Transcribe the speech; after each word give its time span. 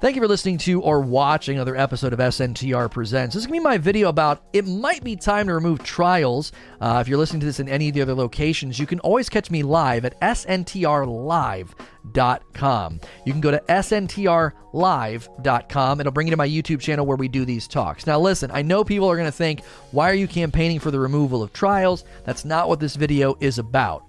Thank 0.00 0.16
you 0.16 0.22
for 0.22 0.28
listening 0.28 0.58
to 0.58 0.82
or 0.82 1.00
watching 1.00 1.56
another 1.56 1.76
episode 1.76 2.12
of 2.12 2.18
SNTR 2.18 2.90
Presents. 2.90 3.34
This 3.34 3.42
is 3.42 3.46
going 3.46 3.60
to 3.60 3.62
be 3.62 3.64
my 3.64 3.78
video 3.78 4.08
about 4.08 4.44
it 4.52 4.66
might 4.66 5.04
be 5.04 5.14
time 5.14 5.46
to 5.46 5.54
remove 5.54 5.84
trials. 5.84 6.50
Uh, 6.80 6.98
if 7.00 7.08
you're 7.08 7.16
listening 7.16 7.40
to 7.40 7.46
this 7.46 7.60
in 7.60 7.68
any 7.68 7.88
of 7.88 7.94
the 7.94 8.02
other 8.02 8.14
locations, 8.14 8.78
you 8.78 8.86
can 8.86 8.98
always 9.00 9.28
catch 9.28 9.50
me 9.50 9.62
live 9.62 10.04
at 10.04 10.20
sntrlive.com. 10.20 11.70
You 13.24 13.32
can 13.32 13.40
go 13.40 13.50
to 13.52 13.62
sntrlive.com. 13.68 14.50
It'll 16.00 16.12
bring 16.12 16.26
you 16.26 16.32
to 16.32 16.36
my 16.36 16.48
YouTube 16.48 16.80
channel 16.80 17.06
where 17.06 17.16
we 17.16 17.28
do 17.28 17.44
these 17.44 17.68
talks. 17.68 18.06
Now, 18.06 18.18
listen, 18.18 18.50
I 18.52 18.62
know 18.62 18.82
people 18.84 19.08
are 19.10 19.16
going 19.16 19.28
to 19.28 19.32
think, 19.32 19.64
why 19.92 20.10
are 20.10 20.14
you 20.14 20.26
campaigning 20.26 20.80
for 20.80 20.90
the 20.90 20.98
removal 20.98 21.42
of 21.42 21.52
trials? 21.52 22.04
That's 22.24 22.44
not 22.44 22.68
what 22.68 22.80
this 22.80 22.96
video 22.96 23.36
is 23.40 23.58
about. 23.58 24.04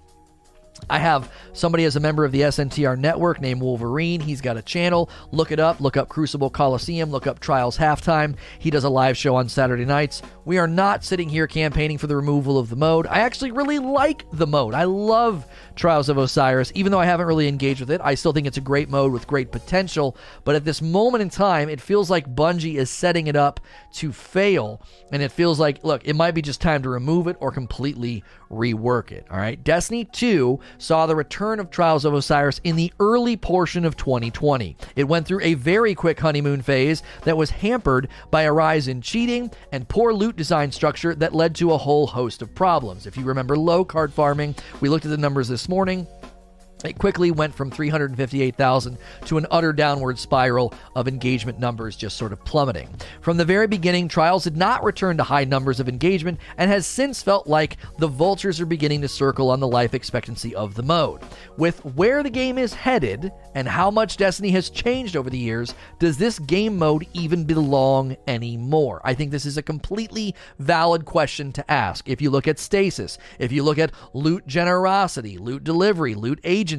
I 0.88 0.98
have 0.98 1.32
somebody 1.52 1.84
as 1.84 1.96
a 1.96 2.00
member 2.00 2.24
of 2.24 2.32
the 2.32 2.42
SNTR 2.42 2.98
network 2.98 3.40
named 3.40 3.60
Wolverine. 3.60 4.20
He's 4.20 4.40
got 4.40 4.56
a 4.56 4.62
channel. 4.62 5.10
Look 5.32 5.52
it 5.52 5.58
up. 5.58 5.80
Look 5.80 5.96
up 5.96 6.08
Crucible 6.08 6.50
Coliseum. 6.50 7.10
Look 7.10 7.26
up 7.26 7.40
Trials 7.40 7.76
Halftime. 7.76 8.36
He 8.58 8.70
does 8.70 8.84
a 8.84 8.88
live 8.88 9.16
show 9.16 9.36
on 9.36 9.48
Saturday 9.48 9.84
nights. 9.84 10.22
We 10.44 10.58
are 10.58 10.68
not 10.68 11.04
sitting 11.04 11.28
here 11.28 11.46
campaigning 11.46 11.98
for 11.98 12.06
the 12.06 12.16
removal 12.16 12.58
of 12.58 12.68
the 12.68 12.76
mode. 12.76 13.06
I 13.06 13.20
actually 13.20 13.50
really 13.50 13.78
like 13.78 14.24
the 14.32 14.46
mode. 14.46 14.74
I 14.74 14.84
love 14.84 15.46
Trials 15.74 16.08
of 16.08 16.18
Osiris. 16.18 16.72
Even 16.74 16.92
though 16.92 17.00
I 17.00 17.06
haven't 17.06 17.26
really 17.26 17.48
engaged 17.48 17.80
with 17.80 17.90
it, 17.90 18.00
I 18.02 18.14
still 18.14 18.32
think 18.32 18.46
it's 18.46 18.56
a 18.56 18.62
great 18.62 18.88
mode 18.88 19.12
with 19.12 19.26
great 19.26 19.50
potential. 19.50 20.16
But 20.44 20.56
at 20.56 20.64
this 20.64 20.80
moment 20.80 21.22
in 21.22 21.30
time, 21.30 21.68
it 21.68 21.80
feels 21.80 22.10
like 22.10 22.34
Bungie 22.34 22.76
is 22.76 22.90
setting 22.90 23.26
it 23.26 23.36
up 23.36 23.60
to 23.94 24.12
fail. 24.12 24.80
And 25.10 25.22
it 25.22 25.32
feels 25.32 25.58
like, 25.58 25.82
look, 25.84 26.06
it 26.06 26.14
might 26.14 26.34
be 26.34 26.42
just 26.42 26.60
time 26.60 26.82
to 26.82 26.88
remove 26.88 27.26
it 27.26 27.36
or 27.40 27.50
completely 27.50 28.22
rework 28.50 29.12
it. 29.12 29.26
All 29.30 29.38
right. 29.38 29.62
Destiny 29.62 30.04
2 30.04 30.60
saw 30.78 31.06
the 31.06 31.16
return 31.16 31.60
of 31.60 31.70
Trials 31.70 32.04
of 32.04 32.14
Osiris 32.14 32.60
in 32.64 32.76
the 32.76 32.92
early 33.00 33.36
portion 33.36 33.84
of 33.84 33.96
2020. 33.96 34.76
It 34.94 35.04
went 35.04 35.26
through 35.26 35.40
a 35.42 35.54
very 35.54 35.94
quick 35.94 36.20
honeymoon 36.20 36.62
phase 36.62 37.02
that 37.24 37.36
was 37.36 37.50
hampered 37.50 38.08
by 38.30 38.42
a 38.42 38.52
rise 38.52 38.88
in 38.88 39.00
cheating 39.00 39.50
and 39.72 39.88
poor 39.88 40.12
loot 40.12 40.36
design 40.36 40.72
structure 40.72 41.14
that 41.14 41.34
led 41.34 41.54
to 41.56 41.72
a 41.72 41.78
whole 41.78 42.06
host 42.06 42.42
of 42.42 42.54
problems. 42.54 43.06
If 43.06 43.16
you 43.16 43.24
remember 43.24 43.56
low 43.56 43.84
card 43.84 44.12
farming, 44.12 44.54
we 44.80 44.88
looked 44.88 45.04
at 45.04 45.10
the 45.10 45.16
numbers 45.16 45.48
this 45.48 45.68
morning. 45.68 46.06
It 46.86 46.98
quickly 46.98 47.30
went 47.30 47.54
from 47.54 47.70
358,000 47.70 48.98
to 49.26 49.38
an 49.38 49.46
utter 49.50 49.72
downward 49.72 50.18
spiral 50.18 50.72
of 50.94 51.08
engagement 51.08 51.58
numbers 51.58 51.96
just 51.96 52.16
sort 52.16 52.32
of 52.32 52.44
plummeting. 52.44 52.88
From 53.20 53.36
the 53.36 53.44
very 53.44 53.66
beginning, 53.66 54.08
Trials 54.08 54.44
did 54.44 54.56
not 54.56 54.84
return 54.84 55.16
to 55.16 55.22
high 55.22 55.44
numbers 55.44 55.80
of 55.80 55.88
engagement 55.88 56.38
and 56.56 56.70
has 56.70 56.86
since 56.86 57.22
felt 57.22 57.46
like 57.46 57.76
the 57.98 58.08
vultures 58.08 58.60
are 58.60 58.66
beginning 58.66 59.02
to 59.02 59.08
circle 59.08 59.50
on 59.50 59.60
the 59.60 59.68
life 59.68 59.94
expectancy 59.94 60.54
of 60.54 60.74
the 60.74 60.82
mode. 60.82 61.20
With 61.56 61.84
where 61.84 62.22
the 62.22 62.30
game 62.30 62.58
is 62.58 62.72
headed 62.72 63.32
and 63.54 63.66
how 63.66 63.90
much 63.90 64.16
Destiny 64.16 64.50
has 64.50 64.70
changed 64.70 65.16
over 65.16 65.30
the 65.30 65.38
years, 65.38 65.74
does 65.98 66.18
this 66.18 66.38
game 66.38 66.78
mode 66.78 67.06
even 67.12 67.44
belong 67.44 68.16
anymore? 68.26 69.00
I 69.04 69.14
think 69.14 69.30
this 69.30 69.46
is 69.46 69.56
a 69.56 69.62
completely 69.62 70.34
valid 70.58 71.04
question 71.04 71.52
to 71.52 71.70
ask. 71.70 72.08
If 72.08 72.20
you 72.22 72.30
look 72.30 72.46
at 72.46 72.58
stasis, 72.58 73.18
if 73.38 73.52
you 73.52 73.62
look 73.62 73.78
at 73.78 73.92
loot 74.12 74.46
generosity, 74.46 75.38
loot 75.38 75.64
delivery, 75.64 76.14
loot 76.14 76.40
agency, 76.44 76.75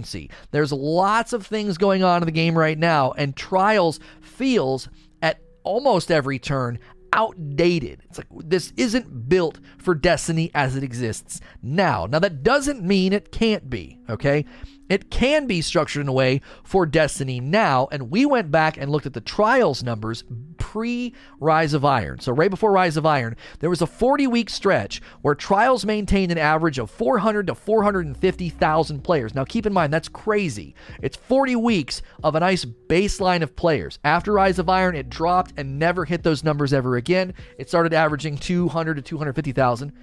there's 0.51 0.71
lots 0.71 1.33
of 1.33 1.45
things 1.45 1.77
going 1.77 2.03
on 2.03 2.21
in 2.21 2.25
the 2.25 2.31
game 2.31 2.57
right 2.57 2.77
now, 2.77 3.13
and 3.13 3.35
Trials 3.35 3.99
feels 4.21 4.89
at 5.21 5.39
almost 5.63 6.11
every 6.11 6.39
turn 6.39 6.79
outdated. 7.13 8.01
It's 8.05 8.17
like 8.17 8.27
this 8.45 8.73
isn't 8.77 9.29
built 9.29 9.59
for 9.77 9.95
Destiny 9.95 10.51
as 10.53 10.75
it 10.75 10.83
exists 10.83 11.39
now. 11.61 12.05
Now, 12.05 12.19
that 12.19 12.43
doesn't 12.43 12.83
mean 12.83 13.13
it 13.13 13.31
can't 13.31 13.69
be, 13.69 13.99
okay? 14.09 14.45
It 14.89 15.09
can 15.09 15.47
be 15.47 15.61
structured 15.61 16.01
in 16.01 16.07
a 16.07 16.13
way 16.13 16.41
for 16.63 16.85
Destiny 16.85 17.39
now, 17.39 17.87
and 17.91 18.09
we 18.09 18.25
went 18.25 18.51
back 18.51 18.77
and 18.77 18.89
looked 18.89 19.05
at 19.05 19.13
the 19.13 19.21
trials 19.21 19.83
numbers 19.83 20.23
pre 20.57 21.13
Rise 21.39 21.73
of 21.73 21.85
Iron. 21.85 22.19
So, 22.19 22.31
right 22.31 22.49
before 22.49 22.71
Rise 22.71 22.97
of 22.97 23.05
Iron, 23.05 23.35
there 23.59 23.69
was 23.69 23.81
a 23.81 23.87
40 23.87 24.27
week 24.27 24.49
stretch 24.49 25.01
where 25.21 25.35
trials 25.35 25.85
maintained 25.85 26.31
an 26.31 26.37
average 26.37 26.77
of 26.77 26.89
400 26.89 27.47
to 27.47 27.55
450,000 27.55 29.03
players. 29.03 29.35
Now, 29.35 29.45
keep 29.45 29.65
in 29.65 29.73
mind, 29.73 29.93
that's 29.93 30.09
crazy. 30.09 30.75
It's 31.01 31.17
40 31.17 31.55
weeks 31.55 32.01
of 32.23 32.35
a 32.35 32.39
nice 32.39 32.65
baseline 32.65 33.41
of 33.41 33.55
players. 33.55 33.99
After 34.03 34.33
Rise 34.33 34.59
of 34.59 34.69
Iron, 34.69 34.95
it 34.95 35.09
dropped 35.09 35.53
and 35.57 35.79
never 35.79 36.05
hit 36.05 36.23
those 36.23 36.43
numbers 36.43 36.73
ever 36.73 36.97
again. 36.97 37.33
It 37.57 37.69
started 37.69 37.93
averaging 37.93 38.37
200 38.37 38.95
to 38.95 39.01
250,000 39.01 39.93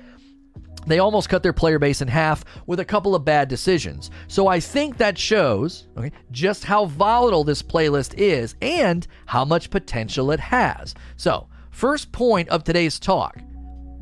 they 0.87 0.99
almost 0.99 1.29
cut 1.29 1.43
their 1.43 1.53
player 1.53 1.79
base 1.79 2.03
in 2.03 2.09
half 2.09 2.45
with 2.67 2.81
a 2.81 2.85
couple 2.85 3.15
of 3.15 3.25
bad 3.25 3.49
decisions. 3.49 4.11
So 4.29 4.49
I 4.49 4.61
think 4.61 4.99
that 4.99 5.19
shows 5.19 5.89
okay, 5.97 6.13
just 6.31 6.65
how 6.65 6.87
volatile 6.87 7.45
this 7.45 7.63
playlist 7.63 8.15
is 8.17 8.55
and 8.61 9.07
how 9.27 9.45
much 9.45 9.71
potential 9.71 10.31
it 10.31 10.41
has. 10.41 10.95
So, 11.17 11.49
first 11.71 12.13
point 12.13 12.49
of 12.51 12.65
today's 12.65 12.99
talk 12.99 13.39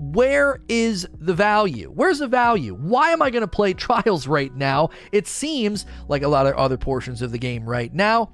where 0.02 0.60
is 0.68 1.06
the 1.20 1.34
value? 1.34 1.88
Where's 1.94 2.18
the 2.18 2.26
value? 2.26 2.74
Why 2.74 3.10
am 3.10 3.22
I 3.22 3.30
going 3.30 3.42
to 3.42 3.48
play 3.48 3.72
Trials 3.74 4.26
right 4.26 4.52
now? 4.54 4.90
It 5.12 5.28
seems 5.28 5.86
like 6.08 6.22
a 6.22 6.28
lot 6.28 6.46
of 6.46 6.54
other 6.54 6.76
portions 6.76 7.22
of 7.22 7.30
the 7.30 7.38
game 7.38 7.64
right 7.64 7.92
now 7.94 8.32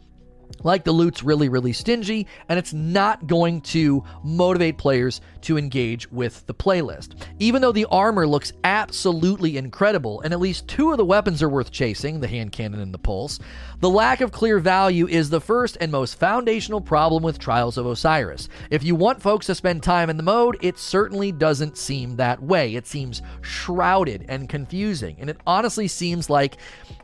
like 0.65 0.85
the 0.85 0.93
loot's 0.93 1.23
really, 1.23 1.49
really 1.49 1.73
stingy, 1.73 2.27
and 2.49 2.59
it's 2.59 2.73
not 2.73 3.27
going 3.27 3.61
to 3.63 4.05
motivate 4.23 4.79
players 4.79 5.21
to 5.43 5.59
engage 5.59 6.11
with 6.11 6.47
the 6.47 6.55
playlist. 6.55 7.15
Even 7.39 7.63
though 7.63 7.73
the 7.73 7.87
armor 7.87 8.27
looks 8.27 8.53
absolutely 8.65 9.57
incredible, 9.57 10.21
and 10.21 10.33
at 10.33 10.41
least 10.41 10.69
two 10.69 10.91
of 10.91 10.97
the 10.97 11.05
weapons 11.05 11.43
are 11.43 11.49
worth 11.49 11.71
chasing 11.71 12.21
the 12.21 12.29
hand 12.29 12.53
cannon 12.53 12.81
and 12.81 12.93
the 12.93 12.99
pulse 12.99 13.39
the 13.81 13.89
lack 13.89 14.21
of 14.21 14.33
clear 14.33 14.59
value 14.59 15.07
is 15.07 15.31
the 15.31 15.41
first 15.41 15.77
and 15.81 15.93
most 15.93 16.19
foundational 16.19 16.81
problem 16.81 17.23
with 17.23 17.39
Trials 17.39 17.79
of 17.79 17.87
Osiris. 17.87 18.49
If 18.71 18.83
you 18.83 18.97
want 18.97 19.23
folks 19.23 19.47
to 19.47 19.55
spend 19.55 19.85
time 19.85 20.11
in 20.11 20.17
the 20.17 20.25
mode, 20.25 20.57
it 20.61 20.79
certainly 20.79 21.31
doesn't 21.31 21.79
seem 21.79 22.17
that 22.17 22.43
way. 22.43 22.75
It 22.75 22.89
seems 22.89 23.23
shrouded 23.41 24.27
and 24.29 24.49
confusing, 24.49 25.17
and 25.21 25.31
it 25.31 25.37
honestly 25.47 25.87
seems 25.87 26.29
like 26.29 26.57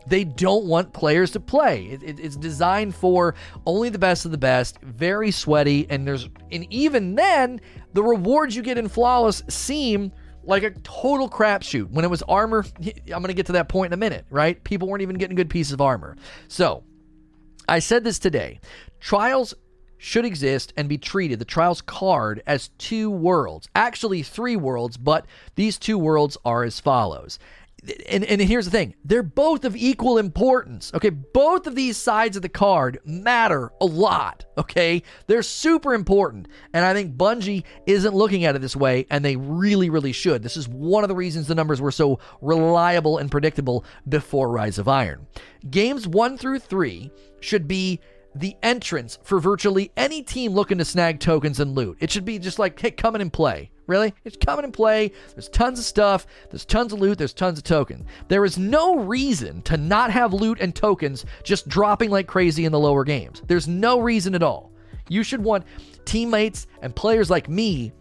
they 0.07 0.25
don't 0.25 0.67
want 0.67 0.93
players 0.93 1.31
to 1.33 1.41
play. 1.41 1.87
It, 1.87 2.03
it, 2.03 2.21
it's 2.21 2.37
designed 2.37 2.95
for 2.95 3.35
only 3.67 3.89
the 3.89 3.99
best 3.99 4.25
of 4.25 4.31
the 4.31 4.39
best, 4.39 4.79
very 4.81 5.31
sweaty, 5.31 5.87
and 5.89 6.07
there's 6.07 6.29
and 6.53 6.67
even 6.71 7.15
then, 7.15 7.61
the 7.93 8.03
rewards 8.03 8.55
you 8.55 8.63
get 8.63 8.79
in 8.79 8.89
flawless 8.89 9.43
seem 9.49 10.13
like 10.43 10.63
a 10.63 10.71
total 10.71 11.29
crapshoot. 11.29 11.91
When 11.91 12.05
it 12.05 12.11
was 12.11 12.23
armor, 12.23 12.65
I'm 12.79 13.23
going 13.23 13.25
to 13.25 13.35
get 13.35 13.47
to 13.47 13.53
that 13.53 13.69
point 13.69 13.93
in 13.93 13.95
a 13.95 14.01
minute, 14.01 14.27
right? 14.31 14.63
People 14.65 14.89
weren't 14.89 15.03
even 15.03 15.17
getting 15.17 15.37
good 15.37 15.51
pieces 15.51 15.73
of 15.73 15.81
armor. 15.81 16.17
So, 16.49 16.85
I 17.69 17.79
said 17.79 18.05
this 18.05 18.19
today. 18.19 18.61
Trials 19.01 19.55
should 19.97 20.27
exist 20.27 20.75
and 20.77 20.87
be 20.87 20.99
treated, 20.99 21.39
the 21.39 21.47
Trials 21.47 21.81
card, 21.81 22.43
as 22.47 22.69
two 22.77 23.11
worlds. 23.11 23.69
Actually, 23.75 24.23
three 24.23 24.57
worlds, 24.57 24.99
but 24.99 25.25
these 25.55 25.79
two 25.79 25.97
worlds 25.97 26.37
are 26.45 26.63
as 26.63 26.79
follows 26.79 27.39
and, 28.09 28.25
and 28.25 28.41
here's 28.41 28.65
the 28.65 28.71
thing. 28.71 28.95
They're 29.05 29.23
both 29.23 29.65
of 29.65 29.77
equal 29.77 30.19
importance 30.19 30.93
okay? 30.95 31.11
Both 31.11 31.67
of 31.67 31.75
these 31.75 31.97
sides 31.97 32.37
of 32.37 32.43
the 32.43 32.49
card 32.49 32.99
matter 33.05 33.73
a 33.81 33.87
lot 33.87 34.45
okay? 34.57 35.03
They're 35.27 35.43
super 35.43 35.95
important. 35.95 36.49
And 36.73 36.85
i 36.85 36.93
think 36.93 37.17
bungie 37.17 37.65
isn't 37.87 38.15
looking 38.15 38.45
at 38.45 38.57
it 38.57 38.61
this 38.61 38.77
way 38.77 39.07
and 39.11 39.25
they 39.25 39.37
really 39.37 39.91
really 39.91 40.13
should. 40.13 40.43
This 40.43 40.57
is 40.57 40.69
one 40.69 41.05
of 41.05 41.09
the 41.09 41.15
reasons 41.15 41.47
the 41.47 41.55
numbers 41.55 41.81
were 41.81 41.93
so 41.93 42.19
reliable 42.41 43.19
and 43.19 43.31
predictable 43.31 43.85
before 44.09 44.51
rise 44.51 44.79
of 44.79 44.89
iron. 44.89 45.27
Games 45.71 46.07
one 46.07 46.37
through 46.37 46.59
three 46.59 47.11
should 47.41 47.69
be 47.69 48.01
the 48.35 48.57
entrance 48.63 49.19
for 49.23 49.39
virtually 49.39 49.93
any 49.97 50.23
team 50.23 50.53
looking 50.53 50.79
to 50.79 50.85
snag 50.85 51.21
tokens 51.21 51.61
and 51.61 51.75
loot. 51.75 51.97
It 52.01 52.11
should 52.11 52.25
be 52.25 52.39
just 52.39 52.59
like, 52.59 52.79
hey, 52.79 52.91
come 52.91 53.15
in 53.15 53.21
and 53.21 53.33
play. 53.33 53.71
Really? 53.87 54.15
It's 54.25 54.37
coming 54.37 54.65
and 54.65 54.73
play. 54.73 55.13
There's 55.35 55.49
tons 55.49 55.79
of 55.79 55.85
stuff. 55.85 56.27
There's 56.51 56.65
tons 56.65 56.93
of 56.93 57.01
loot. 57.01 57.19
There's 57.19 57.35
tons 57.35 57.59
of 57.59 57.65
tokens. 57.65 58.07
There 58.29 58.45
is 58.45 58.57
no 58.59 58.97
reason 58.97 59.63
to 59.63 59.77
not 59.77 60.11
have 60.11 60.33
loot 60.33 60.59
and 60.61 60.75
tokens 60.75 61.27
just 61.43 61.69
dropping 61.69 62.11
like 62.11 62.27
crazy 62.27 62.65
in 62.65 62.73
the 62.73 62.79
lower 62.79 63.05
games. 63.05 63.43
There's 63.47 63.69
no 63.69 64.01
reason 64.01 64.35
at 64.35 64.43
all. 64.43 64.73
You 65.09 65.23
should 65.23 65.45
want 65.45 65.67
teammates 66.07 66.67
and 66.81 66.97
players 66.97 67.29
like 67.29 67.49
me 67.49 67.93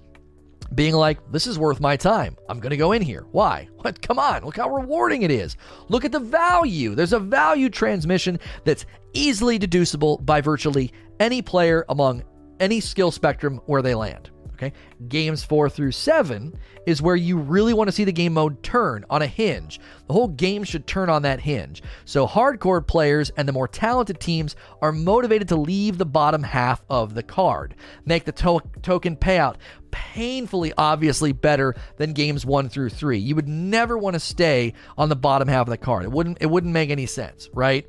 being 0.74 0.96
like, 0.96 1.20
this 1.32 1.46
is 1.48 1.60
worth 1.60 1.80
my 1.80 1.98
time. 1.98 2.38
I'm 2.50 2.60
going 2.60 2.72
to 2.72 2.78
go 2.78 2.94
in 2.94 3.02
here. 3.02 3.26
Why? 3.32 3.68
What? 3.84 4.02
Come 4.02 4.18
on. 4.18 4.46
Look 4.46 4.56
how 4.56 4.70
rewarding 4.70 5.24
it 5.24 5.32
is. 5.32 5.58
Look 5.90 6.06
at 6.06 6.14
the 6.14 6.20
value. 6.20 6.96
There's 6.96 7.12
a 7.12 7.20
value 7.20 7.70
transmission 7.70 8.40
that's 8.64 8.86
easily 9.14 9.58
deducible 9.58 10.18
by 10.18 10.42
virtually 10.42 10.92
any 11.20 11.42
player 11.42 11.86
among 11.90 12.24
any 12.60 12.80
skill 12.80 13.12
spectrum 13.12 13.60
where 13.66 13.82
they 13.82 13.96
land. 13.96 14.30
Okay. 14.54 14.72
Games 15.08 15.44
four 15.44 15.70
through 15.70 15.92
seven 15.92 16.54
is 16.86 17.02
where 17.02 17.16
you 17.16 17.38
really 17.38 17.74
want 17.74 17.88
to 17.88 17.92
see 17.92 18.04
the 18.04 18.12
game 18.12 18.34
mode 18.34 18.62
turn 18.64 19.04
on 19.10 19.22
a 19.22 19.28
hinge. 19.28 19.80
The 20.08 20.14
whole 20.14 20.28
game 20.28 20.64
should 20.64 20.86
turn 20.86 21.10
on 21.10 21.24
that 21.24 21.42
hinge. 21.42 21.82
So, 22.06 22.28
hardcore 22.28 22.86
players 22.86 23.32
and 23.32 23.48
the 23.48 23.52
more 23.52 23.68
talented 23.68 24.20
teams 24.20 24.56
are 24.82 24.92
motivated 24.92 25.50
to 25.50 25.56
leave 25.56 25.98
the 25.98 26.06
bottom 26.06 26.44
half 26.44 26.84
of 26.90 27.16
the 27.16 27.24
card. 27.24 27.76
Make 28.06 28.26
the 28.26 28.32
to- 28.34 28.62
token 28.82 29.18
payout 29.18 29.56
painfully 29.92 30.74
obviously 30.78 31.32
better 31.34 31.76
than 31.98 32.14
games 32.14 32.46
one 32.46 32.68
through 32.68 32.90
three. 32.90 33.20
You 33.20 33.36
would 33.36 33.48
never 33.48 33.98
want 33.98 34.16
to 34.16 34.20
stay 34.20 34.74
on 34.98 35.10
the 35.10 35.16
bottom 35.16 35.48
half 35.48 35.68
of 35.68 35.72
the 35.72 35.78
card. 35.78 36.04
It 36.04 36.12
wouldn't 36.12 36.38
it 36.42 36.48
wouldn't 36.48 36.74
make 36.74 36.90
any 36.90 37.06
sense, 37.06 37.50
right? 37.54 37.86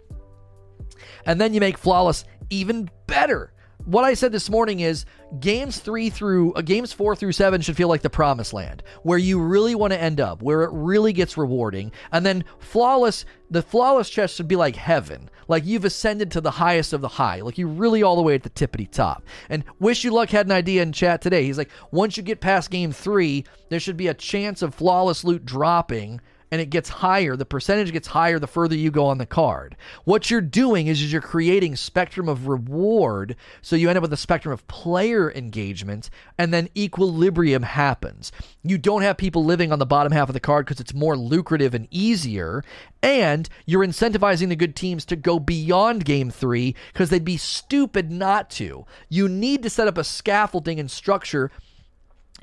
And 1.26 1.41
then 1.41 1.55
you 1.55 1.61
make 1.61 1.79
flawless 1.79 2.25
even 2.50 2.91
better 3.06 3.55
what 3.85 4.05
I 4.05 4.15
said 4.15 4.32
this 4.32 4.49
morning 4.49 4.81
is 4.81 5.05
games 5.41 5.79
three 5.79 6.09
through 6.09 6.55
uh, 6.55 6.62
games 6.62 6.93
four 6.93 7.15
through 7.15 7.32
seven 7.32 7.61
should 7.61 7.76
feel 7.76 7.88
like 7.88 8.00
the 8.00 8.11
promised 8.11 8.55
land, 8.55 8.82
where 9.03 9.19
you 9.19 9.38
really 9.38 9.75
want 9.75 9.93
to 9.93 10.00
end 10.00 10.21
up, 10.21 10.43
where 10.43 10.62
it 10.62 10.71
really 10.73 11.12
gets 11.12 11.37
rewarding, 11.37 11.93
and 12.11 12.25
then 12.25 12.44
flawless. 12.59 13.25
The 13.50 13.62
flawless 13.62 14.09
chest 14.09 14.37
should 14.37 14.49
be 14.49 14.56
like 14.56 14.75
heaven, 14.75 15.29
like 15.49 15.67
you've 15.67 15.85
ascended 15.85 16.31
to 16.32 16.41
the 16.41 16.50
highest 16.50 16.93
of 16.93 17.03
the 17.03 17.09
high, 17.09 17.41
like 17.43 17.59
you're 17.59 17.69
really 17.69 18.03
all 18.03 18.17
the 18.17 18.23
way 18.23 18.35
at 18.35 18.43
the 18.43 18.50
tippity 18.50 18.91
top. 18.91 19.23
And 19.50 19.65
wish 19.79 20.03
you 20.03 20.11
luck 20.12 20.31
had 20.31 20.47
an 20.47 20.53
idea 20.53 20.82
in 20.82 20.93
chat 20.93 21.21
today. 21.21 21.44
He's 21.44 21.59
like, 21.59 21.71
once 21.91 22.17
you 22.17 22.23
get 22.23 22.41
past 22.41 22.71
game 22.71 22.91
three, 22.91 23.44
there 23.69 23.81
should 23.81 23.99
be 23.99 24.09
a 24.09 24.15
chance 24.15 24.62
of 24.62 24.75
flawless 24.75 25.25
loot 25.25 25.44
dropping 25.44 26.21
and 26.55 26.61
it 26.61 26.71
gets 26.71 26.89
higher. 26.89 27.35
The 27.35 27.45
percentage 27.45 27.91
gets 27.91 28.06
higher 28.06 28.39
the 28.39 28.47
further 28.47 28.77
you 28.77 28.93
go 28.93 29.06
on 29.06 29.19
the 29.19 29.27
card. 29.27 29.77
What 30.05 30.31
you're 30.31 30.41
doing 30.41 30.87
is, 30.87 31.03
is 31.03 31.11
you're 31.11 31.21
creating 31.21 31.75
spectrum 31.75 32.29
of 32.29 32.47
reward, 32.47 33.35
so 33.61 33.75
you 33.75 33.89
end 33.89 33.99
up 33.99 34.03
with 34.03 34.12
a 34.12 34.17
spectrum 34.17 34.53
of 34.53 34.65
player 34.69 35.33
engagement, 35.33 36.11
and 36.39 36.55
then 36.55 36.69
equilibrium 36.77 37.65
happens. 37.65 38.31
You 38.62 38.79
don't 38.79 39.03
have 39.03 39.17
people 39.17 39.45
living 39.45 39.73
on 39.73 39.81
the 39.81 39.85
bottom 39.85 40.12
half 40.12 40.29
of 40.29 40.33
the 40.33 40.39
card 40.39 40.65
because 40.65 40.79
it's 40.79 40.95
more 40.95 41.17
lucrative 41.17 41.75
and 41.75 41.89
easier, 41.91 42.62
and 43.03 43.49
you're 43.67 43.85
incentivizing 43.85 44.49
the 44.49 44.55
good 44.55 44.77
teams 44.77 45.05
to 45.07 45.17
go 45.17 45.41
beyond 45.41 46.05
game 46.05 46.31
three 46.31 46.77
because 46.93 47.11
they'd 47.11 47.25
be 47.25 47.37
stupid 47.37 48.12
not 48.12 48.49
to. 48.50 48.87
You 49.09 49.29
need 49.29 49.65
to 49.65 49.71
set 49.71 49.89
up 49.89 49.99
a 49.99 50.05
scaffolding 50.05 50.79
and 50.79 50.89
structure 50.89 51.50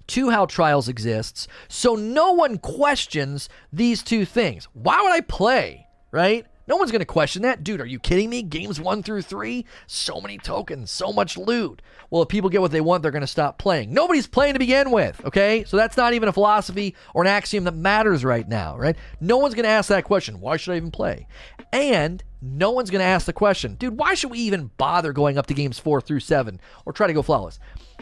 to 0.08 0.30
how 0.30 0.46
trials 0.46 0.88
exists 0.88 1.48
so 1.68 1.96
no 1.96 2.32
one 2.34 2.58
questions 2.58 3.50
these 3.72 4.04
two 4.04 4.26
things. 4.26 4.68
Why 4.74 5.02
would 5.02 5.12
I 5.12 5.22
play, 5.22 5.88
right? 6.12 6.46
No 6.68 6.78
one's 6.78 6.92
going 6.92 7.00
to 7.00 7.06
question 7.06 7.42
that. 7.42 7.64
Dude, 7.64 7.82
are 7.82 7.86
you 7.86 8.00
kidding 8.00 8.30
me? 8.30 8.44
Games 8.44 8.80
one 8.80 9.04
through 9.04 9.24
three, 9.24 9.66
so 9.88 10.22
many 10.22 10.38
tokens, 10.38 10.92
so 10.92 11.12
much 11.12 11.38
loot. 11.38 11.82
Well, 12.10 12.22
if 12.22 12.30
people 12.30 12.50
get 12.50 12.62
what 12.62 12.72
they 12.72 12.82
want, 12.82 13.04
they're 13.04 13.12
going 13.12 13.22
to 13.22 13.28
stop 13.28 13.58
playing. 13.58 13.94
Nobody's 13.94 14.28
playing 14.28 14.54
to 14.54 14.60
begin 14.60 14.92
with, 14.92 15.24
okay? 15.26 15.64
So 15.66 15.78
that's 15.78 15.98
not 15.98 16.14
even 16.14 16.30
a 16.30 16.34
philosophy 16.34 16.96
or 17.14 17.24
an 17.24 17.28
axiom 17.28 17.64
that 17.64 17.76
matters 17.76 18.24
right 18.26 18.48
now, 18.48 18.78
right? 18.78 18.96
No 19.20 19.38
one's 19.38 19.56
going 19.56 19.64
to 19.64 19.70
ask 19.70 19.90
that 19.90 20.04
question. 20.04 20.40
Why 20.40 20.58
should 20.58 20.74
I 20.74 20.78
even 20.78 20.92
play? 20.92 21.28
And 21.72 22.24
no 22.42 22.72
one's 22.72 22.90
going 22.90 23.02
to 23.02 23.06
ask 23.06 23.26
the 23.26 23.34
question, 23.34 23.76
dude, 23.76 23.98
why 23.98 24.14
should 24.14 24.32
we 24.32 24.40
even 24.40 24.72
bother 24.78 25.14
going 25.14 25.38
up 25.38 25.48
to 25.48 25.54
games 25.54 25.80
four 25.80 26.02
through 26.02 26.20
seven 26.22 26.60
or 26.86 26.94
try 26.94 27.08
to 27.08 27.14
go 27.14 27.22
flawless? 27.22 27.60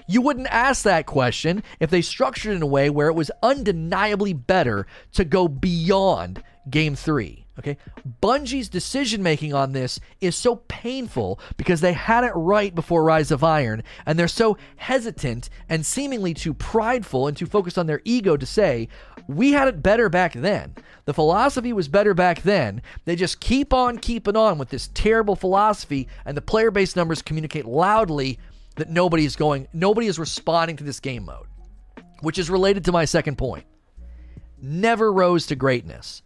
You 0.07 0.21
wouldn't 0.21 0.47
ask 0.47 0.83
that 0.83 1.05
question 1.05 1.61
if 1.79 1.89
they 1.89 2.01
structured 2.01 2.53
it 2.53 2.55
in 2.55 2.61
a 2.61 2.67
way 2.67 2.89
where 2.89 3.09
it 3.09 3.13
was 3.13 3.29
undeniably 3.43 4.33
better 4.33 4.87
to 5.13 5.25
go 5.25 5.47
beyond 5.47 6.41
game 6.69 6.95
three. 6.95 7.45
Okay. 7.59 7.75
Bungie's 8.23 8.69
decision 8.69 9.21
making 9.21 9.53
on 9.53 9.73
this 9.73 9.99
is 10.21 10.37
so 10.37 10.55
painful 10.69 11.41
because 11.57 11.81
they 11.81 11.91
had 11.91 12.23
it 12.23 12.31
right 12.33 12.73
before 12.73 13.03
Rise 13.03 13.31
of 13.31 13.43
Iron, 13.43 13.83
and 14.05 14.17
they're 14.17 14.29
so 14.29 14.57
hesitant 14.77 15.49
and 15.67 15.85
seemingly 15.85 16.33
too 16.33 16.53
prideful 16.53 17.27
and 17.27 17.35
too 17.35 17.45
focused 17.45 17.77
on 17.77 17.85
their 17.85 18.01
ego 18.05 18.37
to 18.37 18.45
say, 18.45 18.87
we 19.27 19.51
had 19.51 19.67
it 19.67 19.83
better 19.83 20.07
back 20.07 20.33
then. 20.33 20.73
The 21.03 21.13
philosophy 21.13 21.73
was 21.73 21.89
better 21.89 22.13
back 22.13 22.43
then. 22.43 22.81
They 23.03 23.17
just 23.17 23.41
keep 23.41 23.73
on 23.73 23.97
keeping 23.97 24.37
on 24.37 24.57
with 24.57 24.69
this 24.69 24.89
terrible 24.93 25.35
philosophy, 25.35 26.07
and 26.25 26.37
the 26.37 26.41
player 26.41 26.71
base 26.71 26.95
numbers 26.95 27.21
communicate 27.21 27.65
loudly 27.65 28.39
that 28.77 28.89
nobody 28.89 29.25
is 29.25 29.35
going, 29.35 29.67
nobody 29.73 30.07
is 30.07 30.17
responding 30.17 30.77
to 30.77 30.85
this 30.85 31.01
game 31.01 31.25
mode, 31.25 31.47
which 32.21 32.39
is 32.39 32.49
related 32.49 32.85
to 32.85 32.93
my 32.93 33.03
second 33.03 33.37
point. 33.37 33.65
Never 34.61 35.11
rose 35.11 35.45
to 35.47 35.55
greatness. 35.55 36.21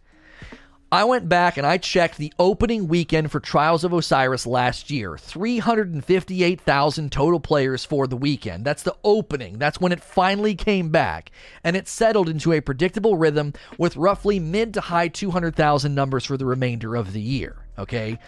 I 0.94 1.02
went 1.02 1.28
back 1.28 1.56
and 1.56 1.66
I 1.66 1.78
checked 1.78 2.18
the 2.18 2.32
opening 2.38 2.86
weekend 2.86 3.32
for 3.32 3.40
Trials 3.40 3.82
of 3.82 3.92
Osiris 3.92 4.46
last 4.46 4.92
year. 4.92 5.18
358,000 5.18 7.10
total 7.10 7.40
players 7.40 7.84
for 7.84 8.06
the 8.06 8.16
weekend. 8.16 8.64
That's 8.64 8.84
the 8.84 8.94
opening. 9.02 9.58
That's 9.58 9.80
when 9.80 9.90
it 9.90 10.00
finally 10.00 10.54
came 10.54 10.90
back. 10.90 11.32
And 11.64 11.74
it 11.74 11.88
settled 11.88 12.28
into 12.28 12.52
a 12.52 12.60
predictable 12.60 13.16
rhythm 13.16 13.54
with 13.76 13.96
roughly 13.96 14.38
mid 14.38 14.72
to 14.74 14.82
high 14.82 15.08
200,000 15.08 15.92
numbers 15.92 16.26
for 16.26 16.36
the 16.36 16.46
remainder 16.46 16.94
of 16.94 17.12
the 17.12 17.20
year. 17.20 17.56
Okay 17.76 18.20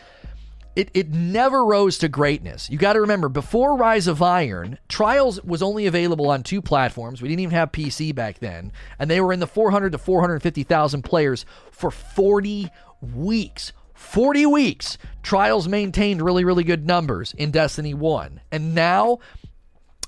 it, 0.77 0.91
it 0.93 1.11
never 1.11 1.65
rose 1.65 1.97
to 1.99 2.09
greatness. 2.09 2.69
You 2.69 2.77
got 2.77 2.93
to 2.93 3.01
remember, 3.01 3.31
before 3.31 3.77
Rise 3.77 4.07
of 4.07 4.21
Iron, 4.21 4.79
Trials 4.89 5.43
was 5.43 5.63
only 5.63 5.87
available 5.87 6.29
on 6.29 6.43
two 6.43 6.61
platforms. 6.61 7.23
We 7.23 7.29
didn't 7.29 7.41
even 7.41 7.55
have 7.55 7.73
PC 7.73 8.15
back 8.15 8.39
then, 8.39 8.73
and 8.99 9.11
they 9.11 9.21
were 9.21 9.33
in 9.33 9.41
the 9.41 9.47
400 9.47 9.93
to 9.93 9.99
450,000 9.99 11.03
players 11.03 11.47
for 11.71 11.91
40 11.91 12.69
weeks. 13.01 13.73
40 13.95 14.45
weeks. 14.47 14.99
Trials 15.23 15.67
maintained 15.67 16.21
really, 16.21 16.45
really 16.45 16.65
good 16.65 16.87
numbers 16.87 17.35
in 17.39 17.51
Destiny 17.51 17.95
1. 17.95 18.43
And 18.53 18.75
now, 18.75 19.19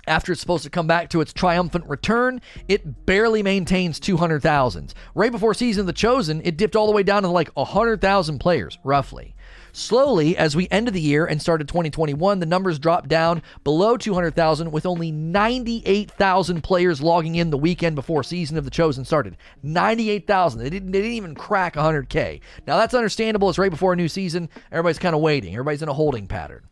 after 0.07 0.33
it's 0.33 0.41
supposed 0.41 0.65
to 0.65 0.71
come 0.71 0.87
back 0.87 1.09
to 1.11 1.23
its 1.23 1.33
triumphant 1.33 1.87
return, 1.87 2.43
it 2.69 3.07
barely 3.07 3.43
maintains 3.43 3.99
200,000. 3.99 4.93
Right 5.15 5.33
before 5.33 5.55
Season 5.55 5.81
of 5.81 5.87
the 5.87 5.93
Chosen, 5.95 6.43
it 6.45 6.59
dipped 6.59 6.77
all 6.77 6.87
the 6.87 6.93
way 6.93 7.03
down 7.03 7.23
to 7.23 7.29
like 7.29 7.49
100,000 7.55 8.39
players, 8.39 8.79
roughly. 8.85 9.35
Slowly, 9.73 10.37
as 10.37 10.57
we 10.57 10.69
ended 10.71 10.95
the 10.95 11.01
year 11.01 11.27
and 11.27 11.41
started 11.41 11.69
2021, 11.69 12.41
the 12.41 12.47
numbers 12.47 12.79
dropped 12.79 13.09
down 13.09 13.43
below 13.65 13.97
200,000 13.97 14.71
with 14.71 14.87
only 14.87 15.11
98,000 15.11 16.63
players 16.63 17.01
logging 17.01 17.35
in 17.35 17.51
the 17.51 17.59
weekend 17.59 17.95
before 17.95 18.23
Season 18.23 18.57
of 18.57 18.65
the 18.65 18.71
Chosen 18.71 19.05
started. 19.05 19.37
98,000. 19.63 20.61
They 20.61 20.71
didn't, 20.71 20.93
they 20.93 21.01
didn't 21.01 21.15
even 21.15 21.35
crack 21.35 21.75
100K. 21.75 22.41
Now, 22.67 22.77
that's 22.77 22.95
understandable. 22.95 23.49
It's 23.49 23.59
right 23.59 23.71
before 23.71 23.93
a 23.93 23.97
new 23.97 24.09
season. 24.09 24.49
Everybody's 24.73 24.99
kind 24.99 25.15
of 25.15 25.21
waiting, 25.21 25.55
everybody's 25.55 25.83
in 25.83 25.89
a 25.89 25.95
holding 25.95 26.27
pattern. 26.27 26.65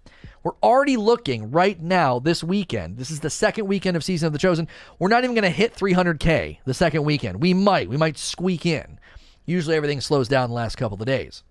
We're 0.47 0.53
already 0.63 0.97
looking 0.97 1.51
right 1.51 1.83
now 1.83 2.21
this 2.21 2.45
weekend. 2.45 2.99
This 2.99 3.11
is 3.11 3.19
the 3.19 3.31
second 3.31 3.67
weekend 3.67 3.97
of 3.97 4.05
Season 4.05 4.29
of 4.29 4.33
the 4.33 4.39
Chosen. 4.39 4.69
We're 5.01 5.09
not 5.09 5.25
even 5.25 5.35
going 5.35 5.43
to 5.43 5.51
hit 5.51 5.75
300K 5.75 6.59
the 6.65 6.73
second 6.73 7.03
weekend. 7.03 7.43
We 7.43 7.53
might. 7.53 7.89
We 7.89 7.97
might 7.97 8.17
squeak 8.17 8.65
in. 8.65 9.01
Usually 9.45 9.75
everything 9.75 10.01
slows 10.01 10.29
down 10.29 10.51
the 10.51 10.55
last 10.55 10.77
couple 10.77 11.01
of 11.01 11.07
days. 11.07 11.43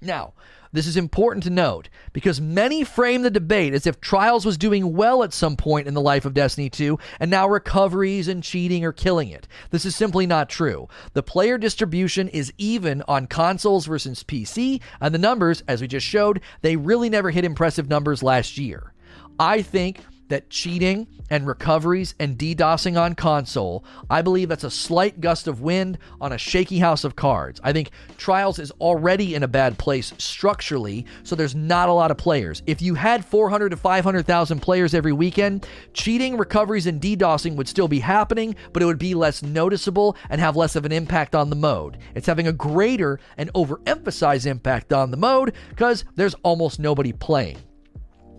Now, 0.00 0.32
this 0.74 0.88
is 0.88 0.96
important 0.96 1.44
to 1.44 1.50
note 1.50 1.88
because 2.12 2.40
many 2.40 2.82
frame 2.82 3.22
the 3.22 3.30
debate 3.30 3.72
as 3.72 3.86
if 3.86 4.00
Trials 4.00 4.44
was 4.44 4.58
doing 4.58 4.92
well 4.92 5.22
at 5.22 5.32
some 5.32 5.56
point 5.56 5.86
in 5.86 5.94
the 5.94 6.00
life 6.00 6.24
of 6.24 6.34
Destiny 6.34 6.68
2 6.68 6.98
and 7.20 7.30
now 7.30 7.48
recoveries 7.48 8.26
and 8.26 8.42
cheating 8.42 8.84
are 8.84 8.92
killing 8.92 9.30
it. 9.30 9.46
This 9.70 9.84
is 9.84 9.94
simply 9.94 10.26
not 10.26 10.48
true. 10.48 10.88
The 11.12 11.22
player 11.22 11.58
distribution 11.58 12.26
is 12.26 12.52
even 12.58 13.02
on 13.06 13.28
consoles 13.28 13.86
versus 13.86 14.24
PC, 14.24 14.82
and 15.00 15.14
the 15.14 15.18
numbers, 15.18 15.62
as 15.68 15.80
we 15.80 15.86
just 15.86 16.06
showed, 16.06 16.40
they 16.62 16.74
really 16.74 17.08
never 17.08 17.30
hit 17.30 17.44
impressive 17.44 17.88
numbers 17.88 18.22
last 18.22 18.58
year. 18.58 18.92
I 19.38 19.62
think 19.62 20.00
that 20.28 20.50
cheating 20.50 21.06
and 21.30 21.46
recoveries 21.46 22.14
and 22.18 22.38
DDoSing 22.38 23.00
on 23.00 23.14
console, 23.14 23.84
I 24.10 24.22
believe 24.22 24.48
that's 24.48 24.64
a 24.64 24.70
slight 24.70 25.20
gust 25.20 25.46
of 25.46 25.60
wind 25.60 25.98
on 26.20 26.32
a 26.32 26.38
shaky 26.38 26.78
house 26.78 27.04
of 27.04 27.16
cards. 27.16 27.60
I 27.62 27.72
think 27.72 27.90
Trials 28.16 28.58
is 28.58 28.70
already 28.72 29.34
in 29.34 29.42
a 29.42 29.48
bad 29.48 29.78
place 29.78 30.12
structurally, 30.18 31.06
so 31.22 31.34
there's 31.34 31.54
not 31.54 31.88
a 31.88 31.92
lot 31.92 32.10
of 32.10 32.16
players. 32.16 32.62
If 32.66 32.80
you 32.82 32.94
had 32.94 33.24
400 33.24 33.70
to 33.70 33.76
500,000 33.76 34.60
players 34.60 34.94
every 34.94 35.12
weekend, 35.12 35.66
cheating, 35.92 36.36
recoveries, 36.36 36.86
and 36.86 37.00
DDoSing 37.00 37.56
would 37.56 37.68
still 37.68 37.88
be 37.88 38.00
happening, 38.00 38.54
but 38.72 38.82
it 38.82 38.86
would 38.86 38.98
be 38.98 39.14
less 39.14 39.42
noticeable 39.42 40.16
and 40.30 40.40
have 40.40 40.56
less 40.56 40.76
of 40.76 40.84
an 40.84 40.92
impact 40.92 41.34
on 41.34 41.50
the 41.50 41.56
mode. 41.56 41.98
It's 42.14 42.26
having 42.26 42.46
a 42.46 42.52
greater 42.52 43.20
and 43.36 43.52
overemphasized 43.52 44.46
impact 44.46 44.92
on 44.92 45.10
the 45.10 45.16
mode 45.16 45.54
because 45.70 46.04
there's 46.16 46.34
almost 46.42 46.78
nobody 46.78 47.12
playing. 47.12 47.58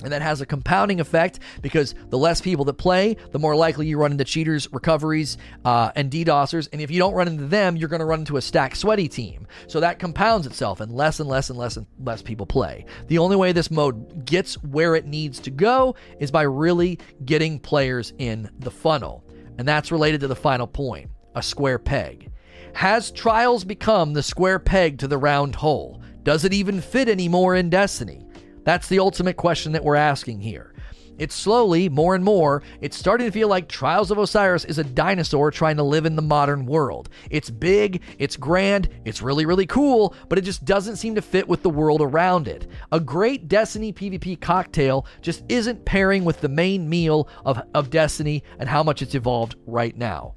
And 0.04 0.12
that 0.12 0.22
has 0.22 0.42
a 0.42 0.46
compounding 0.46 1.00
effect 1.00 1.40
because 1.62 1.96
the 2.10 2.18
less 2.18 2.42
people 2.42 2.66
that 2.66 2.74
play, 2.74 3.16
the 3.32 3.40
more 3.40 3.56
likely 3.56 3.88
you 3.88 3.98
run 3.98 4.12
into 4.12 4.26
cheaters, 4.26 4.72
recoveries, 4.74 5.38
uh, 5.64 5.92
and 5.96 6.12
DDoSers. 6.12 6.68
And 6.74 6.82
if 6.82 6.92
you 6.92 7.00
don't 7.00 7.14
run 7.14 7.28
into 7.28 7.46
them, 7.46 7.78
you're 7.78 7.90
going 7.90 8.02
to 8.02 8.06
run 8.06 8.20
into 8.20 8.38
a 8.38 8.42
stack 8.42 8.76
sweaty 8.76 9.08
team. 9.08 9.48
So 9.68 9.80
that 9.80 10.00
compounds 10.00 10.48
itself, 10.48 10.80
and 10.80 10.92
less 10.92 11.20
and 11.20 11.30
less 11.30 11.50
and 11.50 11.58
less 11.58 11.78
and 11.78 11.88
less 12.00 12.22
people 12.22 12.46
play. 12.46 12.86
The 13.08 13.18
only 13.18 13.36
way 13.36 13.52
this 13.52 13.72
mode 13.72 14.26
gets 14.26 14.56
where 14.64 14.96
it 14.96 15.06
needs 15.06 15.40
to 15.42 15.52
go 15.52 15.96
is 16.20 16.32
by 16.32 16.44
really 16.44 17.00
getting 17.24 17.60
players 17.60 18.14
in 18.18 18.50
the 18.60 18.72
funnel. 18.72 19.24
And 19.58 19.68
that's 19.68 19.92
related 19.92 20.22
to 20.22 20.28
the 20.28 20.36
final 20.36 20.68
point 20.68 21.10
a 21.36 21.44
square 21.44 21.80
peg. 21.80 22.32
Has 22.74 23.12
Trials 23.12 23.64
become 23.64 24.14
the 24.14 24.24
square 24.24 24.60
peg 24.60 24.98
to 25.00 25.08
the 25.08 25.18
round 25.18 25.56
hole? 25.56 26.02
Does 26.24 26.44
it 26.44 26.54
even 26.54 26.82
fit 26.82 27.08
anymore 27.08 27.56
in 27.56 27.70
Destiny? 27.70 28.25
That's 28.66 28.88
the 28.88 29.00
ultimate 29.00 29.38
question 29.38 29.72
that 29.72 29.84
we're 29.84 29.96
asking 29.96 30.42
here. 30.42 30.74
It's 31.18 31.36
slowly, 31.36 31.88
more 31.88 32.14
and 32.14 32.26
more, 32.26 32.62
it's 32.82 32.98
starting 32.98 33.28
to 33.28 33.32
feel 33.32 33.48
like 33.48 33.70
Trials 33.70 34.12
of 34.12 34.18
Osiris 34.18 34.66
is 34.66 34.80
a 34.80 34.84
dinosaur 34.84 35.50
trying 35.50 35.78
to 35.78 35.84
live 35.84 36.06
in 36.06 36.18
the 36.18 36.22
modern 36.22 36.66
world. 36.66 37.08
It's 37.30 37.50
big, 37.50 38.02
it's 38.20 38.36
grand, 38.36 38.90
it's 39.06 39.22
really, 39.22 39.46
really 39.46 39.66
cool, 39.66 40.14
but 40.28 40.38
it 40.38 40.42
just 40.42 40.66
doesn't 40.66 40.98
seem 40.98 41.16
to 41.16 41.22
fit 41.22 41.48
with 41.48 41.62
the 41.62 41.70
world 41.70 42.02
around 42.02 42.50
it. 42.50 42.68
A 42.92 43.00
great 43.00 43.48
Destiny 43.48 43.94
PvP 43.94 44.42
cocktail 44.42 45.06
just 45.22 45.46
isn't 45.48 45.86
pairing 45.86 46.26
with 46.26 46.42
the 46.42 46.50
main 46.50 46.90
meal 46.90 47.30
of, 47.46 47.62
of 47.74 47.90
Destiny 47.90 48.44
and 48.60 48.68
how 48.68 48.84
much 48.84 49.02
it's 49.02 49.16
evolved 49.16 49.56
right 49.66 49.96
now 49.96 50.36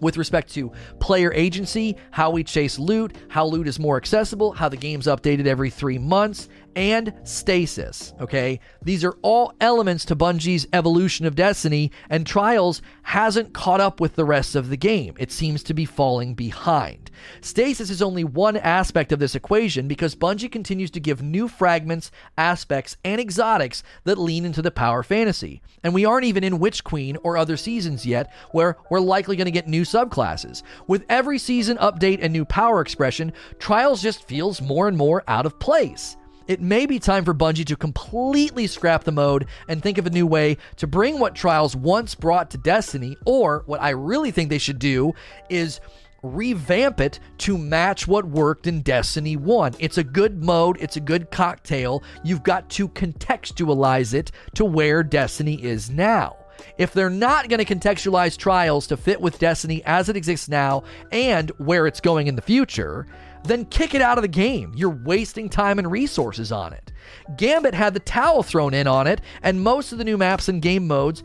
with 0.00 0.16
respect 0.16 0.52
to 0.54 0.72
player 0.98 1.32
agency, 1.34 1.96
how 2.10 2.30
we 2.30 2.42
chase 2.42 2.78
loot, 2.78 3.14
how 3.28 3.44
loot 3.44 3.68
is 3.68 3.78
more 3.78 3.96
accessible, 3.96 4.52
how 4.52 4.68
the 4.68 4.76
game's 4.76 5.06
updated 5.06 5.46
every 5.46 5.68
three 5.68 5.98
months, 5.98 6.48
and 6.76 7.12
stasis. 7.24 8.14
Okay, 8.20 8.60
these 8.82 9.04
are 9.04 9.16
all 9.22 9.52
elements 9.60 10.04
to 10.06 10.16
Bungie's 10.16 10.66
evolution 10.72 11.26
of 11.26 11.34
Destiny, 11.34 11.90
and 12.08 12.26
Trials 12.26 12.82
hasn't 13.02 13.52
caught 13.52 13.80
up 13.80 14.00
with 14.00 14.14
the 14.14 14.24
rest 14.24 14.54
of 14.54 14.68
the 14.68 14.76
game. 14.76 15.14
It 15.18 15.32
seems 15.32 15.62
to 15.64 15.74
be 15.74 15.84
falling 15.84 16.34
behind. 16.34 17.10
Stasis 17.40 17.90
is 17.90 18.02
only 18.02 18.24
one 18.24 18.56
aspect 18.56 19.12
of 19.12 19.18
this 19.18 19.34
equation 19.34 19.88
because 19.88 20.14
Bungie 20.14 20.50
continues 20.50 20.90
to 20.92 21.00
give 21.00 21.22
new 21.22 21.48
fragments, 21.48 22.10
aspects, 22.38 22.96
and 23.04 23.20
exotics 23.20 23.82
that 24.04 24.18
lean 24.18 24.44
into 24.44 24.62
the 24.62 24.70
power 24.70 25.02
fantasy. 25.02 25.62
And 25.82 25.92
we 25.92 26.04
aren't 26.04 26.24
even 26.24 26.44
in 26.44 26.58
Witch 26.58 26.84
Queen 26.84 27.16
or 27.22 27.36
other 27.36 27.56
seasons 27.56 28.06
yet, 28.06 28.32
where 28.52 28.76
we're 28.90 29.00
likely 29.00 29.36
going 29.36 29.46
to 29.46 29.50
get 29.50 29.68
new 29.68 29.82
subclasses. 29.82 30.62
With 30.86 31.04
every 31.08 31.38
season 31.38 31.76
update 31.78 32.20
and 32.22 32.32
new 32.32 32.44
power 32.44 32.80
expression, 32.80 33.32
Trials 33.58 34.02
just 34.02 34.24
feels 34.24 34.60
more 34.60 34.88
and 34.88 34.96
more 34.96 35.22
out 35.28 35.46
of 35.46 35.58
place. 35.58 36.16
It 36.50 36.60
may 36.60 36.84
be 36.84 36.98
time 36.98 37.24
for 37.24 37.32
Bungie 37.32 37.64
to 37.66 37.76
completely 37.76 38.66
scrap 38.66 39.04
the 39.04 39.12
mode 39.12 39.46
and 39.68 39.80
think 39.80 39.98
of 39.98 40.06
a 40.08 40.10
new 40.10 40.26
way 40.26 40.56
to 40.78 40.88
bring 40.88 41.20
what 41.20 41.36
Trials 41.36 41.76
once 41.76 42.16
brought 42.16 42.50
to 42.50 42.58
Destiny, 42.58 43.16
or 43.24 43.62
what 43.66 43.80
I 43.80 43.90
really 43.90 44.32
think 44.32 44.50
they 44.50 44.58
should 44.58 44.80
do 44.80 45.12
is 45.48 45.80
revamp 46.24 47.00
it 47.00 47.20
to 47.38 47.56
match 47.56 48.08
what 48.08 48.24
worked 48.24 48.66
in 48.66 48.82
Destiny 48.82 49.36
1. 49.36 49.76
It's 49.78 49.98
a 49.98 50.02
good 50.02 50.42
mode, 50.42 50.76
it's 50.80 50.96
a 50.96 51.00
good 51.00 51.30
cocktail. 51.30 52.02
You've 52.24 52.42
got 52.42 52.68
to 52.70 52.88
contextualize 52.88 54.12
it 54.12 54.32
to 54.54 54.64
where 54.64 55.04
Destiny 55.04 55.54
is 55.62 55.88
now. 55.88 56.36
If 56.78 56.92
they're 56.92 57.10
not 57.10 57.48
going 57.48 57.64
to 57.64 57.74
contextualize 57.74 58.36
Trials 58.36 58.88
to 58.88 58.96
fit 58.96 59.20
with 59.20 59.38
Destiny 59.38 59.84
as 59.84 60.08
it 60.08 60.16
exists 60.16 60.48
now 60.48 60.82
and 61.12 61.50
where 61.58 61.86
it's 61.86 62.00
going 62.00 62.26
in 62.26 62.34
the 62.34 62.42
future, 62.42 63.06
then 63.44 63.64
kick 63.66 63.94
it 63.94 64.02
out 64.02 64.18
of 64.18 64.22
the 64.22 64.28
game. 64.28 64.72
You're 64.76 64.90
wasting 64.90 65.48
time 65.48 65.78
and 65.78 65.90
resources 65.90 66.52
on 66.52 66.72
it. 66.72 66.92
Gambit 67.36 67.74
had 67.74 67.94
the 67.94 68.00
towel 68.00 68.42
thrown 68.42 68.74
in 68.74 68.86
on 68.86 69.06
it, 69.06 69.20
and 69.42 69.60
most 69.60 69.92
of 69.92 69.98
the 69.98 70.04
new 70.04 70.18
maps 70.18 70.48
and 70.48 70.62
game 70.62 70.86
modes 70.86 71.22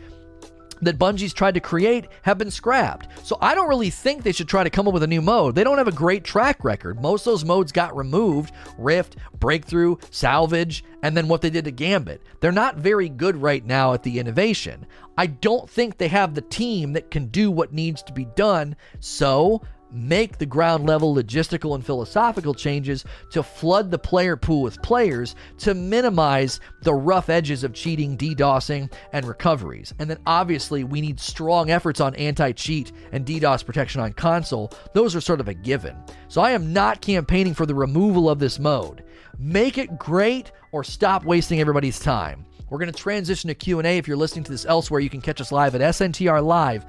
that 0.82 1.00
Bungie's 1.00 1.34
tried 1.34 1.54
to 1.54 1.60
create 1.60 2.08
have 2.24 2.38
been 2.38 2.52
scrapped. 2.52 3.08
So 3.26 3.38
I 3.42 3.56
don't 3.56 3.70
really 3.70 3.90
think 3.90 4.24
they 4.24 4.32
should 4.32 4.48
try 4.48 4.64
to 4.64 4.70
come 4.70 4.88
up 4.88 4.94
with 4.94 5.04
a 5.04 5.08
new 5.08 5.22
mode. 5.22 5.56
They 5.56 5.64
don't 5.64 5.78
have 5.78 5.88
a 5.88 5.92
great 5.92 6.24
track 6.24 6.64
record. 6.64 7.02
Most 7.02 7.26
of 7.26 7.32
those 7.32 7.46
modes 7.46 7.72
got 7.72 7.96
removed 7.96 8.54
Rift, 8.78 9.16
Breakthrough, 9.40 9.98
Salvage, 10.12 10.84
and 11.02 11.16
then 11.16 11.28
what 11.28 11.42
they 11.42 11.50
did 11.50 11.66
to 11.66 11.72
Gambit. 11.72 12.22
They're 12.40 12.52
not 12.52 12.78
very 12.78 13.10
good 13.10 13.38
right 13.38 13.66
now 13.66 13.94
at 13.94 14.04
the 14.04 14.20
innovation. 14.20 14.86
I 15.18 15.28
don't 15.28 15.70
think 15.70 15.98
they 15.98 16.10
have 16.10 16.36
the 16.36 16.42
team 16.42 16.94
that 16.94 17.10
can 17.10 17.28
do 17.28 17.50
what 17.52 17.74
needs 17.74 18.04
to 18.04 18.14
be 18.14 18.26
done. 18.36 18.76
So 19.00 19.62
make 19.96 20.38
the 20.38 20.46
ground 20.46 20.86
level 20.86 21.16
logistical 21.16 21.74
and 21.74 21.86
philosophical 21.86 22.54
changes 22.54 23.06
to 23.32 23.42
flood 23.42 23.90
the 23.90 23.98
player 23.98 24.36
pool 24.36 24.62
with 24.62 24.82
players 24.82 25.36
to 25.60 25.74
minimize 25.74 26.60
the 26.82 26.94
rough 26.94 27.30
edges 27.30 27.64
of 27.64 27.74
cheating, 27.74 28.18
DDoSing, 28.18 28.92
and 29.14 29.26
recoveries. 29.26 29.94
And 30.00 30.10
then 30.10 30.20
obviously, 30.26 30.84
we 30.84 31.02
need 31.02 31.20
strong 31.20 31.72
efforts 31.72 32.02
on 32.02 32.16
anti 32.16 32.52
cheat 32.52 32.92
and 33.12 33.26
DDoS 33.26 33.66
protection 33.66 34.02
on 34.02 34.14
console. 34.14 34.72
Those 34.94 35.16
are 35.16 35.22
sort 35.22 35.40
of 35.40 35.48
a 35.48 35.54
given. 35.54 35.96
So 36.28 36.42
I 36.42 36.52
am 36.52 36.74
not 36.74 37.02
campaigning 37.02 37.54
for 37.54 37.66
the 37.66 37.76
removal 37.76 38.30
of 38.30 38.40
this 38.40 38.60
mode. 38.60 39.04
Make 39.40 39.78
it 39.78 39.98
great 39.98 40.52
or 40.72 40.84
stop 40.84 41.26
wasting 41.26 41.60
everybody's 41.60 42.00
time. 42.00 42.46
We're 42.70 42.80
going 42.80 42.92
to 42.92 42.98
transition 42.98 43.48
to 43.50 43.56
Q&A. 43.56 43.98
If 43.98 44.08
you're 44.08 44.18
listening 44.18 44.44
to 44.46 44.52
this 44.52 44.66
elsewhere, 44.66 45.00
you 45.00 45.10
can 45.10 45.22
catch 45.22 45.40
us 45.40 45.52
live 45.52 45.76
at 45.76 45.82
sntrlive.com. 45.82 46.84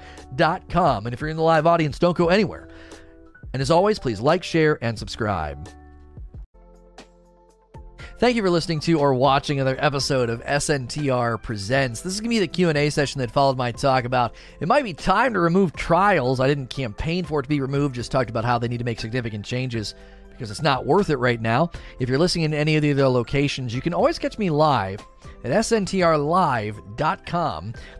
And 1.05 1.13
if 1.13 1.21
you're 1.21 1.29
in 1.29 1.37
the 1.37 1.43
live 1.43 1.67
audience, 1.67 1.99
don't 1.99 2.17
go 2.17 2.29
anywhere. 2.29 2.66
And 3.53 3.61
as 3.61 3.71
always, 3.71 3.99
please 3.99 4.19
like, 4.19 4.43
share, 4.43 4.77
and 4.81 4.97
subscribe. 4.97 5.69
Thank 8.19 8.35
you 8.35 8.41
for 8.41 8.49
listening 8.49 8.79
to 8.79 8.99
or 8.99 9.13
watching 9.13 9.59
another 9.59 9.77
episode 9.79 10.31
of 10.31 10.43
SNTR 10.43 11.39
Presents. 11.43 12.01
This 12.01 12.13
is 12.13 12.19
going 12.19 12.31
to 12.31 12.35
be 12.35 12.39
the 12.39 12.47
Q&A 12.47 12.89
session 12.89 13.19
that 13.19 13.29
followed 13.29 13.57
my 13.57 13.71
talk 13.71 14.05
about 14.05 14.33
it 14.59 14.67
might 14.67 14.83
be 14.83 14.95
time 14.95 15.33
to 15.33 15.39
remove 15.39 15.73
trials. 15.73 16.39
I 16.39 16.47
didn't 16.47 16.71
campaign 16.71 17.25
for 17.25 17.41
it 17.41 17.43
to 17.43 17.49
be 17.49 17.61
removed, 17.61 17.93
just 17.93 18.11
talked 18.11 18.31
about 18.31 18.43
how 18.43 18.57
they 18.57 18.67
need 18.67 18.79
to 18.79 18.83
make 18.83 18.99
significant 18.99 19.45
changes 19.45 19.93
because 20.31 20.49
it's 20.49 20.63
not 20.63 20.87
worth 20.87 21.11
it 21.11 21.17
right 21.17 21.39
now. 21.39 21.69
If 21.99 22.09
you're 22.09 22.17
listening 22.17 22.45
in 22.45 22.55
any 22.55 22.75
of 22.75 22.81
the 22.81 22.91
other 22.91 23.07
locations, 23.07 23.75
you 23.75 23.81
can 23.81 23.93
always 23.93 24.17
catch 24.17 24.39
me 24.39 24.49
live 24.49 24.99
at 25.43 25.51
sntrlive.com. 25.51 26.73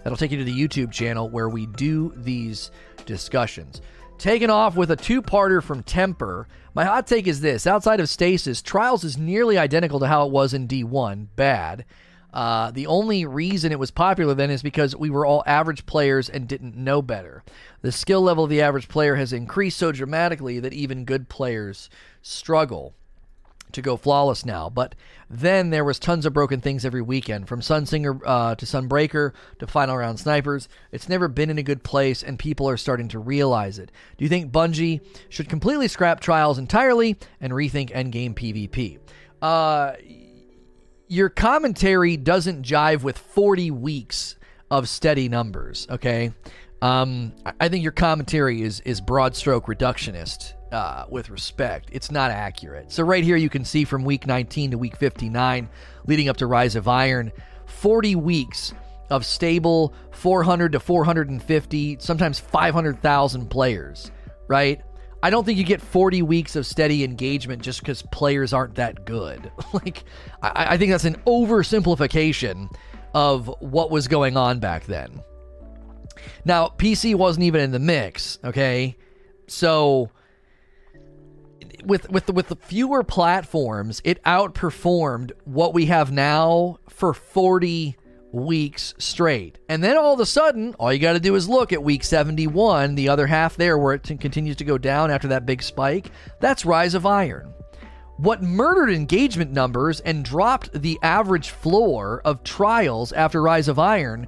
That'll 0.03 0.17
take 0.17 0.31
you 0.31 0.37
to 0.37 0.43
the 0.43 0.67
YouTube 0.67 0.91
channel 0.91 1.29
where 1.29 1.49
we 1.49 1.67
do 1.67 2.11
these 2.15 2.71
discussions. 3.05 3.81
Taken 4.17 4.49
off 4.49 4.75
with 4.75 4.89
a 4.89 4.95
two 4.95 5.21
parter 5.21 5.61
from 5.61 5.83
Temper. 5.83 6.47
My 6.73 6.85
hot 6.85 7.05
take 7.05 7.27
is 7.27 7.41
this 7.41 7.67
outside 7.67 7.99
of 7.99 8.09
Stasis, 8.09 8.63
Trials 8.63 9.03
is 9.03 9.15
nearly 9.15 9.59
identical 9.59 9.99
to 9.99 10.07
how 10.07 10.25
it 10.25 10.31
was 10.31 10.55
in 10.55 10.67
D1. 10.67 11.27
Bad. 11.35 11.85
Uh, 12.33 12.71
the 12.71 12.87
only 12.87 13.25
reason 13.25 13.71
it 13.71 13.79
was 13.79 13.91
popular 13.91 14.33
then 14.33 14.49
is 14.49 14.63
because 14.63 14.95
we 14.95 15.09
were 15.09 15.25
all 15.25 15.43
average 15.45 15.85
players 15.85 16.29
and 16.29 16.47
didn't 16.47 16.75
know 16.75 17.01
better. 17.01 17.43
The 17.81 17.91
skill 17.91 18.21
level 18.21 18.43
of 18.43 18.49
the 18.49 18.61
average 18.61 18.89
player 18.89 19.15
has 19.15 19.33
increased 19.33 19.77
so 19.77 19.91
dramatically 19.91 20.59
that 20.59 20.73
even 20.73 21.05
good 21.05 21.29
players 21.29 21.89
struggle 22.21 22.95
to 23.71 23.81
go 23.81 23.97
flawless 23.97 24.45
now. 24.45 24.69
But 24.69 24.95
then 25.29 25.69
there 25.69 25.83
was 25.83 25.99
tons 25.99 26.25
of 26.25 26.33
broken 26.33 26.61
things 26.61 26.85
every 26.85 27.01
weekend, 27.01 27.47
from 27.47 27.61
Sunsinger 27.61 28.19
uh, 28.25 28.55
to 28.55 28.65
Sunbreaker 28.65 29.33
to 29.59 29.67
Final 29.67 29.97
Round 29.97 30.19
Snipers. 30.19 30.69
It's 30.91 31.09
never 31.09 31.27
been 31.27 31.49
in 31.49 31.57
a 31.57 31.63
good 31.63 31.83
place, 31.83 32.23
and 32.23 32.39
people 32.39 32.69
are 32.69 32.77
starting 32.77 33.09
to 33.09 33.19
realize 33.19 33.77
it. 33.77 33.91
Do 34.17 34.23
you 34.25 34.29
think 34.29 34.51
Bungie 34.51 35.01
should 35.29 35.49
completely 35.49 35.87
scrap 35.87 36.21
Trials 36.21 36.57
entirely 36.57 37.17
and 37.41 37.51
rethink 37.51 37.91
Endgame 37.91 38.33
PvP? 38.33 38.99
Uh, 39.41 39.93
your 41.07 41.29
commentary 41.29 42.17
doesn't 42.17 42.63
jive 42.63 43.03
with 43.03 43.17
40 43.17 43.71
weeks 43.71 44.35
of 44.71 44.87
steady 44.89 45.29
numbers. 45.29 45.87
Okay, 45.89 46.33
um, 46.81 47.33
I 47.59 47.69
think 47.69 47.83
your 47.83 47.91
commentary 47.91 48.61
is 48.61 48.81
is 48.81 49.01
broad 49.01 49.35
stroke 49.35 49.65
reductionist 49.65 50.53
uh, 50.71 51.05
with 51.09 51.29
respect. 51.29 51.89
It's 51.91 52.11
not 52.11 52.31
accurate. 52.31 52.91
So, 52.91 53.03
right 53.03 53.23
here, 53.23 53.35
you 53.35 53.49
can 53.49 53.65
see 53.65 53.83
from 53.83 54.03
week 54.03 54.27
19 54.27 54.71
to 54.71 54.77
week 54.77 54.95
59, 54.95 55.69
leading 56.05 56.29
up 56.29 56.37
to 56.37 56.47
Rise 56.47 56.75
of 56.75 56.87
Iron, 56.87 57.31
40 57.65 58.15
weeks 58.15 58.73
of 59.09 59.25
stable 59.25 59.93
400 60.11 60.73
to 60.73 60.79
450, 60.79 61.97
sometimes 61.99 62.39
500,000 62.39 63.49
players, 63.49 64.11
right? 64.47 64.81
I 65.23 65.29
don't 65.29 65.45
think 65.45 65.57
you 65.57 65.63
get 65.63 65.81
40 65.81 66.21
weeks 66.21 66.55
of 66.55 66.65
steady 66.65 67.03
engagement 67.03 67.61
just 67.61 67.79
because 67.79 68.01
players 68.03 68.53
aren't 68.53 68.75
that 68.75 69.05
good. 69.05 69.51
like, 69.73 70.03
I, 70.41 70.73
I 70.73 70.77
think 70.77 70.91
that's 70.91 71.05
an 71.05 71.15
oversimplification 71.25 72.73
of 73.13 73.53
what 73.59 73.89
was 73.89 74.07
going 74.07 74.37
on 74.37 74.59
back 74.59 74.85
then. 74.85 75.21
Now, 76.45 76.67
PC 76.67 77.15
wasn't 77.15 77.45
even 77.45 77.61
in 77.61 77.71
the 77.71 77.79
mix, 77.79 78.39
okay? 78.43 78.95
So 79.47 80.11
with 81.85 82.09
with 82.09 82.29
with 82.29 82.47
the 82.47 82.55
fewer 82.55 83.03
platforms, 83.03 84.01
it 84.03 84.21
outperformed 84.23 85.31
what 85.45 85.73
we 85.73 85.85
have 85.87 86.11
now 86.11 86.77
for 86.89 87.13
40 87.13 87.97
weeks 88.31 88.93
straight. 88.97 89.57
And 89.69 89.83
then 89.83 89.97
all 89.97 90.13
of 90.13 90.19
a 90.19 90.25
sudden, 90.25 90.73
all 90.75 90.91
you 90.91 90.99
got 90.99 91.13
to 91.13 91.19
do 91.19 91.35
is 91.35 91.47
look 91.47 91.71
at 91.71 91.81
week 91.81 92.03
71, 92.03 92.95
the 92.95 93.09
other 93.09 93.27
half 93.27 93.55
there 93.55 93.77
where 93.77 93.93
it 93.93 94.03
continues 94.03 94.57
to 94.57 94.65
go 94.65 94.77
down 94.77 95.11
after 95.11 95.29
that 95.29 95.45
big 95.45 95.63
spike. 95.63 96.11
That's 96.39 96.65
Rise 96.65 96.93
of 96.93 97.05
Iron. 97.05 97.53
What 98.17 98.41
murdered 98.41 98.89
engagement 98.89 99.51
numbers 99.51 99.99
and 100.01 100.25
dropped 100.25 100.73
the 100.73 100.99
average 101.03 101.51
floor 101.51 102.21
of 102.25 102.43
trials 102.43 103.11
after 103.11 103.41
Rise 103.41 103.67
of 103.67 103.79
Iron 103.79 104.27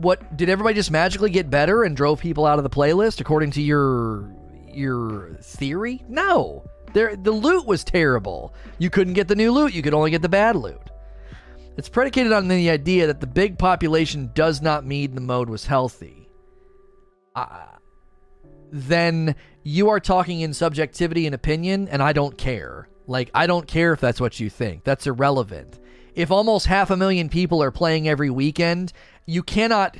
what 0.00 0.36
did 0.36 0.48
everybody 0.48 0.74
just 0.74 0.90
magically 0.90 1.30
get 1.30 1.50
better 1.50 1.82
and 1.82 1.96
drove 1.96 2.20
people 2.20 2.46
out 2.46 2.58
of 2.58 2.64
the 2.64 2.70
playlist 2.70 3.20
according 3.20 3.50
to 3.52 3.62
your 3.62 4.32
your 4.74 5.36
theory? 5.42 6.04
No. 6.08 6.64
There, 6.92 7.16
the 7.16 7.30
loot 7.30 7.66
was 7.66 7.84
terrible. 7.84 8.54
You 8.78 8.90
couldn't 8.90 9.14
get 9.14 9.28
the 9.28 9.36
new 9.36 9.52
loot, 9.52 9.72
you 9.72 9.82
could 9.82 9.94
only 9.94 10.10
get 10.10 10.22
the 10.22 10.28
bad 10.28 10.56
loot. 10.56 10.90
It's 11.76 11.88
predicated 11.88 12.32
on 12.32 12.48
the 12.48 12.68
idea 12.68 13.06
that 13.06 13.20
the 13.20 13.26
big 13.26 13.58
population 13.58 14.30
does 14.34 14.60
not 14.60 14.84
mean 14.84 15.14
the 15.14 15.20
mode 15.20 15.48
was 15.48 15.66
healthy. 15.66 16.28
Uh, 17.34 17.66
then 18.72 19.36
you 19.62 19.88
are 19.88 20.00
talking 20.00 20.40
in 20.40 20.52
subjectivity 20.52 21.26
and 21.26 21.34
opinion, 21.34 21.88
and 21.88 22.02
I 22.02 22.12
don't 22.12 22.36
care. 22.36 22.88
Like, 23.06 23.30
I 23.34 23.46
don't 23.46 23.66
care 23.66 23.92
if 23.92 24.00
that's 24.00 24.20
what 24.20 24.40
you 24.40 24.50
think. 24.50 24.84
That's 24.84 25.06
irrelevant. 25.06 25.78
If 26.14 26.30
almost 26.30 26.66
half 26.66 26.90
a 26.90 26.96
million 26.96 27.28
people 27.28 27.62
are 27.62 27.70
playing 27.70 28.08
every 28.08 28.30
weekend, 28.30 28.92
you 29.26 29.42
cannot 29.42 29.96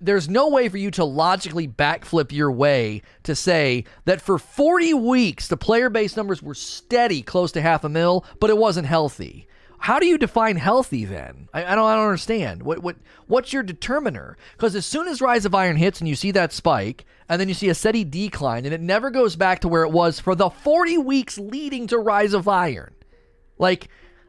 there's 0.00 0.28
no 0.28 0.48
way 0.48 0.68
for 0.68 0.78
you 0.78 0.90
to 0.92 1.04
logically 1.04 1.66
backflip 1.66 2.30
your 2.30 2.52
way 2.52 3.02
to 3.24 3.34
say 3.34 3.84
that 4.04 4.20
for 4.20 4.38
40 4.38 4.94
weeks 4.94 5.48
the 5.48 5.56
player 5.56 5.90
base 5.90 6.16
numbers 6.16 6.42
were 6.42 6.54
steady 6.54 7.22
close 7.22 7.50
to 7.52 7.60
half 7.60 7.84
a 7.84 7.88
mil 7.88 8.24
but 8.40 8.50
it 8.50 8.58
wasn't 8.58 8.86
healthy. 8.86 9.48
How 9.78 9.98
do 9.98 10.06
you 10.06 10.16
define 10.16 10.56
healthy 10.56 11.04
then? 11.04 11.48
I, 11.52 11.64
I 11.64 11.74
don't, 11.74 11.84
I 11.84 11.94
don't 11.96 12.06
understand. 12.06 12.62
What, 12.62 12.78
what 12.78 12.96
what's 13.26 13.52
your 13.52 13.62
determiner? 13.62 14.38
Because 14.52 14.74
as 14.74 14.86
soon 14.86 15.08
as 15.08 15.20
rise 15.20 15.44
of 15.44 15.54
iron 15.54 15.76
hits 15.76 16.00
and 16.00 16.08
you 16.08 16.14
see 16.14 16.30
that 16.30 16.54
spike 16.54 17.04
and 17.28 17.38
then 17.38 17.48
you 17.48 17.54
see 17.54 17.68
a 17.68 17.74
steady 17.74 18.02
decline 18.02 18.64
and 18.64 18.72
it 18.72 18.80
never 18.80 19.10
goes 19.10 19.36
back 19.36 19.60
to 19.60 19.68
where 19.68 19.82
it 19.82 19.92
was 19.92 20.20
for 20.20 20.34
the 20.34 20.48
40 20.48 20.98
weeks 20.98 21.36
leading 21.36 21.86
to 21.88 21.98
rise 21.98 22.32
of 22.32 22.48
iron. 22.48 22.94
Like 23.58 23.88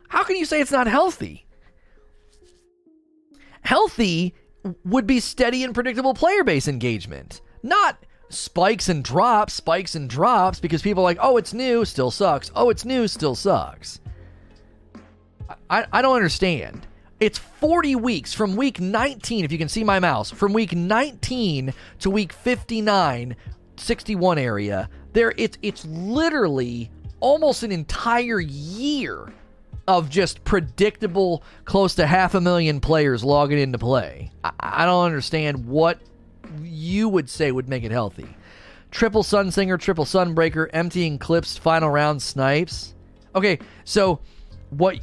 How 0.10 0.24
can 0.24 0.36
you 0.36 0.46
say 0.46 0.60
it's 0.60 0.72
not 0.72 0.88
healthy? 0.88 1.46
Healthy 3.62 4.36
would 4.84 5.08
be 5.08 5.20
steady 5.20 5.64
and 5.64 5.74
predictable 5.74 6.14
player 6.14 6.44
base 6.44 6.68
engagement, 6.68 7.42
not 7.62 7.98
spikes 8.30 8.90
and 8.90 9.04
drops, 9.04 9.54
spikes 9.54 9.96
and 9.96 10.10
drops 10.10 10.60
because 10.60 10.82
people 10.82 11.04
are 11.04 11.06
like, 11.06 11.18
oh, 11.22 11.38
it's 11.38 11.54
new, 11.54 11.86
still 11.86 12.12
sucks. 12.12 12.52
Oh, 12.56 12.70
it's 12.70 12.86
new, 12.86 13.08
still 13.08 13.36
sucks. 13.36 14.00
I, 15.70 15.86
I 15.92 16.02
don't 16.02 16.16
understand. 16.16 16.88
It's 17.20 17.38
40 17.38 17.96
weeks 17.96 18.34
from 18.34 18.56
week 18.56 18.80
19, 18.80 19.46
if 19.46 19.52
you 19.52 19.58
can 19.58 19.70
see 19.70 19.84
my 19.84 20.00
mouse, 20.00 20.32
from 20.32 20.54
week 20.54 20.74
19 20.74 21.74
to 22.00 22.10
week 22.10 22.34
59, 22.34 23.36
61 23.78 24.38
area. 24.38 24.90
There, 25.14 25.34
it's 25.38 25.58
it's 25.62 25.86
literally 25.86 26.92
almost 27.22 27.64
an 27.64 27.72
entire 27.72 28.40
year 28.42 29.34
of 29.88 30.10
just 30.10 30.44
predictable, 30.44 31.44
close 31.65 31.96
to 31.96 32.08
half 32.08 32.34
a 32.34 32.42
million 32.42 32.80
players 32.80 33.24
logging 33.24 33.60
into 33.60 33.77
play. 33.77 34.32
I, 34.44 34.51
I 34.60 34.86
don't 34.86 35.06
understand 35.06 35.68
what 35.68 36.00
you 36.62 37.10
would 37.10 37.30
say 37.30 37.51
would 37.51 37.70
make 37.70 37.84
it 37.84 37.92
healthy. 37.92 38.27
Triple 38.92 39.24
Sunsinger, 39.24 39.80
triple 39.80 40.06
Sunbreaker, 40.06 40.70
emptying 40.74 41.20
clips, 41.20 41.58
final 41.58 41.89
round 41.89 42.22
snipes. 42.22 42.94
Okay, 43.36 43.60
so 43.84 44.20
what 44.70 45.00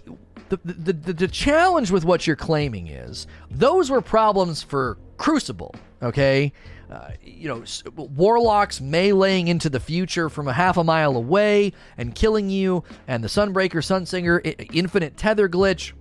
the, 0.48 0.58
the, 0.64 0.92
the, 0.92 1.12
the 1.12 1.28
challenge 1.28 1.90
with 1.90 2.04
what 2.04 2.26
you're 2.26 2.36
claiming 2.36 2.88
is 2.88 3.26
those 3.50 3.90
were 3.90 4.00
problems 4.00 4.62
for 4.62 4.98
Crucible, 5.18 5.74
okay? 6.02 6.52
Uh, 6.92 7.12
you 7.22 7.48
know, 7.48 7.64
warlocks 7.96 8.78
meleeing 8.78 9.48
into 9.48 9.70
the 9.70 9.80
future 9.80 10.28
from 10.28 10.46
a 10.46 10.52
half 10.52 10.76
a 10.76 10.84
mile 10.84 11.16
away 11.16 11.72
and 11.96 12.14
killing 12.14 12.50
you, 12.50 12.84
and 13.08 13.24
the 13.24 13.28
Sunbreaker, 13.28 13.80
Sunsinger, 13.80 14.74
infinite 14.74 15.16
tether 15.16 15.48
glitch. 15.48 15.92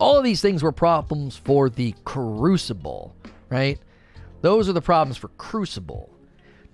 All 0.00 0.18
of 0.18 0.24
these 0.24 0.42
things 0.42 0.64
were 0.64 0.72
problems 0.72 1.36
for 1.36 1.70
the 1.70 1.94
Crucible, 2.04 3.14
right? 3.50 3.78
Those 4.40 4.68
are 4.68 4.72
the 4.72 4.80
problems 4.80 5.16
for 5.16 5.28
Crucible. 5.28 6.10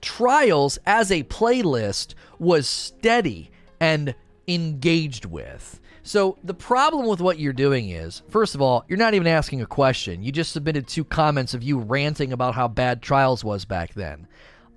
Trials 0.01 0.79
as 0.87 1.13
a 1.13 1.25
playlist 1.25 2.15
was 2.39 2.67
steady 2.67 3.51
and 3.79 4.15
engaged 4.49 5.27
with. 5.27 5.79
So 6.07 6.39
the 6.45 6.55
problem 6.55 7.07
with 7.09 7.21
what 7.21 7.41
you're 7.41 7.53
doing 7.53 7.91
is, 7.91 8.23
first 8.29 8.55
of 8.55 8.63
all, 8.63 8.85
you're 8.87 8.97
not 8.97 9.15
even 9.15 9.27
asking 9.27 9.61
a 9.61 9.67
question. 9.67 10.23
You 10.23 10.31
just 10.31 10.53
submitted 10.53 10.87
two 10.87 11.03
comments 11.03 11.53
of 11.53 11.65
you 11.65 11.81
ranting 11.81 12.33
about 12.33 12.55
how 12.55 12.69
bad 12.69 13.03
Trials 13.03 13.43
was 13.43 13.65
back 13.65 13.93
then. 13.95 14.29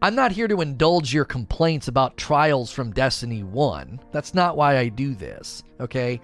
I'm 0.01 0.15
not 0.15 0.31
here 0.31 0.47
to 0.47 0.61
indulge 0.61 1.13
your 1.13 1.25
complaints 1.25 1.87
about 1.87 2.17
Trials 2.17 2.71
from 2.71 2.93
Destiny 2.93 3.43
1. 3.43 3.99
That's 4.11 4.33
not 4.33 4.57
why 4.57 4.79
I 4.79 4.89
do 4.89 5.13
this, 5.13 5.61
okay? 5.79 6.19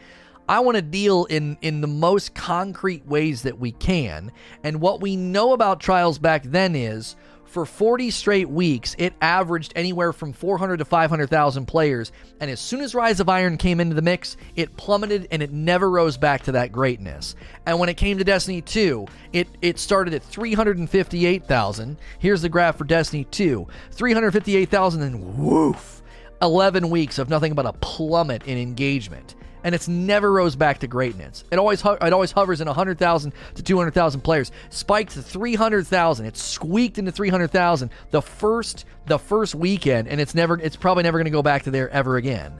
I 0.50 0.60
want 0.62 0.76
to 0.76 0.82
deal 0.82 1.26
in 1.26 1.60
in 1.62 1.82
the 1.82 1.88
most 1.88 2.34
concrete 2.34 3.06
ways 3.06 3.44
that 3.44 3.60
we 3.60 3.74
can. 3.74 4.32
And 4.64 4.82
what 4.82 5.02
we 5.02 5.16
know 5.16 5.54
about 5.54 5.80
Trials 5.82 6.18
back 6.18 6.42
then 6.46 6.76
is 6.76 7.16
for 7.56 7.66
40 7.66 8.12
straight 8.12 8.50
weeks, 8.50 8.98
it 9.00 9.14
averaged 9.22 9.72
anywhere 9.78 10.12
from 10.12 10.34
400 10.34 10.76
to 10.76 10.84
500,000 10.84 11.66
players. 11.66 12.12
And 12.42 12.52
as 12.52 12.60
soon 12.60 12.82
as 12.82 12.94
Rise 12.94 13.22
of 13.22 13.30
Iron 13.30 13.56
came 13.56 13.80
into 13.80 13.96
the 13.96 14.02
mix, 14.02 14.36
it 14.58 14.76
plummeted 14.76 15.30
and 15.32 15.42
it 15.42 15.54
never 15.54 15.90
rose 15.90 16.18
back 16.18 16.44
to 16.44 16.52
that 16.52 16.74
greatness. 16.74 17.34
And 17.66 17.80
when 17.80 17.88
it 17.88 17.94
came 17.94 18.18
to 18.18 18.26
Destiny 18.26 18.62
2, 18.62 19.06
it, 19.32 19.48
it 19.62 19.80
started 19.80 20.14
at 20.14 20.22
358,000. 20.22 21.98
Here's 22.20 22.42
the 22.42 22.50
graph 22.50 22.78
for 22.78 22.84
Destiny 22.84 23.24
2 23.24 23.66
358,000 23.90 25.02
and 25.02 25.38
woof. 25.38 26.02
11 26.42 26.90
weeks 26.90 27.18
of 27.20 27.30
nothing 27.30 27.54
but 27.54 27.66
a 27.66 27.72
plummet 27.72 28.46
in 28.46 28.58
engagement 28.58 29.36
and 29.65 29.74
it's 29.74 29.88
never 29.88 30.31
rose 30.31 30.55
back 30.55 30.77
to 30.79 30.88
greatness. 30.88 31.43
It 31.51 31.57
always 31.57 31.84
it 31.84 32.13
always 32.13 32.31
hovers 32.31 32.62
in 32.62 32.67
100,000 32.67 33.34
to 33.55 33.63
200,000 33.63 34.22
players. 34.22 34.51
Spiked 34.69 35.13
to 35.13 35.24
300,000. 35.24 36.25
It 36.27 36.38
squeaked 36.38 37.00
into 37.00 37.12
300,000 37.12 37.89
the 38.12 38.21
first 38.21 38.86
the 39.08 39.17
first 39.17 39.56
weekend, 39.56 40.08
and 40.08 40.21
it's 40.21 40.36
never 40.36 40.58
it's 40.60 40.75
probably 40.75 41.01
never 41.01 41.17
going 41.17 41.25
to 41.25 41.32
go 41.32 41.41
back 41.41 41.63
to 41.63 41.71
there 41.71 41.89
ever 41.89 42.15
again. 42.15 42.54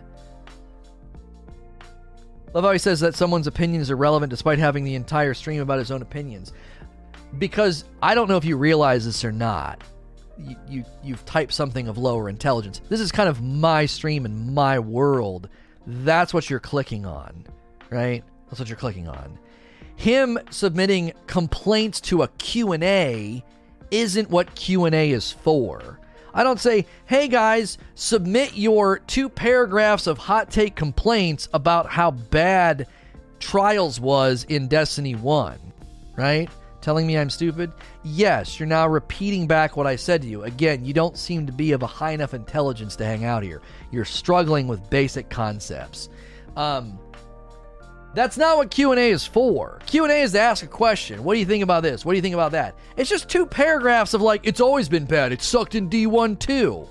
Love 2.56 2.64
how 2.64 2.72
he 2.72 2.80
says 2.80 3.02
that 3.02 3.14
someone's 3.14 3.48
opinion 3.48 3.82
is 3.82 3.92
irrelevant 3.92 4.32
despite 4.32 4.58
having 4.58 4.84
the 4.84 4.96
entire 4.96 5.36
stream 5.36 5.62
about 5.62 5.78
his 5.78 5.92
own 5.92 6.02
opinions. 6.02 6.54
Because 7.38 7.84
I 8.02 8.16
don't 8.16 8.28
know 8.28 8.38
if 8.38 8.46
you 8.46 8.58
realize 8.58 9.06
this 9.06 9.24
or 9.24 9.32
not. 9.32 9.84
You, 10.40 10.56
you 10.68 10.86
you've 11.04 11.24
typed 11.26 11.54
something 11.54 11.88
of 11.88 12.00
lower 12.00 12.30
intelligence. 12.30 12.82
This 12.90 13.00
is 13.00 13.12
kind 13.12 13.30
of 13.30 13.44
my 13.44 13.86
stream 13.86 14.26
and 14.26 14.56
my 14.56 14.80
world 14.80 15.50
that's 15.88 16.34
what 16.34 16.50
you're 16.50 16.60
clicking 16.60 17.06
on, 17.06 17.46
right? 17.90 18.24
That's 18.48 18.60
what 18.60 18.70
you're 18.70 18.78
clicking 18.78 19.08
on. 19.08 19.38
Him 19.96 20.38
submitting 20.50 21.14
complaints 21.28 22.02
to 22.02 22.24
a 22.24 22.28
Q&A 22.28 23.44
isn't 23.92 24.30
what 24.30 24.56
Q&A 24.56 25.12
is 25.12 25.32
for. 25.32 26.00
I 26.34 26.44
don't 26.44 26.60
say, 26.60 26.86
"Hey 27.06 27.30
guys, 27.30 27.78
submit 27.96 28.56
your 28.56 29.00
two 29.00 29.30
paragraphs 29.30 30.06
of 30.06 30.18
hot 30.18 30.52
take 30.52 30.76
complaints 30.76 31.48
about 31.54 31.88
how 31.88 32.12
bad 32.12 32.88
Trials 33.40 34.02
was 34.02 34.46
in 34.50 34.68
Destiny 34.68 35.16
1." 35.16 35.58
Right? 36.18 36.50
Telling 36.82 37.08
me 37.08 37.18
I'm 37.18 37.30
stupid? 37.30 37.72
Yes, 38.08 38.60
you're 38.60 38.68
now 38.68 38.88
repeating 38.88 39.48
back 39.48 39.76
what 39.76 39.88
I 39.88 39.96
said 39.96 40.22
to 40.22 40.28
you. 40.28 40.44
Again, 40.44 40.86
you 40.86 40.94
don't 40.94 41.18
seem 41.18 41.48
to 41.48 41.52
be 41.52 41.72
of 41.72 41.82
a 41.82 41.88
high 41.88 42.12
enough 42.12 42.36
intelligence 42.36 42.96
to 42.98 43.06
hang 43.06 43.26
out 43.26 43.42
here. 43.42 43.64
You're 43.92 44.06
struggling 44.06 44.68
with 44.68 44.88
basic 44.92 45.28
concepts. 45.32 46.10
Um, 46.56 47.00
that's 48.14 48.38
not 48.38 48.58
what 48.58 48.70
Q&A 48.70 49.10
is 49.10 49.26
for. 49.26 49.80
Q&A 49.88 50.22
is 50.22 50.34
to 50.34 50.40
ask 50.40 50.64
a 50.64 50.68
question. 50.68 51.24
What 51.24 51.34
do 51.34 51.40
you 51.40 51.48
think 51.48 51.64
about 51.64 51.82
this? 51.82 52.06
What 52.06 52.12
do 52.12 52.18
you 52.18 52.22
think 52.22 52.36
about 52.36 52.52
that? 52.52 52.76
It's 52.96 53.10
just 53.10 53.28
two 53.28 53.48
paragraphs 53.48 54.14
of 54.14 54.22
like 54.22 54.42
it's 54.44 54.62
always 54.62 54.88
been 54.88 55.06
bad. 55.06 55.32
It 55.32 55.42
sucked 55.42 55.74
in 55.74 55.90
D1 55.90 56.38
too. 56.38 56.88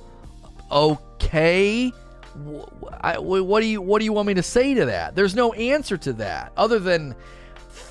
Okay. 0.72 1.90
what 2.35 3.61
do 3.61 3.66
you 3.66 3.81
what 3.81 4.00
do 4.00 4.05
you 4.05 4.12
want 4.12 4.27
me 4.27 4.35
to 4.35 4.42
say 4.42 4.74
to 4.74 4.87
that? 4.87 5.14
There's 5.14 5.37
no 5.37 5.53
answer 5.53 5.96
to 5.96 6.12
that 6.14 6.53
other 6.57 6.81
than 6.81 7.14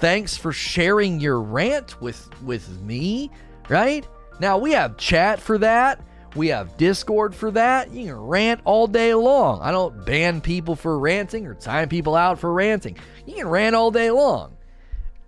thanks 0.03 0.35
for 0.35 0.51
sharing 0.51 1.21
your 1.21 1.39
rant 1.39 2.01
with 2.01 2.29
with 2.43 2.81
me, 2.81 3.31
right? 3.69 4.05
Now 4.41 4.57
we 4.57 4.73
have 4.73 4.97
chat 4.97 5.39
for 5.39 5.57
that. 5.59 6.05
We 6.35 6.49
have 6.49 6.75
Discord 6.75 7.33
for 7.33 7.51
that. 7.51 7.89
You 7.91 8.07
can 8.07 8.19
rant 8.19 8.59
all 8.65 8.85
day 8.85 9.13
long. 9.13 9.61
I 9.61 9.71
don't 9.71 10.05
ban 10.05 10.41
people 10.41 10.75
for 10.75 10.99
ranting 10.99 11.47
or 11.47 11.53
time 11.53 11.87
people 11.87 12.15
out 12.15 12.37
for 12.37 12.51
ranting. 12.51 12.97
You 13.25 13.35
can 13.35 13.47
rant 13.47 13.77
all 13.77 13.91
day 13.91 14.11
long. 14.11 14.57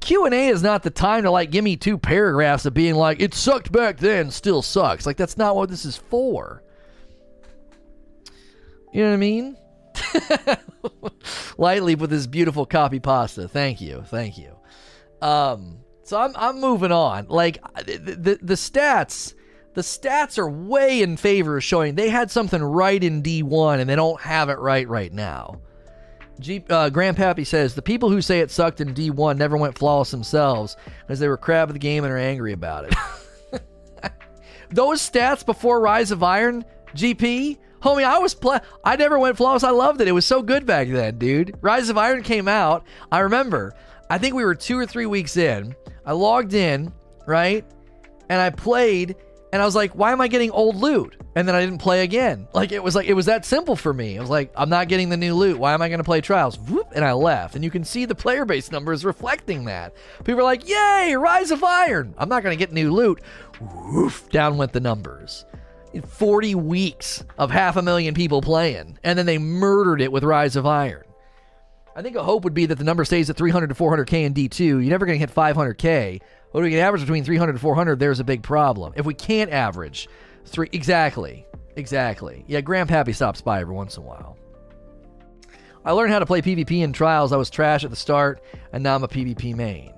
Q&A 0.01 0.49
is 0.49 0.61
not 0.61 0.83
the 0.83 0.89
time 0.89 1.23
to 1.23 1.31
like 1.31 1.51
give 1.51 1.63
me 1.63 1.77
two 1.77 1.97
paragraphs 1.97 2.65
of 2.65 2.73
being 2.73 2.95
like 2.95 3.21
it 3.21 3.33
sucked 3.33 3.71
back 3.71 3.95
then, 3.95 4.29
still 4.29 4.61
sucks. 4.61 5.05
Like 5.05 5.15
that's 5.15 5.37
not 5.37 5.55
what 5.55 5.69
this 5.69 5.85
is 5.85 5.95
for. 5.95 6.61
You 8.91 9.03
know 9.03 9.07
what 9.07 9.13
I 9.13 9.17
mean? 9.19 9.57
Lightly 11.57 11.95
with 11.95 12.09
this 12.09 12.27
beautiful 12.27 12.65
copy 12.65 12.99
pasta. 12.99 13.47
Thank 13.47 13.79
you. 13.79 14.03
Thank 14.07 14.37
you. 14.37 14.54
Um, 15.21 15.79
so 16.03 16.19
I'm 16.19 16.33
I'm 16.35 16.59
moving 16.59 16.91
on. 16.91 17.27
Like 17.27 17.59
the, 17.85 17.97
the, 17.97 18.39
the 18.41 18.53
stats, 18.53 19.33
the 19.73 19.81
stats 19.81 20.37
are 20.37 20.49
way 20.49 21.01
in 21.01 21.17
favor 21.17 21.57
of 21.57 21.63
showing 21.63 21.95
they 21.95 22.09
had 22.09 22.29
something 22.29 22.61
right 22.61 23.03
in 23.03 23.23
D1 23.23 23.79
and 23.79 23.89
they 23.89 23.95
don't 23.95 24.21
have 24.21 24.49
it 24.49 24.59
right 24.59 24.87
right 24.87 25.11
now. 25.11 25.61
G, 26.39 26.63
uh, 26.69 26.89
Grandpappy 26.89 27.47
says 27.47 27.75
the 27.75 27.81
people 27.81 28.09
who 28.09 28.21
say 28.21 28.41
it 28.41 28.51
sucked 28.51 28.81
in 28.81 28.93
D1 28.93 29.37
never 29.37 29.57
went 29.57 29.77
flawless 29.77 30.11
themselves 30.11 30.75
because 31.01 31.19
they 31.19 31.27
were 31.27 31.37
crab 31.37 31.69
of 31.69 31.73
the 31.73 31.79
game 31.79 32.03
and 32.03 32.11
are 32.11 32.17
angry 32.17 32.53
about 32.53 32.85
it. 32.85 32.95
Those 34.69 35.01
stats 35.01 35.45
before 35.45 35.79
Rise 35.79 36.11
of 36.11 36.23
Iron, 36.23 36.65
GP, 36.93 37.57
homie, 37.81 38.03
I 38.03 38.19
was 38.19 38.33
play. 38.33 38.59
I 38.83 38.95
never 38.95 39.17
went 39.17 39.37
flawless. 39.37 39.63
I 39.63 39.69
loved 39.69 40.01
it. 40.01 40.07
It 40.07 40.13
was 40.13 40.25
so 40.25 40.41
good 40.41 40.65
back 40.65 40.89
then, 40.89 41.17
dude. 41.17 41.55
Rise 41.61 41.89
of 41.89 41.97
Iron 41.97 42.23
came 42.23 42.47
out. 42.47 42.85
I 43.11 43.19
remember 43.19 43.73
I 44.09 44.17
think 44.17 44.35
we 44.35 44.45
were 44.45 44.55
two 44.55 44.77
or 44.77 44.85
three 44.85 45.05
weeks 45.05 45.37
in. 45.37 45.75
I 46.05 46.13
logged 46.13 46.53
in, 46.53 46.93
right? 47.25 47.65
And 48.29 48.39
I 48.39 48.49
played, 48.49 49.15
and 49.51 49.61
I 49.61 49.65
was 49.65 49.75
like, 49.75 49.93
why 49.93 50.11
am 50.11 50.21
I 50.21 50.27
getting 50.27 50.51
old 50.51 50.75
loot? 50.75 51.15
And 51.35 51.47
then 51.47 51.55
I 51.55 51.59
didn't 51.59 51.79
play 51.79 52.03
again. 52.03 52.47
Like, 52.53 52.71
it 52.71 52.83
was 52.83 52.95
like, 52.95 53.07
it 53.07 53.13
was 53.13 53.25
that 53.25 53.45
simple 53.45 53.75
for 53.75 53.93
me. 53.93 54.17
I 54.17 54.21
was 54.21 54.29
like, 54.29 54.53
I'm 54.55 54.69
not 54.69 54.87
getting 54.87 55.09
the 55.09 55.17
new 55.17 55.33
loot. 55.33 55.57
Why 55.57 55.73
am 55.73 55.81
I 55.81 55.89
going 55.89 55.99
to 55.99 56.03
play 56.03 56.21
Trials? 56.21 56.57
Whoop, 56.57 56.91
and 56.95 57.03
I 57.03 57.13
left. 57.13 57.55
And 57.55 57.63
you 57.63 57.71
can 57.71 57.83
see 57.83 58.05
the 58.05 58.15
player 58.15 58.45
base 58.45 58.71
numbers 58.71 59.03
reflecting 59.03 59.65
that. 59.65 59.95
People 60.23 60.41
are 60.41 60.43
like, 60.43 60.67
yay, 60.67 61.15
Rise 61.17 61.51
of 61.51 61.63
Iron. 61.63 62.13
I'm 62.17 62.29
not 62.29 62.43
going 62.43 62.57
to 62.57 62.59
get 62.59 62.71
new 62.71 62.91
loot. 62.91 63.21
Woof, 63.59 64.29
down 64.29 64.57
went 64.57 64.71
the 64.71 64.79
numbers. 64.79 65.45
40 66.07 66.55
weeks 66.55 67.23
of 67.37 67.51
half 67.51 67.77
a 67.77 67.81
million 67.81 68.13
people 68.13 68.41
playing. 68.41 68.99
And 69.03 69.17
then 69.17 69.25
they 69.25 69.37
murdered 69.37 70.01
it 70.01 70.11
with 70.11 70.23
Rise 70.23 70.55
of 70.55 70.65
Iron. 70.65 71.04
I 71.95 72.01
think 72.01 72.17
a 72.17 72.23
hope 72.23 72.43
would 72.43 72.53
be 72.53 72.65
that 72.65 72.77
the 72.77 72.83
number 72.83 73.05
stays 73.05 73.29
at 73.29 73.37
300 73.37 73.67
to 73.67 73.73
400K 73.75 74.25
in 74.25 74.33
D2. 74.33 74.59
You're 74.59 74.81
never 74.81 75.05
going 75.05 75.17
to 75.17 75.25
hit 75.25 75.33
500K. 75.33 76.19
But 76.51 76.59
if 76.59 76.63
we 76.63 76.71
can 76.71 76.79
average 76.79 77.01
between 77.01 77.23
300 77.23 77.51
and 77.51 77.61
400, 77.61 77.99
there's 77.99 78.19
a 78.19 78.23
big 78.25 78.43
problem. 78.43 78.93
If 78.97 79.05
we 79.05 79.13
can't 79.13 79.51
average 79.51 80.09
three, 80.45 80.67
exactly, 80.73 81.45
exactly. 81.77 82.43
Yeah, 82.47 82.61
Grandpappy 82.61 83.15
stops 83.15 83.41
by 83.41 83.61
every 83.61 83.73
once 83.73 83.95
in 83.95 84.03
a 84.03 84.05
while. 84.05 84.37
I 85.85 85.91
learned 85.91 86.11
how 86.11 86.19
to 86.19 86.25
play 86.25 86.41
PvP 86.41 86.81
in 86.83 86.91
trials. 86.91 87.31
I 87.31 87.37
was 87.37 87.49
trash 87.49 87.83
at 87.83 87.91
the 87.91 87.95
start, 87.95 88.41
and 88.73 88.83
now 88.83 88.95
I'm 88.95 89.03
a 89.03 89.07
PvP 89.07 89.55
main. 89.55 89.93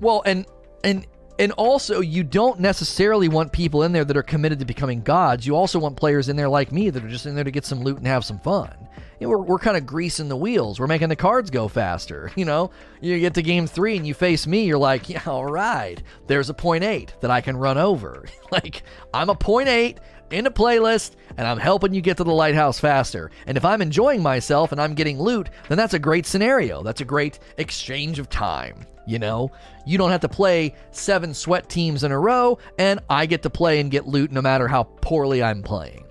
Well, 0.00 0.22
and 0.24 0.46
and 0.84 1.06
and 1.38 1.52
also 1.52 2.00
you 2.00 2.22
don't 2.22 2.60
necessarily 2.60 3.28
want 3.28 3.52
people 3.52 3.82
in 3.82 3.92
there 3.92 4.04
that 4.04 4.16
are 4.16 4.22
committed 4.22 4.58
to 4.58 4.64
becoming 4.64 5.00
gods. 5.00 5.46
You 5.46 5.56
also 5.56 5.78
want 5.78 5.96
players 5.96 6.28
in 6.28 6.36
there 6.36 6.48
like 6.48 6.72
me 6.72 6.90
that 6.90 7.04
are 7.04 7.08
just 7.08 7.26
in 7.26 7.34
there 7.34 7.44
to 7.44 7.50
get 7.50 7.64
some 7.64 7.82
loot 7.82 7.98
and 7.98 8.06
have 8.06 8.24
some 8.24 8.38
fun. 8.40 8.74
You 9.18 9.26
know, 9.26 9.30
we're, 9.30 9.42
we're 9.42 9.58
kind 9.58 9.76
of 9.76 9.86
greasing 9.86 10.28
the 10.28 10.36
wheels. 10.36 10.80
We're 10.80 10.88
making 10.88 11.08
the 11.08 11.16
cards 11.16 11.50
go 11.50 11.68
faster. 11.68 12.30
You 12.42 12.44
know, 12.44 12.70
you 13.00 13.20
get 13.20 13.34
to 13.34 13.42
game 13.42 13.68
three 13.68 13.96
and 13.96 14.06
you 14.06 14.14
face 14.14 14.48
me. 14.48 14.64
You're 14.64 14.78
like, 14.78 15.08
yeah, 15.08 15.22
all 15.26 15.46
right. 15.46 16.02
There's 16.26 16.50
a 16.50 16.54
point 16.54 16.82
eight 16.82 17.14
that 17.20 17.30
I 17.30 17.40
can 17.40 17.56
run 17.56 17.78
over. 17.78 18.24
like 18.50 18.82
I'm 19.14 19.30
a 19.30 19.34
point 19.34 19.68
eight 19.68 20.00
in 20.32 20.46
a 20.46 20.50
playlist 20.50 21.12
and 21.36 21.46
I'm 21.46 21.58
helping 21.58 21.94
you 21.94 22.00
get 22.00 22.16
to 22.16 22.24
the 22.24 22.32
lighthouse 22.32 22.80
faster. 22.80 23.30
And 23.46 23.56
if 23.56 23.64
I'm 23.64 23.82
enjoying 23.82 24.22
myself 24.22 24.72
and 24.72 24.80
I'm 24.80 24.94
getting 24.94 25.20
loot, 25.20 25.50
then 25.68 25.78
that's 25.78 25.94
a 25.94 26.00
great 26.00 26.26
scenario. 26.26 26.82
That's 26.82 27.00
a 27.00 27.04
great 27.04 27.38
exchange 27.58 28.18
of 28.18 28.28
time. 28.28 28.86
You 29.06 29.18
know, 29.18 29.50
you 29.84 29.98
don't 29.98 30.10
have 30.10 30.20
to 30.20 30.28
play 30.28 30.74
seven 30.92 31.34
sweat 31.34 31.68
teams 31.68 32.04
in 32.04 32.12
a 32.12 32.18
row, 32.18 32.58
and 32.78 33.00
I 33.10 33.26
get 33.26 33.42
to 33.42 33.50
play 33.50 33.80
and 33.80 33.90
get 33.90 34.06
loot 34.06 34.30
no 34.30 34.40
matter 34.40 34.68
how 34.68 34.84
poorly 34.84 35.42
I'm 35.42 35.62
playing. 35.62 36.04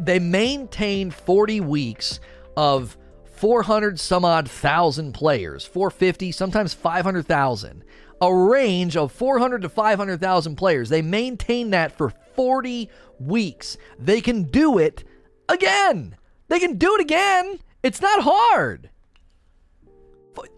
They 0.00 0.18
maintain 0.18 1.10
40 1.10 1.60
weeks 1.60 2.20
of 2.56 2.96
400 3.36 4.00
some 4.00 4.24
odd 4.24 4.50
thousand 4.50 5.12
players, 5.12 5.64
450, 5.64 6.32
sometimes 6.32 6.74
500,000. 6.74 7.84
A 8.22 8.34
range 8.34 8.96
of 8.96 9.12
400 9.12 9.62
to 9.62 9.68
500,000 9.68 10.56
players. 10.56 10.88
They 10.88 11.02
maintain 11.02 11.70
that 11.70 11.92
for 11.92 12.14
40 12.34 12.90
weeks. 13.20 13.76
They 13.98 14.22
can 14.22 14.44
do 14.44 14.78
it 14.78 15.04
again. 15.50 16.16
They 16.48 16.58
can 16.58 16.78
do 16.78 16.94
it 16.94 17.02
again. 17.02 17.60
It's 17.82 18.00
not 18.00 18.22
hard 18.22 18.90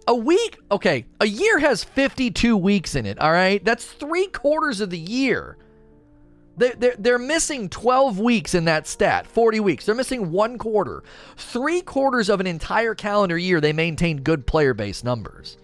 a 0.07 0.15
week, 0.15 0.59
okay, 0.71 1.07
a 1.21 1.27
year 1.27 1.59
has 1.59 1.85
52 1.85 2.57
weeks 2.57 2.95
in 2.95 3.07
it, 3.07 3.19
all 3.19 3.33
right? 3.33 3.65
That's 3.65 3.85
three 3.85 4.27
quarters 4.27 4.81
of 4.81 4.91
the 4.91 4.99
year. 4.99 5.57
They're, 6.57 6.75
they're, 6.77 6.97
they're 6.99 7.19
missing 7.19 7.69
12 7.69 8.19
weeks 8.19 8.55
in 8.55 8.65
that 8.65 8.87
stat, 8.87 9.27
40 9.27 9.61
weeks. 9.61 9.87
They're 9.87 9.95
missing 9.95 10.33
one 10.33 10.59
quarter. 10.59 11.05
Three 11.37 11.81
quarters 11.81 12.29
of 12.29 12.41
an 12.41 12.47
entire 12.47 12.95
calendar 12.95 13.39
year, 13.39 13.61
they 13.61 13.73
maintain 13.73 14.23
good 14.23 14.47
player 14.47 14.75
base 14.75 15.05
numbers. 15.05 15.57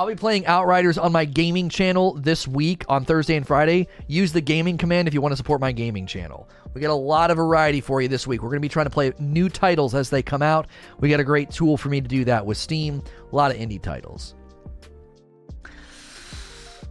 I'll 0.00 0.06
be 0.06 0.14
playing 0.14 0.46
Outriders 0.46 0.96
on 0.96 1.12
my 1.12 1.26
gaming 1.26 1.68
channel 1.68 2.14
this 2.14 2.48
week 2.48 2.86
on 2.88 3.04
Thursday 3.04 3.36
and 3.36 3.46
Friday. 3.46 3.86
Use 4.06 4.32
the 4.32 4.40
gaming 4.40 4.78
command 4.78 5.06
if 5.06 5.12
you 5.12 5.20
want 5.20 5.32
to 5.32 5.36
support 5.36 5.60
my 5.60 5.72
gaming 5.72 6.06
channel. 6.06 6.48
We 6.72 6.80
got 6.80 6.88
a 6.88 6.94
lot 6.94 7.30
of 7.30 7.36
variety 7.36 7.82
for 7.82 8.00
you 8.00 8.08
this 8.08 8.26
week. 8.26 8.42
We're 8.42 8.48
going 8.48 8.60
to 8.60 8.66
be 8.66 8.70
trying 8.70 8.86
to 8.86 8.90
play 8.90 9.12
new 9.18 9.50
titles 9.50 9.94
as 9.94 10.08
they 10.08 10.22
come 10.22 10.40
out. 10.40 10.68
We 11.00 11.10
got 11.10 11.20
a 11.20 11.24
great 11.24 11.50
tool 11.50 11.76
for 11.76 11.90
me 11.90 12.00
to 12.00 12.08
do 12.08 12.24
that 12.24 12.46
with 12.46 12.56
Steam. 12.56 13.02
A 13.30 13.36
lot 13.36 13.50
of 13.50 13.58
indie 13.58 13.82
titles. 13.82 14.36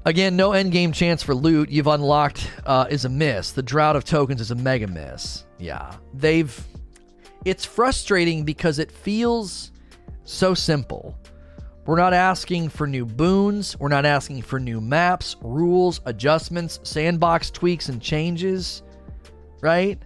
Again, 0.05 0.35
no 0.35 0.51
end 0.51 0.71
game 0.71 0.91
chance 0.91 1.23
for 1.23 1.33
loot 1.33 1.71
you've 1.71 1.87
unlocked 1.87 2.47
uh, 2.67 2.85
is 2.91 3.05
a 3.05 3.09
miss. 3.09 3.53
The 3.53 3.63
drought 3.63 3.95
of 3.95 4.03
tokens 4.03 4.39
is 4.39 4.51
a 4.51 4.55
mega 4.55 4.85
miss. 4.85 5.45
Yeah, 5.57 5.95
they've. 6.13 6.63
It's 7.43 7.65
frustrating 7.65 8.43
because 8.45 8.77
it 8.77 8.91
feels 8.91 9.71
so 10.25 10.53
simple. 10.53 11.18
We're 11.89 11.97
not 11.97 12.13
asking 12.13 12.69
for 12.69 12.85
new 12.85 13.03
boons. 13.03 13.75
We're 13.79 13.87
not 13.87 14.05
asking 14.05 14.43
for 14.43 14.59
new 14.59 14.79
maps, 14.79 15.35
rules, 15.41 16.01
adjustments, 16.05 16.79
sandbox 16.83 17.49
tweaks, 17.49 17.89
and 17.89 17.99
changes 17.99 18.83
right? 19.61 19.99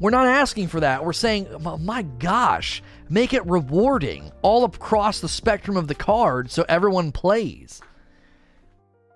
We're 0.00 0.10
not 0.10 0.26
asking 0.26 0.68
for 0.68 0.80
that. 0.80 1.04
We're 1.04 1.12
saying, 1.12 1.48
my 1.80 2.02
gosh, 2.02 2.82
make 3.08 3.32
it 3.32 3.46
rewarding 3.46 4.30
all 4.42 4.64
across 4.64 5.20
the 5.20 5.28
spectrum 5.28 5.76
of 5.76 5.88
the 5.88 5.94
card 5.94 6.50
so 6.50 6.64
everyone 6.68 7.12
plays. 7.12 7.80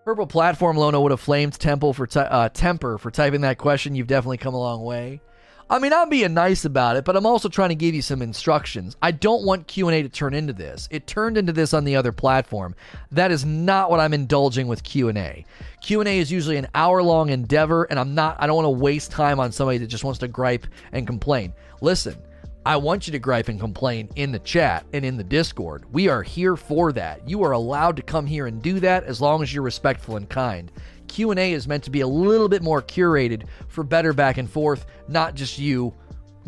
Purple 0.05 0.27
Platform 0.27 0.77
Lono 0.77 1.03
would 1.03 1.11
have 1.11 1.21
flamed 1.21 1.53
Temple 1.53 1.93
for 1.93 2.09
uh, 2.17 2.49
Temper 2.49 2.97
for 2.97 3.11
typing 3.11 3.43
that 3.43 3.59
question. 3.59 3.95
You've 3.95 4.07
definitely 4.07 4.39
come 4.39 4.55
a 4.55 4.59
long 4.59 4.83
way. 4.83 5.21
I 5.71 5.79
mean, 5.79 5.93
I'm 5.93 6.09
being 6.09 6.33
nice 6.33 6.65
about 6.65 6.97
it, 6.97 7.05
but 7.05 7.15
I'm 7.15 7.27
also 7.27 7.51
trying 7.51 7.69
to 7.69 7.75
give 7.75 7.95
you 7.95 8.01
some 8.01 8.23
instructions. 8.23 8.97
I 9.03 9.11
don't 9.11 9.45
want 9.45 9.67
Q&A 9.67 10.03
to 10.03 10.09
turn 10.09 10.33
into 10.33 10.55
this. 10.55 10.89
It 10.91 11.07
turned 11.07 11.37
into 11.37 11.53
this 11.53 11.75
on 11.75 11.85
the 11.85 11.95
other 11.95 12.11
platform. 12.11 12.75
That 13.11 13.31
is 13.31 13.45
not 13.45 13.91
what 13.91 14.01
I'm 14.01 14.15
indulging 14.15 14.67
with 14.67 14.83
Q&A. 14.83 15.45
Q&A 15.83 16.19
is 16.19 16.33
usually 16.33 16.57
an 16.57 16.69
hour-long 16.75 17.29
endeavor 17.29 17.85
and 17.85 17.99
I'm 18.01 18.15
not 18.15 18.37
I 18.41 18.47
don't 18.47 18.57
want 18.57 18.65
to 18.65 18.83
waste 18.83 19.11
time 19.11 19.39
on 19.39 19.53
somebody 19.53 19.77
that 19.79 19.89
just 19.89 20.05
wants 20.05 20.21
to 20.21 20.29
gripe 20.29 20.67
and 20.93 21.07
complain. 21.07 21.53
Listen, 21.83 22.17
I 22.65 22.77
want 22.77 23.07
you 23.07 23.13
to 23.13 23.19
gripe 23.19 23.49
and 23.49 23.61
complain 23.61 24.09
in 24.17 24.33
the 24.33 24.39
chat 24.39 24.87
and 24.95 25.05
in 25.05 25.19
the 25.19 25.25
Discord. 25.25 25.85
We 25.93 26.09
are 26.09 26.23
here 26.23 26.57
for 26.57 26.93
that. 26.93 27.29
You 27.29 27.43
are 27.45 27.53
allowed 27.53 27.97
to 27.97 28.03
come 28.03 28.27
here 28.27 28.47
and 28.47 28.63
do 28.63 28.81
that 28.81 29.05
as 29.05 29.21
long 29.21 29.43
as 29.43 29.53
you're 29.53 29.63
respectful 29.63 30.17
and 30.17 30.29
kind. 30.29 30.73
Q&A 31.09 31.53
is 31.53 31.67
meant 31.67 31.85
to 31.85 31.91
be 31.91 32.01
a 32.01 32.07
little 32.07 32.49
bit 32.49 32.63
more 32.63 32.83
curated 32.83 33.45
for 33.69 33.85
better 33.85 34.13
back 34.13 34.39
and 34.39 34.51
forth, 34.51 34.87
not 35.09 35.35
just 35.35 35.59
you 35.59 35.95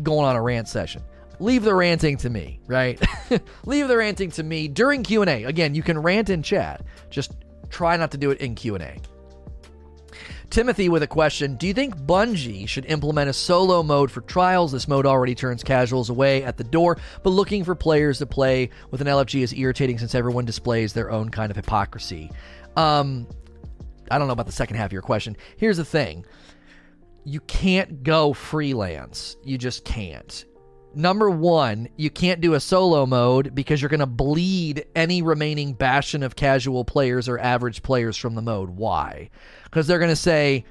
going 0.03 0.25
on 0.25 0.35
a 0.35 0.41
rant 0.41 0.67
session. 0.67 1.03
Leave 1.39 1.63
the 1.63 1.73
ranting 1.73 2.17
to 2.17 2.29
me, 2.29 2.59
right? 2.67 3.01
Leave 3.65 3.87
the 3.87 3.97
ranting 3.97 4.29
to 4.31 4.43
me 4.43 4.67
during 4.67 5.03
Q&A. 5.03 5.43
Again, 5.45 5.73
you 5.73 5.81
can 5.81 5.97
rant 5.97 6.29
in 6.29 6.43
chat. 6.43 6.85
Just 7.09 7.33
try 7.69 7.97
not 7.97 8.11
to 8.11 8.17
do 8.17 8.31
it 8.31 8.39
in 8.41 8.53
Q&A. 8.53 8.97
Timothy 10.51 10.89
with 10.89 11.01
a 11.01 11.07
question 11.07 11.55
Do 11.55 11.65
you 11.65 11.73
think 11.73 11.95
Bungie 11.95 12.67
should 12.67 12.85
implement 12.85 13.29
a 13.29 13.33
solo 13.33 13.81
mode 13.81 14.11
for 14.11 14.19
trials? 14.21 14.73
This 14.73 14.87
mode 14.87 15.05
already 15.05 15.33
turns 15.33 15.63
casuals 15.63 16.09
away 16.09 16.43
at 16.43 16.57
the 16.57 16.63
door, 16.63 16.97
but 17.23 17.29
looking 17.29 17.63
for 17.63 17.73
players 17.73 18.19
to 18.19 18.25
play 18.25 18.69
with 18.91 18.99
an 18.99 19.07
LFG 19.07 19.41
is 19.41 19.53
irritating 19.53 19.97
since 19.97 20.13
everyone 20.13 20.43
displays 20.43 20.91
their 20.91 21.09
own 21.09 21.29
kind 21.29 21.49
of 21.49 21.55
hypocrisy. 21.55 22.29
Um, 22.75 23.27
I 24.11 24.17
don't 24.17 24.27
know 24.27 24.33
about 24.33 24.45
the 24.45 24.51
second 24.51 24.77
half 24.77 24.87
of 24.87 24.93
your 24.93 25.01
question. 25.01 25.37
Here's 25.57 25.77
the 25.77 25.85
thing 25.85 26.25
you 27.23 27.39
can't 27.41 28.03
go 28.03 28.33
freelance. 28.33 29.37
You 29.43 29.57
just 29.57 29.85
can't. 29.85 30.45
Number 30.93 31.29
one, 31.29 31.87
you 31.95 32.09
can't 32.09 32.41
do 32.41 32.53
a 32.53 32.59
solo 32.59 33.05
mode 33.05 33.55
because 33.55 33.81
you're 33.81 33.89
going 33.89 34.01
to 34.01 34.05
bleed 34.05 34.85
any 34.93 35.21
remaining 35.21 35.73
bastion 35.73 36.21
of 36.21 36.35
casual 36.35 36.83
players 36.83 37.29
or 37.29 37.39
average 37.39 37.81
players 37.81 38.17
from 38.17 38.35
the 38.35 38.41
mode. 38.41 38.71
Why? 38.71 39.29
Because 39.63 39.87
they're 39.87 39.99
going 39.99 40.09
to 40.09 40.17
say, 40.17 40.65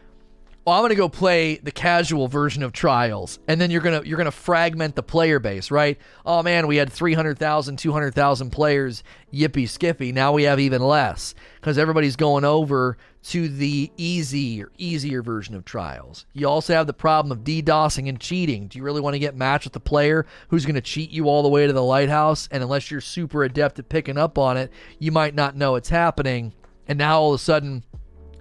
well, 0.67 0.77
I'm 0.77 0.83
going 0.83 0.91
to 0.91 0.97
go 0.97 1.09
play 1.09 1.57
the 1.57 1.73
casual 1.73 2.29
version 2.29 2.63
of 2.63 2.73
Trials, 2.73 3.39
and 3.49 3.59
then 3.59 3.71
you're 3.71 3.81
going 3.81 4.03
to 4.03 4.07
you're 4.07 4.19
going 4.19 4.27
to 4.27 4.31
fragment 4.31 4.95
the 4.95 5.03
player 5.03 5.39
base, 5.39 5.71
right? 5.71 5.99
Oh 6.27 6.43
man, 6.43 6.67
we 6.67 6.77
had 6.77 6.93
300,000, 6.93 7.79
200,000 7.79 8.51
players, 8.51 9.03
yippee 9.33 9.69
skippy. 9.69 10.13
Now 10.13 10.33
we 10.33 10.43
have 10.43 10.61
even 10.61 10.83
less 10.83 11.35
because 11.61 11.79
everybody's 11.79 12.17
going 12.17 12.45
over 12.45 12.99
to 13.23 13.49
the 13.49 13.91
easy 13.97 14.63
or 14.63 14.73
easier 14.79 15.23
version 15.23 15.55
of 15.55 15.65
Trials. 15.65 16.27
You 16.33 16.49
also 16.49 16.75
have 16.75 16.87
the 16.87 16.95
problem 16.95 17.33
of 17.33 17.45
DDoSing 17.45 18.09
and 18.09 18.19
cheating. 18.19 18.69
Do 18.69 18.79
you 18.79 18.85
really 18.85 19.01
want 19.01 19.15
to 19.15 19.19
get 19.19 19.37
matched 19.37 19.67
with 19.67 19.75
the 19.75 19.81
player 19.81 20.27
who's 20.49 20.65
going 20.65 20.75
to 20.75 20.81
cheat 20.81 21.11
you 21.11 21.29
all 21.29 21.43
the 21.43 21.49
way 21.49 21.67
to 21.67 21.73
the 21.73 21.83
lighthouse? 21.83 22.49
And 22.51 22.63
unless 22.63 22.91
you're 22.91 23.01
super 23.01 23.45
adept 23.45 23.79
at 23.79 23.89
picking 23.89 24.17
up 24.17 24.39
on 24.39 24.57
it, 24.57 24.73
you 24.99 25.13
might 25.13 25.35
not 25.35 25.57
know 25.57 25.75
it's 25.75 25.91
happening. 25.91 26.55
And 26.89 26.99
now 26.99 27.21
all 27.21 27.35
of 27.35 27.41
a 27.41 27.43
sudden, 27.43 27.85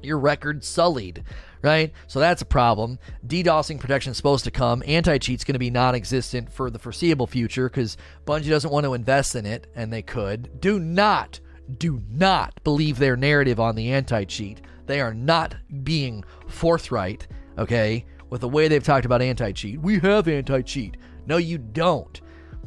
your 0.02 0.18
record's 0.18 0.68
sullied 0.68 1.24
right? 1.62 1.92
So 2.08 2.20
that's 2.20 2.42
a 2.42 2.46
problem. 2.46 3.00
DDoSing 3.28 3.80
protection 3.80 4.12
is 4.12 4.18
supposed 4.18 4.46
to 4.46 4.52
come. 4.52 4.84
Anti 4.86 5.18
cheat's 5.18 5.44
going 5.44 5.54
to 5.54 5.60
be 5.60 5.70
non 5.70 5.96
existent 5.96 6.52
for 6.52 6.70
the 6.70 6.80
foreseeable 6.80 7.28
future 7.28 7.70
because 7.70 7.98
Bungie 8.26 8.50
doesn't 8.50 8.72
want 8.72 8.86
to 8.86 8.94
invest 8.94 9.36
in 9.36 9.46
it, 9.46 9.68
and 9.76 9.92
they 9.92 10.02
could. 10.02 10.62
Do 10.62 10.80
not, 10.80 11.40
do 11.78 12.02
not 12.10 12.64
believe 12.64 12.98
their 12.98 13.16
narrative 13.16 13.60
on 13.60 13.76
the 13.76 13.92
anti 13.92 14.24
cheat. 14.24 14.62
They 14.86 15.02
are 15.02 15.14
not 15.14 15.56
being 15.84 16.24
forthright, 16.48 17.28
okay, 17.58 18.06
with 18.30 18.42
the 18.42 18.50
way 18.50 18.68
they've 18.68 18.84
talked 18.84 19.06
about 19.06 19.22
anti 19.22 19.52
cheat. 19.52 19.80
We 19.80 20.00
have 20.00 20.28
anti 20.28 20.62
cheat. 20.62 20.98
No, 21.28 21.38
you 21.38 21.58
don't. 21.58 22.20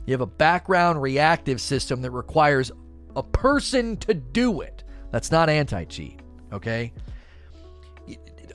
You 0.06 0.12
have 0.12 0.20
a 0.20 0.26
background 0.26 1.00
reactive 1.02 1.60
system 1.60 2.02
that 2.02 2.10
requires 2.10 2.70
a 3.16 3.22
person 3.22 3.96
to 3.98 4.14
do 4.14 4.60
it. 4.60 4.84
That's 5.10 5.30
not 5.30 5.48
anti 5.48 5.84
cheat, 5.84 6.20
okay? 6.52 6.92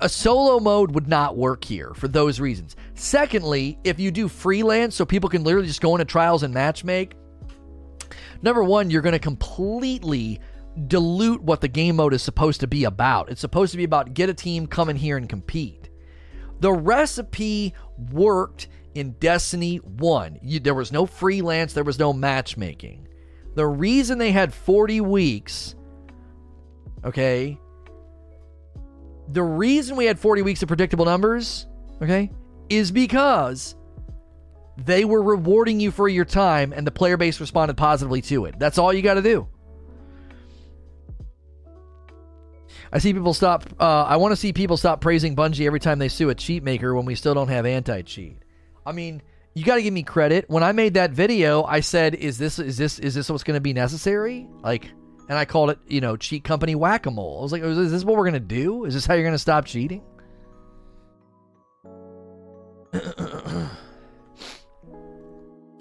a 0.02 0.10
solo 0.10 0.60
mode 0.60 0.92
would 0.92 1.08
not 1.08 1.38
work 1.38 1.64
here 1.64 1.94
for 1.96 2.08
those 2.08 2.40
reasons. 2.40 2.76
Secondly, 2.96 3.78
if 3.84 4.00
you 4.00 4.12
do 4.12 4.28
freelance 4.28 4.96
so 4.96 5.06
people 5.06 5.30
can 5.30 5.44
literally 5.44 5.68
just 5.68 5.82
go 5.82 5.96
into 5.96 6.06
trials 6.06 6.44
and 6.44 6.54
matchmake, 6.54 7.14
number 8.42 8.64
one, 8.64 8.90
you're 8.90 9.02
going 9.02 9.14
to 9.14 9.20
completely 9.20 10.40
dilute 10.88 11.42
what 11.42 11.62
the 11.62 11.68
game 11.68 11.96
mode 11.96 12.14
is 12.14 12.22
supposed 12.22 12.60
to 12.60 12.68
be 12.68 12.84
about. 12.84 13.30
It's 13.30 13.42
supposed 13.42 13.72
to 13.72 13.78
be 13.78 13.84
about 13.84 14.14
get 14.14 14.30
a 14.30 14.34
team, 14.34 14.68
come 14.68 14.90
in 14.90 14.96
here 14.96 15.18
and 15.18 15.28
compete. 15.28 15.90
The 16.60 16.72
recipe 16.72 17.74
worked 18.12 18.68
in 18.96 19.12
Destiny 19.14 19.78
1. 19.78 20.40
You, 20.42 20.60
there 20.60 20.74
was 20.74 20.92
no 20.92 21.06
freelance, 21.06 21.74
there 21.74 21.84
was 21.84 22.00
no 22.00 22.14
matchmaking. 22.14 23.08
The 23.56 23.66
reason 23.66 24.18
they 24.18 24.32
had 24.32 24.54
40 24.54 25.02
weeks, 25.02 25.76
okay, 27.04 27.60
the 29.30 29.44
reason 29.44 29.98
we 29.98 30.06
had 30.06 30.20
40 30.20 30.42
weeks 30.42 30.62
of 30.62 30.68
predictable 30.68 31.06
numbers, 31.06 31.66
okay, 32.02 32.32
is 32.70 32.92
because 32.92 33.76
they 34.78 35.06
were 35.06 35.22
rewarding 35.22 35.80
you 35.80 35.92
for 35.92 36.08
your 36.08 36.26
time 36.26 36.72
and 36.72 36.86
the 36.86 36.92
player 36.92 37.18
base 37.18 37.40
responded 37.40 37.76
positively 37.76 38.22
to 38.24 38.46
it. 38.46 38.60
That's 38.60 38.78
all 38.78 38.94
you 38.94 39.02
got 39.02 39.16
to 39.16 39.22
do. 39.22 39.48
I 42.92 43.00
see 43.00 43.14
people 43.14 43.34
stop. 43.34 43.66
Uh, 43.80 44.04
I 44.04 44.18
want 44.18 44.32
to 44.32 44.36
see 44.36 44.54
people 44.54 44.78
stop 44.78 45.02
praising 45.02 45.36
Bungie 45.36 45.66
every 45.66 45.80
time 45.80 46.00
they 46.00 46.08
sue 46.08 46.30
a 46.30 46.36
cheat 46.36 46.64
maker 46.64 46.94
when 46.96 47.06
we 47.06 47.16
still 47.16 47.34
don't 47.34 47.50
have 47.50 47.66
anti 47.66 48.02
cheat. 48.04 48.44
I 48.86 48.94
mean, 48.94 49.22
you 49.56 49.66
got 49.66 49.76
to 49.76 49.82
give 49.82 49.94
me 49.94 50.04
credit. 50.04 50.46
When 50.50 50.64
I 50.64 50.72
made 50.72 50.94
that 50.94 51.12
video, 51.12 51.64
I 51.64 51.82
said, 51.82 52.16
"Is 52.16 52.38
this 52.38 52.60
is 52.60 52.78
this 52.78 52.98
is 53.00 53.14
this 53.14 53.30
what's 53.30 53.44
going 53.44 53.58
to 53.58 53.62
be 53.62 53.74
necessary?" 53.74 54.48
Like, 54.64 54.86
and 55.28 55.38
I 55.38 55.44
called 55.44 55.72
it, 55.72 55.80
you 55.88 56.00
know, 56.00 56.16
cheat 56.16 56.46
company 56.46 56.76
whack 56.76 57.08
a 57.08 57.12
mole. 57.12 57.40
I 57.40 57.42
was 57.42 57.52
like, 57.52 57.64
"Is 57.64 57.92
this 57.92 58.06
what 58.06 58.16
we're 58.16 58.30
going 58.30 58.34
to 58.36 58.40
do? 58.40 58.86
Is 58.86 58.94
this 58.94 59.06
how 59.06 59.16
you're 59.16 59.24
going 59.24 59.34
to 59.34 59.40
stop 59.40 59.66
cheating?" 59.66 60.02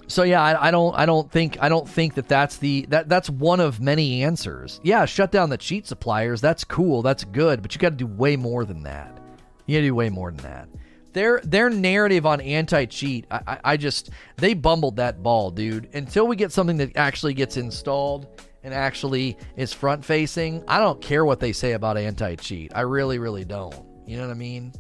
So 0.09 0.23
yeah, 0.23 0.43
I, 0.43 0.69
I, 0.69 0.71
don't, 0.71 0.95
I 0.97 1.05
don't 1.05 1.31
think, 1.31 1.59
I 1.61 1.69
don't 1.69 1.89
think 1.89 2.15
that 2.15 2.29
that's 2.29 2.59
the 2.59 2.87
that 2.91 3.09
that's 3.09 3.29
one 3.29 3.59
of 3.61 3.81
many 3.81 4.23
answers. 4.23 4.81
Yeah, 4.85 5.05
shut 5.05 5.33
down 5.33 5.51
the 5.51 5.59
cheat 5.59 5.87
suppliers. 5.87 6.41
That's 6.41 6.63
cool. 6.63 7.03
That's 7.03 7.25
good. 7.25 7.61
But 7.61 7.75
you 7.75 7.81
got 7.81 7.91
to 7.91 7.97
do 7.97 8.07
way 8.07 8.37
more 8.37 8.65
than 8.65 8.85
that. 8.85 9.19
You 9.67 9.77
got 9.77 9.81
to 9.81 9.89
do 9.89 9.95
way 9.95 10.09
more 10.09 10.31
than 10.31 10.43
that. 10.45 10.69
Their 11.13 11.41
their 11.41 11.71
narrative 11.71 12.27
on 12.27 12.41
anti-cheat, 12.41 13.27
I, 13.31 13.41
I, 13.47 13.59
I 13.65 13.77
just 13.77 14.11
they 14.37 14.55
bumbled 14.55 14.97
that 14.97 15.23
ball, 15.23 15.51
dude. 15.51 15.89
Until 15.95 16.29
we 16.29 16.37
get 16.37 16.53
something 16.53 16.77
that 16.77 16.97
actually 16.97 17.35
gets 17.35 17.57
installed 17.57 18.41
and 18.63 18.75
actually 18.75 19.37
is 19.57 19.73
front 19.73 20.05
facing, 20.05 20.63
I 20.69 20.79
don't 20.79 21.01
care 21.01 21.25
what 21.25 21.41
they 21.41 21.53
say 21.53 21.73
about 21.73 21.97
anti-cheat. 21.97 22.73
I 22.75 22.83
really, 22.83 23.19
really 23.19 23.45
don't. 23.45 23.75
You 24.07 24.19
know 24.19 24.27
what 24.27 24.33
I 24.33 24.39
mean? 24.39 24.73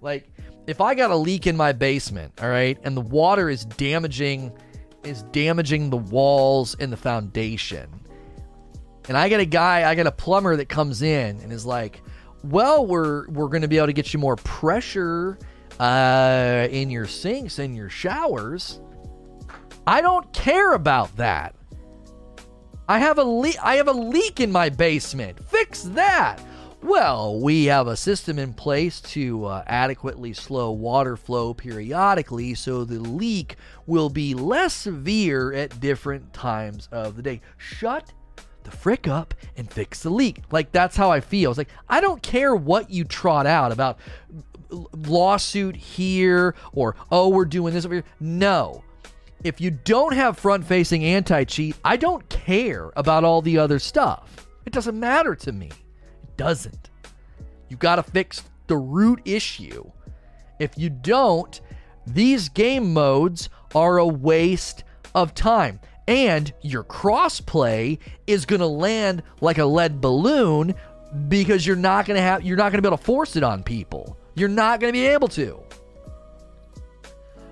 Like 0.00 0.30
if 0.66 0.80
I 0.80 0.94
got 0.94 1.10
a 1.10 1.16
leak 1.16 1.46
in 1.46 1.56
my 1.56 1.72
basement, 1.72 2.32
all 2.40 2.48
right, 2.48 2.78
and 2.84 2.96
the 2.96 3.00
water 3.00 3.48
is 3.48 3.64
damaging 3.64 4.52
is 5.04 5.24
damaging 5.24 5.90
the 5.90 5.96
walls 5.96 6.76
and 6.78 6.92
the 6.92 6.96
foundation. 6.96 7.88
And 9.08 9.16
I 9.16 9.28
got 9.28 9.40
a 9.40 9.44
guy, 9.44 9.90
I 9.90 9.96
got 9.96 10.06
a 10.06 10.12
plumber 10.12 10.56
that 10.56 10.68
comes 10.68 11.02
in 11.02 11.40
and 11.40 11.52
is 11.52 11.66
like, 11.66 12.02
"Well, 12.44 12.86
we're 12.86 13.28
we're 13.28 13.48
going 13.48 13.62
to 13.62 13.68
be 13.68 13.78
able 13.78 13.88
to 13.88 13.92
get 13.92 14.12
you 14.12 14.20
more 14.20 14.36
pressure 14.36 15.38
uh, 15.80 16.68
in 16.70 16.90
your 16.90 17.06
sinks 17.06 17.58
and 17.58 17.76
your 17.76 17.88
showers." 17.88 18.80
I 19.84 20.00
don't 20.00 20.32
care 20.32 20.74
about 20.74 21.16
that. 21.16 21.56
I 22.88 23.00
have 23.00 23.18
a 23.18 23.24
leak. 23.24 23.56
I 23.62 23.76
have 23.76 23.88
a 23.88 23.92
leak 23.92 24.38
in 24.38 24.52
my 24.52 24.68
basement. 24.68 25.44
Fix 25.48 25.82
that. 25.82 26.40
Well, 26.82 27.38
we 27.38 27.66
have 27.66 27.86
a 27.86 27.96
system 27.96 28.40
in 28.40 28.54
place 28.54 29.00
to 29.02 29.44
uh, 29.44 29.62
adequately 29.68 30.32
slow 30.32 30.72
water 30.72 31.16
flow 31.16 31.54
periodically 31.54 32.54
so 32.54 32.84
the 32.84 32.98
leak 32.98 33.54
will 33.86 34.08
be 34.08 34.34
less 34.34 34.74
severe 34.74 35.52
at 35.52 35.78
different 35.78 36.32
times 36.32 36.88
of 36.90 37.14
the 37.14 37.22
day. 37.22 37.40
Shut 37.56 38.12
the 38.64 38.72
frick 38.72 39.06
up 39.06 39.32
and 39.56 39.72
fix 39.72 40.02
the 40.02 40.10
leak. 40.10 40.42
Like, 40.50 40.72
that's 40.72 40.96
how 40.96 41.12
I 41.12 41.20
feel. 41.20 41.52
It's 41.52 41.58
like, 41.58 41.70
I 41.88 42.00
don't 42.00 42.20
care 42.20 42.56
what 42.56 42.90
you 42.90 43.04
trot 43.04 43.46
out 43.46 43.70
about 43.70 44.00
lawsuit 44.70 45.76
here 45.76 46.56
or, 46.72 46.96
oh, 47.12 47.28
we're 47.28 47.44
doing 47.44 47.74
this 47.74 47.84
over 47.84 47.94
here. 47.94 48.04
No. 48.18 48.82
If 49.44 49.60
you 49.60 49.70
don't 49.70 50.14
have 50.14 50.36
front 50.36 50.64
facing 50.64 51.04
anti 51.04 51.44
cheat, 51.44 51.76
I 51.84 51.96
don't 51.96 52.28
care 52.28 52.90
about 52.96 53.22
all 53.22 53.40
the 53.40 53.58
other 53.58 53.78
stuff. 53.78 54.48
It 54.66 54.72
doesn't 54.72 54.98
matter 54.98 55.36
to 55.36 55.52
me 55.52 55.70
doesn't. 56.36 56.90
You 57.68 57.76
got 57.76 57.96
to 57.96 58.02
fix 58.02 58.42
the 58.66 58.76
root 58.76 59.20
issue. 59.24 59.90
If 60.58 60.76
you 60.76 60.90
don't, 60.90 61.60
these 62.06 62.48
game 62.48 62.92
modes 62.92 63.48
are 63.74 63.98
a 63.98 64.06
waste 64.06 64.84
of 65.14 65.34
time. 65.34 65.80
And 66.08 66.52
your 66.62 66.84
crossplay 66.84 67.98
is 68.26 68.44
going 68.44 68.60
to 68.60 68.66
land 68.66 69.22
like 69.40 69.58
a 69.58 69.64
lead 69.64 70.00
balloon 70.00 70.74
because 71.28 71.66
you're 71.66 71.76
not 71.76 72.06
going 72.06 72.16
to 72.16 72.22
have 72.22 72.42
you're 72.42 72.56
not 72.56 72.72
going 72.72 72.78
to 72.78 72.82
be 72.82 72.88
able 72.88 72.98
to 72.98 73.04
force 73.04 73.36
it 73.36 73.42
on 73.42 73.62
people. 73.62 74.16
You're 74.34 74.48
not 74.48 74.80
going 74.80 74.92
to 74.92 74.98
be 74.98 75.06
able 75.06 75.28
to. 75.28 75.62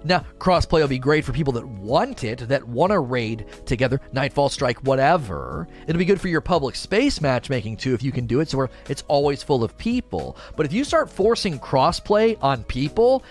Now, 0.03 0.25
crossplay 0.39 0.81
will 0.81 0.89
be 0.89 0.99
great 0.99 1.25
for 1.25 1.33
people 1.33 1.53
that 1.55 1.67
want 1.67 2.25
it, 2.25 2.49
that 2.49 2.67
want 2.67 2.93
to 2.93 3.01
raid 3.01 3.47
together, 3.67 4.01
Nightfall 4.13 4.49
Strike, 4.49 4.79
whatever. 4.79 5.69
It'll 5.87 5.99
be 5.99 6.05
good 6.05 6.21
for 6.21 6.29
your 6.29 6.41
public 6.41 6.75
space 6.75 7.21
matchmaking 7.21 7.77
too 7.77 7.93
if 7.95 8.03
you 8.03 8.13
can 8.13 8.27
do 8.27 8.41
it, 8.41 8.49
so 8.49 8.59
where 8.59 8.71
it's 8.89 9.05
always 9.09 9.43
full 9.43 9.63
of 9.63 9.77
people. 9.77 10.37
But 10.57 10.67
if 10.67 10.73
you 10.73 10.85
start 10.85 11.11
forcing 11.11 11.59
crossplay 11.59 12.39
on 12.43 12.65
people 12.65 13.25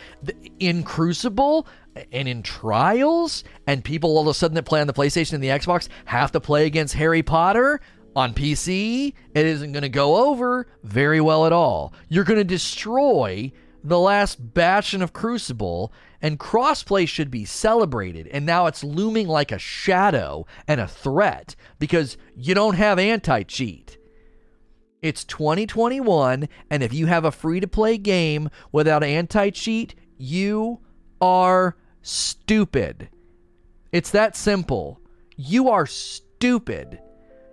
in 0.60 0.84
Crucible 0.84 1.68
and 2.12 2.28
in 2.28 2.44
Trials, 2.44 3.44
and 3.66 3.84
people 3.84 4.12
all 4.12 4.22
of 4.22 4.28
a 4.28 4.34
sudden 4.34 4.56
that 4.56 4.64
play 4.64 4.82
on 4.82 4.88
the 4.88 4.94
PlayStation 4.94 5.34
and 5.34 5.44
the 5.44 5.48
Xbox 5.48 5.88
have 6.06 6.32
to 6.34 6.40
play 6.40 6.66
against 6.66 6.94
Harry 6.94 7.24
Potter, 7.24 7.82
on 8.16 8.34
PC, 8.34 9.14
it 9.34 9.46
isn't 9.46 9.72
going 9.72 9.84
to 9.84 9.90
go 9.90 10.30
over 10.30 10.68
very 10.84 11.22
well 11.22 11.46
at 11.46 11.54
all. 11.54 11.94
You're 12.10 12.24
going 12.24 12.40
to 12.40 12.44
destroy 12.44 13.52
the 13.84 14.00
last 14.00 14.54
bastion 14.54 15.02
of 15.02 15.14
Crucible 15.14 15.94
and 16.22 16.40
crossplay 16.40 17.08
should 17.08 17.32
be 17.32 17.46
celebrated. 17.46 18.28
And 18.28 18.46
now 18.46 18.66
it's 18.66 18.84
looming 18.84 19.28
like 19.28 19.52
a 19.52 19.60
shadow 19.60 20.46
and 20.68 20.82
a 20.82 20.88
threat 20.88 21.56
because 21.80 22.18
you 22.36 22.54
don't 22.54 22.76
have 22.76 23.00
anti 23.00 23.44
cheat. 23.44 23.98
It's 25.02 25.24
2021, 25.24 26.50
and 26.70 26.84
if 26.84 26.94
you 26.94 27.06
have 27.06 27.24
a 27.24 27.32
free 27.32 27.62
to 27.62 27.68
play 27.68 27.98
game 27.98 28.50
without 28.72 29.04
anti 29.04 29.50
cheat, 29.50 29.96
you 30.18 30.82
are 31.22 31.78
stupid. 32.02 33.10
It's 33.92 34.12
that 34.12 34.36
simple. 34.36 35.00
You 35.38 35.70
are 35.70 35.86
stupid. 35.86 37.00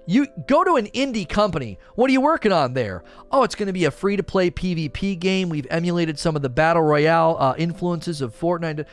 You 0.06 0.26
go 0.46 0.62
to 0.62 0.76
an 0.76 0.86
indie 0.86 1.28
company. 1.28 1.78
What 1.96 2.08
are 2.08 2.12
you 2.12 2.20
working 2.20 2.52
on 2.52 2.74
there? 2.74 3.02
Oh, 3.32 3.42
it's 3.42 3.56
going 3.56 3.66
to 3.66 3.72
be 3.72 3.86
a 3.86 3.90
free 3.90 4.16
to 4.16 4.22
play 4.22 4.50
PvP 4.50 5.18
game. 5.18 5.48
We've 5.48 5.66
emulated 5.68 6.18
some 6.18 6.36
of 6.36 6.42
the 6.42 6.48
battle 6.48 6.82
royale 6.82 7.36
uh, 7.40 7.54
influences 7.58 8.20
of 8.20 8.38
Fortnite. 8.38 8.86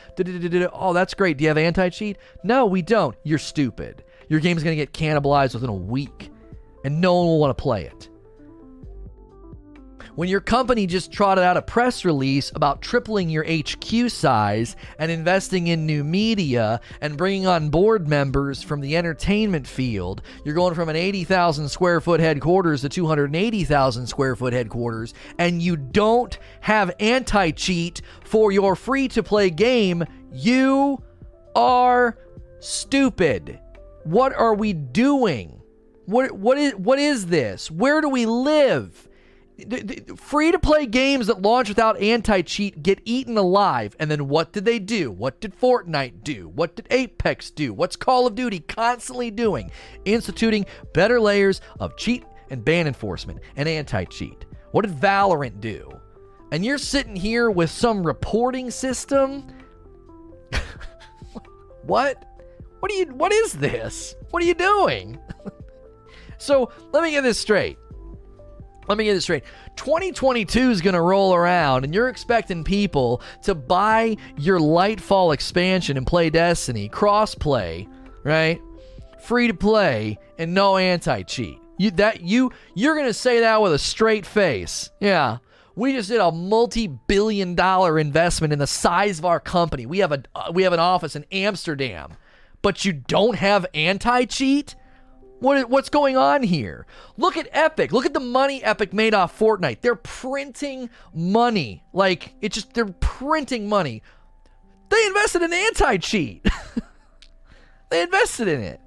Oh, 0.72 0.92
that's 0.92 1.14
great. 1.14 1.36
Do 1.36 1.44
you 1.44 1.48
have 1.48 1.58
anti 1.58 1.88
cheat? 1.88 2.18
No, 2.42 2.66
we 2.66 2.82
don't. 2.82 3.16
You're 3.22 3.38
stupid. 3.38 4.02
Your 4.28 4.40
game's 4.40 4.64
going 4.64 4.76
to 4.76 4.82
get 4.82 4.92
cannibalized 4.92 5.54
within 5.54 5.70
a 5.70 5.74
week, 5.74 6.30
and 6.84 7.00
no 7.00 7.14
one 7.14 7.26
will 7.26 7.38
want 7.38 7.56
to 7.56 7.62
play 7.62 7.84
it. 7.84 8.08
When 10.16 10.28
your 10.28 10.40
company 10.40 10.86
just 10.86 11.10
trotted 11.10 11.42
out 11.42 11.56
a 11.56 11.62
press 11.62 12.04
release 12.04 12.52
about 12.54 12.80
tripling 12.80 13.28
your 13.28 13.44
HQ 13.44 14.08
size 14.08 14.76
and 14.96 15.10
investing 15.10 15.66
in 15.66 15.86
new 15.86 16.04
media 16.04 16.80
and 17.00 17.16
bringing 17.16 17.48
on 17.48 17.68
board 17.68 18.06
members 18.06 18.62
from 18.62 18.80
the 18.80 18.96
entertainment 18.96 19.66
field, 19.66 20.22
you're 20.44 20.54
going 20.54 20.74
from 20.76 20.88
an 20.88 20.94
80,000 20.94 21.68
square 21.68 22.00
foot 22.00 22.20
headquarters 22.20 22.82
to 22.82 22.88
280,000 22.88 24.06
square 24.06 24.36
foot 24.36 24.52
headquarters, 24.52 25.14
and 25.36 25.60
you 25.60 25.76
don't 25.76 26.38
have 26.60 26.94
anti 27.00 27.50
cheat 27.50 28.00
for 28.22 28.52
your 28.52 28.76
free 28.76 29.08
to 29.08 29.22
play 29.24 29.50
game, 29.50 30.04
you 30.32 31.02
are 31.56 32.16
stupid. 32.60 33.58
What 34.04 34.32
are 34.32 34.54
we 34.54 34.74
doing? 34.74 35.60
What 36.06 36.30
what 36.30 36.56
is 36.56 36.76
what 36.76 37.00
is 37.00 37.26
this? 37.26 37.68
Where 37.68 38.00
do 38.00 38.08
we 38.08 38.26
live? 38.26 39.08
Free 40.16 40.50
to 40.50 40.58
play 40.58 40.84
games 40.86 41.28
that 41.28 41.40
launch 41.42 41.68
without 41.68 42.00
anti 42.00 42.42
cheat 42.42 42.82
get 42.82 43.00
eaten 43.04 43.38
alive. 43.38 43.94
And 43.98 44.10
then 44.10 44.28
what 44.28 44.52
did 44.52 44.64
they 44.64 44.78
do? 44.78 45.10
What 45.10 45.40
did 45.40 45.58
Fortnite 45.58 46.24
do? 46.24 46.48
What 46.48 46.74
did 46.74 46.88
Apex 46.90 47.50
do? 47.50 47.72
What's 47.72 47.96
Call 47.96 48.26
of 48.26 48.34
Duty 48.34 48.60
constantly 48.60 49.30
doing? 49.30 49.70
Instituting 50.04 50.66
better 50.92 51.20
layers 51.20 51.60
of 51.78 51.96
cheat 51.96 52.24
and 52.50 52.64
ban 52.64 52.86
enforcement 52.86 53.40
and 53.56 53.68
anti 53.68 54.04
cheat. 54.04 54.44
What 54.72 54.84
did 54.86 54.96
Valorant 54.96 55.60
do? 55.60 55.88
And 56.50 56.64
you're 56.64 56.78
sitting 56.78 57.16
here 57.16 57.50
with 57.50 57.70
some 57.70 58.04
reporting 58.04 58.70
system? 58.70 59.46
what? 61.82 62.24
What 62.80 62.90
are 62.90 62.94
you 62.94 63.06
what 63.06 63.32
is 63.32 63.52
this? 63.52 64.16
What 64.30 64.42
are 64.42 64.46
you 64.46 64.54
doing? 64.54 65.18
so, 66.38 66.70
let 66.92 67.04
me 67.04 67.12
get 67.12 67.22
this 67.22 67.38
straight 67.38 67.78
let 68.88 68.98
me 68.98 69.04
get 69.04 69.14
this 69.14 69.24
straight. 69.24 69.44
2022 69.76 70.70
is 70.70 70.80
going 70.80 70.94
to 70.94 71.00
roll 71.00 71.34
around, 71.34 71.84
and 71.84 71.94
you're 71.94 72.08
expecting 72.08 72.64
people 72.64 73.22
to 73.42 73.54
buy 73.54 74.16
your 74.36 74.58
Lightfall 74.58 75.32
expansion 75.34 75.96
and 75.96 76.06
play 76.06 76.30
Destiny, 76.30 76.88
cross-play, 76.88 77.88
right? 78.22 78.60
Free 79.20 79.46
to 79.46 79.54
play 79.54 80.18
and 80.38 80.54
no 80.54 80.76
anti-cheat. 80.76 81.58
You 81.76 81.90
that 81.92 82.20
you 82.20 82.52
you're 82.74 82.94
going 82.94 83.08
to 83.08 83.14
say 83.14 83.40
that 83.40 83.60
with 83.60 83.72
a 83.72 83.78
straight 83.78 84.26
face. 84.26 84.90
Yeah. 85.00 85.38
We 85.76 85.92
just 85.92 86.08
did 86.08 86.20
a 86.20 86.30
multi-billion 86.30 87.56
dollar 87.56 87.98
investment 87.98 88.52
in 88.52 88.60
the 88.60 88.66
size 88.66 89.18
of 89.18 89.24
our 89.24 89.40
company. 89.40 89.86
We 89.86 89.98
have 89.98 90.12
a 90.12 90.22
we 90.52 90.62
have 90.62 90.72
an 90.72 90.78
office 90.78 91.16
in 91.16 91.24
Amsterdam. 91.32 92.14
But 92.62 92.84
you 92.84 92.92
don't 92.92 93.36
have 93.36 93.66
anti-cheat? 93.74 94.74
What, 95.44 95.68
what's 95.68 95.90
going 95.90 96.16
on 96.16 96.42
here? 96.42 96.86
Look 97.18 97.36
at 97.36 97.48
Epic. 97.52 97.92
Look 97.92 98.06
at 98.06 98.14
the 98.14 98.20
money 98.20 98.64
Epic 98.64 98.94
made 98.94 99.12
off 99.12 99.38
Fortnite. 99.38 99.82
They're 99.82 99.94
printing 99.94 100.88
money. 101.12 101.84
Like, 101.92 102.34
it's 102.40 102.54
just, 102.54 102.72
they're 102.72 102.86
printing 102.86 103.68
money. 103.68 104.02
They 104.88 105.06
invested 105.06 105.42
in 105.42 105.52
anti 105.52 105.98
cheat. 105.98 106.46
they 107.90 108.02
invested 108.02 108.48
in 108.48 108.62
it. 108.62 108.80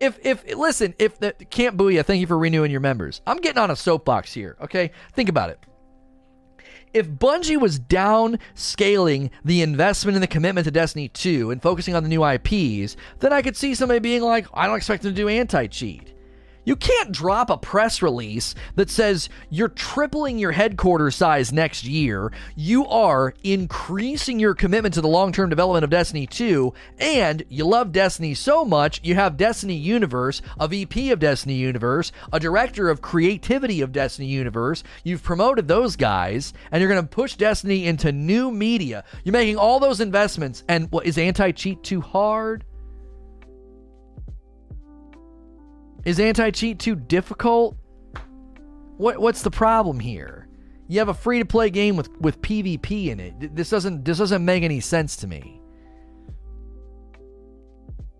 If, 0.00 0.18
if, 0.26 0.56
listen, 0.56 0.94
if 0.98 1.18
the 1.20 1.32
Camp 1.32 1.76
Booyah, 1.76 2.04
thank 2.04 2.20
you 2.20 2.26
for 2.26 2.36
renewing 2.36 2.72
your 2.72 2.80
members. 2.80 3.20
I'm 3.24 3.38
getting 3.38 3.62
on 3.62 3.70
a 3.70 3.76
soapbox 3.76 4.34
here, 4.34 4.56
okay? 4.60 4.90
Think 5.12 5.28
about 5.28 5.50
it 5.50 5.64
if 6.96 7.10
Bungie 7.10 7.60
was 7.60 7.78
downscaling 7.78 9.30
the 9.44 9.60
investment 9.60 10.16
and 10.16 10.22
the 10.22 10.26
commitment 10.26 10.64
to 10.64 10.70
Destiny 10.70 11.08
2 11.08 11.50
and 11.50 11.60
focusing 11.60 11.94
on 11.94 12.02
the 12.02 12.08
new 12.08 12.24
IPs, 12.24 12.96
then 13.20 13.34
I 13.34 13.42
could 13.42 13.54
see 13.54 13.74
somebody 13.74 14.00
being 14.00 14.22
like, 14.22 14.46
I 14.54 14.66
don't 14.66 14.76
expect 14.76 15.02
them 15.02 15.12
to 15.12 15.16
do 15.16 15.28
anti 15.28 15.66
cheat. 15.66 16.15
You 16.66 16.74
can't 16.74 17.12
drop 17.12 17.48
a 17.48 17.56
press 17.56 18.02
release 18.02 18.56
that 18.74 18.90
says 18.90 19.28
you're 19.50 19.68
tripling 19.68 20.36
your 20.36 20.50
headquarters 20.50 21.14
size 21.14 21.52
next 21.52 21.84
year. 21.84 22.32
You 22.56 22.88
are 22.88 23.34
increasing 23.44 24.40
your 24.40 24.52
commitment 24.56 24.92
to 24.94 25.00
the 25.00 25.06
long 25.06 25.30
term 25.30 25.48
development 25.48 25.84
of 25.84 25.90
Destiny 25.90 26.26
2, 26.26 26.74
and 26.98 27.44
you 27.48 27.64
love 27.64 27.92
Destiny 27.92 28.34
so 28.34 28.64
much, 28.64 29.00
you 29.04 29.14
have 29.14 29.36
Destiny 29.36 29.76
Universe, 29.76 30.42
a 30.58 30.66
VP 30.66 31.12
of 31.12 31.20
Destiny 31.20 31.54
Universe, 31.54 32.10
a 32.32 32.40
director 32.40 32.90
of 32.90 33.00
creativity 33.00 33.80
of 33.80 33.92
Destiny 33.92 34.26
Universe. 34.26 34.82
You've 35.04 35.22
promoted 35.22 35.68
those 35.68 35.94
guys, 35.94 36.52
and 36.72 36.80
you're 36.80 36.90
going 36.90 37.00
to 37.00 37.08
push 37.08 37.36
Destiny 37.36 37.86
into 37.86 38.10
new 38.10 38.50
media. 38.50 39.04
You're 39.22 39.32
making 39.32 39.56
all 39.56 39.78
those 39.78 40.00
investments, 40.00 40.64
and 40.68 40.90
what 40.90 41.06
is 41.06 41.16
anti 41.16 41.52
cheat 41.52 41.84
too 41.84 42.00
hard? 42.00 42.64
Is 46.06 46.20
anti 46.20 46.52
cheat 46.52 46.78
too 46.78 46.94
difficult? 46.94 47.76
What 48.96 49.18
what's 49.18 49.42
the 49.42 49.50
problem 49.50 49.98
here? 49.98 50.48
You 50.86 51.00
have 51.00 51.08
a 51.08 51.14
free 51.14 51.40
to 51.40 51.44
play 51.44 51.68
game 51.68 51.96
with, 51.96 52.08
with 52.20 52.40
PvP 52.40 53.08
in 53.08 53.18
it. 53.18 53.56
This 53.56 53.70
doesn't 53.70 54.04
this 54.04 54.18
doesn't 54.18 54.44
make 54.44 54.62
any 54.62 54.78
sense 54.78 55.16
to 55.16 55.26
me. 55.26 55.60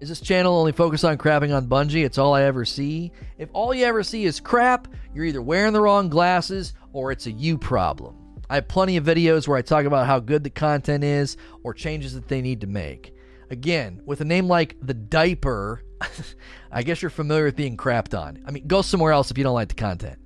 Is 0.01 0.09
this 0.09 0.20
channel 0.20 0.57
only 0.57 0.72
focused 0.72 1.05
on 1.05 1.16
crapping 1.16 1.57
on 1.57 1.68
Bungie? 1.68 2.05
It's 2.05 2.18
all 2.18 2.35
I 2.35 2.42
ever 2.42 2.64
see. 2.64 3.12
If 3.38 3.51
all 3.53 3.72
you 3.72 3.85
ever 3.85 4.03
see 4.03 4.25
is 4.25 4.40
crap, 4.40 4.88
you're 5.14 5.25
either 5.25 5.40
wearing 5.40 5.72
the 5.72 5.81
wrong 5.81 6.09
glasses 6.09 6.75
or 6.92 7.12
it's 7.12 7.27
a 7.27 7.33
you 7.33 7.57
problem. 7.57 8.16
I 8.51 8.57
have 8.57 8.66
plenty 8.66 8.96
of 8.96 9.05
videos 9.05 9.46
where 9.46 9.57
I 9.57 9.62
talk 9.62 9.85
about 9.85 10.07
how 10.07 10.18
good 10.18 10.42
the 10.42 10.51
content 10.51 11.05
is 11.05 11.37
or 11.62 11.72
changes 11.72 12.14
that 12.14 12.27
they 12.27 12.42
need 12.42 12.61
to 12.62 12.66
make. 12.66 13.16
Again, 13.51 14.01
with 14.05 14.21
a 14.21 14.25
name 14.25 14.49
like 14.49 14.77
The 14.83 14.95
Diaper, 14.95 15.85
I 16.73 16.83
guess 16.83 17.03
you're 17.03 17.11
familiar 17.11 17.45
with 17.45 17.57
being 17.57 17.77
crapped 17.77 18.19
on. 18.19 18.43
I 18.47 18.51
mean, 18.51 18.67
go 18.67 18.83
somewhere 18.83 19.13
else 19.13 19.31
if 19.31 19.39
you 19.39 19.45
don't 19.45 19.55
like 19.55 19.69
the 19.69 19.75
content. 19.75 20.19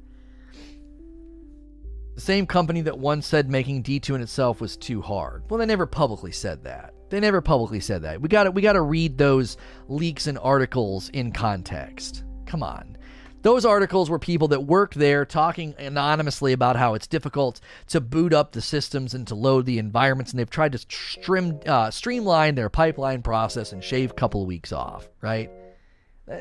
The 2.14 2.20
same 2.20 2.46
company 2.46 2.82
that 2.82 2.98
once 2.98 3.26
said 3.26 3.50
making 3.50 3.82
D2 3.82 4.14
in 4.14 4.20
itself 4.20 4.60
was 4.60 4.76
too 4.76 5.00
hard. 5.00 5.44
Well, 5.48 5.58
they 5.58 5.66
never 5.66 5.86
publicly 5.86 6.32
said 6.32 6.64
that. 6.64 6.94
They 7.08 7.18
never 7.18 7.40
publicly 7.40 7.80
said 7.80 8.02
that. 8.02 8.20
We 8.20 8.28
got 8.28 8.44
to 8.44 8.50
we 8.50 8.62
got 8.62 8.74
to 8.74 8.82
read 8.82 9.18
those 9.18 9.56
leaks 9.88 10.26
and 10.26 10.38
articles 10.38 11.08
in 11.10 11.32
context. 11.32 12.24
Come 12.46 12.62
on. 12.62 12.96
Those 13.42 13.64
articles 13.64 14.10
were 14.10 14.18
people 14.18 14.48
that 14.48 14.64
worked 14.64 14.94
there 14.94 15.24
talking 15.24 15.74
anonymously 15.78 16.52
about 16.52 16.76
how 16.76 16.94
it's 16.94 17.06
difficult 17.06 17.60
to 17.88 18.00
boot 18.00 18.34
up 18.34 18.52
the 18.52 18.60
systems 18.60 19.14
and 19.14 19.26
to 19.28 19.34
load 19.34 19.64
the 19.66 19.78
environments, 19.78 20.32
and 20.32 20.38
they've 20.38 20.50
tried 20.50 20.72
to 20.72 20.78
stream, 20.78 21.58
uh, 21.66 21.90
streamline 21.90 22.54
their 22.54 22.68
pipeline 22.68 23.22
process 23.22 23.72
and 23.72 23.82
shave 23.82 24.10
a 24.10 24.14
couple 24.14 24.42
of 24.42 24.46
weeks 24.46 24.72
off, 24.72 25.08
right? 25.22 25.50
Uh, 26.30 26.38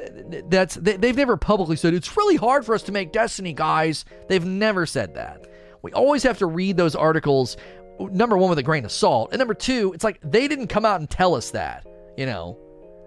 that's 0.50 0.76
they've 0.76 1.16
never 1.16 1.38
publicly 1.38 1.76
said 1.76 1.94
it's 1.94 2.16
really 2.16 2.36
hard 2.36 2.66
for 2.66 2.76
us 2.76 2.84
to 2.84 2.92
make 2.92 3.12
Destiny, 3.12 3.54
guys. 3.54 4.06
They've 4.28 4.46
never 4.46 4.86
said 4.86 5.16
that. 5.16 5.48
We 5.82 5.94
always 5.94 6.24
have 6.24 6.38
to 6.40 6.46
read 6.46 6.78
those 6.78 6.96
articles. 6.96 7.58
Number 8.00 8.38
one, 8.38 8.50
with 8.50 8.60
a 8.60 8.64
grain 8.64 8.86
of 8.86 8.92
salt, 8.92 9.30
and 9.32 9.40
number 9.40 9.54
two, 9.54 9.94
it's 9.94 10.04
like 10.04 10.20
they 10.22 10.48
didn't 10.48 10.68
come 10.68 10.86
out 10.86 11.00
and 11.00 11.10
tell 11.10 11.34
us 11.34 11.52
that. 11.52 11.86
You 12.18 12.26
know, 12.26 12.58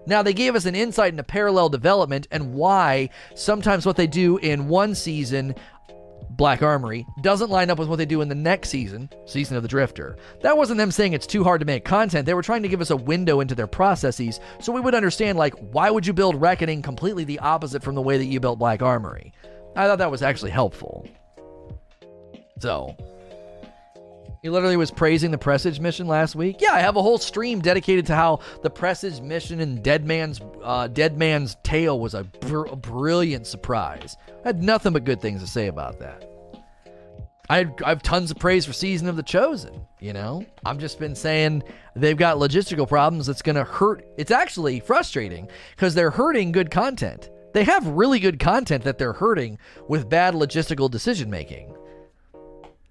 now, 0.05 0.21
they 0.21 0.33
gave 0.33 0.55
us 0.55 0.65
an 0.65 0.75
insight 0.75 1.13
into 1.13 1.23
parallel 1.23 1.69
development 1.69 2.27
and 2.31 2.53
why 2.53 3.09
sometimes 3.35 3.85
what 3.85 3.95
they 3.95 4.07
do 4.07 4.37
in 4.37 4.67
one 4.67 4.95
season, 4.95 5.55
Black 6.29 6.61
Armory, 6.61 7.05
doesn't 7.21 7.49
line 7.49 7.69
up 7.69 7.79
with 7.79 7.87
what 7.87 7.97
they 7.97 8.05
do 8.05 8.21
in 8.21 8.27
the 8.27 8.35
next 8.35 8.69
season, 8.69 9.09
Season 9.25 9.55
of 9.55 9.63
the 9.63 9.69
Drifter. 9.69 10.17
That 10.41 10.57
wasn't 10.57 10.77
them 10.77 10.91
saying 10.91 11.13
it's 11.13 11.27
too 11.27 11.43
hard 11.43 11.61
to 11.61 11.65
make 11.65 11.85
content. 11.85 12.25
They 12.25 12.33
were 12.33 12.41
trying 12.41 12.63
to 12.63 12.69
give 12.69 12.81
us 12.81 12.89
a 12.89 12.97
window 12.97 13.39
into 13.39 13.55
their 13.55 13.67
processes 13.67 14.39
so 14.59 14.73
we 14.73 14.81
would 14.81 14.95
understand, 14.95 15.37
like, 15.37 15.53
why 15.71 15.89
would 15.89 16.05
you 16.05 16.13
build 16.13 16.41
Reckoning 16.41 16.81
completely 16.81 17.23
the 17.23 17.39
opposite 17.39 17.83
from 17.83 17.95
the 17.95 18.01
way 18.01 18.17
that 18.17 18.25
you 18.25 18.39
built 18.39 18.59
Black 18.59 18.81
Armory? 18.81 19.33
I 19.75 19.87
thought 19.87 19.99
that 19.99 20.11
was 20.11 20.21
actually 20.21 20.51
helpful. 20.51 21.07
So, 22.59 22.95
he 24.43 24.49
literally 24.49 24.75
was 24.75 24.91
praising 24.91 25.31
the 25.31 25.37
Presage 25.37 25.79
mission 25.79 26.05
last 26.05 26.35
week. 26.35 26.57
Yeah, 26.59 26.73
I 26.73 26.81
have 26.81 26.97
a 26.97 27.01
whole 27.01 27.17
stream 27.17 27.61
dedicated 27.61 28.05
to 28.07 28.15
how 28.15 28.41
the 28.61 28.69
Presage 28.69 29.21
mission 29.21 29.61
and 29.61 29.81
Dead 29.81 30.05
Man's 30.05 30.41
uh, 30.61 30.87
Dead 30.87 31.17
Man's 31.17 31.55
Tale 31.63 31.97
was 31.97 32.13
a, 32.13 32.25
br- 32.25 32.65
a 32.65 32.75
brilliant 32.75 33.47
surprise. 33.47 34.17
I 34.43 34.49
had 34.49 34.61
nothing 34.61 34.91
but 34.91 35.05
good 35.05 35.21
things 35.21 35.41
to 35.41 35.47
say 35.47 35.67
about 35.67 35.97
that. 35.99 36.29
I, 37.49 37.59
had, 37.59 37.81
I 37.85 37.89
have 37.89 38.03
tons 38.03 38.31
of 38.31 38.37
praise 38.37 38.65
for 38.65 38.73
Season 38.73 39.07
of 39.07 39.15
the 39.15 39.23
Chosen. 39.23 39.87
You 40.01 40.11
know, 40.11 40.45
I've 40.65 40.77
just 40.77 40.99
been 40.99 41.15
saying 41.15 41.63
they've 41.95 42.17
got 42.17 42.37
logistical 42.37 42.87
problems 42.87 43.25
that's 43.25 43.41
going 43.41 43.55
to 43.55 43.63
hurt. 43.63 44.05
It's 44.17 44.31
actually 44.31 44.81
frustrating 44.81 45.47
because 45.71 45.95
they're 45.95 46.11
hurting 46.11 46.51
good 46.51 46.69
content. 46.69 47.29
They 47.53 47.63
have 47.63 47.87
really 47.87 48.19
good 48.19 48.39
content 48.39 48.83
that 48.83 48.97
they're 48.97 49.13
hurting 49.13 49.57
with 49.87 50.09
bad 50.09 50.33
logistical 50.33 50.91
decision 50.91 51.29
making. 51.29 51.73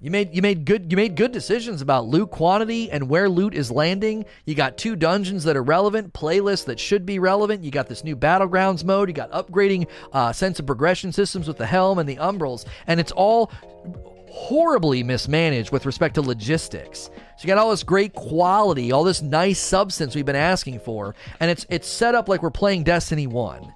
You 0.02 0.10
made 0.10 0.34
you 0.34 0.42
made 0.42 0.64
good 0.64 0.90
you 0.90 0.96
made 0.96 1.14
good 1.14 1.30
decisions 1.30 1.80
about 1.80 2.06
loot 2.06 2.32
quantity 2.32 2.90
and 2.90 3.08
where 3.08 3.28
loot 3.28 3.54
is 3.54 3.70
landing. 3.70 4.24
You 4.44 4.56
got 4.56 4.76
two 4.76 4.96
dungeons 4.96 5.44
that 5.44 5.56
are 5.56 5.62
relevant, 5.62 6.12
playlists 6.12 6.64
that 6.64 6.80
should 6.80 7.06
be 7.06 7.20
relevant. 7.20 7.62
You 7.62 7.70
got 7.70 7.86
this 7.86 8.02
new 8.02 8.16
battlegrounds 8.16 8.82
mode. 8.82 9.08
You 9.08 9.14
got 9.14 9.30
upgrading 9.30 9.86
uh, 10.12 10.32
sense 10.32 10.58
of 10.58 10.66
progression 10.66 11.12
systems 11.12 11.46
with 11.46 11.56
the 11.56 11.66
helm 11.66 12.00
and 12.00 12.08
the 12.08 12.16
umbrals, 12.16 12.64
and 12.88 12.98
it's 12.98 13.12
all 13.12 13.52
horribly 14.28 15.04
mismanaged 15.04 15.70
with 15.70 15.86
respect 15.86 16.16
to 16.16 16.22
logistics. 16.22 17.02
So 17.02 17.42
you 17.42 17.46
got 17.46 17.58
all 17.58 17.70
this 17.70 17.84
great 17.84 18.12
quality, 18.12 18.90
all 18.90 19.04
this 19.04 19.22
nice 19.22 19.60
substance 19.60 20.16
we've 20.16 20.26
been 20.26 20.34
asking 20.34 20.80
for, 20.80 21.14
and 21.38 21.48
it's 21.48 21.64
it's 21.70 21.86
set 21.86 22.16
up 22.16 22.28
like 22.28 22.42
we're 22.42 22.50
playing 22.50 22.82
Destiny 22.82 23.28
One. 23.28 23.72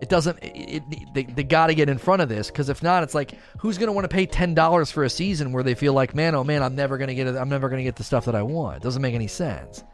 It 0.00 0.08
doesn't. 0.10 0.38
It, 0.42 0.82
it, 0.90 1.14
they 1.14 1.22
they 1.24 1.42
got 1.42 1.68
to 1.68 1.74
get 1.74 1.88
in 1.88 1.96
front 1.96 2.20
of 2.20 2.28
this 2.28 2.48
because 2.48 2.68
if 2.68 2.82
not, 2.82 3.02
it's 3.02 3.14
like 3.14 3.32
who's 3.58 3.78
going 3.78 3.86
to 3.86 3.92
want 3.92 4.04
to 4.04 4.14
pay 4.14 4.26
ten 4.26 4.52
dollars 4.52 4.90
for 4.90 5.04
a 5.04 5.10
season 5.10 5.52
where 5.52 5.62
they 5.62 5.74
feel 5.74 5.94
like, 5.94 6.14
man, 6.14 6.34
oh 6.34 6.44
man, 6.44 6.62
I'm 6.62 6.74
never 6.74 6.98
going 6.98 7.08
to 7.08 7.14
get 7.14 7.26
it. 7.26 7.34
I'm 7.34 7.48
never 7.48 7.70
going 7.70 7.78
to 7.78 7.84
get 7.84 7.96
the 7.96 8.04
stuff 8.04 8.26
that 8.26 8.34
I 8.34 8.42
want. 8.42 8.76
It 8.76 8.82
doesn't 8.82 9.00
make 9.00 9.14
any 9.14 9.26
sense. 9.26 9.84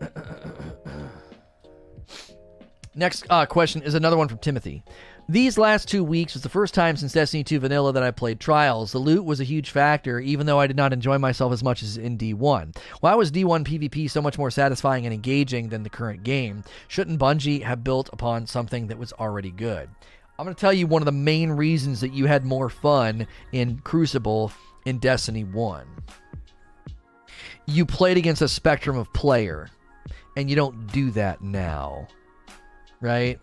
Next 2.96 3.26
uh, 3.30 3.46
question 3.46 3.82
is 3.82 3.94
another 3.94 4.16
one 4.16 4.26
from 4.28 4.38
Timothy. 4.38 4.82
These 5.26 5.56
last 5.56 5.88
two 5.88 6.04
weeks 6.04 6.34
was 6.34 6.42
the 6.42 6.50
first 6.50 6.74
time 6.74 6.98
since 6.98 7.14
Destiny 7.14 7.42
2 7.42 7.60
Vanilla 7.60 7.94
that 7.94 8.02
I 8.02 8.10
played 8.10 8.38
Trials. 8.38 8.92
The 8.92 8.98
loot 8.98 9.24
was 9.24 9.40
a 9.40 9.44
huge 9.44 9.70
factor, 9.70 10.20
even 10.20 10.44
though 10.44 10.60
I 10.60 10.66
did 10.66 10.76
not 10.76 10.92
enjoy 10.92 11.16
myself 11.16 11.50
as 11.50 11.64
much 11.64 11.82
as 11.82 11.96
in 11.96 12.18
D1. 12.18 12.76
Why 13.00 13.14
was 13.14 13.32
D1 13.32 13.64
PvP 13.64 14.10
so 14.10 14.20
much 14.20 14.36
more 14.36 14.50
satisfying 14.50 15.06
and 15.06 15.14
engaging 15.14 15.70
than 15.70 15.82
the 15.82 15.88
current 15.88 16.24
game? 16.24 16.62
Shouldn't 16.88 17.18
Bungie 17.18 17.62
have 17.62 17.82
built 17.82 18.10
upon 18.12 18.46
something 18.46 18.88
that 18.88 18.98
was 18.98 19.14
already 19.14 19.50
good? 19.50 19.88
I'm 20.38 20.44
going 20.44 20.54
to 20.54 20.60
tell 20.60 20.74
you 20.74 20.86
one 20.86 21.00
of 21.00 21.06
the 21.06 21.12
main 21.12 21.52
reasons 21.52 22.02
that 22.02 22.12
you 22.12 22.26
had 22.26 22.44
more 22.44 22.68
fun 22.68 23.26
in 23.52 23.78
Crucible 23.78 24.52
in 24.84 24.98
Destiny 24.98 25.44
1. 25.44 25.86
You 27.64 27.86
played 27.86 28.18
against 28.18 28.42
a 28.42 28.48
spectrum 28.48 28.98
of 28.98 29.10
player, 29.14 29.70
and 30.36 30.50
you 30.50 30.56
don't 30.56 30.86
do 30.92 31.10
that 31.12 31.40
now. 31.40 32.08
Right? 33.00 33.40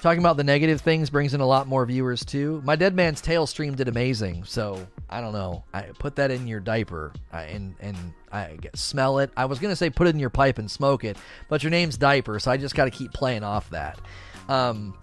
Talking 0.00 0.20
about 0.20 0.38
the 0.38 0.44
negative 0.44 0.80
things 0.80 1.10
brings 1.10 1.34
in 1.34 1.42
a 1.42 1.46
lot 1.46 1.66
more 1.66 1.84
viewers 1.84 2.24
too. 2.24 2.62
My 2.64 2.74
Dead 2.74 2.94
Man's 2.94 3.20
Tale 3.20 3.46
stream 3.46 3.74
did 3.74 3.86
amazing, 3.86 4.44
so 4.44 4.86
I 5.10 5.20
don't 5.20 5.34
know. 5.34 5.62
I 5.74 5.82
put 5.98 6.16
that 6.16 6.30
in 6.30 6.46
your 6.46 6.60
diaper 6.60 7.12
and 7.32 7.74
and 7.80 7.96
I 8.32 8.56
smell 8.74 9.18
it. 9.18 9.30
I 9.36 9.44
was 9.44 9.58
gonna 9.58 9.76
say 9.76 9.90
put 9.90 10.06
it 10.06 10.10
in 10.10 10.18
your 10.18 10.30
pipe 10.30 10.58
and 10.58 10.70
smoke 10.70 11.04
it, 11.04 11.18
but 11.48 11.62
your 11.62 11.70
name's 11.70 11.98
Diaper, 11.98 12.38
so 12.40 12.50
I 12.50 12.56
just 12.56 12.74
got 12.74 12.86
to 12.86 12.90
keep 12.90 13.12
playing 13.12 13.44
off 13.44 13.68
that. 13.70 14.00
Um, 14.48 14.96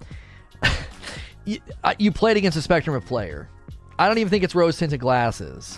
you, 1.45 1.59
you 1.99 2.11
played 2.11 2.38
against 2.38 2.57
a 2.57 2.61
spectrum 2.61 2.95
of 2.95 3.05
player. 3.05 3.49
I 3.99 4.07
don't 4.07 4.17
even 4.17 4.32
think 4.32 4.43
it's 4.43 4.55
rose 4.55 4.78
tinted 4.78 4.99
glasses. 4.99 5.78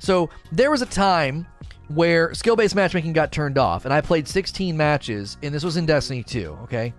So 0.00 0.28
there 0.50 0.70
was 0.72 0.82
a 0.82 0.86
time 0.86 1.46
where 1.88 2.34
skill 2.34 2.56
based 2.56 2.74
matchmaking 2.74 3.12
got 3.12 3.30
turned 3.30 3.58
off, 3.58 3.84
and 3.84 3.94
I 3.94 4.00
played 4.00 4.26
16 4.26 4.76
matches, 4.76 5.36
and 5.42 5.54
this 5.54 5.62
was 5.62 5.76
in 5.76 5.86
Destiny 5.86 6.22
2. 6.22 6.58
Okay, 6.64 6.94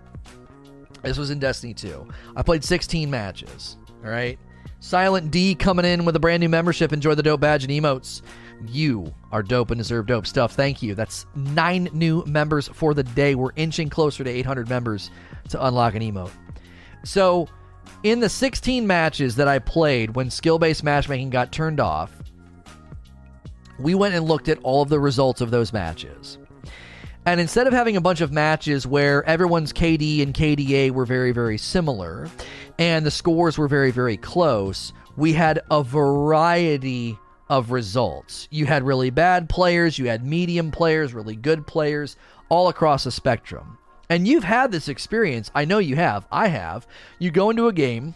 this 1.02 1.18
was 1.18 1.30
in 1.30 1.38
Destiny 1.38 1.74
2. 1.74 2.08
I 2.36 2.42
played 2.42 2.64
16 2.64 3.10
matches. 3.10 3.76
All 4.04 4.10
right. 4.10 4.38
Silent 4.80 5.30
D 5.30 5.54
coming 5.54 5.84
in 5.84 6.04
with 6.04 6.16
a 6.16 6.20
brand 6.20 6.40
new 6.40 6.48
membership. 6.48 6.92
Enjoy 6.92 7.14
the 7.14 7.22
dope 7.22 7.40
badge 7.40 7.64
and 7.64 7.72
emotes. 7.72 8.22
You 8.66 9.12
are 9.30 9.42
dope 9.42 9.70
and 9.70 9.78
deserve 9.78 10.06
dope 10.06 10.26
stuff. 10.26 10.54
Thank 10.54 10.82
you. 10.82 10.94
That's 10.94 11.26
nine 11.34 11.88
new 11.92 12.24
members 12.26 12.68
for 12.68 12.94
the 12.94 13.02
day. 13.02 13.34
We're 13.34 13.50
inching 13.56 13.88
closer 13.88 14.24
to 14.24 14.30
800 14.30 14.68
members 14.68 15.10
to 15.50 15.64
unlock 15.64 15.94
an 15.94 16.02
emote. 16.02 16.30
So, 17.04 17.48
in 18.02 18.20
the 18.20 18.28
16 18.28 18.86
matches 18.86 19.36
that 19.36 19.48
I 19.48 19.58
played 19.58 20.14
when 20.16 20.30
skill 20.30 20.58
based 20.58 20.84
matchmaking 20.84 21.30
got 21.30 21.52
turned 21.52 21.80
off, 21.80 22.12
we 23.78 23.94
went 23.94 24.14
and 24.14 24.24
looked 24.24 24.48
at 24.48 24.58
all 24.62 24.82
of 24.82 24.88
the 24.88 25.00
results 25.00 25.40
of 25.40 25.50
those 25.50 25.72
matches. 25.72 26.38
And 27.24 27.40
instead 27.40 27.66
of 27.66 27.72
having 27.72 27.96
a 27.96 28.00
bunch 28.00 28.20
of 28.20 28.32
matches 28.32 28.86
where 28.86 29.24
everyone's 29.24 29.72
KD 29.72 30.22
and 30.22 30.34
KDA 30.34 30.90
were 30.90 31.06
very, 31.06 31.32
very 31.32 31.56
similar 31.56 32.28
and 32.78 33.06
the 33.06 33.12
scores 33.12 33.56
were 33.56 33.68
very, 33.68 33.92
very 33.92 34.16
close, 34.16 34.92
we 35.16 35.32
had 35.32 35.60
a 35.70 35.84
variety 35.84 37.16
of 37.48 37.70
results. 37.70 38.48
You 38.50 38.66
had 38.66 38.82
really 38.82 39.10
bad 39.10 39.48
players, 39.48 39.98
you 39.98 40.08
had 40.08 40.26
medium 40.26 40.70
players, 40.72 41.14
really 41.14 41.36
good 41.36 41.66
players, 41.66 42.16
all 42.48 42.68
across 42.68 43.04
the 43.04 43.12
spectrum. 43.12 43.78
And 44.08 44.26
you've 44.26 44.44
had 44.44 44.72
this 44.72 44.88
experience. 44.88 45.50
I 45.54 45.64
know 45.64 45.78
you 45.78 45.96
have. 45.96 46.26
I 46.30 46.48
have. 46.48 46.86
You 47.18 47.30
go 47.30 47.50
into 47.50 47.68
a 47.68 47.72
game, 47.72 48.14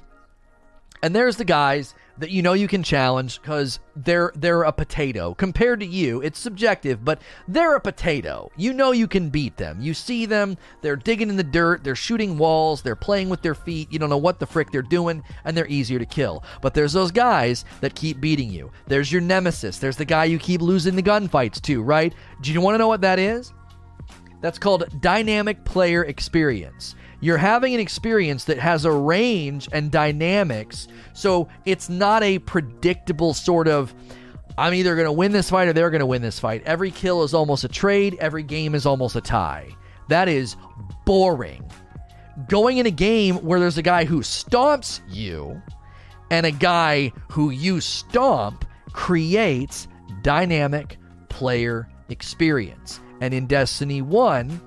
and 1.03 1.15
there's 1.15 1.37
the 1.37 1.45
guys 1.45 1.95
that 2.19 2.31
you 2.31 2.43
know 2.43 2.53
you 2.53 2.69
can 2.69 2.83
challenge 2.83 3.41
because 3.41 3.79
they're 3.95 4.33
they're 4.35 4.63
a 4.63 4.73
potato 4.73 5.35
compared 5.35 5.81
to 5.81 5.87
you. 5.87 6.21
It's 6.23 6.39
subjective, 6.39 7.05
but 7.05 7.21
they're 7.49 7.77
a 7.77 7.81
potato. 7.81 8.51
You 8.57 8.73
know 8.73 8.93
you 8.93 9.07
can 9.07 9.31
beat 9.31 9.57
them. 9.57 9.81
You 9.81 9.95
see 9.95 10.27
them, 10.27 10.57
they're 10.83 10.97
digging 10.97 11.29
in 11.29 11.37
the 11.37 11.45
dirt, 11.45 11.85
they're 11.85 11.95
shooting 11.95 12.39
walls, 12.39 12.83
they're 12.83 12.97
playing 12.97 13.29
with 13.29 13.43
their 13.43 13.55
feet. 13.55 13.93
You 13.93 13.99
don't 13.99 14.11
know 14.11 14.17
what 14.17 14.39
the 14.39 14.47
frick 14.47 14.71
they're 14.71 14.83
doing, 14.83 15.23
and 15.45 15.57
they're 15.57 15.67
easier 15.67 15.99
to 15.99 16.07
kill. 16.07 16.45
But 16.61 16.75
there's 16.75 16.93
those 16.93 17.11
guys 17.11 17.65
that 17.81 17.95
keep 17.95 18.21
beating 18.21 18.51
you. 18.51 18.71
There's 18.87 19.11
your 19.13 19.23
nemesis. 19.23 19.79
There's 19.79 19.97
the 19.97 20.05
guy 20.05 20.25
you 20.25 20.39
keep 20.39 20.61
losing 20.61 20.97
the 20.97 21.03
gunfights 21.03 21.61
to, 21.63 21.83
right? 21.83 22.15
Do 22.41 22.53
you 22.53 22.61
want 22.61 22.75
to 22.75 22.79
know 22.79 22.89
what 22.89 23.01
that 23.03 23.19
is? 23.19 23.53
That's 24.41 24.59
called 24.59 25.01
dynamic 25.01 25.65
player 25.65 26.05
experience. 26.05 26.95
You're 27.27 27.39
having 27.39 27.75
an 27.75 27.81
experience 27.81 28.45
that 28.45 28.61
has 28.61 28.85
a 28.85 28.93
range 28.93 29.69
and 29.73 29.91
dynamics, 29.91 30.87
so 31.13 31.49
it's 31.65 31.89
not 31.89 32.23
a 32.23 32.39
predictable 32.39 33.35
sort 33.35 33.67
of 33.67 33.93
I'm 34.57 34.73
either 34.75 34.95
going 34.95 35.07
to 35.07 35.13
win 35.13 35.33
this 35.33 35.51
fight 35.51 35.67
or 35.67 35.73
they're 35.73 35.91
going 35.91 35.99
to 35.99 36.07
win 36.07 36.23
this 36.23 36.39
fight. 36.39 36.63
Every 36.65 36.93
kill 36.93 37.25
is 37.25 37.35
almost 37.35 37.65
a 37.65 37.69
trade, 37.69 38.17
every 38.21 38.45
game 38.45 38.77
is 38.77 38.87
almost 38.87 39.17
a 39.17 39.21
tie. 39.21 39.71
That 40.07 40.29
is 40.29 40.55
boring. 41.05 41.69
Going 42.49 42.79
in 42.79 42.87
a 42.87 42.93
game 42.93 43.39
where 43.39 43.59
there's 43.59 43.77
a 43.77 43.83
guy 43.83 44.05
who 44.05 44.21
stomps 44.21 45.01
you 45.09 45.61
and 46.31 46.47
a 46.47 46.53
guy 46.53 47.11
who 47.33 47.51
you 47.51 47.81
stomp 47.81 48.65
creates 48.93 49.89
dynamic 50.23 50.97
player 51.29 51.89
experience. 52.09 53.01
And 53.21 53.35
in 53.35 53.49
Destiny 53.49 54.01
1, 54.01 54.61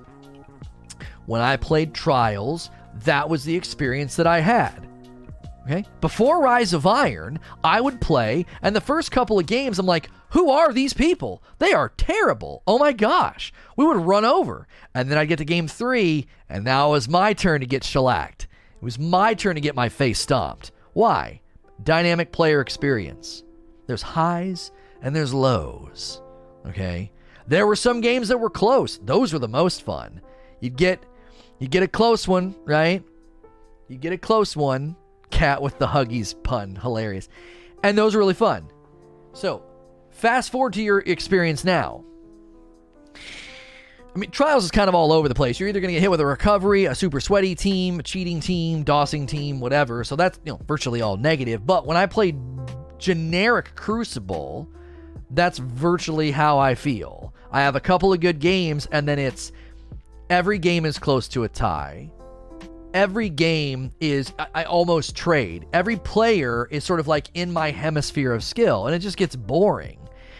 when 1.30 1.40
I 1.40 1.56
played 1.56 1.94
Trials, 1.94 2.70
that 3.04 3.28
was 3.28 3.44
the 3.44 3.54
experience 3.54 4.16
that 4.16 4.26
I 4.26 4.40
had. 4.40 4.88
Okay? 5.62 5.84
Before 6.00 6.42
Rise 6.42 6.72
of 6.72 6.88
Iron, 6.88 7.38
I 7.62 7.80
would 7.80 8.00
play, 8.00 8.46
and 8.62 8.74
the 8.74 8.80
first 8.80 9.12
couple 9.12 9.38
of 9.38 9.46
games, 9.46 9.78
I'm 9.78 9.86
like, 9.86 10.10
who 10.30 10.50
are 10.50 10.72
these 10.72 10.92
people? 10.92 11.40
They 11.60 11.72
are 11.72 11.92
terrible. 11.96 12.64
Oh 12.66 12.80
my 12.80 12.90
gosh. 12.90 13.52
We 13.76 13.86
would 13.86 13.98
run 13.98 14.24
over. 14.24 14.66
And 14.92 15.08
then 15.08 15.18
I'd 15.18 15.28
get 15.28 15.36
to 15.36 15.44
game 15.44 15.68
three, 15.68 16.26
and 16.48 16.64
now 16.64 16.88
it 16.88 16.92
was 16.92 17.08
my 17.08 17.32
turn 17.32 17.60
to 17.60 17.66
get 17.66 17.84
shellacked. 17.84 18.48
It 18.74 18.82
was 18.82 18.98
my 18.98 19.34
turn 19.34 19.54
to 19.54 19.60
get 19.60 19.76
my 19.76 19.88
face 19.88 20.18
stomped. 20.18 20.72
Why? 20.94 21.42
Dynamic 21.84 22.32
player 22.32 22.60
experience. 22.60 23.44
There's 23.86 24.02
highs 24.02 24.72
and 25.00 25.14
there's 25.14 25.32
lows. 25.32 26.22
Okay? 26.66 27.12
There 27.46 27.68
were 27.68 27.76
some 27.76 28.00
games 28.00 28.26
that 28.26 28.40
were 28.40 28.50
close. 28.50 28.98
Those 28.98 29.32
were 29.32 29.38
the 29.38 29.46
most 29.46 29.82
fun. 29.82 30.22
You'd 30.58 30.76
get 30.76 31.04
you 31.60 31.68
get 31.68 31.82
a 31.82 31.88
close 31.88 32.26
one, 32.26 32.56
right? 32.64 33.04
You 33.88 33.98
get 33.98 34.12
a 34.12 34.18
close 34.18 34.56
one. 34.56 34.96
Cat 35.30 35.62
with 35.62 35.78
the 35.78 35.86
Huggies 35.86 36.34
pun. 36.42 36.74
Hilarious. 36.74 37.28
And 37.84 37.96
those 37.96 38.14
are 38.14 38.18
really 38.18 38.34
fun. 38.34 38.68
So, 39.32 39.62
fast 40.10 40.50
forward 40.50 40.72
to 40.72 40.82
your 40.82 40.98
experience 41.00 41.64
now. 41.64 42.04
I 43.14 44.18
mean, 44.18 44.30
Trials 44.30 44.64
is 44.64 44.72
kind 44.72 44.88
of 44.88 44.94
all 44.94 45.12
over 45.12 45.28
the 45.28 45.34
place. 45.36 45.60
You're 45.60 45.68
either 45.68 45.80
going 45.80 45.90
to 45.90 45.94
get 45.94 46.00
hit 46.00 46.10
with 46.10 46.20
a 46.20 46.26
recovery, 46.26 46.86
a 46.86 46.94
super 46.96 47.20
sweaty 47.20 47.54
team, 47.54 48.00
a 48.00 48.02
cheating 48.02 48.40
team, 48.40 48.84
dossing 48.84 49.28
team, 49.28 49.60
whatever. 49.60 50.02
So 50.02 50.16
that's, 50.16 50.40
you 50.44 50.52
know, 50.52 50.60
virtually 50.66 51.00
all 51.00 51.16
negative. 51.16 51.64
But 51.64 51.86
when 51.86 51.96
I 51.96 52.06
played 52.06 52.36
generic 52.98 53.76
Crucible, 53.76 54.68
that's 55.30 55.58
virtually 55.58 56.32
how 56.32 56.58
I 56.58 56.74
feel. 56.74 57.32
I 57.52 57.60
have 57.60 57.76
a 57.76 57.80
couple 57.80 58.12
of 58.12 58.20
good 58.20 58.40
games, 58.40 58.86
and 58.90 59.06
then 59.06 59.18
it's 59.18 59.52
every 60.30 60.58
game 60.58 60.86
is 60.86 60.98
close 60.98 61.28
to 61.28 61.44
a 61.44 61.48
tie. 61.48 62.10
Every 62.94 63.28
game 63.28 63.92
is, 64.00 64.32
I, 64.38 64.46
I, 64.54 64.64
almost 64.64 65.14
trade. 65.14 65.66
Every 65.72 65.96
player 65.96 66.66
is 66.70 66.82
sort 66.84 66.98
of 66.98 67.06
like 67.06 67.28
in 67.34 67.52
my 67.52 67.70
hemisphere 67.70 68.32
of 68.32 68.42
skill, 68.42 68.86
and 68.86 68.94
it 68.94 69.00
just 69.00 69.16
gets 69.16 69.36
boring. 69.36 69.98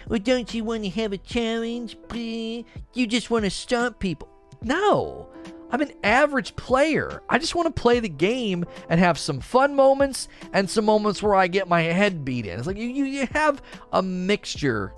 Well, 0.08 0.18
don't 0.18 0.52
you 0.52 0.64
want 0.64 0.84
to 0.84 0.90
have 0.90 1.12
a 1.12 1.18
challenge? 1.18 1.96
Please? 2.08 2.64
You 2.94 3.06
just 3.06 3.30
want 3.30 3.44
to 3.44 3.50
stomp 3.50 3.98
people. 3.98 4.28
No, 4.62 5.28
I'm 5.70 5.80
an 5.80 5.92
average 6.02 6.56
player. 6.56 7.22
I 7.28 7.38
just 7.38 7.54
want 7.54 7.74
to 7.74 7.80
play 7.80 8.00
the 8.00 8.08
game 8.08 8.64
and 8.88 8.98
have 8.98 9.18
some 9.18 9.40
fun 9.40 9.76
moments 9.76 10.28
and 10.52 10.68
some 10.68 10.84
moments 10.84 11.22
where 11.22 11.36
I 11.36 11.46
get 11.46 11.68
my 11.68 11.82
head 11.82 12.24
beat 12.24 12.46
in. 12.46 12.58
It's 12.58 12.66
like 12.66 12.76
you, 12.76 12.88
you, 12.88 13.04
you 13.04 13.28
have 13.32 13.62
a 13.92 14.02
mixture 14.02 14.92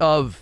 of 0.00 0.38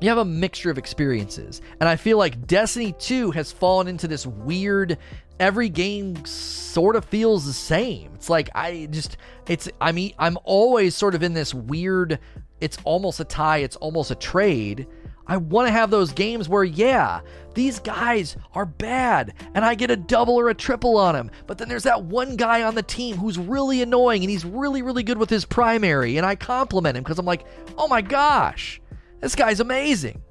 you 0.00 0.08
have 0.08 0.18
a 0.18 0.24
mixture 0.24 0.70
of 0.70 0.78
experiences. 0.78 1.60
And 1.78 1.88
I 1.88 1.96
feel 1.96 2.18
like 2.18 2.46
Destiny 2.46 2.92
2 2.98 3.30
has 3.32 3.52
fallen 3.52 3.86
into 3.86 4.08
this 4.08 4.26
weird 4.26 4.98
every 5.40 5.70
game 5.70 6.22
sort 6.26 6.94
of 6.94 7.04
feels 7.06 7.46
the 7.46 7.52
same. 7.52 8.12
It's 8.14 8.30
like 8.30 8.50
I 8.54 8.86
just 8.90 9.16
it's 9.48 9.68
I 9.80 9.90
mean 9.90 10.12
I'm 10.18 10.38
always 10.44 10.94
sort 10.94 11.14
of 11.14 11.22
in 11.22 11.32
this 11.32 11.54
weird 11.54 12.18
it's 12.60 12.78
almost 12.84 13.20
a 13.20 13.24
tie, 13.24 13.58
it's 13.58 13.76
almost 13.76 14.10
a 14.10 14.14
trade. 14.14 14.86
I 15.26 15.38
want 15.38 15.68
to 15.68 15.72
have 15.72 15.90
those 15.90 16.12
games 16.12 16.48
where 16.48 16.64
yeah, 16.64 17.20
these 17.54 17.78
guys 17.78 18.36
are 18.52 18.66
bad 18.66 19.32
and 19.54 19.64
I 19.64 19.74
get 19.76 19.90
a 19.90 19.96
double 19.96 20.34
or 20.34 20.50
a 20.50 20.54
triple 20.54 20.96
on 20.96 21.14
them. 21.14 21.30
But 21.46 21.56
then 21.56 21.68
there's 21.68 21.84
that 21.84 22.02
one 22.02 22.36
guy 22.36 22.62
on 22.62 22.74
the 22.74 22.82
team 22.82 23.16
who's 23.16 23.38
really 23.38 23.80
annoying 23.80 24.22
and 24.22 24.30
he's 24.30 24.44
really 24.44 24.82
really 24.82 25.02
good 25.02 25.18
with 25.18 25.30
his 25.30 25.44
primary 25.44 26.16
and 26.18 26.26
I 26.26 26.34
compliment 26.36 26.96
him 26.98 27.04
cuz 27.04 27.18
I'm 27.18 27.26
like, 27.26 27.46
"Oh 27.78 27.88
my 27.88 28.02
gosh, 28.02 28.79
this 29.20 29.34
guy's 29.34 29.60
amazing. 29.60 30.22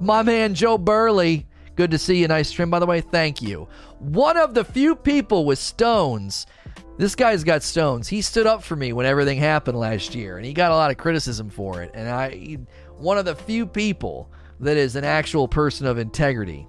My 0.00 0.22
man 0.22 0.54
Joe 0.54 0.78
Burley. 0.78 1.46
Good 1.74 1.90
to 1.90 1.98
see 1.98 2.20
you. 2.20 2.28
Nice 2.28 2.50
trim, 2.50 2.70
by 2.70 2.78
the 2.78 2.86
way. 2.86 3.00
Thank 3.00 3.42
you. 3.42 3.68
One 3.98 4.36
of 4.36 4.54
the 4.54 4.64
few 4.64 4.96
people 4.96 5.44
with 5.44 5.58
stones. 5.58 6.46
This 6.96 7.14
guy's 7.14 7.44
got 7.44 7.62
stones. 7.62 8.08
He 8.08 8.22
stood 8.22 8.46
up 8.46 8.62
for 8.62 8.74
me 8.74 8.94
when 8.94 9.04
everything 9.04 9.38
happened 9.38 9.78
last 9.78 10.14
year, 10.14 10.38
and 10.38 10.46
he 10.46 10.54
got 10.54 10.70
a 10.70 10.74
lot 10.74 10.90
of 10.90 10.96
criticism 10.96 11.50
for 11.50 11.82
it. 11.82 11.90
And 11.92 12.08
I, 12.08 12.56
one 12.96 13.18
of 13.18 13.26
the 13.26 13.34
few 13.34 13.66
people 13.66 14.30
that 14.60 14.78
is 14.78 14.96
an 14.96 15.04
actual 15.04 15.46
person 15.46 15.86
of 15.86 15.98
integrity. 15.98 16.66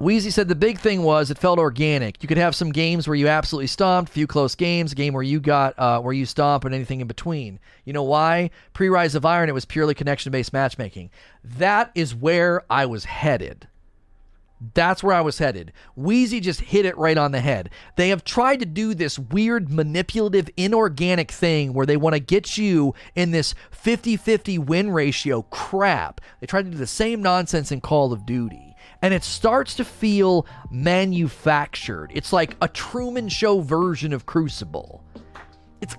Wheezy 0.00 0.30
said 0.30 0.46
the 0.46 0.54
big 0.54 0.78
thing 0.78 1.02
was 1.02 1.28
it 1.28 1.38
felt 1.38 1.58
organic. 1.58 2.22
You 2.22 2.28
could 2.28 2.38
have 2.38 2.54
some 2.54 2.70
games 2.70 3.08
where 3.08 3.16
you 3.16 3.26
absolutely 3.26 3.66
stomped, 3.66 4.10
a 4.10 4.12
few 4.12 4.28
close 4.28 4.54
games, 4.54 4.92
a 4.92 4.94
game 4.94 5.12
where 5.12 5.24
you 5.24 5.40
got 5.40 5.76
uh, 5.76 6.00
where 6.00 6.12
you 6.12 6.24
stomp, 6.24 6.64
and 6.64 6.72
anything 6.72 7.00
in 7.00 7.08
between. 7.08 7.58
You 7.84 7.92
know 7.92 8.04
why? 8.04 8.50
Pre 8.74 8.88
Rise 8.88 9.16
of 9.16 9.26
Iron, 9.26 9.48
it 9.48 9.54
was 9.54 9.64
purely 9.64 9.94
connection 9.94 10.30
based 10.30 10.52
matchmaking. 10.52 11.10
That 11.42 11.90
is 11.96 12.14
where 12.14 12.62
I 12.70 12.86
was 12.86 13.06
headed. 13.06 13.66
That's 14.74 15.02
where 15.02 15.14
I 15.14 15.20
was 15.20 15.38
headed. 15.38 15.72
Wheezy 15.96 16.38
just 16.38 16.60
hit 16.60 16.84
it 16.84 16.96
right 16.96 17.18
on 17.18 17.32
the 17.32 17.40
head. 17.40 17.70
They 17.96 18.10
have 18.10 18.22
tried 18.22 18.60
to 18.60 18.66
do 18.66 18.94
this 18.94 19.18
weird, 19.18 19.68
manipulative, 19.68 20.48
inorganic 20.56 21.32
thing 21.32 21.72
where 21.72 21.86
they 21.86 21.96
want 21.96 22.14
to 22.14 22.20
get 22.20 22.56
you 22.56 22.94
in 23.16 23.32
this 23.32 23.52
50 23.72 24.16
50 24.16 24.58
win 24.58 24.92
ratio 24.92 25.42
crap. 25.42 26.20
They 26.38 26.46
tried 26.46 26.66
to 26.66 26.70
do 26.70 26.78
the 26.78 26.86
same 26.86 27.20
nonsense 27.20 27.72
in 27.72 27.80
Call 27.80 28.12
of 28.12 28.24
Duty 28.24 28.67
and 29.02 29.14
it 29.14 29.24
starts 29.24 29.74
to 29.76 29.84
feel 29.84 30.46
manufactured. 30.70 32.10
It's 32.14 32.32
like 32.32 32.56
a 32.60 32.68
Truman 32.68 33.28
Show 33.28 33.60
version 33.60 34.12
of 34.12 34.26
Crucible. 34.26 35.04
It's 35.80 35.94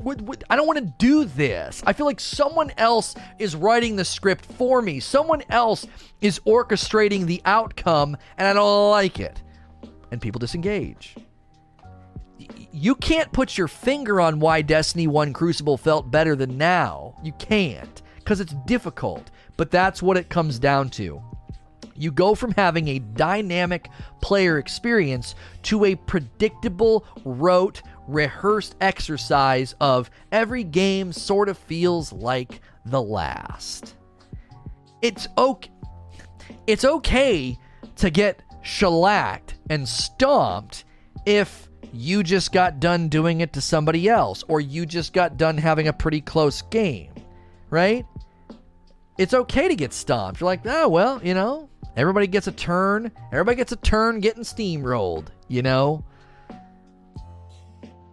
I 0.49 0.55
don't 0.57 0.67
want 0.67 0.79
to 0.79 0.93
do 0.97 1.23
this. 1.23 1.81
I 1.85 1.93
feel 1.93 2.05
like 2.05 2.19
someone 2.19 2.71
else 2.77 3.15
is 3.37 3.55
writing 3.55 3.95
the 3.95 4.03
script 4.03 4.45
for 4.45 4.81
me. 4.81 4.99
Someone 4.99 5.41
else 5.49 5.87
is 6.19 6.39
orchestrating 6.39 7.25
the 7.25 7.41
outcome 7.45 8.17
and 8.37 8.47
I 8.47 8.53
don't 8.53 8.91
like 8.91 9.19
it. 9.19 9.41
And 10.11 10.21
people 10.21 10.39
disengage. 10.39 11.15
You 12.71 12.95
can't 12.95 13.31
put 13.31 13.57
your 13.57 13.67
finger 13.67 14.19
on 14.19 14.39
why 14.39 14.61
Destiny 14.61 15.07
1 15.07 15.33
Crucible 15.33 15.77
felt 15.77 16.11
better 16.11 16.35
than 16.35 16.57
now. 16.57 17.15
You 17.23 17.31
can't 17.33 18.01
because 18.17 18.41
it's 18.41 18.55
difficult. 18.65 19.31
But 19.55 19.71
that's 19.71 20.01
what 20.01 20.17
it 20.17 20.29
comes 20.29 20.59
down 20.59 20.89
to. 20.91 21.21
You 21.99 22.11
go 22.11 22.33
from 22.33 22.53
having 22.53 22.87
a 22.87 22.99
dynamic 22.99 23.89
player 24.21 24.57
experience 24.57 25.35
to 25.63 25.83
a 25.83 25.95
predictable, 25.95 27.05
rote, 27.25 27.81
rehearsed 28.07 28.75
exercise 28.81 29.75
of 29.81 30.09
every 30.31 30.63
game 30.63 31.11
sort 31.11 31.49
of 31.49 31.57
feels 31.57 32.11
like 32.13 32.61
the 32.85 33.01
last. 33.01 33.95
It's 35.01 35.27
okay. 35.37 35.71
It's 36.65 36.85
okay 36.85 37.57
to 37.97 38.09
get 38.09 38.41
shellacked 38.61 39.55
and 39.69 39.87
stomped 39.87 40.85
if 41.25 41.69
you 41.91 42.23
just 42.23 42.51
got 42.51 42.79
done 42.79 43.09
doing 43.09 43.41
it 43.41 43.53
to 43.53 43.61
somebody 43.61 44.07
else 44.07 44.43
or 44.47 44.61
you 44.61 44.85
just 44.85 45.13
got 45.13 45.37
done 45.37 45.57
having 45.57 45.87
a 45.87 45.93
pretty 45.93 46.21
close 46.21 46.61
game, 46.61 47.13
right? 47.69 48.05
It's 49.17 49.33
okay 49.33 49.67
to 49.67 49.75
get 49.75 49.93
stomped. 49.93 50.39
You're 50.39 50.45
like, 50.45 50.61
oh, 50.65 50.87
well, 50.87 51.19
you 51.23 51.33
know, 51.33 51.68
everybody 51.99 52.27
gets 52.27 52.47
a 52.47 52.51
turn. 52.51 53.11
Everybody 53.31 53.57
gets 53.57 53.71
a 53.71 53.75
turn 53.75 54.19
getting 54.21 54.43
steamrolled, 54.43 55.27
you 55.47 55.61
know? 55.61 56.03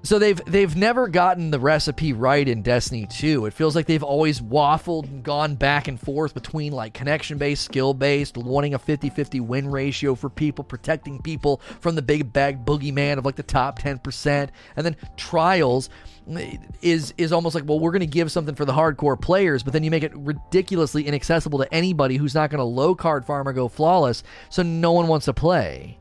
So 0.07 0.21
they've 0.21 0.41
they've 0.45 0.77
never 0.77 1.09
gotten 1.09 1.51
the 1.51 1.59
recipe 1.59 2.13
right 2.13 2.47
in 2.47 2.63
Destiny 2.63 3.09
2. 3.11 3.47
It 3.47 3.53
feels 3.53 3.75
like 3.75 3.87
they've 3.87 4.05
always 4.05 4.41
waffled 4.41 5.07
and 5.07 5.25
gone 5.25 5.57
back 5.57 5.89
and 5.89 5.99
forth 5.99 6.33
between 6.33 6.73
like 6.73 6.95
connection 6.95 7.39
based, 7.39 7.65
skill 7.65 7.93
based, 7.93 8.37
wanting 8.37 8.75
a 8.75 8.79
50-50 8.79 9.41
win 9.41 9.69
ratio 9.69 10.15
for 10.15 10.31
people, 10.31 10.63
protecting 10.63 11.21
people 11.21 11.61
from 11.81 11.97
the 11.97 12.03
big 12.03 12.33
bag 12.33 12.65
boogeyman 12.65 13.19
of 13.19 13.25
like 13.25 13.35
the 13.35 13.43
top 13.43 13.81
10%, 13.81 14.49
and 14.77 14.87
then 14.87 14.97
trials 15.17 15.91
is 16.83 17.15
is 17.17 17.33
almost 17.33 17.55
like 17.55 17.65
well 17.67 17.79
we're 17.79 17.93
going 17.93 18.01
to 18.01 18.07
give 18.07 18.33
something 18.33 18.57
for 18.57 18.65
the 18.65 18.73
hardcore 18.73 19.21
players 19.21 19.63
but 19.63 19.73
then 19.73 19.85
you 19.85 19.93
make 19.93 20.03
it 20.03 20.13
ridiculously 20.17 21.07
inaccessible 21.07 21.59
to 21.59 21.73
anybody 21.73 22.17
who's 22.17 22.35
not 22.35 22.51
going 22.51 22.59
to 22.59 22.65
low 22.65 22.97
card 22.97 23.25
farm 23.25 23.47
or 23.47 23.53
go 23.53 23.69
flawless 23.69 24.25
so 24.51 24.63
no 24.65 24.91
one 24.91 25.07
wants 25.07 25.27
to 25.27 25.33
play 25.33 25.97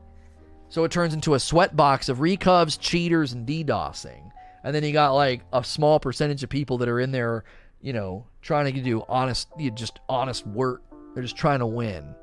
so 0.68 0.84
it 0.84 0.90
turns 0.90 1.14
into 1.14 1.34
a 1.34 1.38
sweatbox 1.38 2.08
of 2.08 2.20
recovs, 2.20 2.76
cheaters, 2.76 3.32
and 3.32 3.46
DDoSing. 3.46 4.30
And 4.64 4.74
then 4.74 4.82
you 4.82 4.92
got 4.92 5.12
like 5.12 5.42
a 5.52 5.62
small 5.62 6.00
percentage 6.00 6.42
of 6.42 6.50
people 6.50 6.78
that 6.78 6.88
are 6.88 7.00
in 7.00 7.12
there, 7.12 7.44
you 7.80 7.92
know, 7.92 8.26
trying 8.42 8.72
to 8.72 8.80
do 8.80 9.04
honest, 9.08 9.48
you 9.56 9.70
just 9.70 10.00
honest 10.08 10.46
work. 10.46 10.82
They're 11.14 11.22
just 11.22 11.36
trying 11.36 11.60
to 11.60 11.66
win. 11.66 12.14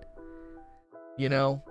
You 1.18 1.30
know? 1.30 1.64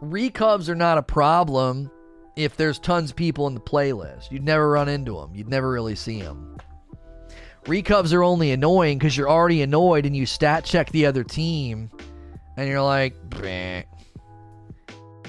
Recovs 0.00 0.68
are 0.68 0.74
not 0.74 0.98
a 0.98 1.02
problem 1.02 1.90
if 2.36 2.56
there's 2.56 2.78
tons 2.78 3.10
of 3.10 3.16
people 3.16 3.46
in 3.46 3.54
the 3.54 3.60
playlist. 3.60 4.30
You'd 4.30 4.44
never 4.44 4.70
run 4.70 4.88
into 4.88 5.20
them, 5.20 5.34
you'd 5.34 5.48
never 5.48 5.70
really 5.70 5.94
see 5.94 6.22
them. 6.22 6.56
Recovs 7.66 8.12
are 8.12 8.24
only 8.24 8.50
annoying 8.50 8.98
because 8.98 9.16
you're 9.16 9.30
already 9.30 9.62
annoyed 9.62 10.04
and 10.04 10.16
you 10.16 10.26
stat 10.26 10.64
check 10.64 10.90
the 10.90 11.06
other 11.06 11.22
team 11.22 11.90
and 12.56 12.68
you're 12.68 12.82
like, 12.82 13.14
Bleh 13.28 13.84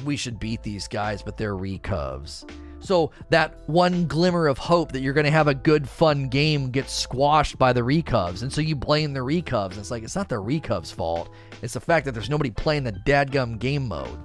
we 0.04 0.16
should 0.16 0.40
beat 0.40 0.64
these 0.64 0.88
guys, 0.88 1.22
but 1.22 1.38
they're 1.38 1.56
recovs. 1.56 2.46
So 2.80 3.12
that 3.30 3.58
one 3.68 4.08
glimmer 4.08 4.48
of 4.48 4.58
hope 4.58 4.92
that 4.92 5.02
you're 5.02 5.14
going 5.14 5.26
to 5.26 5.32
have 5.32 5.48
a 5.48 5.54
good, 5.54 5.88
fun 5.88 6.28
game 6.28 6.70
gets 6.70 6.92
squashed 6.92 7.58
by 7.58 7.72
the 7.72 7.84
recovs. 7.84 8.44
And 8.44 8.52
so 8.52 8.60
you 8.60 8.76
blame 8.76 9.14
the 9.14 9.24
recovs. 9.24 9.78
It's 9.78 9.90
like, 9.90 10.04
it's 10.04 10.18
not 10.18 10.28
the 10.28 10.40
recovs' 10.40 10.92
fault. 10.92 11.30
It's 11.62 11.76
the 11.76 11.80
fact 11.80 12.06
that 12.06 12.12
there's 12.12 12.30
nobody 12.30 12.52
playing 12.52 12.84
the 12.84 12.92
dadgum 12.92 13.58
game 13.58 13.88
mode. 13.88 14.20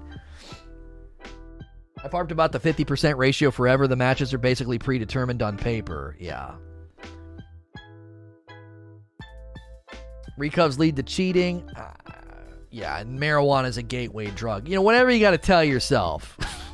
I've 2.05 2.13
harped 2.13 2.33
about 2.33 2.53
the 2.53 2.61
50% 2.61 3.17
ratio 3.17 3.51
forever. 3.51 3.89
The 3.89 3.97
matches 3.97 4.33
are 4.33 4.39
basically 4.39 4.79
predetermined 4.79 5.43
on 5.43 5.57
paper. 5.57 6.17
Yeah. 6.19 6.55
Recovs 10.37 10.79
lead 10.79 10.97
to 10.97 11.03
cheating. 11.03 11.69
Uh, 11.77 11.91
yeah, 12.71 12.99
and 12.99 13.19
marijuana 13.19 13.67
is 13.67 13.77
a 13.77 13.83
gateway 13.83 14.31
drug. 14.31 14.69
You 14.69 14.77
know, 14.77 14.83
whatever 14.83 15.11
you 15.11 15.21
got 15.21 15.33
to 15.33 15.39
tell 15.39 15.65
yourself. 15.65 16.37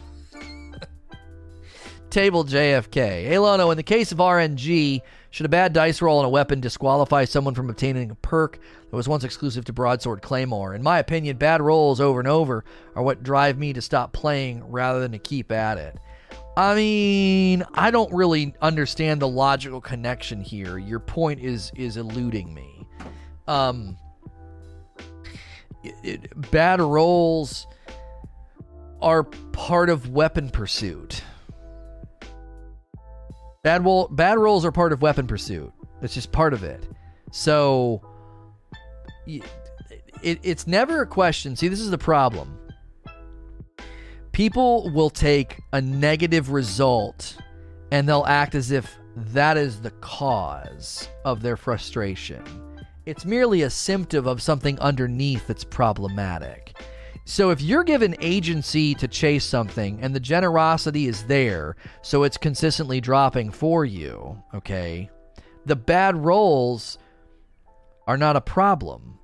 Table 2.14 2.44
JFK. 2.44 3.28
Lono, 3.40 3.72
in 3.72 3.76
the 3.76 3.82
case 3.82 4.12
of 4.12 4.18
RNG, 4.18 5.02
should 5.30 5.46
a 5.46 5.48
bad 5.48 5.72
dice 5.72 6.00
roll 6.00 6.20
on 6.20 6.24
a 6.24 6.28
weapon 6.28 6.60
disqualify 6.60 7.24
someone 7.24 7.56
from 7.56 7.68
obtaining 7.68 8.12
a 8.12 8.14
perk 8.14 8.60
that 8.88 8.96
was 8.96 9.08
once 9.08 9.24
exclusive 9.24 9.64
to 9.64 9.72
Broadsword 9.72 10.22
Claymore? 10.22 10.76
In 10.76 10.82
my 10.84 11.00
opinion, 11.00 11.38
bad 11.38 11.60
rolls 11.60 12.00
over 12.00 12.20
and 12.20 12.28
over 12.28 12.64
are 12.94 13.02
what 13.02 13.24
drive 13.24 13.58
me 13.58 13.72
to 13.72 13.82
stop 13.82 14.12
playing 14.12 14.62
rather 14.70 15.00
than 15.00 15.10
to 15.10 15.18
keep 15.18 15.50
at 15.50 15.76
it. 15.76 15.98
I 16.56 16.76
mean, 16.76 17.64
I 17.74 17.90
don't 17.90 18.12
really 18.12 18.54
understand 18.62 19.20
the 19.20 19.26
logical 19.26 19.80
connection 19.80 20.40
here. 20.40 20.78
Your 20.78 21.00
point 21.00 21.40
is 21.40 21.72
is 21.74 21.96
eluding 21.96 22.54
me. 22.54 22.86
Um, 23.48 23.96
it, 25.82 26.30
bad 26.52 26.80
rolls 26.80 27.66
are 29.02 29.24
part 29.24 29.90
of 29.90 30.10
weapon 30.10 30.48
pursuit. 30.48 31.24
Bad 33.64 33.84
roll, 33.84 34.08
bad 34.08 34.38
rolls 34.38 34.64
are 34.64 34.70
part 34.70 34.92
of 34.92 35.02
weapon 35.02 35.26
pursuit. 35.26 35.72
It's 36.02 36.14
just 36.14 36.30
part 36.30 36.52
of 36.52 36.62
it. 36.62 36.86
So 37.32 38.02
it, 39.26 39.42
it's 40.22 40.66
never 40.66 41.00
a 41.00 41.06
question. 41.06 41.56
See, 41.56 41.68
this 41.68 41.80
is 41.80 41.90
the 41.90 41.98
problem. 41.98 42.58
People 44.32 44.90
will 44.90 45.10
take 45.10 45.60
a 45.72 45.80
negative 45.80 46.50
result 46.50 47.38
and 47.90 48.08
they'll 48.08 48.26
act 48.26 48.54
as 48.54 48.70
if 48.70 48.98
that 49.16 49.56
is 49.56 49.80
the 49.80 49.92
cause 49.92 51.08
of 51.24 51.40
their 51.40 51.56
frustration. 51.56 52.42
It's 53.06 53.24
merely 53.24 53.62
a 53.62 53.70
symptom 53.70 54.26
of 54.26 54.42
something 54.42 54.78
underneath 54.80 55.46
that's 55.46 55.64
problematic. 55.64 56.63
So 57.26 57.50
if 57.50 57.62
you're 57.62 57.84
given 57.84 58.16
agency 58.20 58.94
to 58.96 59.08
chase 59.08 59.44
something 59.44 60.00
and 60.02 60.14
the 60.14 60.20
generosity 60.20 61.06
is 61.06 61.24
there, 61.24 61.74
so 62.02 62.22
it's 62.22 62.36
consistently 62.36 63.00
dropping 63.00 63.50
for 63.50 63.84
you, 63.84 64.42
okay, 64.52 65.08
the 65.64 65.76
bad 65.76 66.16
rolls 66.16 66.98
are 68.06 68.18
not 68.18 68.36
a 68.36 68.42
problem. 68.42 69.18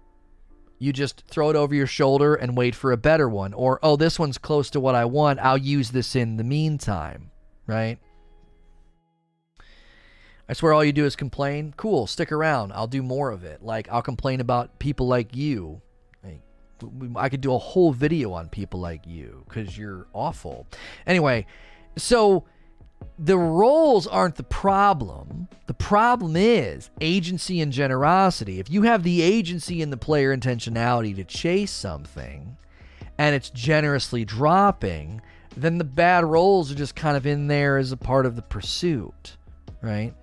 You 0.79 0.95
just 0.95 1.25
throw 1.27 1.51
it 1.51 1.57
over 1.57 1.75
your 1.75 1.87
shoulder 1.87 2.35
and 2.35 2.57
wait 2.57 2.75
for 2.75 2.93
a 2.93 2.97
better 2.97 3.29
one. 3.29 3.53
Or, 3.53 3.79
oh, 3.83 3.97
this 3.97 4.19
one's 4.19 4.39
close 4.39 4.71
to 4.71 4.81
what 4.81 4.95
I 4.95 5.05
want. 5.05 5.39
I'll 5.39 5.59
use 5.59 5.91
this 5.91 6.17
in 6.17 6.39
the 6.39 6.45
meantime, 6.45 7.31
right? 7.67 7.99
I 10.49 10.55
swear 10.55 10.73
all 10.73 10.83
you 10.83 10.93
do 10.93 11.05
is 11.05 11.17
complain. 11.17 11.75
Cool, 11.77 12.07
stick 12.07 12.33
around. 12.33 12.73
I'll 12.73 12.87
do 12.87 13.03
more 13.03 13.31
of 13.31 13.45
it. 13.45 13.63
Like, 13.63 13.89
I'll 13.93 14.01
complain 14.01 14.41
about 14.41 14.79
people 14.79 15.07
like 15.07 15.37
you. 15.37 15.83
I 17.17 17.29
could 17.29 17.41
do 17.41 17.55
a 17.55 17.59
whole 17.59 17.93
video 17.93 18.33
on 18.33 18.49
people 18.49 18.81
like 18.81 19.07
you 19.07 19.45
because 19.49 19.77
you're 19.77 20.07
awful. 20.13 20.67
Anyway, 21.07 21.47
so 21.97 22.45
the 23.19 23.39
rolls 23.39 24.07
aren't 24.07 24.37
the 24.37 24.43
problem. 24.43 25.49
The 25.67 25.75
problem 25.75 26.37
is 26.37 26.91
agency 27.01 27.61
and 27.61 27.73
generosity. 27.73 28.61
If 28.61 28.71
you 28.71 28.83
have 28.83 29.03
the 29.03 29.23
agency 29.23 29.83
and 29.83 29.93
the 29.93 29.97
player 29.97 30.37
intentionality 30.37 31.15
to 31.17 31.25
chase 31.25 31.71
something 31.71 32.57
and 33.19 33.35
it's 33.35 33.51
generously 33.51 34.25
dropping, 34.25 35.21
then 35.57 35.79
the 35.79 35.85
bad 35.85 36.25
rolls 36.25 36.73
are 36.73 36.77
just 36.77 36.95
kind 36.95 37.17
of 37.17 37.27
in 37.27 37.47
there 37.47 37.77
as 37.77 37.93
a 37.93 37.97
part 37.97 38.25
of 38.25 38.37
the 38.37 38.43
pursuit, 38.43 39.37
right? 39.83 40.15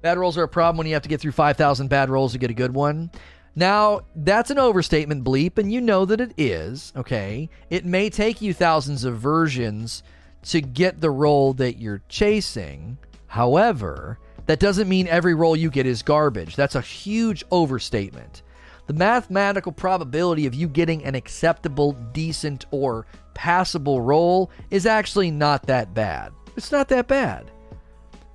Bad 0.00 0.18
rolls 0.18 0.36
are 0.36 0.42
a 0.42 0.48
problem 0.48 0.78
when 0.78 0.88
you 0.88 0.94
have 0.94 1.02
to 1.02 1.08
get 1.08 1.20
through 1.20 1.32
5,000 1.32 1.88
bad 1.88 2.10
rolls 2.10 2.32
to 2.32 2.38
get 2.38 2.50
a 2.50 2.54
good 2.54 2.74
one. 2.74 3.10
Now, 3.54 4.00
that's 4.16 4.50
an 4.50 4.58
overstatement, 4.58 5.24
bleep, 5.24 5.58
and 5.58 5.70
you 5.70 5.80
know 5.80 6.04
that 6.06 6.20
it 6.20 6.32
is, 6.38 6.92
okay? 6.96 7.50
It 7.68 7.84
may 7.84 8.08
take 8.08 8.40
you 8.40 8.54
thousands 8.54 9.04
of 9.04 9.18
versions 9.18 10.02
to 10.44 10.60
get 10.60 11.00
the 11.00 11.10
roll 11.10 11.52
that 11.54 11.78
you're 11.78 12.02
chasing. 12.08 12.98
However, 13.26 14.18
that 14.46 14.58
doesn't 14.58 14.88
mean 14.88 15.06
every 15.06 15.34
roll 15.34 15.54
you 15.54 15.70
get 15.70 15.86
is 15.86 16.02
garbage. 16.02 16.56
That's 16.56 16.74
a 16.74 16.80
huge 16.80 17.44
overstatement. 17.50 18.42
The 18.86 18.94
mathematical 18.94 19.72
probability 19.72 20.46
of 20.46 20.54
you 20.54 20.66
getting 20.66 21.04
an 21.04 21.14
acceptable, 21.14 21.92
decent, 22.12 22.64
or 22.70 23.06
passable 23.34 24.00
roll 24.00 24.50
is 24.70 24.86
actually 24.86 25.30
not 25.30 25.66
that 25.66 25.94
bad. 25.94 26.32
It's 26.56 26.72
not 26.72 26.88
that 26.88 27.06
bad 27.06 27.52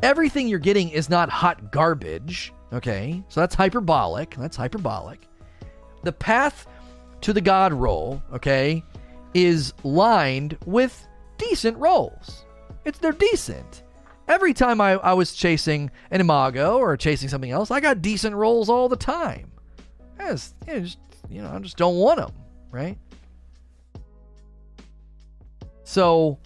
everything 0.04 0.48
you're 0.48 0.60
getting 0.60 0.90
is 0.90 1.10
not 1.10 1.30
hot 1.30 1.72
garbage. 1.72 2.54
Okay, 2.74 3.24
so 3.30 3.40
that's 3.40 3.56
hyperbolic. 3.56 4.36
That's 4.36 4.58
hyperbolic. 4.58 5.22
The 6.04 6.12
path 6.12 6.68
to 7.22 7.34
the 7.34 7.42
God 7.42 7.74
roll, 7.74 8.22
okay, 8.34 8.84
is 9.34 9.74
lined 9.84 10.58
with 10.66 11.08
decent 11.38 11.78
rolls. 11.78 12.46
It's 12.86 13.00
they're 13.00 13.12
decent. 13.12 13.84
Every 14.28 14.54
time 14.54 14.82
I, 14.82 14.94
I 14.94 15.14
was 15.14 15.34
chasing 15.34 15.90
an 16.12 16.20
imago 16.20 16.78
or 16.78 16.98
chasing 16.98 17.30
something 17.30 17.52
else, 17.52 17.72
I 17.72 17.80
got 17.80 18.02
decent 18.02 18.36
rolls 18.36 18.70
all 18.70 18.90
the 18.90 18.98
time. 18.98 19.52
As 20.20 20.54
you 20.68 20.74
know, 20.74 20.80
just, 20.82 20.98
you 21.30 21.42
know, 21.42 21.50
I 21.50 21.60
just 21.60 21.78
don't 21.78 21.96
want 21.96 22.20
them, 22.20 22.34
right? 22.72 22.98
So 25.86 26.38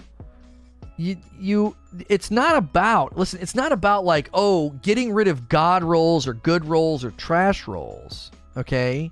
you 1.02 1.18
you 1.40 1.76
it's 2.10 2.30
not 2.32 2.56
about 2.56 3.18
listen 3.18 3.40
it's 3.42 3.56
not 3.56 3.72
about 3.72 4.06
like 4.06 4.30
oh 4.34 4.70
getting 4.82 5.12
rid 5.12 5.28
of 5.28 5.50
god 5.50 5.84
rolls 5.84 6.28
or 6.28 6.34
good 6.34 6.64
rolls 6.66 7.04
or 7.04 7.12
trash 7.12 7.68
rolls 7.68 8.32
okay 8.56 9.12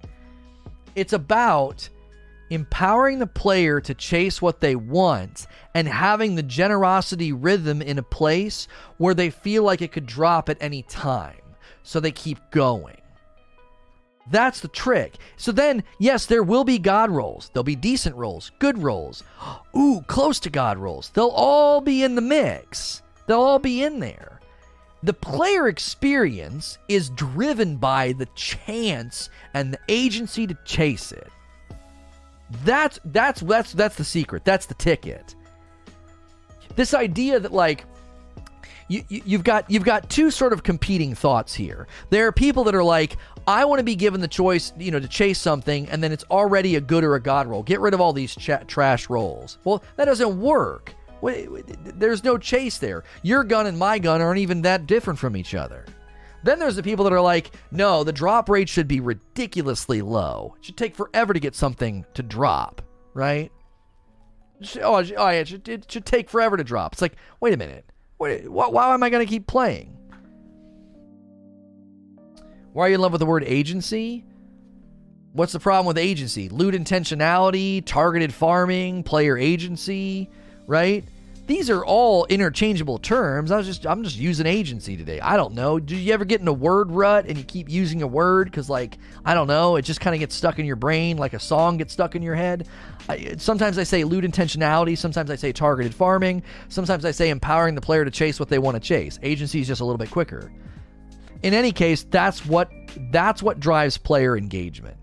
it's 0.95 1.13
about 1.13 1.89
empowering 2.49 3.19
the 3.19 3.27
player 3.27 3.79
to 3.79 3.93
chase 3.93 4.41
what 4.41 4.59
they 4.59 4.75
want 4.75 5.47
and 5.73 5.87
having 5.87 6.35
the 6.35 6.43
generosity 6.43 7.31
rhythm 7.31 7.81
in 7.81 7.97
a 7.97 8.03
place 8.03 8.67
where 8.97 9.13
they 9.13 9.29
feel 9.29 9.63
like 9.63 9.81
it 9.81 9.91
could 9.91 10.05
drop 10.05 10.49
at 10.49 10.57
any 10.59 10.81
time. 10.83 11.35
So 11.83 11.99
they 11.99 12.11
keep 12.11 12.39
going. 12.51 12.97
That's 14.31 14.59
the 14.59 14.67
trick. 14.67 15.15
So 15.37 15.51
then, 15.51 15.83
yes, 15.97 16.25
there 16.25 16.43
will 16.43 16.63
be 16.63 16.77
God 16.77 17.09
rolls. 17.09 17.49
There'll 17.51 17.63
be 17.63 17.75
decent 17.75 18.15
rolls, 18.15 18.51
good 18.59 18.77
rolls, 18.77 19.23
ooh, 19.75 20.01
close 20.07 20.39
to 20.41 20.49
God 20.49 20.77
rolls. 20.77 21.09
They'll 21.13 21.27
all 21.27 21.81
be 21.81 22.03
in 22.03 22.15
the 22.15 22.21
mix. 22.21 23.01
They'll 23.27 23.41
all 23.41 23.59
be 23.59 23.83
in 23.83 23.99
there. 23.99 24.39
The 25.01 25.13
player 25.13 25.67
experience 25.67 26.77
is 26.89 27.09
driven 27.11 27.77
by 27.77 28.11
the 28.13 28.27
chance 28.35 29.29
and 29.53 29.73
the 29.73 29.79
agency 29.87 30.45
to 30.45 30.57
chase 30.65 31.11
it. 31.11 31.29
That's 32.65 32.99
that's 33.05 33.41
that's 33.41 33.73
that's 33.73 33.95
the 33.95 34.03
secret. 34.03 34.43
That's 34.43 34.65
the 34.65 34.73
ticket. 34.73 35.35
This 36.75 36.93
idea 36.93 37.39
that 37.39 37.53
like 37.53 37.85
you, 38.89 39.03
you, 39.07 39.37
have 39.37 39.43
got 39.43 39.69
you've 39.69 39.83
got 39.83 40.09
two 40.09 40.31
sort 40.31 40.51
of 40.51 40.63
competing 40.63 41.15
thoughts 41.15 41.53
here. 41.53 41.87
There 42.09 42.27
are 42.27 42.31
people 42.31 42.63
that 42.65 42.75
are 42.75 42.83
like, 42.83 43.17
I 43.47 43.63
want 43.63 43.79
to 43.79 43.83
be 43.83 43.95
given 43.95 44.19
the 44.19 44.27
choice, 44.27 44.73
you 44.77 44.91
know, 44.91 44.99
to 44.99 45.07
chase 45.07 45.39
something, 45.39 45.87
and 45.89 46.03
then 46.03 46.11
it's 46.11 46.25
already 46.25 46.75
a 46.75 46.81
good 46.81 47.03
or 47.03 47.15
a 47.15 47.21
god 47.21 47.47
roll. 47.47 47.63
Get 47.63 47.79
rid 47.79 47.93
of 47.93 48.01
all 48.01 48.11
these 48.11 48.35
ch- 48.35 48.49
trash 48.67 49.09
rolls. 49.09 49.59
Well, 49.63 49.83
that 49.95 50.05
doesn't 50.05 50.41
work. 50.41 50.93
There's 51.21 52.23
no 52.23 52.37
chase 52.37 52.79
there. 52.79 53.03
Your 53.23 53.43
gun 53.43 53.67
and 53.67 53.77
my 53.77 53.99
gun 53.99 54.21
aren't 54.21 54.39
even 54.39 54.61
that 54.63 54.87
different 54.87 55.19
from 55.19 55.37
each 55.37 55.53
other. 55.53 55.85
Then 56.43 56.59
there's 56.59 56.77
the 56.77 56.83
people 56.83 57.03
that 57.03 57.13
are 57.13 57.21
like, 57.21 57.51
no, 57.71 58.03
the 58.03 58.13
drop 58.13 58.49
rate 58.49 58.69
should 58.69 58.87
be 58.87 59.01
ridiculously 59.01 60.01
low. 60.01 60.55
It 60.57 60.65
should 60.65 60.77
take 60.77 60.95
forever 60.95 61.33
to 61.33 61.39
get 61.39 61.55
something 61.55 62.05
to 62.13 62.23
drop, 62.23 62.81
right? 63.13 63.51
Oh, 64.81 64.95
oh 64.95 64.99
yeah, 64.99 65.31
it 65.31 65.47
should, 65.47 65.67
it 65.67 65.91
should 65.91 66.05
take 66.05 66.29
forever 66.29 66.57
to 66.57 66.63
drop. 66.63 66.93
It's 66.93 67.01
like, 67.01 67.17
wait 67.39 67.53
a 67.53 67.57
minute. 67.57 67.88
Why, 68.19 68.67
why 68.67 68.93
am 68.93 69.01
I 69.01 69.09
going 69.09 69.25
to 69.25 69.29
keep 69.29 69.47
playing? 69.47 69.95
Why 72.73 72.85
are 72.85 72.89
you 72.89 72.95
in 72.95 73.01
love 73.01 73.13
with 73.13 73.19
the 73.19 73.25
word 73.25 73.45
agency? 73.45 74.25
What's 75.31 75.53
the 75.53 75.59
problem 75.59 75.85
with 75.85 75.97
agency? 75.97 76.49
Loot 76.49 76.75
intentionality, 76.75 77.81
targeted 77.85 78.33
farming, 78.33 79.03
player 79.03 79.37
agency, 79.37 80.29
right? 80.67 81.05
These 81.49 81.71
are 81.71 81.83
all 81.83 82.27
interchangeable 82.27 82.99
terms. 82.99 83.49
I 83.49 83.57
was 83.57 83.65
just 83.65 83.87
I'm 83.87 84.03
just 84.03 84.19
using 84.19 84.45
agency 84.45 84.95
today. 84.95 85.19
I 85.19 85.35
don't 85.35 85.55
know. 85.55 85.79
Do 85.79 85.95
you 85.95 86.13
ever 86.13 86.23
get 86.23 86.41
in 86.41 86.47
a 86.47 86.53
word 86.53 86.91
rut 86.91 87.25
and 87.25 87.39
you 87.39 87.43
keep 87.43 87.67
using 87.67 88.03
a 88.03 88.07
word 88.07 88.53
cuz 88.53 88.69
like 88.69 88.99
I 89.25 89.33
don't 89.33 89.47
know, 89.47 89.75
it 89.75 89.81
just 89.81 89.99
kind 89.99 90.13
of 90.13 90.19
gets 90.19 90.35
stuck 90.35 90.59
in 90.59 90.67
your 90.67 90.75
brain 90.75 91.17
like 91.17 91.33
a 91.33 91.39
song 91.39 91.77
gets 91.77 91.91
stuck 91.91 92.15
in 92.15 92.21
your 92.21 92.35
head? 92.35 92.67
I, 93.09 93.33
sometimes 93.39 93.79
I 93.79 93.83
say 93.83 94.03
loot 94.03 94.25
intentionality, 94.25 94.95
sometimes 94.95 95.31
I 95.31 95.35
say 95.37 95.51
targeted 95.51 95.95
farming, 95.95 96.43
sometimes 96.67 97.03
I 97.03 97.09
say 97.09 97.31
empowering 97.31 97.73
the 97.73 97.81
player 97.81 98.05
to 98.05 98.11
chase 98.11 98.39
what 98.39 98.49
they 98.49 98.59
want 98.59 98.75
to 98.75 98.79
chase. 98.79 99.17
Agency 99.23 99.59
is 99.59 99.67
just 99.67 99.81
a 99.81 99.85
little 99.85 99.97
bit 99.97 100.11
quicker. 100.11 100.51
In 101.41 101.55
any 101.55 101.71
case, 101.71 102.03
that's 102.03 102.45
what 102.45 102.69
that's 103.09 103.41
what 103.41 103.59
drives 103.59 103.97
player 103.97 104.37
engagement. 104.37 104.97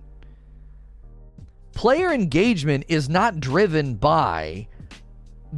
Player 1.73 2.13
engagement 2.13 2.85
is 2.87 3.09
not 3.09 3.41
driven 3.41 3.97
by 3.97 4.69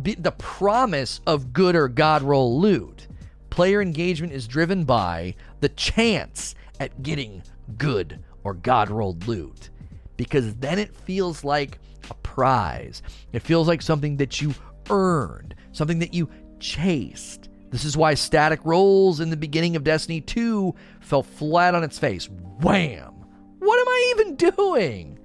the 0.02 0.34
promise 0.38 1.20
of 1.26 1.52
good 1.52 1.74
or 1.74 1.88
God 1.88 2.22
roll 2.22 2.60
loot. 2.60 3.06
Player 3.50 3.82
engagement 3.82 4.32
is 4.32 4.46
driven 4.46 4.84
by 4.84 5.34
the 5.60 5.68
chance 5.70 6.54
at 6.78 7.02
getting 7.02 7.42
good 7.76 8.20
or 8.44 8.54
God 8.54 8.90
rolled 8.90 9.26
loot. 9.26 9.70
Because 10.16 10.54
then 10.56 10.78
it 10.78 10.94
feels 10.94 11.44
like 11.44 11.78
a 12.10 12.14
prize. 12.14 13.02
It 13.32 13.42
feels 13.42 13.68
like 13.68 13.82
something 13.82 14.16
that 14.18 14.40
you 14.40 14.54
earned, 14.90 15.54
something 15.72 15.98
that 15.98 16.14
you 16.14 16.28
chased. 16.60 17.48
This 17.70 17.84
is 17.84 17.96
why 17.96 18.14
static 18.14 18.60
rolls 18.64 19.20
in 19.20 19.30
the 19.30 19.36
beginning 19.36 19.76
of 19.76 19.84
Destiny 19.84 20.20
2 20.20 20.74
fell 21.00 21.22
flat 21.22 21.74
on 21.74 21.84
its 21.84 21.98
face. 21.98 22.28
Wham! 22.60 23.14
What 23.58 23.78
am 23.78 23.88
I 23.88 24.14
even 24.16 24.36
doing? 24.56 25.18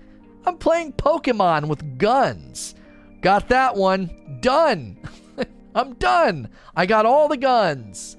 I'm 0.45 0.57
playing 0.57 0.93
Pokemon 0.93 1.67
with 1.67 1.97
guns. 1.97 2.75
Got 3.23 3.47
that 3.47 3.75
one. 3.77 4.37
Done. 4.41 4.99
I'm 5.75 5.93
done. 5.93 6.49
I 6.75 6.85
got 6.85 7.05
all 7.05 7.29
the 7.29 7.37
guns. 7.37 8.17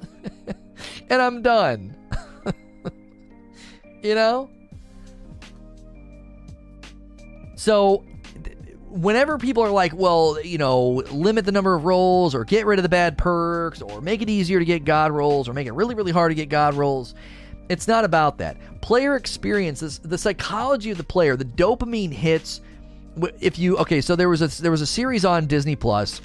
and 1.11 1.21
I'm 1.21 1.43
done. 1.43 1.95
you 4.03 4.15
know? 4.15 4.51
So, 7.55 8.03
whenever 8.89 9.37
people 9.37 9.63
are 9.63 9.71
like, 9.71 9.93
well, 9.95 10.43
you 10.43 10.57
know, 10.57 11.03
limit 11.11 11.45
the 11.45 11.53
number 11.53 11.75
of 11.75 11.85
rolls 11.85 12.35
or 12.35 12.45
get 12.45 12.65
rid 12.65 12.79
of 12.79 12.83
the 12.83 12.89
bad 12.89 13.19
perks 13.19 13.83
or 13.83 14.01
make 14.01 14.23
it 14.23 14.31
easier 14.31 14.59
to 14.59 14.65
get 14.65 14.87
God 14.87 15.13
rolls 15.13 15.51
or 15.51 15.53
make 15.53 15.67
it 15.67 15.73
really, 15.73 15.95
really 15.95 16.13
hard 16.13 16.31
to 16.31 16.35
get 16.35 16.49
God 16.49 16.73
rolls, 16.75 17.15
it's 17.69 17.87
not 17.87 18.07
about 18.07 18.39
that. 18.39 18.57
Player 18.81 19.17
experience, 19.17 19.81
the 19.99 20.19
psychology 20.19 20.91
of 20.91 20.97
the 20.97 21.05
player, 21.05 21.37
the 21.37 21.45
dopamine 21.45 22.13
hits 22.13 22.63
if 23.41 23.59
you 23.59 23.77
okay, 23.79 24.01
so 24.01 24.17
there 24.17 24.29
was 24.29 24.43
a 24.43 24.63
there 24.63 24.71
was 24.71 24.81
a 24.81 24.87
series 24.87 25.25
on 25.25 25.47
Disney 25.47 25.77
Plus 25.77 26.21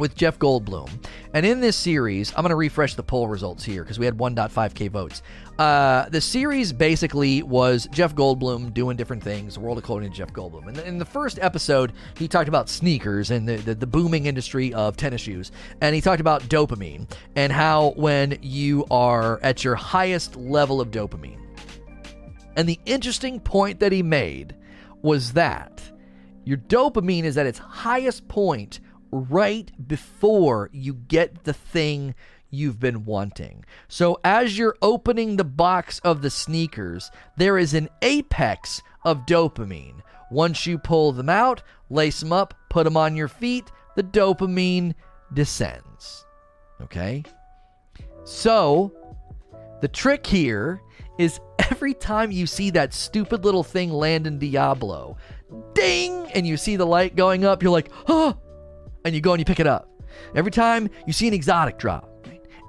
with 0.00 0.16
Jeff 0.16 0.38
Goldblum. 0.38 0.88
And 1.34 1.46
in 1.46 1.60
this 1.60 1.76
series, 1.76 2.32
I'm 2.34 2.42
going 2.42 2.50
to 2.50 2.56
refresh 2.56 2.94
the 2.94 3.02
poll 3.02 3.28
results 3.28 3.62
here 3.62 3.84
because 3.84 3.98
we 3.98 4.06
had 4.06 4.16
1.5k 4.16 4.90
votes. 4.90 5.22
Uh, 5.58 6.08
the 6.08 6.20
series 6.20 6.72
basically 6.72 7.42
was 7.42 7.86
Jeff 7.92 8.14
Goldblum 8.14 8.72
doing 8.72 8.96
different 8.96 9.22
things, 9.22 9.58
World 9.58 9.78
according 9.78 10.10
to 10.10 10.16
Jeff 10.16 10.32
Goldblum. 10.32 10.68
And 10.68 10.78
in 10.78 10.98
the 10.98 11.04
first 11.04 11.38
episode, 11.40 11.92
he 12.16 12.26
talked 12.26 12.48
about 12.48 12.68
sneakers 12.68 13.30
and 13.30 13.46
the, 13.46 13.56
the, 13.56 13.74
the 13.74 13.86
booming 13.86 14.26
industry 14.26 14.72
of 14.72 14.96
tennis 14.96 15.20
shoes. 15.20 15.52
And 15.82 15.94
he 15.94 16.00
talked 16.00 16.20
about 16.20 16.42
dopamine 16.44 17.08
and 17.36 17.52
how 17.52 17.90
when 17.96 18.38
you 18.40 18.86
are 18.90 19.38
at 19.42 19.62
your 19.62 19.74
highest 19.74 20.34
level 20.34 20.80
of 20.80 20.90
dopamine. 20.90 21.38
And 22.56 22.68
the 22.68 22.80
interesting 22.86 23.38
point 23.38 23.78
that 23.80 23.92
he 23.92 24.02
made 24.02 24.56
was 25.02 25.32
that 25.32 25.82
your 26.44 26.58
dopamine 26.58 27.24
is 27.24 27.38
at 27.38 27.46
its 27.46 27.58
highest 27.58 28.28
point 28.28 28.80
right 29.12 29.70
before 29.86 30.70
you 30.72 30.94
get 30.94 31.44
the 31.44 31.52
thing 31.52 32.14
you've 32.50 32.80
been 32.80 33.04
wanting. 33.04 33.64
So 33.88 34.18
as 34.24 34.58
you're 34.58 34.76
opening 34.82 35.36
the 35.36 35.44
box 35.44 36.00
of 36.00 36.22
the 36.22 36.30
sneakers, 36.30 37.10
there 37.36 37.58
is 37.58 37.74
an 37.74 37.88
apex 38.02 38.82
of 39.04 39.26
dopamine. 39.26 40.00
Once 40.30 40.66
you 40.66 40.78
pull 40.78 41.12
them 41.12 41.28
out, 41.28 41.62
lace 41.88 42.20
them 42.20 42.32
up, 42.32 42.54
put 42.68 42.84
them 42.84 42.96
on 42.96 43.16
your 43.16 43.28
feet, 43.28 43.70
the 43.96 44.02
dopamine 44.02 44.94
descends. 45.32 46.24
Okay? 46.80 47.22
So, 48.24 48.92
the 49.80 49.88
trick 49.88 50.26
here 50.26 50.80
is 51.18 51.40
every 51.70 51.94
time 51.94 52.30
you 52.30 52.46
see 52.46 52.70
that 52.70 52.94
stupid 52.94 53.44
little 53.44 53.64
thing 53.64 53.90
land 53.90 54.26
in 54.26 54.38
Diablo, 54.38 55.16
ding, 55.74 56.26
and 56.34 56.46
you 56.46 56.56
see 56.56 56.76
the 56.76 56.86
light 56.86 57.16
going 57.16 57.44
up, 57.44 57.62
you're 57.62 57.72
like, 57.72 57.90
oh, 58.08 58.36
and 59.04 59.14
you 59.14 59.20
go 59.20 59.32
and 59.32 59.40
you 59.40 59.44
pick 59.44 59.60
it 59.60 59.66
up. 59.66 59.88
Every 60.34 60.50
time 60.50 60.88
you 61.06 61.12
see 61.12 61.28
an 61.28 61.34
exotic 61.34 61.78
drop, 61.78 62.10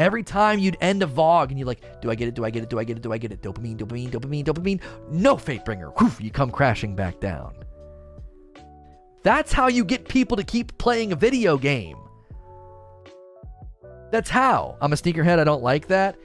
Every 0.01 0.23
time 0.23 0.57
you'd 0.57 0.77
end 0.81 1.03
a 1.03 1.05
VOG 1.05 1.49
and 1.49 1.59
you're 1.59 1.67
like, 1.67 2.01
do 2.01 2.09
I 2.09 2.15
get 2.15 2.27
it? 2.27 2.33
Do 2.33 2.43
I 2.43 2.49
get 2.49 2.63
it? 2.63 2.69
Do 2.69 2.79
I 2.79 2.83
get 2.83 2.97
it? 2.97 3.03
Do 3.03 3.13
I 3.13 3.19
get 3.19 3.31
it? 3.31 3.43
Dopamine, 3.43 3.77
dopamine, 3.77 4.09
dopamine, 4.09 4.43
dopamine. 4.43 4.81
No 5.11 5.35
Fatebringer. 5.35 5.93
Whew, 5.99 6.11
you 6.19 6.31
come 6.31 6.49
crashing 6.49 6.95
back 6.95 7.19
down. 7.19 7.53
That's 9.21 9.53
how 9.53 9.67
you 9.67 9.85
get 9.85 10.07
people 10.07 10.37
to 10.37 10.43
keep 10.43 10.75
playing 10.79 11.11
a 11.11 11.15
video 11.15 11.55
game. 11.55 11.97
That's 14.11 14.29
how. 14.31 14.75
I'm 14.81 14.91
a 14.91 14.95
sneakerhead. 14.95 15.37
I 15.37 15.43
don't 15.43 15.61
like 15.61 15.87
that. 15.89 16.15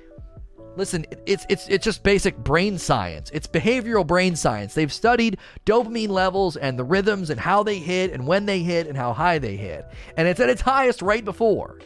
Listen, 0.77 1.07
it's 1.25 1.47
it's 1.49 1.67
it's 1.69 1.85
just 1.85 2.03
basic 2.03 2.37
brain 2.37 2.77
science. 2.77 3.31
It's 3.33 3.47
behavioral 3.47 4.07
brain 4.07 4.37
science. 4.37 4.75
They've 4.75 4.93
studied 4.93 5.39
dopamine 5.65 6.11
levels 6.11 6.57
and 6.57 6.79
the 6.79 6.85
rhythms 6.85 7.31
and 7.31 7.41
how 7.41 7.63
they 7.63 7.79
hit 7.79 8.13
and 8.13 8.27
when 8.27 8.45
they 8.45 8.61
hit 8.61 8.87
and 8.87 8.97
how 8.97 9.15
high 9.15 9.39
they 9.39 9.57
hit. 9.57 9.87
And 10.17 10.29
it's 10.29 10.41
at 10.41 10.51
its 10.51 10.61
highest 10.61 11.01
right 11.01 11.25
before. 11.25 11.79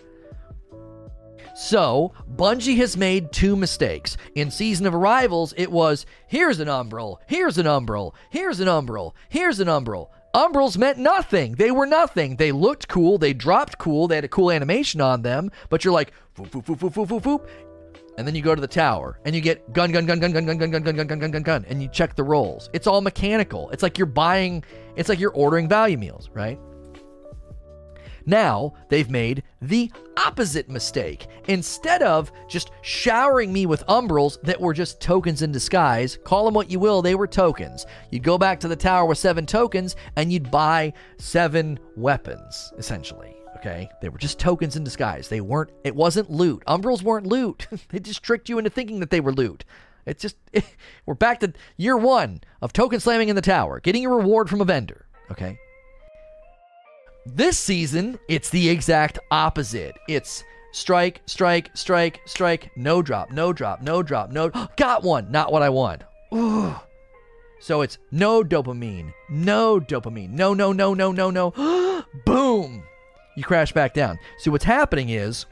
So, 1.54 2.12
Bungie 2.36 2.78
has 2.78 2.96
made 2.96 3.32
two 3.32 3.54
mistakes. 3.54 4.16
In 4.34 4.50
Season 4.50 4.86
of 4.86 4.94
Arrivals, 4.94 5.52
it 5.56 5.70
was 5.70 6.06
here's 6.26 6.58
an 6.58 6.68
umbral, 6.68 7.18
here's 7.28 7.58
an 7.58 7.66
umbral, 7.66 8.14
here's 8.30 8.60
an 8.60 8.68
umbral, 8.68 9.12
here's 9.28 9.60
an 9.60 9.68
umbral. 9.68 10.08
Umbrals 10.34 10.78
meant 10.78 10.96
nothing. 10.96 11.56
They 11.56 11.72
were 11.72 11.86
nothing. 11.86 12.36
They 12.36 12.52
looked 12.52 12.86
cool. 12.86 13.18
They 13.18 13.32
dropped 13.32 13.78
cool. 13.78 14.06
They 14.06 14.14
had 14.14 14.24
a 14.24 14.28
cool 14.28 14.52
animation 14.52 15.00
on 15.00 15.22
them. 15.22 15.50
But 15.68 15.84
you're 15.84 15.92
like, 15.92 16.12
foop, 16.36 16.50
foop, 16.50 16.64
foop, 16.64 16.78
foop, 16.78 16.92
foop, 16.94 17.08
foop, 17.08 17.22
foop 17.22 17.48
and 18.20 18.28
then 18.28 18.34
you 18.34 18.42
go 18.42 18.54
to 18.54 18.60
the 18.60 18.68
tower 18.68 19.18
and 19.24 19.34
you 19.34 19.40
get 19.40 19.72
gun 19.72 19.90
gun 19.90 20.04
gun 20.04 20.20
gun 20.20 20.30
gun 20.30 20.44
gun 20.44 20.58
gun 20.58 20.70
gun 20.70 20.82
gun 20.82 20.96
gun 20.96 21.06
gun 21.06 21.18
gun 21.18 21.30
gun 21.30 21.42
gun 21.42 21.66
and 21.68 21.82
you 21.82 21.88
check 21.88 22.14
the 22.14 22.22
rolls. 22.22 22.68
It's 22.74 22.86
all 22.86 23.00
mechanical. 23.00 23.70
It's 23.70 23.82
like 23.82 23.96
you're 23.96 24.06
buying 24.06 24.62
it's 24.94 25.08
like 25.08 25.18
you're 25.18 25.32
ordering 25.32 25.68
value 25.68 25.96
meals, 25.96 26.28
right? 26.34 26.60
Now 28.26 28.74
they've 28.90 29.08
made 29.08 29.42
the 29.62 29.90
opposite 30.18 30.68
mistake. 30.68 31.26
Instead 31.48 32.02
of 32.02 32.30
just 32.46 32.70
showering 32.82 33.52
me 33.52 33.64
with 33.64 33.86
umbrals 33.86 34.38
that 34.42 34.60
were 34.60 34.74
just 34.74 35.00
tokens 35.00 35.40
in 35.40 35.50
disguise, 35.50 36.18
call 36.22 36.44
them 36.44 36.52
what 36.52 36.70
you 36.70 36.78
will, 36.78 37.00
they 37.00 37.14
were 37.14 37.26
tokens. 37.26 37.86
You'd 38.10 38.22
go 38.22 38.36
back 38.36 38.60
to 38.60 38.68
the 38.68 38.76
tower 38.76 39.06
with 39.06 39.16
seven 39.16 39.46
tokens 39.46 39.96
and 40.16 40.30
you'd 40.30 40.50
buy 40.50 40.92
seven 41.16 41.78
weapons, 41.96 42.72
essentially. 42.76 43.39
Okay, 43.60 43.90
they 44.00 44.08
were 44.08 44.16
just 44.16 44.38
tokens 44.38 44.74
in 44.74 44.84
disguise. 44.84 45.28
They 45.28 45.42
weren't. 45.42 45.70
It 45.84 45.94
wasn't 45.94 46.30
loot. 46.30 46.62
Umbrals 46.66 47.02
weren't 47.02 47.26
loot. 47.26 47.68
they 47.90 47.98
just 47.98 48.22
tricked 48.22 48.48
you 48.48 48.56
into 48.56 48.70
thinking 48.70 49.00
that 49.00 49.10
they 49.10 49.20
were 49.20 49.34
loot. 49.34 49.66
It's 50.06 50.22
just 50.22 50.36
we're 51.06 51.12
back 51.12 51.40
to 51.40 51.52
year 51.76 51.94
one 51.94 52.40
of 52.62 52.72
token 52.72 53.00
slamming 53.00 53.28
in 53.28 53.36
the 53.36 53.42
tower, 53.42 53.78
getting 53.78 54.06
a 54.06 54.08
reward 54.08 54.48
from 54.48 54.62
a 54.62 54.64
vendor. 54.64 55.04
Okay. 55.30 55.58
This 57.26 57.58
season, 57.58 58.18
it's 58.30 58.48
the 58.48 58.70
exact 58.70 59.18
opposite. 59.30 59.94
It's 60.08 60.42
strike, 60.72 61.20
strike, 61.26 61.70
strike, 61.74 62.22
strike, 62.24 62.70
no 62.78 63.02
drop, 63.02 63.30
no 63.30 63.52
drop, 63.52 63.82
no 63.82 64.02
drop, 64.02 64.30
no. 64.30 64.48
Got 64.78 65.02
one. 65.02 65.30
Not 65.30 65.52
what 65.52 65.60
I 65.60 65.68
want. 65.68 66.02
Ooh. 66.32 66.74
So 67.60 67.82
it's 67.82 67.98
no 68.10 68.42
dopamine, 68.42 69.12
no 69.28 69.78
dopamine, 69.78 70.30
no, 70.30 70.54
no, 70.54 70.72
no, 70.72 70.94
no, 70.94 71.12
no, 71.12 71.30
no. 71.30 72.04
Boom 72.24 72.84
you 73.40 73.44
crash 73.44 73.72
back 73.72 73.94
down. 73.94 74.18
So 74.38 74.50
what's 74.50 74.64
happening 74.64 75.08
is 75.08 75.46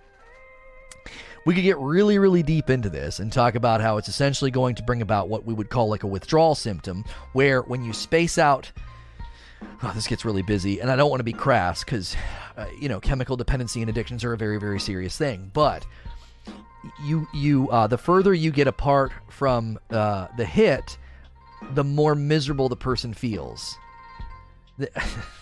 we 1.47 1.55
could 1.55 1.65
get 1.65 1.79
really, 1.79 2.19
really 2.19 2.43
deep 2.43 2.69
into 2.69 2.91
this 2.91 3.19
and 3.19 3.33
talk 3.33 3.55
about 3.55 3.81
how 3.81 3.97
it's 3.97 4.09
essentially 4.09 4.51
going 4.51 4.75
to 4.75 4.83
bring 4.83 5.01
about 5.01 5.31
what 5.31 5.47
we 5.47 5.55
would 5.55 5.71
call 5.71 5.89
like 5.89 6.03
a 6.03 6.07
withdrawal 6.07 6.55
symptom, 6.55 7.03
where 7.33 7.63
when 7.63 7.83
you 7.83 7.95
space 7.95 8.37
out, 8.37 8.71
oh, 9.83 9.93
this 9.95 10.07
gets 10.07 10.27
really 10.27 10.43
busy, 10.43 10.81
and 10.81 10.91
I 10.91 10.97
don't 10.97 11.09
want 11.09 11.21
to 11.21 11.25
be 11.25 11.33
crass 11.33 11.83
because, 11.83 12.15
uh, 12.59 12.67
you 12.79 12.91
know, 12.91 13.01
chemical 13.01 13.37
dependency 13.37 13.81
and 13.81 13.89
addictions 13.89 14.23
are 14.23 14.35
a 14.35 14.37
very, 14.37 14.61
very 14.61 14.79
serious 14.79 15.17
thing, 15.17 15.51
but 15.55 15.87
you 17.03 17.27
you 17.33 17.71
uh, 17.71 17.87
the 17.87 17.99
further 17.99 18.35
you 18.35 18.51
get 18.51 18.67
apart 18.67 19.13
from 19.31 19.79
uh, 19.89 20.29
the 20.37 20.45
hit, 20.45 20.99
the 21.73 21.85
more 21.85 22.15
miserable 22.15 22.69
the 22.69 22.77
person 22.77 23.15
feels. 23.15 23.75
The 24.77 24.91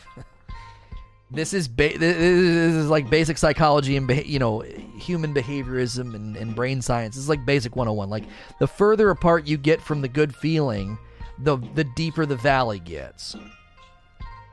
this 1.30 1.52
is 1.52 1.66
ba- 1.66 1.98
this 1.98 2.16
is 2.16 2.88
like 2.88 3.10
basic 3.10 3.36
psychology 3.38 3.96
and 3.96 4.08
you 4.26 4.38
know 4.38 4.60
human 4.96 5.34
behaviorism 5.34 6.14
and, 6.14 6.36
and 6.36 6.54
brain 6.54 6.80
science. 6.80 7.16
This 7.16 7.24
is 7.24 7.28
like 7.28 7.44
basic 7.44 7.74
101. 7.74 8.08
Like 8.08 8.24
the 8.60 8.66
further 8.68 9.10
apart 9.10 9.46
you 9.46 9.56
get 9.56 9.80
from 9.80 10.00
the 10.02 10.08
good 10.08 10.34
feeling, 10.34 10.98
the 11.38 11.56
the 11.74 11.84
deeper 11.84 12.26
the 12.26 12.36
valley 12.36 12.78
gets. 12.78 13.34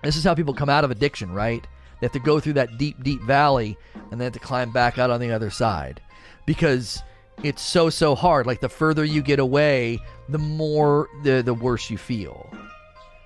This 0.03 0.15
is 0.15 0.23
how 0.23 0.35
people 0.35 0.53
come 0.53 0.69
out 0.69 0.83
of 0.83 0.91
addiction, 0.91 1.31
right? 1.31 1.65
They 1.99 2.05
have 2.05 2.11
to 2.13 2.19
go 2.19 2.39
through 2.39 2.53
that 2.53 2.77
deep, 2.77 3.01
deep 3.03 3.21
valley 3.21 3.77
and 4.11 4.19
they 4.19 4.25
have 4.25 4.33
to 4.33 4.39
climb 4.39 4.73
back 4.73 4.97
out 4.97 5.09
on 5.09 5.21
the 5.21 5.31
other 5.31 5.49
side 5.49 6.01
because 6.45 7.01
it's 7.43 7.61
so 7.61 7.89
so 7.89 8.15
hard. 8.15 8.45
Like 8.45 8.61
the 8.61 8.67
further 8.69 9.05
you 9.05 9.21
get 9.21 9.39
away, 9.39 9.99
the 10.27 10.39
more 10.39 11.07
the 11.23 11.41
the 11.41 11.53
worse 11.53 11.89
you 11.89 11.97
feel. 11.97 12.51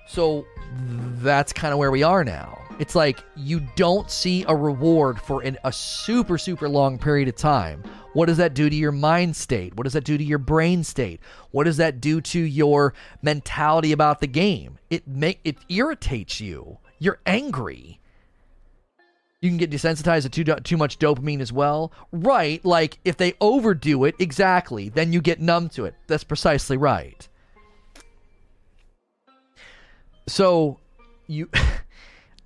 So 0.06 0.46
that's 1.20 1.52
kind 1.52 1.72
of 1.72 1.78
where 1.78 1.90
we 1.90 2.02
are 2.02 2.24
now. 2.24 2.67
It's 2.78 2.94
like 2.94 3.24
you 3.34 3.60
don't 3.74 4.10
see 4.10 4.44
a 4.46 4.54
reward 4.54 5.20
for 5.20 5.42
an, 5.42 5.58
a 5.64 5.72
super, 5.72 6.38
super 6.38 6.68
long 6.68 6.98
period 6.98 7.28
of 7.28 7.34
time. 7.34 7.82
What 8.12 8.26
does 8.26 8.36
that 8.36 8.54
do 8.54 8.70
to 8.70 8.76
your 8.76 8.92
mind 8.92 9.34
state? 9.34 9.76
What 9.76 9.84
does 9.84 9.92
that 9.94 10.04
do 10.04 10.16
to 10.16 10.24
your 10.24 10.38
brain 10.38 10.84
state? 10.84 11.20
What 11.50 11.64
does 11.64 11.76
that 11.78 12.00
do 12.00 12.20
to 12.20 12.40
your 12.40 12.94
mentality 13.22 13.92
about 13.92 14.20
the 14.20 14.26
game? 14.26 14.78
It 14.90 15.08
make 15.08 15.40
it 15.44 15.56
irritates 15.68 16.40
you. 16.40 16.78
You're 16.98 17.20
angry. 17.26 18.00
You 19.40 19.50
can 19.50 19.58
get 19.58 19.70
desensitized 19.70 20.28
to 20.30 20.44
too, 20.44 20.54
too 20.62 20.76
much 20.76 20.98
dopamine 20.98 21.40
as 21.40 21.52
well. 21.52 21.92
Right, 22.10 22.64
like 22.64 22.98
if 23.04 23.16
they 23.16 23.34
overdo 23.40 24.04
it, 24.04 24.16
exactly, 24.18 24.88
then 24.88 25.12
you 25.12 25.20
get 25.20 25.40
numb 25.40 25.68
to 25.70 25.84
it. 25.84 25.94
That's 26.08 26.24
precisely 26.24 26.76
right. 26.76 27.28
So 30.26 30.80
you 31.28 31.48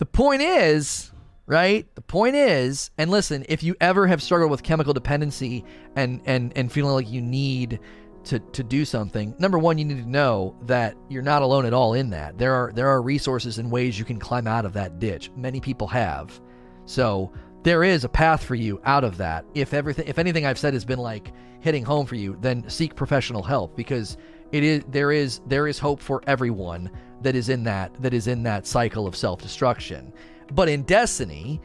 the 0.03 0.07
point 0.07 0.43
is, 0.43 1.13
right? 1.47 1.87
The 1.95 2.03
point 2.03 2.35
is, 2.35 2.91
and 2.99 3.09
listen, 3.09 3.47
if 3.49 3.63
you 3.63 3.77
ever 3.81 4.09
have 4.09 4.21
struggled 4.21 4.51
with 4.51 4.65
chemical 4.65 4.93
dependency 4.93 5.65
and 5.95 6.21
and 6.25 6.53
and 6.57 6.73
feeling 6.73 6.95
like 6.95 7.09
you 7.09 7.23
need 7.23 7.79
to 8.25 8.41
to 8.41 8.65
do 8.65 8.85
something, 8.85 9.33
number 9.39 9.61
one, 9.61 9.79
you 9.79 9.85
need 9.85 10.03
to 10.03 10.11
know 10.11 10.57
that 10.63 10.97
you're 11.09 11.23
not 11.23 11.43
alone 11.43 11.67
at 11.67 11.73
all 11.73 11.95
in 11.95 12.11
that. 12.11 12.37
There 12.37 12.53
are 12.53 12.73
there 12.75 12.89
are 12.89 13.01
resources 13.01 13.59
and 13.59 13.71
ways 13.71 13.97
you 13.97 14.05
can 14.05 14.19
climb 14.19 14.49
out 14.49 14.65
of 14.65 14.73
that 14.73 14.99
ditch. 14.99 15.31
Many 15.37 15.61
people 15.61 15.87
have. 15.87 16.41
So 16.85 17.33
there 17.63 17.85
is 17.85 18.03
a 18.03 18.09
path 18.09 18.43
for 18.43 18.57
you 18.57 18.81
out 18.85 19.05
of 19.05 19.17
that. 19.19 19.45
If 19.55 19.73
everything 19.73 20.09
if 20.09 20.19
anything 20.19 20.47
I've 20.47 20.59
said 20.59 20.75
has 20.75 20.85
been 20.85 20.99
like 20.99 21.33
hitting 21.61 21.85
home 21.85 22.07
for 22.07 22.17
you, 22.17 22.37
then 22.41 22.69
seek 22.69 22.97
professional 22.97 23.45
help 23.45 23.77
because 23.77 24.17
it 24.51 24.65
is 24.65 24.83
there 24.89 25.13
is 25.13 25.43
there 25.47 25.69
is 25.69 25.79
hope 25.79 26.01
for 26.01 26.25
everyone 26.27 26.91
that 27.23 27.37
is 27.37 27.49
in 27.49 27.65
that 27.65 27.93
that 28.03 28.15
is 28.15 28.27
in 28.27 28.43
that 28.45 28.67
cycle 28.67 29.07
of 29.07 29.17
self-destruction. 29.17 30.13
But 30.53 30.69
in 30.69 30.83
Destiny, 30.83 31.61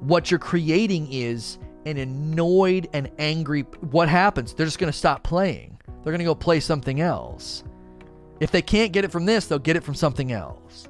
what 0.00 0.30
you're 0.30 0.40
creating 0.40 1.12
is 1.12 1.58
an 1.86 1.96
annoyed 1.96 2.88
and 2.92 3.10
angry 3.18 3.62
what 3.90 4.08
happens? 4.08 4.52
They're 4.52 4.66
just 4.66 4.78
going 4.78 4.92
to 4.92 4.98
stop 4.98 5.22
playing. 5.22 5.78
They're 5.86 6.12
going 6.12 6.18
to 6.18 6.24
go 6.24 6.34
play 6.34 6.60
something 6.60 7.00
else. 7.00 7.64
If 8.40 8.50
they 8.50 8.62
can't 8.62 8.92
get 8.92 9.04
it 9.04 9.12
from 9.12 9.26
this, 9.26 9.46
they'll 9.46 9.58
get 9.58 9.76
it 9.76 9.84
from 9.84 9.94
something 9.94 10.32
else. 10.32 10.88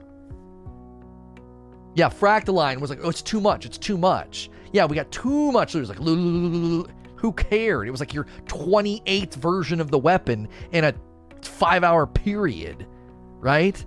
Yeah, 1.94 2.08
Fractaline 2.08 2.78
was 2.78 2.90
like, 2.90 3.00
oh, 3.02 3.08
it's 3.08 3.22
too 3.22 3.40
much. 3.40 3.66
It's 3.66 3.78
too 3.78 3.98
much. 3.98 4.50
Yeah, 4.72 4.84
we 4.84 4.94
got 4.94 5.10
too 5.10 5.50
much. 5.50 5.74
It 5.74 5.80
was 5.80 5.88
like, 5.88 5.98
who 5.98 7.32
cared? 7.32 7.88
It 7.88 7.90
was 7.90 8.00
like 8.00 8.14
your 8.14 8.26
28th 8.46 9.34
version 9.34 9.80
of 9.80 9.90
the 9.90 9.98
weapon 9.98 10.48
in 10.70 10.84
a 10.84 10.94
five 11.42 11.82
hour 11.82 12.06
period, 12.06 12.86
right? 13.40 13.84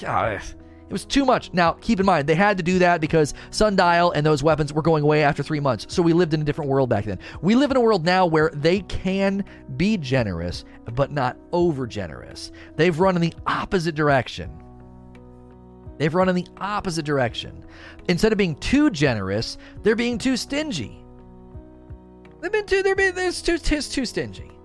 God, 0.00 0.40
it 0.88 0.92
was 0.92 1.04
too 1.04 1.26
much. 1.26 1.52
Now, 1.52 1.72
keep 1.72 2.00
in 2.00 2.06
mind, 2.06 2.26
they 2.26 2.34
had 2.34 2.56
to 2.56 2.62
do 2.62 2.78
that 2.78 3.02
because 3.02 3.34
Sundial 3.50 4.12
and 4.12 4.24
those 4.24 4.42
weapons 4.42 4.72
were 4.72 4.80
going 4.80 5.04
away 5.04 5.22
after 5.22 5.42
three 5.42 5.60
months. 5.60 5.86
So 5.90 6.00
we 6.00 6.14
lived 6.14 6.32
in 6.32 6.40
a 6.40 6.44
different 6.44 6.70
world 6.70 6.88
back 6.88 7.04
then. 7.04 7.18
We 7.42 7.56
live 7.56 7.70
in 7.70 7.76
a 7.76 7.80
world 7.80 8.06
now 8.06 8.24
where 8.24 8.50
they 8.54 8.80
can 8.80 9.44
be 9.76 9.98
generous, 9.98 10.64
but 10.94 11.12
not 11.12 11.36
over 11.52 11.86
generous. 11.86 12.52
They've 12.76 12.98
run 12.98 13.16
in 13.16 13.22
the 13.22 13.34
opposite 13.46 13.94
direction. 13.94 14.50
They've 15.98 16.14
run 16.14 16.30
in 16.30 16.34
the 16.34 16.46
opposite 16.58 17.04
direction. 17.04 17.66
Instead 18.08 18.32
of 18.32 18.38
being 18.38 18.54
too 18.54 18.88
generous, 18.88 19.58
they're 19.82 19.96
being 19.96 20.16
too 20.16 20.38
stingy. 20.38 21.04
They've 22.40 22.52
been 22.52 22.66
too, 22.66 22.82
they're 22.82 22.96
being, 22.96 23.14
they're 23.14 23.32
too, 23.32 23.58
too, 23.58 23.82
too 23.82 24.06
stingy. 24.06 24.57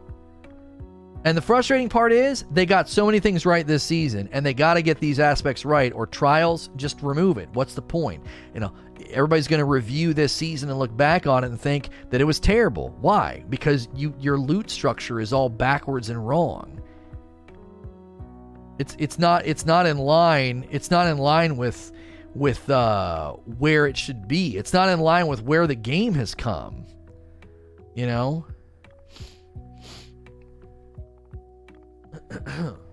And 1.25 1.37
the 1.37 1.41
frustrating 1.41 1.87
part 1.87 2.11
is 2.11 2.43
they 2.51 2.65
got 2.65 2.89
so 2.89 3.05
many 3.05 3.19
things 3.19 3.45
right 3.45 3.65
this 3.65 3.83
season 3.83 4.27
and 4.33 4.45
they 4.45 4.53
got 4.53 4.73
to 4.73 4.81
get 4.81 4.99
these 4.99 5.19
aspects 5.19 5.63
right 5.63 5.93
or 5.93 6.05
trials 6.05 6.69
just 6.75 7.01
remove 7.01 7.37
it. 7.37 7.47
What's 7.53 7.75
the 7.75 7.81
point? 7.81 8.23
You 8.53 8.59
know, 8.59 8.73
everybody's 9.09 9.47
going 9.47 9.59
to 9.59 9.65
review 9.65 10.13
this 10.13 10.33
season 10.33 10.69
and 10.69 10.77
look 10.77 10.95
back 10.95 11.25
on 11.25 11.45
it 11.45 11.47
and 11.47 11.59
think 11.59 11.89
that 12.09 12.19
it 12.19 12.25
was 12.25 12.41
terrible. 12.41 12.89
Why? 12.99 13.45
Because 13.49 13.87
you 13.95 14.13
your 14.19 14.37
loot 14.37 14.69
structure 14.69 15.21
is 15.21 15.31
all 15.31 15.47
backwards 15.47 16.09
and 16.09 16.27
wrong. 16.27 16.81
It's 18.77 18.95
it's 18.99 19.17
not 19.17 19.45
it's 19.45 19.65
not 19.65 19.85
in 19.85 19.97
line. 19.97 20.67
It's 20.71 20.91
not 20.91 21.07
in 21.07 21.17
line 21.17 21.55
with 21.55 21.93
with 22.35 22.69
uh 22.69 23.33
where 23.59 23.87
it 23.87 23.95
should 23.95 24.27
be. 24.27 24.57
It's 24.57 24.73
not 24.73 24.89
in 24.89 24.99
line 24.99 25.27
with 25.27 25.41
where 25.41 25.67
the 25.67 25.75
game 25.75 26.15
has 26.15 26.35
come. 26.35 26.85
You 27.95 28.07
know? 28.07 28.45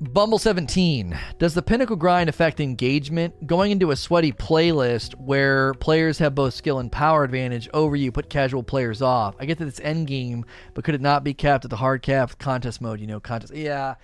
Bumble 0.00 0.38
17. 0.38 1.18
Does 1.38 1.54
the 1.54 1.62
pinnacle 1.62 1.96
grind 1.96 2.28
affect 2.28 2.60
engagement? 2.60 3.46
Going 3.46 3.70
into 3.70 3.90
a 3.90 3.96
sweaty 3.96 4.32
playlist 4.32 5.14
where 5.14 5.72
players 5.74 6.18
have 6.18 6.34
both 6.34 6.52
skill 6.54 6.78
and 6.78 6.92
power 6.92 7.24
advantage 7.24 7.68
over 7.72 7.96
you 7.96 8.12
put 8.12 8.28
casual 8.28 8.62
players 8.62 9.00
off. 9.00 9.34
I 9.38 9.46
get 9.46 9.58
that 9.58 9.68
it's 9.68 9.80
end 9.80 10.06
game, 10.06 10.44
but 10.74 10.84
could 10.84 10.94
it 10.94 11.00
not 11.00 11.24
be 11.24 11.32
capped 11.32 11.64
at 11.64 11.70
the 11.70 11.76
hard 11.76 12.02
cap 12.02 12.38
contest 12.38 12.80
mode? 12.80 13.00
You 13.00 13.06
know, 13.06 13.20
contest. 13.20 13.54
Yeah. 13.54 13.94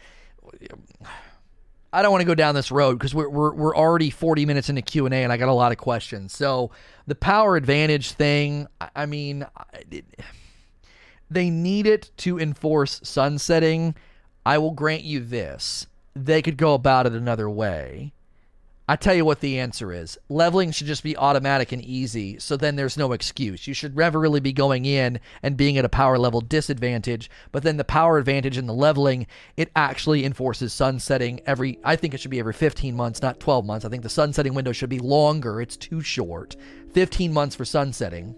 I 1.92 2.02
don't 2.02 2.12
want 2.12 2.22
to 2.22 2.26
go 2.26 2.36
down 2.36 2.54
this 2.54 2.70
road 2.70 2.98
because 2.98 3.14
we're, 3.14 3.28
we're, 3.28 3.52
we're 3.52 3.76
already 3.76 4.10
40 4.10 4.46
minutes 4.46 4.68
into 4.68 4.82
Q&A 4.82 5.10
and 5.10 5.32
I 5.32 5.36
got 5.36 5.48
a 5.48 5.52
lot 5.52 5.72
of 5.72 5.78
questions. 5.78 6.32
So 6.34 6.70
the 7.06 7.16
power 7.16 7.56
advantage 7.56 8.12
thing, 8.12 8.68
I 8.94 9.06
mean... 9.06 9.44
It, 9.90 10.04
they 11.30 11.48
need 11.48 11.86
it 11.86 12.10
to 12.18 12.38
enforce 12.38 13.00
sunsetting. 13.04 13.94
I 14.44 14.58
will 14.58 14.72
grant 14.72 15.04
you 15.04 15.20
this. 15.20 15.86
They 16.14 16.42
could 16.42 16.56
go 16.56 16.74
about 16.74 17.06
it 17.06 17.12
another 17.12 17.48
way. 17.48 18.12
I 18.90 18.96
tell 18.96 19.14
you 19.14 19.24
what 19.24 19.38
the 19.38 19.60
answer 19.60 19.92
is. 19.92 20.18
Leveling 20.28 20.72
should 20.72 20.88
just 20.88 21.04
be 21.04 21.16
automatic 21.16 21.70
and 21.70 21.80
easy, 21.80 22.40
so 22.40 22.56
then 22.56 22.74
there's 22.74 22.96
no 22.96 23.12
excuse. 23.12 23.68
You 23.68 23.72
should 23.72 23.96
never 23.96 24.18
really 24.18 24.40
be 24.40 24.52
going 24.52 24.84
in 24.84 25.20
and 25.44 25.56
being 25.56 25.78
at 25.78 25.84
a 25.84 25.88
power 25.88 26.18
level 26.18 26.40
disadvantage, 26.40 27.30
but 27.52 27.62
then 27.62 27.76
the 27.76 27.84
power 27.84 28.18
advantage 28.18 28.58
in 28.58 28.66
the 28.66 28.74
leveling, 28.74 29.28
it 29.56 29.70
actually 29.76 30.24
enforces 30.24 30.72
sunsetting 30.72 31.40
every 31.46 31.78
I 31.84 31.94
think 31.94 32.14
it 32.14 32.20
should 32.20 32.32
be 32.32 32.40
every 32.40 32.52
15 32.52 32.96
months, 32.96 33.22
not 33.22 33.38
12 33.38 33.64
months. 33.64 33.84
I 33.84 33.90
think 33.90 34.02
the 34.02 34.08
sunsetting 34.08 34.54
window 34.54 34.72
should 34.72 34.90
be 34.90 34.98
longer. 34.98 35.60
It's 35.60 35.76
too 35.76 36.00
short. 36.00 36.56
15 36.92 37.32
months 37.32 37.54
for 37.54 37.64
sunsetting. 37.64 38.34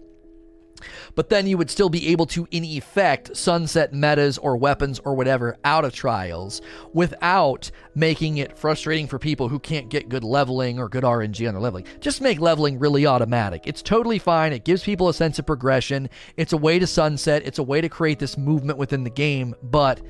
But 1.15 1.29
then 1.29 1.47
you 1.47 1.57
would 1.57 1.69
still 1.69 1.89
be 1.89 2.09
able 2.09 2.25
to, 2.27 2.47
in 2.51 2.63
effect, 2.63 3.35
sunset 3.35 3.93
metas 3.93 4.37
or 4.37 4.57
weapons 4.57 4.99
or 4.99 5.15
whatever 5.15 5.57
out 5.63 5.85
of 5.85 5.93
trials 5.93 6.61
without 6.93 7.71
making 7.95 8.37
it 8.37 8.57
frustrating 8.57 9.07
for 9.07 9.19
people 9.19 9.49
who 9.49 9.59
can't 9.59 9.89
get 9.89 10.09
good 10.09 10.23
leveling 10.23 10.79
or 10.79 10.89
good 10.89 11.03
RNG 11.03 11.47
on 11.47 11.53
their 11.53 11.61
leveling. 11.61 11.85
Just 11.99 12.21
make 12.21 12.39
leveling 12.39 12.79
really 12.79 13.05
automatic. 13.05 13.63
It's 13.65 13.81
totally 13.81 14.19
fine. 14.19 14.53
It 14.53 14.65
gives 14.65 14.83
people 14.83 15.09
a 15.09 15.13
sense 15.13 15.39
of 15.39 15.45
progression. 15.45 16.09
It's 16.37 16.53
a 16.53 16.57
way 16.57 16.79
to 16.79 16.87
sunset, 16.87 17.43
it's 17.45 17.59
a 17.59 17.63
way 17.63 17.81
to 17.81 17.89
create 17.89 18.19
this 18.19 18.37
movement 18.37 18.77
within 18.77 19.03
the 19.03 19.09
game, 19.09 19.55
but 19.63 20.01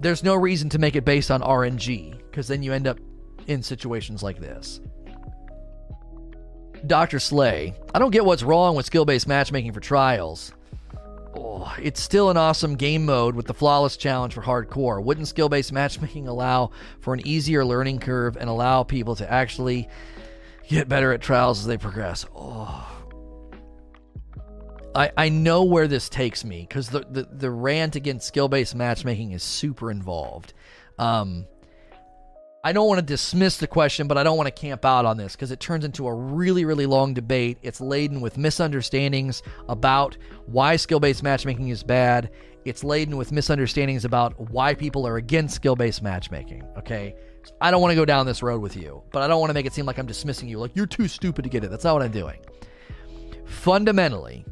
there's 0.00 0.22
no 0.22 0.34
reason 0.34 0.68
to 0.70 0.78
make 0.78 0.96
it 0.96 1.04
based 1.04 1.30
on 1.30 1.40
RNG 1.40 2.18
because 2.30 2.46
then 2.48 2.62
you 2.62 2.72
end 2.72 2.86
up 2.86 2.98
in 3.46 3.62
situations 3.62 4.22
like 4.22 4.38
this. 4.38 4.80
Dr. 6.86 7.18
Slay. 7.18 7.74
I 7.94 7.98
don't 7.98 8.10
get 8.10 8.24
what's 8.24 8.42
wrong 8.42 8.76
with 8.76 8.86
skill 8.86 9.04
based 9.04 9.28
matchmaking 9.28 9.72
for 9.72 9.80
trials. 9.80 10.52
Oh, 11.36 11.72
it's 11.80 12.00
still 12.00 12.30
an 12.30 12.36
awesome 12.36 12.74
game 12.74 13.04
mode 13.04 13.34
with 13.34 13.46
the 13.46 13.54
flawless 13.54 13.96
challenge 13.96 14.34
for 14.34 14.42
hardcore. 14.42 15.02
Wouldn't 15.02 15.28
skill 15.28 15.48
based 15.48 15.72
matchmaking 15.72 16.26
allow 16.28 16.70
for 17.00 17.14
an 17.14 17.26
easier 17.26 17.64
learning 17.64 18.00
curve 18.00 18.36
and 18.36 18.48
allow 18.48 18.82
people 18.82 19.14
to 19.16 19.30
actually 19.30 19.88
get 20.68 20.88
better 20.88 21.12
at 21.12 21.20
trials 21.20 21.60
as 21.60 21.66
they 21.66 21.76
progress? 21.76 22.26
Oh. 22.34 22.94
I, 24.94 25.12
I 25.16 25.28
know 25.28 25.64
where 25.64 25.86
this 25.86 26.08
takes 26.08 26.44
me 26.44 26.66
because 26.68 26.88
the, 26.88 27.00
the, 27.00 27.28
the 27.30 27.50
rant 27.50 27.94
against 27.94 28.26
skill 28.26 28.48
based 28.48 28.74
matchmaking 28.74 29.32
is 29.32 29.42
super 29.42 29.90
involved. 29.90 30.54
Um, 30.98 31.46
I 32.64 32.72
don't 32.72 32.88
want 32.88 32.98
to 32.98 33.06
dismiss 33.06 33.56
the 33.58 33.68
question, 33.68 34.08
but 34.08 34.18
I 34.18 34.24
don't 34.24 34.36
want 34.36 34.48
to 34.48 34.60
camp 34.60 34.84
out 34.84 35.04
on 35.04 35.16
this 35.16 35.36
because 35.36 35.52
it 35.52 35.60
turns 35.60 35.84
into 35.84 36.08
a 36.08 36.14
really, 36.14 36.64
really 36.64 36.86
long 36.86 37.14
debate. 37.14 37.58
It's 37.62 37.80
laden 37.80 38.20
with 38.20 38.36
misunderstandings 38.36 39.42
about 39.68 40.16
why 40.46 40.74
skill 40.76 40.98
based 40.98 41.22
matchmaking 41.22 41.68
is 41.68 41.84
bad. 41.84 42.30
It's 42.64 42.82
laden 42.82 43.16
with 43.16 43.30
misunderstandings 43.30 44.04
about 44.04 44.38
why 44.50 44.74
people 44.74 45.06
are 45.06 45.16
against 45.16 45.54
skill 45.54 45.76
based 45.76 46.02
matchmaking. 46.02 46.64
Okay. 46.76 47.14
So 47.44 47.54
I 47.60 47.70
don't 47.70 47.80
want 47.80 47.92
to 47.92 47.96
go 47.96 48.04
down 48.04 48.26
this 48.26 48.42
road 48.42 48.60
with 48.60 48.76
you, 48.76 49.02
but 49.12 49.22
I 49.22 49.28
don't 49.28 49.38
want 49.38 49.50
to 49.50 49.54
make 49.54 49.64
it 49.64 49.72
seem 49.72 49.86
like 49.86 49.98
I'm 49.98 50.06
dismissing 50.06 50.48
you, 50.48 50.58
like 50.58 50.74
you're 50.74 50.86
too 50.86 51.06
stupid 51.06 51.44
to 51.44 51.48
get 51.48 51.62
it. 51.62 51.70
That's 51.70 51.84
not 51.84 51.94
what 51.94 52.02
I'm 52.02 52.10
doing. 52.10 52.40
Fundamentally, 53.46 54.44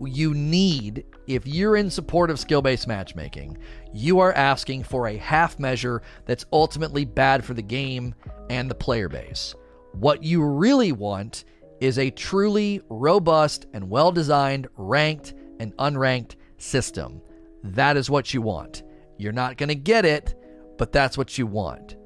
you 0.00 0.34
need, 0.34 1.04
if 1.34 1.46
you're 1.46 1.76
in 1.76 1.90
support 1.90 2.30
of 2.30 2.40
skill 2.40 2.62
based 2.62 2.86
matchmaking, 2.86 3.58
you 3.92 4.18
are 4.18 4.32
asking 4.32 4.82
for 4.82 5.06
a 5.06 5.16
half 5.16 5.58
measure 5.58 6.02
that's 6.26 6.46
ultimately 6.52 7.04
bad 7.04 7.44
for 7.44 7.54
the 7.54 7.62
game 7.62 8.14
and 8.48 8.70
the 8.70 8.74
player 8.74 9.08
base. 9.08 9.54
What 9.92 10.22
you 10.22 10.44
really 10.44 10.92
want 10.92 11.44
is 11.80 11.98
a 11.98 12.10
truly 12.10 12.80
robust 12.88 13.66
and 13.72 13.88
well 13.88 14.12
designed 14.12 14.68
ranked 14.76 15.34
and 15.58 15.76
unranked 15.76 16.36
system. 16.58 17.20
That 17.62 17.96
is 17.96 18.10
what 18.10 18.32
you 18.34 18.42
want. 18.42 18.82
You're 19.18 19.32
not 19.32 19.56
going 19.56 19.68
to 19.68 19.74
get 19.74 20.04
it, 20.04 20.34
but 20.78 20.92
that's 20.92 21.18
what 21.18 21.36
you 21.36 21.46
want. 21.46 21.96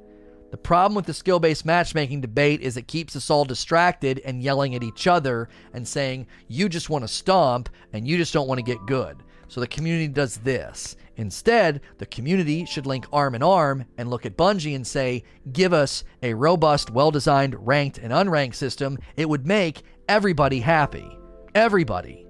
The 0.55 0.59
problem 0.59 0.94
with 0.94 1.07
the 1.07 1.12
skill 1.12 1.40
based 1.40 1.64
matchmaking 1.64 2.20
debate 2.20 2.61
is 2.61 2.76
it 2.76 2.86
keeps 2.86 3.16
us 3.16 3.28
all 3.28 3.44
distracted 3.44 4.22
and 4.24 4.40
yelling 4.40 4.76
at 4.76 4.84
each 4.84 5.09
other 5.09 5.48
and 5.72 5.86
saying, 5.86 6.28
you 6.46 6.68
just 6.68 6.88
want 6.88 7.02
to 7.02 7.09
stomp 7.09 7.68
and 7.92 8.07
you 8.07 8.16
just 8.16 8.32
don't 8.32 8.46
want 8.46 8.61
to 8.61 8.64
get 8.64 8.86
good. 8.86 9.24
So 9.48 9.61
the 9.61 9.66
community 9.66 10.07
does 10.07 10.36
this. 10.36 10.94
Instead, 11.16 11.80
the 11.98 12.07
community 12.07 12.66
should 12.66 12.86
link 12.86 13.05
arm 13.12 13.34
in 13.34 13.42
arm 13.42 13.84
and 13.98 14.09
look 14.09 14.26
at 14.26 14.36
Bungie 14.36 14.76
and 14.76 14.86
say, 14.86 15.24
give 15.52 15.72
us 15.72 16.05
a 16.22 16.34
robust, 16.34 16.88
well 16.88 17.11
designed, 17.11 17.57
ranked, 17.66 17.98
and 17.98 18.12
unranked 18.12 18.55
system. 18.55 18.96
It 19.16 19.28
would 19.28 19.48
make 19.48 19.82
everybody 20.09 20.61
happy. 20.61 21.18
Everybody. 21.57 22.24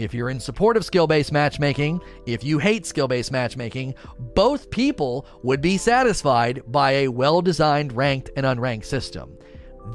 If 0.00 0.14
you're 0.14 0.30
in 0.30 0.40
support 0.40 0.78
of 0.78 0.84
skill 0.84 1.06
based 1.06 1.30
matchmaking, 1.30 2.00
if 2.24 2.42
you 2.42 2.58
hate 2.58 2.86
skill 2.86 3.06
based 3.06 3.30
matchmaking, 3.30 3.94
both 4.34 4.70
people 4.70 5.26
would 5.42 5.60
be 5.60 5.76
satisfied 5.76 6.62
by 6.68 6.92
a 6.92 7.08
well 7.08 7.42
designed 7.42 7.92
ranked 7.92 8.30
and 8.34 8.46
unranked 8.46 8.86
system. 8.86 9.36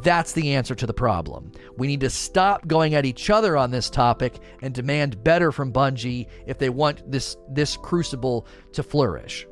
That's 0.03 0.33
the 0.33 0.53
answer 0.53 0.75
to 0.75 0.85
the 0.85 0.93
problem. 0.93 1.51
We 1.77 1.87
need 1.87 2.01
to 2.01 2.09
stop 2.11 2.67
going 2.67 2.93
at 2.93 3.05
each 3.05 3.31
other 3.31 3.57
on 3.57 3.71
this 3.71 3.89
topic 3.89 4.39
and 4.61 4.75
demand 4.75 5.23
better 5.23 5.51
from 5.51 5.73
Bungie 5.73 6.27
if 6.45 6.59
they 6.59 6.69
want 6.69 7.09
this 7.11 7.35
this 7.49 7.75
crucible 7.75 8.45
to 8.73 8.83
flourish. 8.83 9.47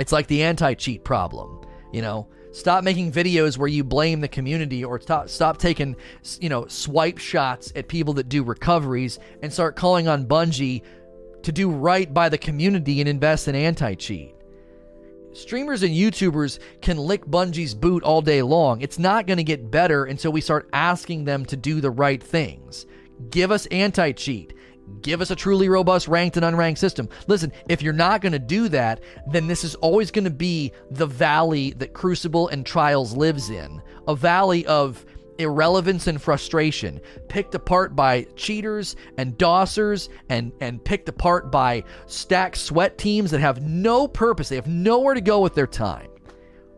It's 0.00 0.12
like 0.12 0.26
the 0.26 0.42
anti-cheat 0.42 1.04
problem, 1.04 1.64
you 1.92 2.02
know. 2.02 2.28
Stop 2.52 2.84
making 2.84 3.10
videos 3.12 3.56
where 3.56 3.68
you 3.68 3.82
blame 3.82 4.20
the 4.20 4.28
community 4.28 4.84
or 4.84 5.00
stop, 5.00 5.28
stop 5.30 5.56
taking, 5.56 5.96
you 6.38 6.50
know, 6.50 6.66
swipe 6.66 7.18
shots 7.18 7.72
at 7.74 7.88
people 7.88 8.12
that 8.14 8.28
do 8.28 8.42
recoveries 8.42 9.18
and 9.42 9.50
start 9.50 9.74
calling 9.74 10.06
on 10.06 10.26
Bungie 10.26 10.82
to 11.42 11.52
do 11.52 11.70
right 11.70 12.12
by 12.12 12.28
the 12.28 12.38
community 12.38 13.00
and 13.00 13.08
invest 13.08 13.48
in 13.48 13.54
anti 13.54 13.94
cheat. 13.94 14.34
Streamers 15.32 15.82
and 15.82 15.94
YouTubers 15.94 16.58
can 16.82 16.98
lick 16.98 17.24
Bungie's 17.24 17.74
boot 17.74 18.02
all 18.02 18.20
day 18.20 18.42
long. 18.42 18.82
It's 18.82 18.98
not 18.98 19.26
going 19.26 19.38
to 19.38 19.44
get 19.44 19.70
better 19.70 20.04
until 20.04 20.30
we 20.30 20.42
start 20.42 20.68
asking 20.74 21.24
them 21.24 21.46
to 21.46 21.56
do 21.56 21.80
the 21.80 21.90
right 21.90 22.22
things. 22.22 22.84
Give 23.30 23.50
us 23.50 23.64
anti 23.66 24.12
cheat. 24.12 24.52
Give 25.00 25.20
us 25.20 25.30
a 25.30 25.36
truly 25.36 25.68
robust 25.68 26.08
ranked 26.08 26.36
and 26.36 26.44
unranked 26.44 26.78
system. 26.78 27.08
Listen, 27.26 27.52
if 27.68 27.82
you're 27.82 27.92
not 27.92 28.20
going 28.20 28.32
to 28.32 28.38
do 28.38 28.68
that, 28.68 29.02
then 29.30 29.46
this 29.46 29.64
is 29.64 29.74
always 29.76 30.10
going 30.10 30.24
to 30.24 30.30
be 30.30 30.72
the 30.90 31.06
valley 31.06 31.72
that 31.72 31.92
Crucible 31.92 32.48
and 32.48 32.64
Trials 32.64 33.16
lives 33.16 33.50
in 33.50 33.82
a 34.06 34.14
valley 34.14 34.66
of 34.66 35.04
irrelevance 35.38 36.06
and 36.06 36.20
frustration, 36.20 37.00
picked 37.28 37.54
apart 37.54 37.96
by 37.96 38.26
cheaters 38.36 38.96
and 39.16 39.36
dossers 39.38 40.08
and, 40.28 40.52
and 40.60 40.84
picked 40.84 41.08
apart 41.08 41.50
by 41.50 41.82
stacked 42.06 42.56
sweat 42.56 42.98
teams 42.98 43.30
that 43.30 43.40
have 43.40 43.62
no 43.62 44.06
purpose. 44.06 44.48
They 44.48 44.56
have 44.56 44.66
nowhere 44.66 45.14
to 45.14 45.20
go 45.20 45.40
with 45.40 45.54
their 45.54 45.66
time. 45.66 46.11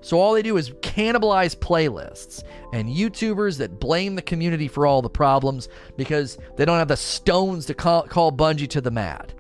So 0.05 0.21
all 0.21 0.35
they 0.35 0.43
do 0.43 0.59
is 0.59 0.69
cannibalize 0.83 1.57
playlists 1.57 2.45
and 2.75 2.91
YouTubers 2.91 3.57
that 3.57 3.81
blame 3.81 4.17
the 4.17 4.21
community 4.21 4.69
for 4.69 4.87
all 4.87 5.01
the 5.01 5.09
problems 5.09 5.71
because 5.97 6.37
they 6.57 6.67
don't 6.67 6.77
have 6.77 6.89
the 6.89 6.97
stones 6.97 7.65
to 7.67 7.75
call, 7.75 8.03
call 8.03 8.31
Bungie 8.31 8.69
to 8.69 8.83
the 8.83 8.91
mat. 8.91 9.33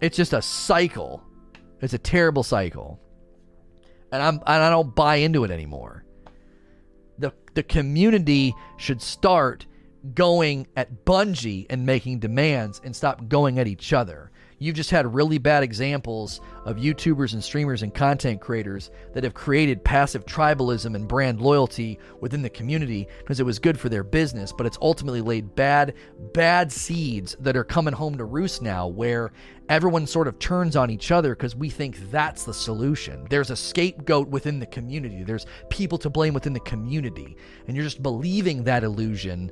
It's 0.00 0.16
just 0.16 0.32
a 0.32 0.40
cycle. 0.40 1.22
It's 1.82 1.92
a 1.92 1.98
terrible 1.98 2.42
cycle. 2.42 2.98
And 4.10 4.22
I'm 4.22 4.36
and 4.46 4.62
I 4.62 4.70
don't 4.70 4.94
buy 4.94 5.16
into 5.16 5.44
it 5.44 5.50
anymore. 5.50 6.06
The 7.18 7.34
the 7.52 7.62
community 7.62 8.54
should 8.78 9.02
start 9.02 9.66
going 10.14 10.68
at 10.74 11.04
Bungie 11.04 11.66
and 11.68 11.84
making 11.84 12.20
demands 12.20 12.80
and 12.82 12.96
stop 12.96 13.28
going 13.28 13.58
at 13.58 13.68
each 13.68 13.92
other. 13.92 14.31
You've 14.62 14.76
just 14.76 14.92
had 14.92 15.12
really 15.12 15.38
bad 15.38 15.64
examples 15.64 16.40
of 16.64 16.76
YouTubers 16.76 17.32
and 17.32 17.42
streamers 17.42 17.82
and 17.82 17.92
content 17.92 18.40
creators 18.40 18.92
that 19.12 19.24
have 19.24 19.34
created 19.34 19.82
passive 19.82 20.24
tribalism 20.24 20.94
and 20.94 21.08
brand 21.08 21.40
loyalty 21.40 21.98
within 22.20 22.42
the 22.42 22.48
community 22.48 23.08
because 23.18 23.40
it 23.40 23.46
was 23.46 23.58
good 23.58 23.76
for 23.76 23.88
their 23.88 24.04
business, 24.04 24.52
but 24.52 24.64
it's 24.64 24.78
ultimately 24.80 25.20
laid 25.20 25.56
bad, 25.56 25.94
bad 26.32 26.70
seeds 26.70 27.36
that 27.40 27.56
are 27.56 27.64
coming 27.64 27.92
home 27.92 28.16
to 28.18 28.24
roost 28.24 28.62
now 28.62 28.86
where 28.86 29.32
everyone 29.68 30.06
sort 30.06 30.28
of 30.28 30.38
turns 30.38 30.76
on 30.76 30.90
each 30.90 31.10
other 31.10 31.34
because 31.34 31.56
we 31.56 31.68
think 31.68 31.98
that's 32.12 32.44
the 32.44 32.54
solution. 32.54 33.26
There's 33.30 33.50
a 33.50 33.56
scapegoat 33.56 34.28
within 34.28 34.60
the 34.60 34.66
community, 34.66 35.24
there's 35.24 35.46
people 35.70 35.98
to 35.98 36.08
blame 36.08 36.34
within 36.34 36.52
the 36.52 36.60
community, 36.60 37.36
and 37.66 37.76
you're 37.76 37.84
just 37.84 38.00
believing 38.00 38.62
that 38.62 38.84
illusion 38.84 39.50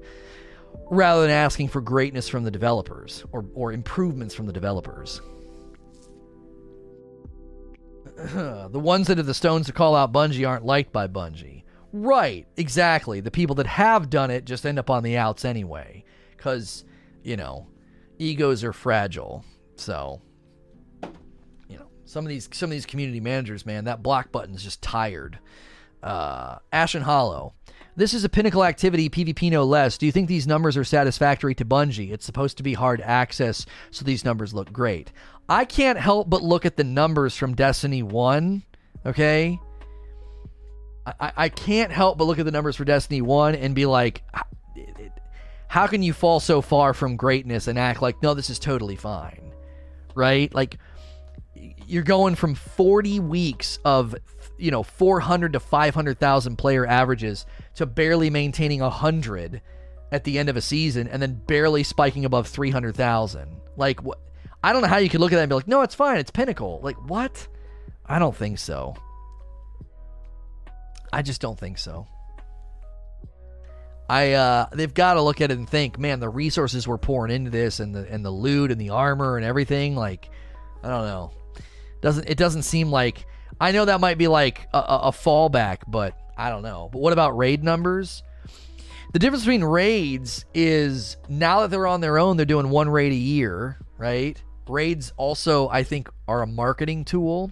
rather 0.90 1.22
than 1.22 1.30
asking 1.30 1.68
for 1.68 1.80
greatness 1.80 2.28
from 2.28 2.44
the 2.44 2.50
developers 2.50 3.24
or, 3.32 3.46
or 3.54 3.72
improvements 3.72 4.34
from 4.34 4.46
the 4.46 4.52
developers. 4.52 5.20
the 8.16 8.70
ones 8.72 9.06
that 9.06 9.16
have 9.16 9.26
the 9.26 9.34
stones 9.34 9.66
to 9.66 9.72
call 9.72 9.94
out 9.94 10.12
Bungie 10.12 10.46
aren't 10.46 10.64
liked 10.64 10.92
by 10.92 11.06
Bungie. 11.06 11.62
Right, 11.92 12.46
exactly. 12.56 13.20
The 13.20 13.30
people 13.30 13.54
that 13.56 13.66
have 13.66 14.10
done 14.10 14.30
it 14.30 14.44
just 14.44 14.66
end 14.66 14.78
up 14.78 14.90
on 14.90 15.02
the 15.02 15.16
outs 15.16 15.44
anyway. 15.44 16.04
Because, 16.36 16.84
you 17.22 17.36
know, 17.36 17.66
egos 18.18 18.62
are 18.62 18.72
fragile. 18.72 19.44
So, 19.76 20.20
you 21.68 21.78
know, 21.78 21.88
some 22.04 22.24
of 22.24 22.28
these 22.28 22.48
some 22.52 22.68
of 22.68 22.72
these 22.72 22.86
community 22.86 23.20
managers, 23.20 23.66
man, 23.66 23.84
that 23.84 24.02
block 24.02 24.30
button's 24.30 24.62
just 24.62 24.82
tired. 24.82 25.38
Uh, 26.02 26.58
Ashen 26.72 27.02
Hollow. 27.02 27.54
This 27.96 28.14
is 28.14 28.24
a 28.24 28.28
pinnacle 28.28 28.64
activity, 28.64 29.10
PvP 29.10 29.50
no 29.50 29.64
less. 29.64 29.98
Do 29.98 30.06
you 30.06 30.12
think 30.12 30.28
these 30.28 30.46
numbers 30.46 30.76
are 30.76 30.84
satisfactory 30.84 31.54
to 31.56 31.64
Bungie? 31.64 32.12
It's 32.12 32.24
supposed 32.24 32.56
to 32.58 32.62
be 32.62 32.74
hard 32.74 33.00
access, 33.00 33.66
so 33.90 34.04
these 34.04 34.24
numbers 34.24 34.54
look 34.54 34.72
great. 34.72 35.12
I 35.48 35.64
can't 35.64 35.98
help 35.98 36.30
but 36.30 36.42
look 36.42 36.64
at 36.64 36.76
the 36.76 36.84
numbers 36.84 37.36
from 37.36 37.54
Destiny 37.54 38.02
1, 38.02 38.62
okay? 39.06 39.58
I, 41.06 41.32
I 41.36 41.48
can't 41.48 41.90
help 41.90 42.18
but 42.18 42.24
look 42.24 42.38
at 42.38 42.44
the 42.44 42.52
numbers 42.52 42.76
for 42.76 42.84
Destiny 42.84 43.20
1 43.20 43.56
and 43.56 43.74
be 43.74 43.86
like, 43.86 44.22
how 45.66 45.86
can 45.86 46.02
you 46.02 46.12
fall 46.12 46.40
so 46.40 46.60
far 46.62 46.94
from 46.94 47.16
greatness 47.16 47.66
and 47.66 47.78
act 47.78 48.02
like, 48.02 48.22
no, 48.22 48.34
this 48.34 48.50
is 48.50 48.58
totally 48.58 48.96
fine? 48.96 49.52
Right? 50.14 50.52
Like, 50.54 50.78
you're 51.86 52.02
going 52.02 52.34
from 52.34 52.54
40 52.54 53.20
weeks 53.20 53.78
of, 53.84 54.14
you 54.60 54.70
know, 54.70 54.82
400 54.82 55.54
to 55.54 55.60
500,000 55.60 56.56
player 56.56 56.86
averages 56.86 57.46
to 57.76 57.86
barely 57.86 58.30
maintaining 58.30 58.80
100 58.80 59.60
at 60.12 60.24
the 60.24 60.38
end 60.38 60.48
of 60.48 60.56
a 60.56 60.60
season 60.60 61.08
and 61.08 61.22
then 61.22 61.34
barely 61.46 61.82
spiking 61.82 62.24
above 62.24 62.48
300,000. 62.48 63.60
Like, 63.76 64.02
what? 64.02 64.18
I 64.62 64.72
don't 64.72 64.82
know 64.82 64.88
how 64.88 64.98
you 64.98 65.08
could 65.08 65.20
look 65.20 65.32
at 65.32 65.36
that 65.36 65.42
and 65.42 65.48
be 65.48 65.54
like, 65.54 65.68
no, 65.68 65.82
it's 65.82 65.94
fine. 65.94 66.18
It's 66.18 66.30
pinnacle. 66.30 66.80
Like, 66.82 66.96
what? 67.08 67.48
I 68.04 68.18
don't 68.18 68.36
think 68.36 68.58
so. 68.58 68.94
I 71.12 71.22
just 71.22 71.40
don't 71.40 71.58
think 71.58 71.78
so. 71.78 72.06
I 74.08 74.32
uh, 74.32 74.66
they've 74.72 74.92
got 74.92 75.14
to 75.14 75.22
look 75.22 75.40
at 75.40 75.52
it 75.52 75.58
and 75.58 75.70
think, 75.70 75.96
man, 75.98 76.18
the 76.18 76.28
resources 76.28 76.86
we're 76.86 76.98
pouring 76.98 77.32
into 77.32 77.50
this, 77.50 77.78
and 77.78 77.94
the 77.94 78.12
and 78.12 78.24
the 78.24 78.30
loot 78.30 78.72
and 78.72 78.80
the 78.80 78.90
armor 78.90 79.36
and 79.36 79.46
everything. 79.46 79.94
Like, 79.94 80.28
I 80.82 80.88
don't 80.88 81.06
know. 81.06 81.30
Doesn't 82.02 82.28
it 82.28 82.36
doesn't 82.36 82.62
seem 82.62 82.90
like 82.90 83.24
I 83.58 83.72
know 83.72 83.86
that 83.86 84.00
might 84.00 84.18
be 84.18 84.28
like 84.28 84.68
a, 84.72 84.78
a 84.78 85.12
fallback, 85.12 85.78
but 85.86 86.14
I 86.36 86.50
don't 86.50 86.62
know. 86.62 86.88
But 86.92 87.00
what 87.00 87.12
about 87.12 87.36
raid 87.36 87.64
numbers? 87.64 88.22
The 89.12 89.18
difference 89.18 89.44
between 89.44 89.64
raids 89.64 90.44
is 90.54 91.16
now 91.28 91.60
that 91.60 91.70
they're 91.70 91.86
on 91.86 92.00
their 92.00 92.18
own, 92.18 92.36
they're 92.36 92.46
doing 92.46 92.70
one 92.70 92.88
raid 92.88 93.12
a 93.12 93.16
year, 93.16 93.78
right? 93.98 94.40
Raids 94.68 95.12
also, 95.16 95.68
I 95.68 95.82
think, 95.82 96.08
are 96.28 96.42
a 96.42 96.46
marketing 96.46 97.04
tool. 97.04 97.50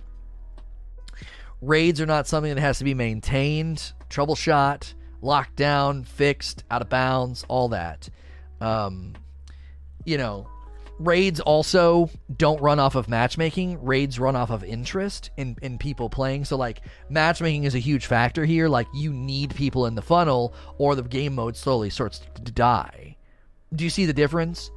Raids 1.61 2.01
are 2.01 2.07
not 2.07 2.29
something 2.29 2.55
that 2.55 2.61
has 2.61 2.79
to 2.79 2.85
be 2.85 2.95
maintained, 2.95 3.93
troubleshot 4.09 4.95
locked 5.21 5.57
down, 5.57 6.05
fixed, 6.05 6.65
out 6.71 6.83
of 6.83 6.89
bounds, 6.89 7.45
all 7.49 7.69
that. 7.71 8.09
Um, 8.61 9.15
you 10.05 10.19
know, 10.19 10.49
raids 10.99 11.41
also 11.41 12.11
don't 12.37 12.61
run 12.61 12.79
off 12.79 12.95
of 12.95 13.09
matchmaking. 13.09 13.83
Raids 13.85 14.19
run 14.19 14.37
off 14.37 14.51
of 14.51 14.65
interest 14.65 15.31
in, 15.37 15.57
in 15.63 15.79
people 15.79 16.11
playing. 16.11 16.45
So, 16.45 16.57
like, 16.57 16.83
matchmaking 17.09 17.65
is 17.65 17.75
a 17.75 17.81
huge 17.81 18.07
factor 18.07 18.45
here. 18.45 18.69
Like, 18.69 18.87
you 18.95 19.13
need 19.13 19.55
people 19.55 19.87
in 19.87 19.95
the 19.95 20.03
funnel, 20.03 20.55
or 20.79 20.95
the 20.95 21.03
game 21.03 21.35
mode 21.35 21.57
slowly 21.57 21.91
starts 21.91 22.21
to 22.35 22.53
die. 22.53 23.17
Do 23.75 23.85
you 23.85 23.91
see 23.91 24.07
the 24.07 24.13
difference? 24.13 24.71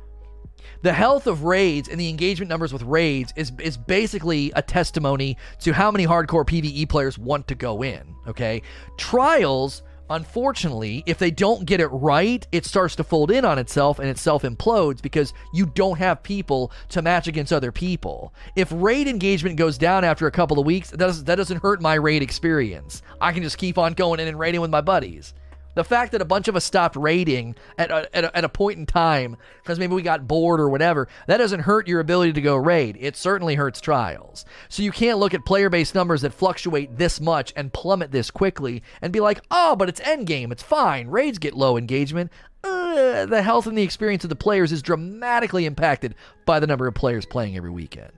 The 0.83 0.93
health 0.93 1.27
of 1.27 1.43
raids 1.43 1.89
and 1.89 1.99
the 1.99 2.09
engagement 2.09 2.49
numbers 2.49 2.73
with 2.73 2.83
raids 2.83 3.33
is 3.35 3.51
is 3.59 3.77
basically 3.77 4.51
a 4.55 4.61
testimony 4.61 5.37
to 5.59 5.73
how 5.73 5.91
many 5.91 6.05
hardcore 6.05 6.45
PvE 6.45 6.87
players 6.89 7.17
want 7.17 7.47
to 7.47 7.55
go 7.55 7.83
in. 7.83 8.15
Okay, 8.27 8.61
trials 8.97 9.83
Unfortunately, 10.11 11.03
if 11.05 11.17
they 11.17 11.31
don't 11.31 11.65
get 11.65 11.79
it 11.79 11.87
right, 11.87 12.45
it 12.51 12.65
starts 12.65 12.97
to 12.97 13.03
fold 13.03 13.31
in 13.31 13.45
on 13.45 13.57
itself 13.57 13.97
and 13.97 14.09
it 14.09 14.17
self 14.17 14.43
implodes 14.43 15.01
because 15.01 15.33
you 15.53 15.65
don't 15.65 15.97
have 15.99 16.21
people 16.21 16.69
to 16.89 17.01
match 17.01 17.27
against 17.27 17.53
other 17.53 17.71
people. 17.71 18.33
If 18.57 18.69
raid 18.73 19.07
engagement 19.07 19.55
goes 19.55 19.77
down 19.77 20.03
after 20.03 20.27
a 20.27 20.31
couple 20.31 20.59
of 20.59 20.65
weeks, 20.65 20.89
that 20.89 20.97
doesn't, 20.99 21.25
that 21.27 21.35
doesn't 21.35 21.61
hurt 21.61 21.81
my 21.81 21.93
raid 21.93 22.21
experience. 22.21 23.01
I 23.21 23.31
can 23.31 23.41
just 23.41 23.57
keep 23.57 23.77
on 23.77 23.93
going 23.93 24.19
in 24.19 24.27
and 24.27 24.37
raiding 24.37 24.59
with 24.59 24.69
my 24.69 24.81
buddies. 24.81 25.33
The 25.73 25.83
fact 25.83 26.11
that 26.11 26.21
a 26.21 26.25
bunch 26.25 26.47
of 26.47 26.55
us 26.55 26.65
stopped 26.65 26.95
raiding 26.95 27.55
at 27.77 27.91
a, 27.91 28.15
at 28.15 28.25
a, 28.25 28.37
at 28.37 28.43
a 28.43 28.49
point 28.49 28.77
in 28.77 28.85
time 28.85 29.37
because 29.61 29.79
maybe 29.79 29.95
we 29.95 30.01
got 30.01 30.27
bored 30.27 30.59
or 30.59 30.69
whatever, 30.69 31.07
that 31.27 31.37
doesn't 31.37 31.61
hurt 31.61 31.87
your 31.87 31.99
ability 31.99 32.33
to 32.33 32.41
go 32.41 32.55
raid. 32.55 32.97
It 32.99 33.15
certainly 33.15 33.55
hurts 33.55 33.79
trials. 33.79 34.45
So 34.69 34.83
you 34.83 34.91
can't 34.91 35.19
look 35.19 35.33
at 35.33 35.45
player 35.45 35.69
based 35.69 35.95
numbers 35.95 36.21
that 36.21 36.33
fluctuate 36.33 36.97
this 36.97 37.21
much 37.21 37.53
and 37.55 37.71
plummet 37.71 38.11
this 38.11 38.31
quickly 38.31 38.83
and 39.01 39.13
be 39.13 39.21
like, 39.21 39.41
oh, 39.49 39.75
but 39.75 39.89
it's 39.89 40.01
endgame. 40.01 40.51
It's 40.51 40.63
fine. 40.63 41.07
Raids 41.07 41.37
get 41.37 41.53
low 41.53 41.77
engagement. 41.77 42.31
Uh, 42.63 43.25
the 43.25 43.41
health 43.41 43.65
and 43.65 43.77
the 43.77 43.81
experience 43.81 44.23
of 44.23 44.29
the 44.29 44.35
players 44.35 44.71
is 44.71 44.81
dramatically 44.81 45.65
impacted 45.65 46.15
by 46.45 46.59
the 46.59 46.67
number 46.67 46.87
of 46.87 46.93
players 46.93 47.25
playing 47.25 47.57
every 47.57 47.71
weekend. 47.71 48.11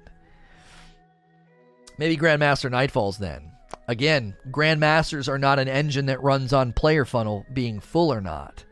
Maybe 1.97 2.18
Grandmaster 2.18 2.70
Nightfalls 2.70 3.20
then. 3.20 3.53
Again, 3.88 4.36
Grandmasters 4.49 5.28
are 5.28 5.38
not 5.38 5.59
an 5.59 5.67
engine 5.67 6.05
that 6.07 6.24
runs 6.24 6.53
on 6.53 6.74
player 6.74 7.05
funnel 7.05 7.45
being 7.53 7.80
full 7.80 8.13
or 8.13 8.21
not. 8.21 8.63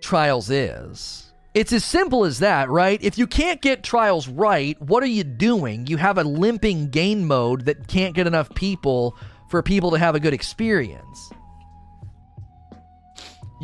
Trials 0.00 0.50
is. 0.50 1.32
It's 1.54 1.72
as 1.72 1.84
simple 1.84 2.24
as 2.24 2.40
that, 2.40 2.68
right? 2.68 3.02
If 3.02 3.16
you 3.16 3.26
can't 3.26 3.62
get 3.62 3.84
trials 3.84 4.28
right, 4.28 4.80
what 4.80 5.02
are 5.02 5.06
you 5.06 5.24
doing? 5.24 5.86
You 5.86 5.96
have 5.96 6.18
a 6.18 6.24
limping 6.24 6.90
game 6.90 7.26
mode 7.26 7.66
that 7.66 7.86
can't 7.86 8.14
get 8.14 8.26
enough 8.26 8.52
people 8.54 9.16
for 9.48 9.62
people 9.62 9.92
to 9.92 9.98
have 9.98 10.14
a 10.14 10.20
good 10.20 10.34
experience 10.34 11.30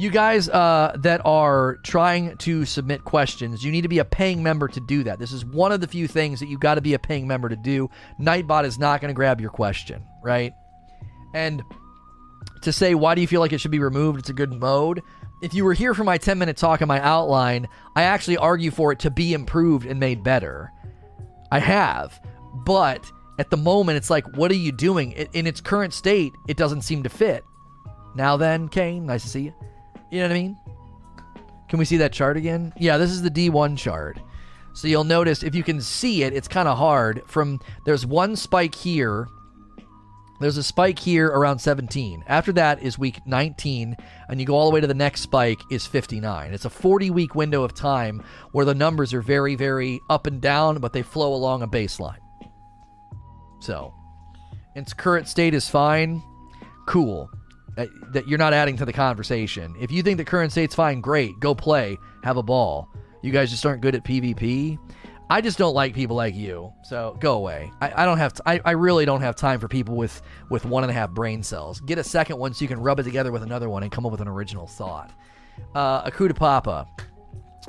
you 0.00 0.08
guys 0.08 0.48
uh, 0.48 0.96
that 1.00 1.20
are 1.26 1.76
trying 1.82 2.34
to 2.38 2.64
submit 2.64 3.04
questions, 3.04 3.62
you 3.62 3.70
need 3.70 3.82
to 3.82 3.88
be 3.88 3.98
a 3.98 4.04
paying 4.04 4.42
member 4.42 4.66
to 4.66 4.80
do 4.80 5.02
that. 5.02 5.18
This 5.18 5.30
is 5.30 5.44
one 5.44 5.72
of 5.72 5.82
the 5.82 5.86
few 5.86 6.08
things 6.08 6.40
that 6.40 6.48
you've 6.48 6.60
got 6.60 6.76
to 6.76 6.80
be 6.80 6.94
a 6.94 6.98
paying 6.98 7.28
member 7.28 7.50
to 7.50 7.56
do. 7.56 7.90
Nightbot 8.18 8.64
is 8.64 8.78
not 8.78 9.02
going 9.02 9.10
to 9.10 9.14
grab 9.14 9.42
your 9.42 9.50
question, 9.50 10.02
right? 10.22 10.54
And 11.34 11.62
to 12.62 12.72
say, 12.72 12.94
why 12.94 13.14
do 13.14 13.20
you 13.20 13.26
feel 13.26 13.40
like 13.40 13.52
it 13.52 13.60
should 13.60 13.70
be 13.70 13.78
removed? 13.78 14.20
It's 14.20 14.30
a 14.30 14.34
good 14.34 14.54
mode. 14.54 15.02
If 15.42 15.52
you 15.52 15.66
were 15.66 15.74
here 15.74 15.92
for 15.92 16.04
my 16.04 16.16
10 16.16 16.38
minute 16.38 16.56
talk 16.56 16.80
and 16.80 16.88
my 16.88 17.00
outline, 17.02 17.68
I 17.94 18.04
actually 18.04 18.38
argue 18.38 18.70
for 18.70 18.92
it 18.92 19.00
to 19.00 19.10
be 19.10 19.34
improved 19.34 19.84
and 19.84 20.00
made 20.00 20.24
better. 20.24 20.72
I 21.52 21.58
have. 21.58 22.18
But 22.64 23.04
at 23.38 23.50
the 23.50 23.58
moment, 23.58 23.98
it's 23.98 24.08
like, 24.08 24.34
what 24.34 24.50
are 24.50 24.54
you 24.54 24.72
doing? 24.72 25.12
In 25.12 25.46
its 25.46 25.60
current 25.60 25.92
state, 25.92 26.32
it 26.48 26.56
doesn't 26.56 26.82
seem 26.82 27.02
to 27.02 27.10
fit. 27.10 27.44
Now 28.14 28.38
then, 28.38 28.68
Kane, 28.68 29.04
nice 29.04 29.24
to 29.24 29.28
see 29.28 29.42
you. 29.42 29.54
You 30.10 30.20
know 30.20 30.24
what 30.26 30.32
I 30.32 30.40
mean? 30.40 30.58
Can 31.68 31.78
we 31.78 31.84
see 31.84 31.98
that 31.98 32.12
chart 32.12 32.36
again? 32.36 32.72
Yeah, 32.76 32.96
this 32.96 33.10
is 33.10 33.22
the 33.22 33.30
D1 33.30 33.78
chart. 33.78 34.18
So 34.72 34.88
you'll 34.88 35.04
notice 35.04 35.42
if 35.42 35.54
you 35.54 35.62
can 35.62 35.80
see 35.80 36.22
it, 36.22 36.32
it's 36.32 36.48
kind 36.48 36.68
of 36.68 36.78
hard. 36.78 37.22
From 37.26 37.60
there's 37.84 38.04
one 38.04 38.36
spike 38.36 38.74
here. 38.74 39.28
There's 40.40 40.56
a 40.56 40.62
spike 40.62 40.98
here 40.98 41.26
around 41.26 41.58
17. 41.58 42.24
After 42.26 42.50
that 42.52 42.82
is 42.82 42.98
week 42.98 43.20
19, 43.26 43.94
and 44.28 44.40
you 44.40 44.46
go 44.46 44.54
all 44.54 44.70
the 44.70 44.74
way 44.74 44.80
to 44.80 44.86
the 44.86 44.94
next 44.94 45.20
spike 45.20 45.60
is 45.70 45.86
59. 45.86 46.54
It's 46.54 46.64
a 46.64 46.70
40 46.70 47.10
week 47.10 47.34
window 47.34 47.62
of 47.62 47.74
time 47.74 48.22
where 48.52 48.64
the 48.64 48.74
numbers 48.74 49.12
are 49.12 49.20
very, 49.20 49.54
very 49.54 50.00
up 50.08 50.26
and 50.26 50.40
down, 50.40 50.78
but 50.78 50.94
they 50.94 51.02
flow 51.02 51.34
along 51.34 51.62
a 51.62 51.68
baseline. 51.68 52.20
So, 53.60 53.92
its 54.74 54.94
current 54.94 55.28
state 55.28 55.52
is 55.52 55.68
fine. 55.68 56.22
Cool. 56.86 57.30
Uh, 57.80 57.86
that 58.12 58.28
you're 58.28 58.38
not 58.38 58.52
adding 58.52 58.76
to 58.76 58.84
the 58.84 58.92
conversation. 58.92 59.74
If 59.80 59.90
you 59.90 60.02
think 60.02 60.18
the 60.18 60.24
current 60.24 60.52
state's 60.52 60.74
fine, 60.74 61.00
great. 61.00 61.40
Go 61.40 61.54
play. 61.54 61.98
Have 62.22 62.36
a 62.36 62.42
ball. 62.42 62.88
You 63.22 63.32
guys 63.32 63.50
just 63.50 63.64
aren't 63.64 63.80
good 63.80 63.94
at 63.94 64.04
PvP. 64.04 64.78
I 65.28 65.40
just 65.40 65.58
don't 65.58 65.74
like 65.74 65.94
people 65.94 66.16
like 66.16 66.34
you. 66.34 66.72
So 66.82 67.16
go 67.20 67.34
away. 67.34 67.70
I, 67.80 68.02
I 68.02 68.04
don't 68.04 68.18
have. 68.18 68.32
T- 68.34 68.42
I, 68.46 68.60
I 68.64 68.72
really 68.72 69.04
don't 69.04 69.20
have 69.20 69.36
time 69.36 69.60
for 69.60 69.68
people 69.68 69.94
with 69.94 70.20
with 70.50 70.64
one 70.64 70.82
and 70.82 70.90
a 70.90 70.94
half 70.94 71.10
brain 71.10 71.42
cells. 71.42 71.80
Get 71.80 71.98
a 71.98 72.04
second 72.04 72.38
one 72.38 72.52
so 72.52 72.62
you 72.62 72.68
can 72.68 72.80
rub 72.80 72.98
it 72.98 73.04
together 73.04 73.30
with 73.30 73.42
another 73.42 73.68
one 73.68 73.82
and 73.84 73.92
come 73.92 74.04
up 74.04 74.12
with 74.12 74.20
an 74.20 74.28
original 74.28 74.66
thought. 74.66 75.12
Uh, 75.74 76.10
Akuta 76.10 76.34
Papa. 76.34 76.86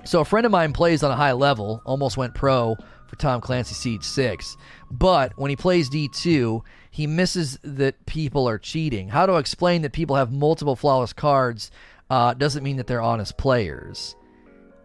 So 0.06 0.22
a 0.22 0.26
friend 0.26 0.46
of 0.46 0.52
mine 0.52 0.74
plays 0.74 1.04
on 1.04 1.12
a 1.12 1.16
high 1.16 1.34
level. 1.34 1.82
Almost 1.86 2.18
went 2.18 2.34
pro 2.34 2.76
for 3.08 3.16
Tom 3.18 3.42
Clancy 3.42 3.76
Siege 3.76 4.04
Six, 4.04 4.58
but 4.90 5.34
when 5.36 5.50
he 5.50 5.56
plays 5.56 5.88
D 5.90 6.08
two, 6.08 6.64
he 6.92 7.08
misses 7.08 7.58
that 7.64 8.06
people 8.06 8.48
are 8.48 8.60
cheating. 8.60 9.08
How 9.08 9.26
to 9.26 9.38
explain 9.38 9.82
that 9.84 9.94
people 9.94 10.18
have 10.18 10.32
multiple 10.32 10.76
flawless 10.76 11.14
cards 11.14 11.72
uh, 12.10 12.34
doesn't 12.34 12.64
mean 12.64 12.76
that 12.76 12.88
they're 12.88 13.02
honest 13.02 13.38
players. 13.38 14.18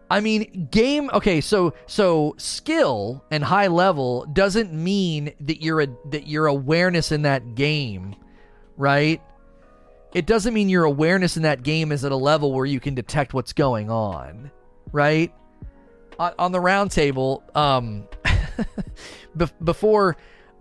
I 0.09 0.21
mean, 0.21 0.69
game. 0.71 1.09
Okay, 1.13 1.41
so 1.41 1.73
so 1.85 2.33
skill 2.37 3.25
and 3.29 3.43
high 3.43 3.67
level 3.67 4.25
doesn't 4.31 4.71
mean 4.71 5.33
that 5.41 5.61
you're 5.61 5.81
a 5.81 5.87
that 6.11 6.27
your 6.27 6.47
awareness 6.47 7.11
in 7.11 7.23
that 7.23 7.55
game, 7.55 8.15
right? 8.77 9.21
It 10.13 10.25
doesn't 10.25 10.53
mean 10.53 10.69
your 10.69 10.85
awareness 10.85 11.35
in 11.35 11.43
that 11.43 11.61
game 11.61 11.91
is 11.91 12.05
at 12.05 12.13
a 12.13 12.15
level 12.15 12.53
where 12.53 12.65
you 12.65 12.79
can 12.79 12.95
detect 12.95 13.33
what's 13.33 13.51
going 13.51 13.91
on, 13.91 14.49
right? 14.93 15.33
On, 16.17 16.33
on 16.39 16.51
the 16.53 16.61
round 16.61 16.91
table, 16.91 17.43
um, 17.53 18.07
before 19.63 20.15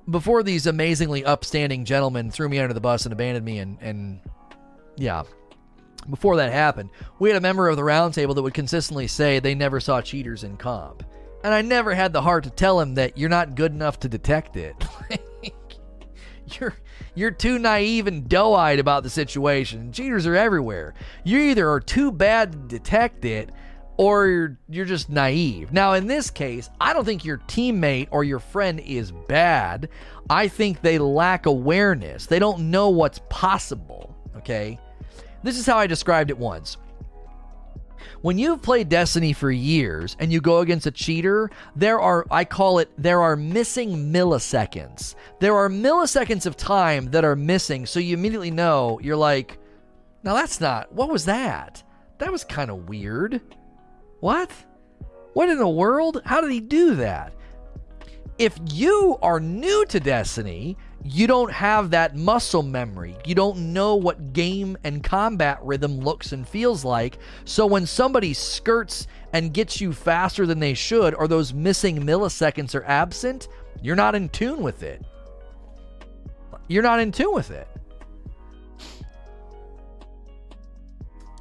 before 0.08 0.42
these 0.42 0.66
amazingly 0.66 1.24
upstanding 1.24 1.84
gentlemen 1.84 2.30
threw 2.30 2.48
me 2.48 2.58
under 2.58 2.74
the 2.74 2.80
bus 2.80 3.06
and 3.06 3.12
abandoned 3.12 3.44
me 3.44 3.58
and 3.58 3.78
and 3.80 4.20
yeah. 4.96 5.22
Before 6.08 6.36
that 6.36 6.52
happened 6.52 6.90
we 7.18 7.28
had 7.28 7.36
a 7.36 7.40
member 7.40 7.68
of 7.68 7.76
the 7.76 7.82
roundtable 7.82 8.34
that 8.34 8.42
would 8.42 8.54
consistently 8.54 9.06
say 9.06 9.38
they 9.38 9.54
never 9.54 9.80
saw 9.80 10.00
cheaters 10.00 10.44
in 10.44 10.56
comp. 10.56 11.02
And 11.44 11.52
i 11.54 11.62
never 11.62 11.94
had 11.94 12.12
the 12.12 12.22
heart 12.22 12.44
to 12.44 12.50
tell 12.50 12.80
him 12.80 12.94
that 12.94 13.18
you're 13.18 13.28
not 13.28 13.54
good 13.54 13.72
enough 13.72 14.00
to 14.00 14.08
detect 14.08 14.56
it. 14.56 14.76
You're 16.52 16.74
you're 17.14 17.30
too 17.30 17.58
naive 17.58 18.06
and 18.06 18.28
doe-eyed 18.28 18.78
about 18.78 19.02
the 19.02 19.10
situation. 19.10 19.90
Cheaters 19.90 20.26
are 20.26 20.36
everywhere. 20.36 20.94
You 21.24 21.40
either 21.40 21.68
are 21.70 21.80
too 21.80 22.12
bad 22.12 22.52
to 22.52 22.58
detect 22.58 23.24
it 23.24 23.50
or 23.96 24.26
you're, 24.26 24.58
you're 24.68 24.84
just 24.84 25.08
naive. 25.08 25.72
Now, 25.72 25.94
in 25.94 26.06
this 26.06 26.30
case, 26.30 26.68
I 26.80 26.92
don't 26.92 27.04
think 27.04 27.24
your 27.24 27.38
teammate 27.38 28.08
or 28.10 28.24
your 28.24 28.38
friend 28.38 28.80
is 28.80 29.10
bad. 29.10 29.88
I 30.28 30.48
think 30.48 30.80
they 30.80 30.98
lack 30.98 31.46
awareness. 31.46 32.26
They 32.26 32.38
don't 32.38 32.70
know 32.70 32.90
what's 32.90 33.20
possible. 33.30 34.14
Okay? 34.36 34.78
This 35.42 35.58
is 35.58 35.66
how 35.66 35.78
I 35.78 35.86
described 35.86 36.30
it 36.30 36.38
once. 36.38 36.76
When 38.22 38.38
you've 38.38 38.62
played 38.62 38.88
Destiny 38.88 39.32
for 39.32 39.50
years 39.50 40.16
and 40.18 40.32
you 40.32 40.40
go 40.40 40.58
against 40.58 40.86
a 40.86 40.90
cheater, 40.90 41.50
there 41.76 42.00
are, 42.00 42.26
I 42.30 42.44
call 42.44 42.78
it, 42.78 42.90
there 42.98 43.20
are 43.22 43.36
missing 43.36 44.12
milliseconds. 44.12 45.14
There 45.38 45.54
are 45.54 45.68
milliseconds 45.68 46.46
of 46.46 46.56
time 46.56 47.10
that 47.12 47.24
are 47.24 47.36
missing, 47.36 47.86
so 47.86 48.00
you 48.00 48.14
immediately 48.14 48.50
know, 48.50 48.98
you're 49.02 49.16
like, 49.16 49.58
now 50.24 50.34
that's 50.34 50.60
not, 50.60 50.92
what 50.92 51.10
was 51.10 51.26
that? 51.26 51.82
That 52.18 52.32
was 52.32 52.42
kind 52.42 52.70
of 52.70 52.88
weird. 52.88 53.40
What? 54.26 54.50
What 55.34 55.50
in 55.50 55.58
the 55.58 55.68
world? 55.68 56.20
How 56.24 56.40
did 56.40 56.50
he 56.50 56.58
do 56.58 56.96
that? 56.96 57.32
If 58.38 58.58
you 58.72 59.16
are 59.22 59.38
new 59.38 59.86
to 59.86 60.00
Destiny, 60.00 60.76
you 61.04 61.28
don't 61.28 61.52
have 61.52 61.90
that 61.90 62.16
muscle 62.16 62.64
memory. 62.64 63.16
You 63.24 63.36
don't 63.36 63.72
know 63.72 63.94
what 63.94 64.32
game 64.32 64.76
and 64.82 65.04
combat 65.04 65.60
rhythm 65.62 66.00
looks 66.00 66.32
and 66.32 66.44
feels 66.44 66.84
like. 66.84 67.18
So 67.44 67.66
when 67.66 67.86
somebody 67.86 68.34
skirts 68.34 69.06
and 69.32 69.54
gets 69.54 69.80
you 69.80 69.92
faster 69.92 70.44
than 70.44 70.58
they 70.58 70.74
should, 70.74 71.14
or 71.14 71.28
those 71.28 71.54
missing 71.54 72.02
milliseconds 72.02 72.74
are 72.74 72.84
absent, 72.86 73.46
you're 73.80 73.94
not 73.94 74.16
in 74.16 74.28
tune 74.28 74.60
with 74.60 74.82
it. 74.82 75.04
You're 76.66 76.82
not 76.82 76.98
in 76.98 77.12
tune 77.12 77.32
with 77.32 77.52
it. 77.52 77.68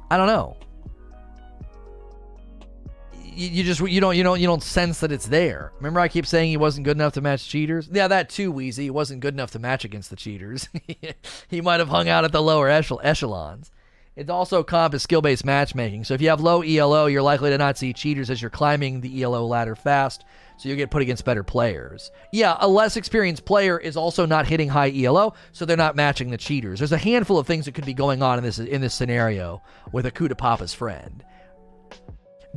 I 0.08 0.16
don't 0.16 0.28
know 0.28 0.56
you, 3.36 3.64
just 3.64 3.80
you 3.80 4.00
don't 4.00 4.16
you 4.16 4.22
don't 4.22 4.40
you 4.40 4.46
don't 4.46 4.62
sense 4.62 5.00
that 5.00 5.12
it's 5.12 5.26
there. 5.26 5.72
Remember, 5.76 6.00
I 6.00 6.08
keep 6.08 6.26
saying 6.26 6.48
he 6.50 6.56
wasn't 6.56 6.84
good 6.84 6.96
enough 6.96 7.12
to 7.14 7.20
match 7.20 7.48
cheaters. 7.48 7.88
Yeah, 7.92 8.08
that 8.08 8.30
too, 8.30 8.50
Wheezy. 8.50 8.84
He 8.84 8.90
wasn't 8.90 9.20
good 9.20 9.34
enough 9.34 9.50
to 9.52 9.58
match 9.58 9.84
against 9.84 10.10
the 10.10 10.16
cheaters. 10.16 10.68
he 11.48 11.60
might 11.60 11.80
have 11.80 11.88
hung 11.88 12.08
out 12.08 12.24
at 12.24 12.32
the 12.32 12.42
lower 12.42 12.68
echel- 12.68 13.00
echelons. 13.02 13.70
It's 14.16 14.30
also 14.30 14.62
comp 14.62 14.94
is 14.94 15.02
skill 15.02 15.20
based 15.20 15.44
matchmaking. 15.44 16.04
So 16.04 16.14
if 16.14 16.22
you 16.22 16.30
have 16.30 16.40
low 16.40 16.62
ELO, 16.62 17.04
you're 17.04 17.22
likely 17.22 17.50
to 17.50 17.58
not 17.58 17.76
see 17.76 17.92
cheaters 17.92 18.30
as 18.30 18.40
you're 18.40 18.50
climbing 18.50 19.02
the 19.02 19.22
ELO 19.22 19.44
ladder 19.44 19.76
fast. 19.76 20.24
So 20.56 20.70
you 20.70 20.76
get 20.76 20.90
put 20.90 21.02
against 21.02 21.26
better 21.26 21.42
players. 21.42 22.10
Yeah, 22.32 22.56
a 22.60 22.66
less 22.66 22.96
experienced 22.96 23.44
player 23.44 23.78
is 23.78 23.94
also 23.94 24.24
not 24.24 24.46
hitting 24.46 24.70
high 24.70 24.90
ELO, 24.90 25.34
so 25.52 25.66
they're 25.66 25.76
not 25.76 25.96
matching 25.96 26.30
the 26.30 26.38
cheaters. 26.38 26.78
There's 26.78 26.92
a 26.92 26.98
handful 26.98 27.38
of 27.38 27.46
things 27.46 27.66
that 27.66 27.74
could 27.74 27.84
be 27.84 27.92
going 27.92 28.22
on 28.22 28.38
in 28.38 28.44
this 28.44 28.58
in 28.58 28.80
this 28.80 28.94
scenario 28.94 29.60
with 29.92 30.06
Akuta 30.06 30.36
Papa's 30.36 30.72
friend. 30.72 31.22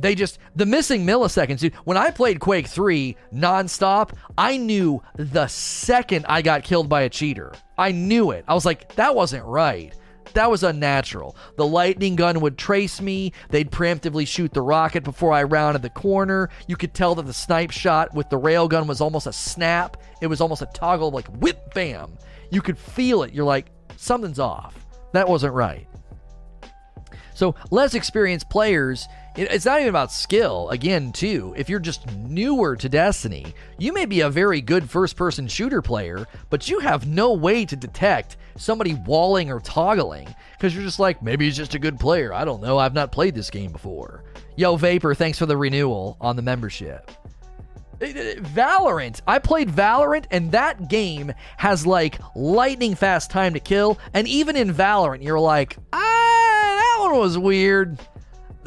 They 0.00 0.14
just 0.14 0.38
the 0.56 0.66
missing 0.66 1.06
milliseconds. 1.06 1.58
Dude, 1.58 1.74
when 1.84 1.96
I 1.96 2.10
played 2.10 2.40
Quake 2.40 2.66
3 2.66 3.16
nonstop, 3.32 4.12
I 4.36 4.56
knew 4.56 5.02
the 5.16 5.46
second 5.48 6.26
I 6.28 6.42
got 6.42 6.64
killed 6.64 6.88
by 6.88 7.02
a 7.02 7.08
cheater. 7.08 7.52
I 7.76 7.92
knew 7.92 8.30
it. 8.30 8.44
I 8.48 8.54
was 8.54 8.64
like, 8.64 8.94
that 8.96 9.14
wasn't 9.14 9.44
right. 9.44 9.94
That 10.34 10.50
was 10.50 10.62
unnatural. 10.62 11.36
The 11.56 11.66
lightning 11.66 12.14
gun 12.14 12.40
would 12.40 12.56
trace 12.56 13.00
me. 13.00 13.32
They'd 13.48 13.70
preemptively 13.70 14.26
shoot 14.26 14.52
the 14.52 14.62
rocket 14.62 15.02
before 15.02 15.32
I 15.32 15.42
rounded 15.42 15.82
the 15.82 15.90
corner. 15.90 16.50
You 16.68 16.76
could 16.76 16.94
tell 16.94 17.14
that 17.16 17.26
the 17.26 17.32
snipe 17.32 17.70
shot 17.72 18.14
with 18.14 18.30
the 18.30 18.38
railgun 18.38 18.86
was 18.86 19.00
almost 19.00 19.26
a 19.26 19.32
snap. 19.32 19.96
It 20.22 20.28
was 20.28 20.40
almost 20.40 20.62
a 20.62 20.66
toggle, 20.66 21.10
like 21.10 21.26
whip, 21.40 21.74
bam. 21.74 22.16
You 22.50 22.62
could 22.62 22.78
feel 22.78 23.22
it. 23.24 23.32
You're 23.34 23.44
like, 23.44 23.70
something's 23.96 24.38
off. 24.38 24.86
That 25.12 25.28
wasn't 25.28 25.54
right. 25.54 25.88
So, 27.34 27.54
less 27.70 27.94
experienced 27.94 28.50
players 28.50 29.08
it's 29.36 29.64
not 29.64 29.78
even 29.78 29.88
about 29.88 30.12
skill. 30.12 30.68
Again, 30.70 31.12
too, 31.12 31.54
if 31.56 31.68
you're 31.68 31.78
just 31.78 32.10
newer 32.16 32.76
to 32.76 32.88
Destiny, 32.88 33.54
you 33.78 33.92
may 33.92 34.04
be 34.04 34.20
a 34.20 34.30
very 34.30 34.60
good 34.60 34.90
first 34.90 35.16
person 35.16 35.46
shooter 35.46 35.80
player, 35.80 36.26
but 36.48 36.68
you 36.68 36.80
have 36.80 37.06
no 37.06 37.32
way 37.32 37.64
to 37.64 37.76
detect 37.76 38.36
somebody 38.56 38.94
walling 39.06 39.50
or 39.50 39.60
toggling 39.60 40.34
because 40.52 40.74
you're 40.74 40.84
just 40.84 40.98
like, 40.98 41.22
maybe 41.22 41.44
he's 41.44 41.56
just 41.56 41.74
a 41.74 41.78
good 41.78 41.98
player. 41.98 42.34
I 42.34 42.44
don't 42.44 42.62
know. 42.62 42.78
I've 42.78 42.94
not 42.94 43.12
played 43.12 43.34
this 43.34 43.50
game 43.50 43.72
before. 43.72 44.24
Yo, 44.56 44.76
Vapor, 44.76 45.14
thanks 45.14 45.38
for 45.38 45.46
the 45.46 45.56
renewal 45.56 46.16
on 46.20 46.36
the 46.36 46.42
membership. 46.42 47.10
Valorant. 48.00 49.20
I 49.26 49.38
played 49.38 49.68
Valorant, 49.68 50.24
and 50.30 50.52
that 50.52 50.88
game 50.88 51.32
has 51.58 51.86
like 51.86 52.18
lightning 52.34 52.94
fast 52.94 53.30
time 53.30 53.54
to 53.54 53.60
kill. 53.60 53.98
And 54.14 54.26
even 54.26 54.56
in 54.56 54.72
Valorant, 54.72 55.22
you're 55.22 55.38
like, 55.38 55.76
ah, 55.92 55.98
that 55.98 56.96
one 57.00 57.18
was 57.18 57.36
weird 57.36 57.98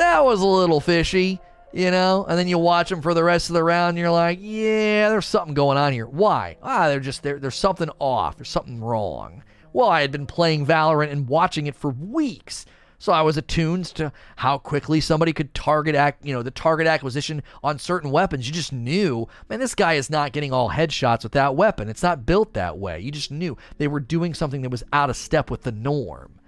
that 0.04 0.26
was 0.26 0.42
a 0.42 0.48
little 0.48 0.80
fishy, 0.80 1.40
you 1.72 1.90
know? 1.90 2.26
And 2.28 2.38
then 2.38 2.48
you 2.48 2.58
watch 2.58 2.90
them 2.90 3.02
for 3.02 3.14
the 3.14 3.24
rest 3.24 3.50
of 3.50 3.54
the 3.54 3.64
round 3.64 3.90
and 3.90 3.98
you're 3.98 4.12
like, 4.12 4.40
yeah, 4.42 5.10
there's 5.10 5.26
something 5.26 5.54
going 5.54 5.78
on 5.78 5.94
here. 5.94 6.06
Why? 6.06 6.58
Ah, 6.62 6.90
they're 6.90 7.00
just, 7.00 7.24
there. 7.24 7.40
there's 7.40 7.56
something 7.56 7.90
off. 8.00 8.38
There's 8.38 8.50
something 8.50 8.82
wrong. 8.82 9.44
Well, 9.72 9.90
I 9.90 10.02
had 10.02 10.12
been 10.12 10.28
playing 10.28 10.66
Valorant 10.68 11.12
and 11.12 11.28
watching 11.28 11.68
it 11.68 11.76
for 11.76 11.92
weeks. 11.92 12.66
So 13.00 13.12
I 13.12 13.22
was 13.22 13.36
attuned 13.36 13.86
to 13.96 14.14
how 14.38 14.58
quickly 14.58 15.02
somebody 15.02 15.34
could 15.34 15.54
target 15.54 15.96
act, 15.96 16.26
you 16.26 16.34
know, 16.34 16.42
the 16.42 16.52
target 16.52 16.88
acquisition 16.88 17.44
on 17.62 17.80
certain 17.80 18.12
weapons. 18.12 18.48
You 18.48 18.54
just 18.54 18.72
knew, 18.72 19.28
man, 19.50 19.60
this 19.60 19.76
guy 19.76 19.96
is 19.96 20.10
not 20.10 20.32
getting 20.32 20.54
all 20.54 20.70
headshots 20.70 21.24
with 21.24 21.34
that 21.34 21.56
weapon. 21.56 21.90
It's 21.90 22.04
not 22.04 22.26
built 22.26 22.54
that 22.54 22.78
way. 22.78 23.00
You 23.02 23.12
just 23.12 23.32
knew 23.32 23.58
they 23.78 23.90
were 23.90 24.00
doing 24.00 24.34
something 24.34 24.62
that 24.62 24.70
was 24.70 24.84
out 24.94 25.10
of 25.10 25.18
step 25.18 25.50
with 25.50 25.64
the 25.64 25.72
norm. 25.72 26.40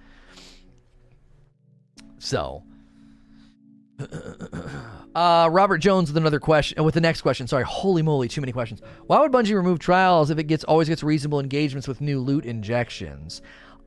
So, 2.19 2.63
uh, 5.15 5.49
Robert 5.51 5.77
Jones 5.77 6.09
with 6.09 6.17
another 6.17 6.39
question. 6.39 6.83
With 6.83 6.93
the 6.93 7.01
next 7.01 7.21
question, 7.21 7.47
sorry. 7.47 7.63
Holy 7.63 8.01
moly, 8.01 8.27
too 8.27 8.41
many 8.41 8.51
questions. 8.51 8.81
Why 9.07 9.19
would 9.19 9.31
Bungie 9.31 9.55
remove 9.55 9.79
trials 9.79 10.29
if 10.29 10.37
it 10.37 10.45
gets 10.45 10.63
always 10.63 10.89
gets 10.89 11.03
reasonable 11.03 11.39
engagements 11.39 11.87
with 11.87 12.01
new 12.01 12.19
loot 12.19 12.45
injections? 12.45 13.41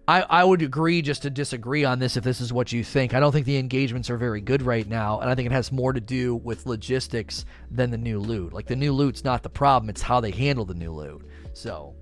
I, 0.07 0.23
I 0.23 0.45
would 0.45 0.63
agree 0.63 1.03
just 1.03 1.21
to 1.23 1.31
disagree 1.31 1.85
on 1.85 1.99
this 1.99 2.17
if 2.17 2.25
this 2.25 2.41
is 2.41 2.51
what 2.51 2.73
you 2.73 2.83
think. 2.83 3.13
I 3.13 3.21
don't 3.21 3.31
think 3.31 3.45
the 3.45 3.59
engagements 3.59 4.09
are 4.09 4.17
very 4.17 4.41
good 4.41 4.63
right 4.63 4.89
now, 4.89 5.21
and 5.21 5.29
I 5.29 5.35
think 5.35 5.45
it 5.45 5.53
has 5.53 5.71
more 5.71 5.93
to 5.93 6.01
do 6.01 6.37
with 6.37 6.65
logistics 6.65 7.45
than 7.71 7.91
the 7.91 7.99
new 7.99 8.19
loot. 8.19 8.55
Like 8.55 8.67
the 8.67 8.77
new 8.77 8.95
loot's 8.95 9.23
not 9.23 9.43
the 9.43 9.51
problem; 9.51 9.91
it's 9.91 10.01
how 10.01 10.21
they 10.21 10.31
handle 10.31 10.65
the 10.65 10.75
new 10.75 10.93
loot. 10.93 11.27
So, 11.53 11.95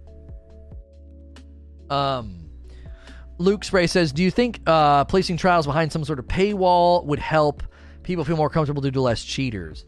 um. 1.91 2.43
Luke 3.39 3.65
Spray 3.65 3.87
says, 3.87 4.13
"Do 4.13 4.23
you 4.23 4.31
think 4.31 4.61
uh, 4.67 5.05
placing 5.05 5.37
trials 5.37 5.67
behind 5.67 5.93
some 5.93 6.05
sort 6.05 6.19
of 6.19 6.27
paywall 6.27 7.05
would 7.05 7.19
help 7.19 7.63
people 8.07 8.25
feel 8.25 8.37
more 8.37 8.49
comfortable 8.49 8.81
due 8.81 8.93
to 8.93 9.01
less 9.03 9.23
cheaters. 9.23 9.85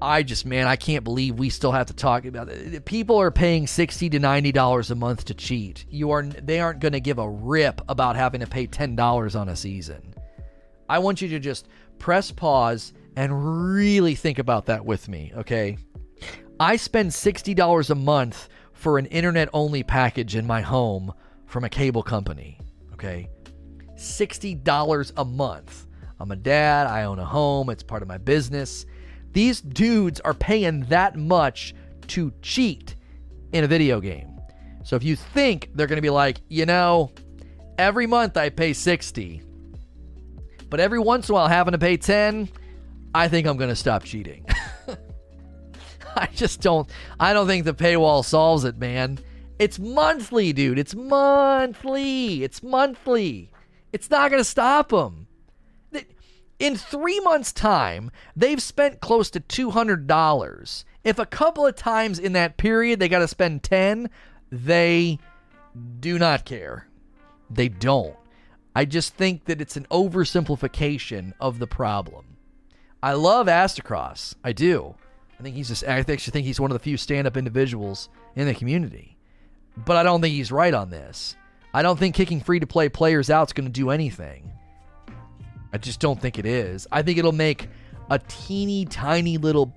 I 0.00 0.22
just, 0.22 0.46
man, 0.46 0.68
I 0.68 0.76
can't 0.76 1.02
believe 1.02 1.40
we 1.40 1.50
still 1.50 1.72
have 1.72 1.88
to 1.88 1.92
talk 1.92 2.24
about 2.24 2.48
it. 2.48 2.84
People 2.84 3.20
are 3.20 3.32
paying 3.32 3.66
sixty 3.66 4.08
to 4.10 4.20
ninety 4.20 4.52
dollars 4.52 4.92
a 4.92 4.94
month 4.94 5.24
to 5.24 5.34
cheat. 5.34 5.84
You 5.90 6.12
are, 6.12 6.22
they 6.22 6.60
aren't 6.60 6.78
going 6.78 6.92
to 6.92 7.00
give 7.00 7.18
a 7.18 7.28
rip 7.28 7.80
about 7.88 8.14
having 8.14 8.40
to 8.40 8.46
pay 8.46 8.68
ten 8.68 8.94
dollars 8.94 9.34
on 9.34 9.48
a 9.48 9.56
season. 9.56 10.14
I 10.88 11.00
want 11.00 11.20
you 11.20 11.28
to 11.30 11.40
just 11.40 11.66
press 11.98 12.30
pause 12.30 12.92
and 13.16 13.74
really 13.74 14.14
think 14.14 14.38
about 14.38 14.66
that 14.66 14.84
with 14.84 15.08
me, 15.08 15.32
okay? 15.36 15.76
I 16.60 16.76
spend 16.76 17.12
sixty 17.12 17.52
dollars 17.52 17.90
a 17.90 17.96
month 17.96 18.48
for 18.72 18.98
an 18.98 19.06
internet-only 19.06 19.82
package 19.82 20.36
in 20.36 20.46
my 20.46 20.60
home 20.60 21.12
from 21.46 21.64
a 21.64 21.68
cable 21.68 22.04
company, 22.04 22.60
okay? 22.92 23.28
Sixty 23.96 24.54
dollars 24.54 25.12
a 25.16 25.24
month. 25.24 25.87
I'm 26.20 26.30
a 26.30 26.36
dad, 26.36 26.86
I 26.86 27.04
own 27.04 27.18
a 27.18 27.24
home, 27.24 27.70
it's 27.70 27.82
part 27.82 28.02
of 28.02 28.08
my 28.08 28.18
business. 28.18 28.86
These 29.32 29.60
dudes 29.60 30.20
are 30.20 30.34
paying 30.34 30.80
that 30.86 31.16
much 31.16 31.74
to 32.08 32.32
cheat 32.42 32.96
in 33.52 33.64
a 33.64 33.66
video 33.66 34.00
game. 34.00 34.38
So 34.82 34.96
if 34.96 35.04
you 35.04 35.16
think 35.16 35.70
they're 35.74 35.86
going 35.86 35.98
to 35.98 36.02
be 36.02 36.10
like, 36.10 36.40
you 36.48 36.66
know, 36.66 37.12
every 37.76 38.06
month 38.06 38.36
I 38.36 38.48
pay 38.48 38.72
60, 38.72 39.42
but 40.70 40.80
every 40.80 40.98
once 40.98 41.28
in 41.28 41.32
a 41.32 41.36
while 41.36 41.48
having 41.48 41.72
to 41.72 41.78
pay 41.78 41.96
10, 41.96 42.48
I 43.14 43.28
think 43.28 43.46
I'm 43.46 43.56
going 43.56 43.70
to 43.70 43.76
stop 43.76 44.04
cheating. 44.04 44.44
I 46.16 46.26
just 46.34 46.60
don't 46.60 46.90
I 47.20 47.32
don't 47.32 47.46
think 47.46 47.64
the 47.64 47.74
paywall 47.74 48.24
solves 48.24 48.64
it, 48.64 48.76
man. 48.76 49.20
It's 49.58 49.78
monthly, 49.78 50.52
dude. 50.52 50.78
It's 50.78 50.94
monthly. 50.94 52.42
It's 52.42 52.62
monthly. 52.62 53.50
It's 53.92 54.10
not 54.10 54.30
going 54.30 54.40
to 54.40 54.44
stop 54.44 54.90
them. 54.90 55.27
In 56.58 56.76
three 56.76 57.20
months' 57.20 57.52
time, 57.52 58.10
they've 58.34 58.62
spent 58.62 59.00
close 59.00 59.30
to 59.30 59.40
$200. 59.40 60.84
If 61.04 61.18
a 61.18 61.26
couple 61.26 61.64
of 61.64 61.76
times 61.76 62.18
in 62.18 62.32
that 62.32 62.56
period 62.56 62.98
they 62.98 63.08
got 63.08 63.20
to 63.20 63.28
spend 63.28 63.62
10, 63.62 64.10
they 64.50 65.18
do 66.00 66.18
not 66.18 66.44
care. 66.44 66.88
They 67.48 67.68
don't. 67.68 68.16
I 68.74 68.84
just 68.84 69.14
think 69.14 69.44
that 69.44 69.60
it's 69.60 69.76
an 69.76 69.86
oversimplification 69.90 71.32
of 71.40 71.58
the 71.58 71.66
problem. 71.66 72.36
I 73.02 73.12
love 73.12 73.46
Aztecross. 73.46 74.34
I 74.42 74.52
do. 74.52 74.96
I 75.38 75.42
think 75.42 75.54
he's 75.54 75.68
just, 75.68 75.84
I 75.84 75.98
actually 75.98 76.32
think 76.32 76.46
he's 76.46 76.60
one 76.60 76.72
of 76.72 76.74
the 76.74 76.82
few 76.82 76.96
stand-up 76.96 77.36
individuals 77.36 78.08
in 78.34 78.46
the 78.48 78.54
community. 78.54 79.16
But 79.76 79.96
I 79.96 80.02
don't 80.02 80.20
think 80.20 80.34
he's 80.34 80.50
right 80.50 80.74
on 80.74 80.90
this. 80.90 81.36
I 81.72 81.82
don't 81.82 81.98
think 81.98 82.16
kicking 82.16 82.40
free 82.40 82.58
to 82.58 82.66
play 82.66 82.88
players 82.88 83.30
out 83.30 83.48
is 83.48 83.52
going 83.52 83.66
to 83.66 83.72
do 83.72 83.90
anything. 83.90 84.52
I 85.72 85.78
just 85.78 86.00
don't 86.00 86.20
think 86.20 86.38
it 86.38 86.46
is. 86.46 86.86
I 86.90 87.02
think 87.02 87.18
it'll 87.18 87.32
make 87.32 87.68
a 88.10 88.18
teeny 88.18 88.86
tiny 88.86 89.36
little 89.36 89.72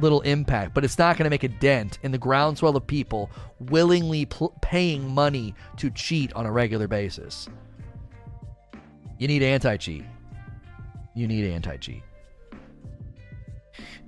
little 0.00 0.22
impact, 0.22 0.74
but 0.74 0.84
it's 0.84 0.98
not 0.98 1.16
going 1.16 1.24
to 1.24 1.30
make 1.30 1.44
a 1.44 1.48
dent 1.48 1.98
in 2.02 2.12
the 2.12 2.18
groundswell 2.18 2.76
of 2.76 2.86
people 2.86 3.30
willingly 3.60 4.24
pl- 4.24 4.54
paying 4.62 5.06
money 5.14 5.54
to 5.76 5.90
cheat 5.90 6.32
on 6.32 6.46
a 6.46 6.52
regular 6.52 6.88
basis. 6.88 7.48
You 9.18 9.28
need 9.28 9.42
anti 9.42 9.76
cheat. 9.76 10.04
You 11.14 11.28
need 11.28 11.50
anti 11.52 11.76
cheat. 11.76 12.02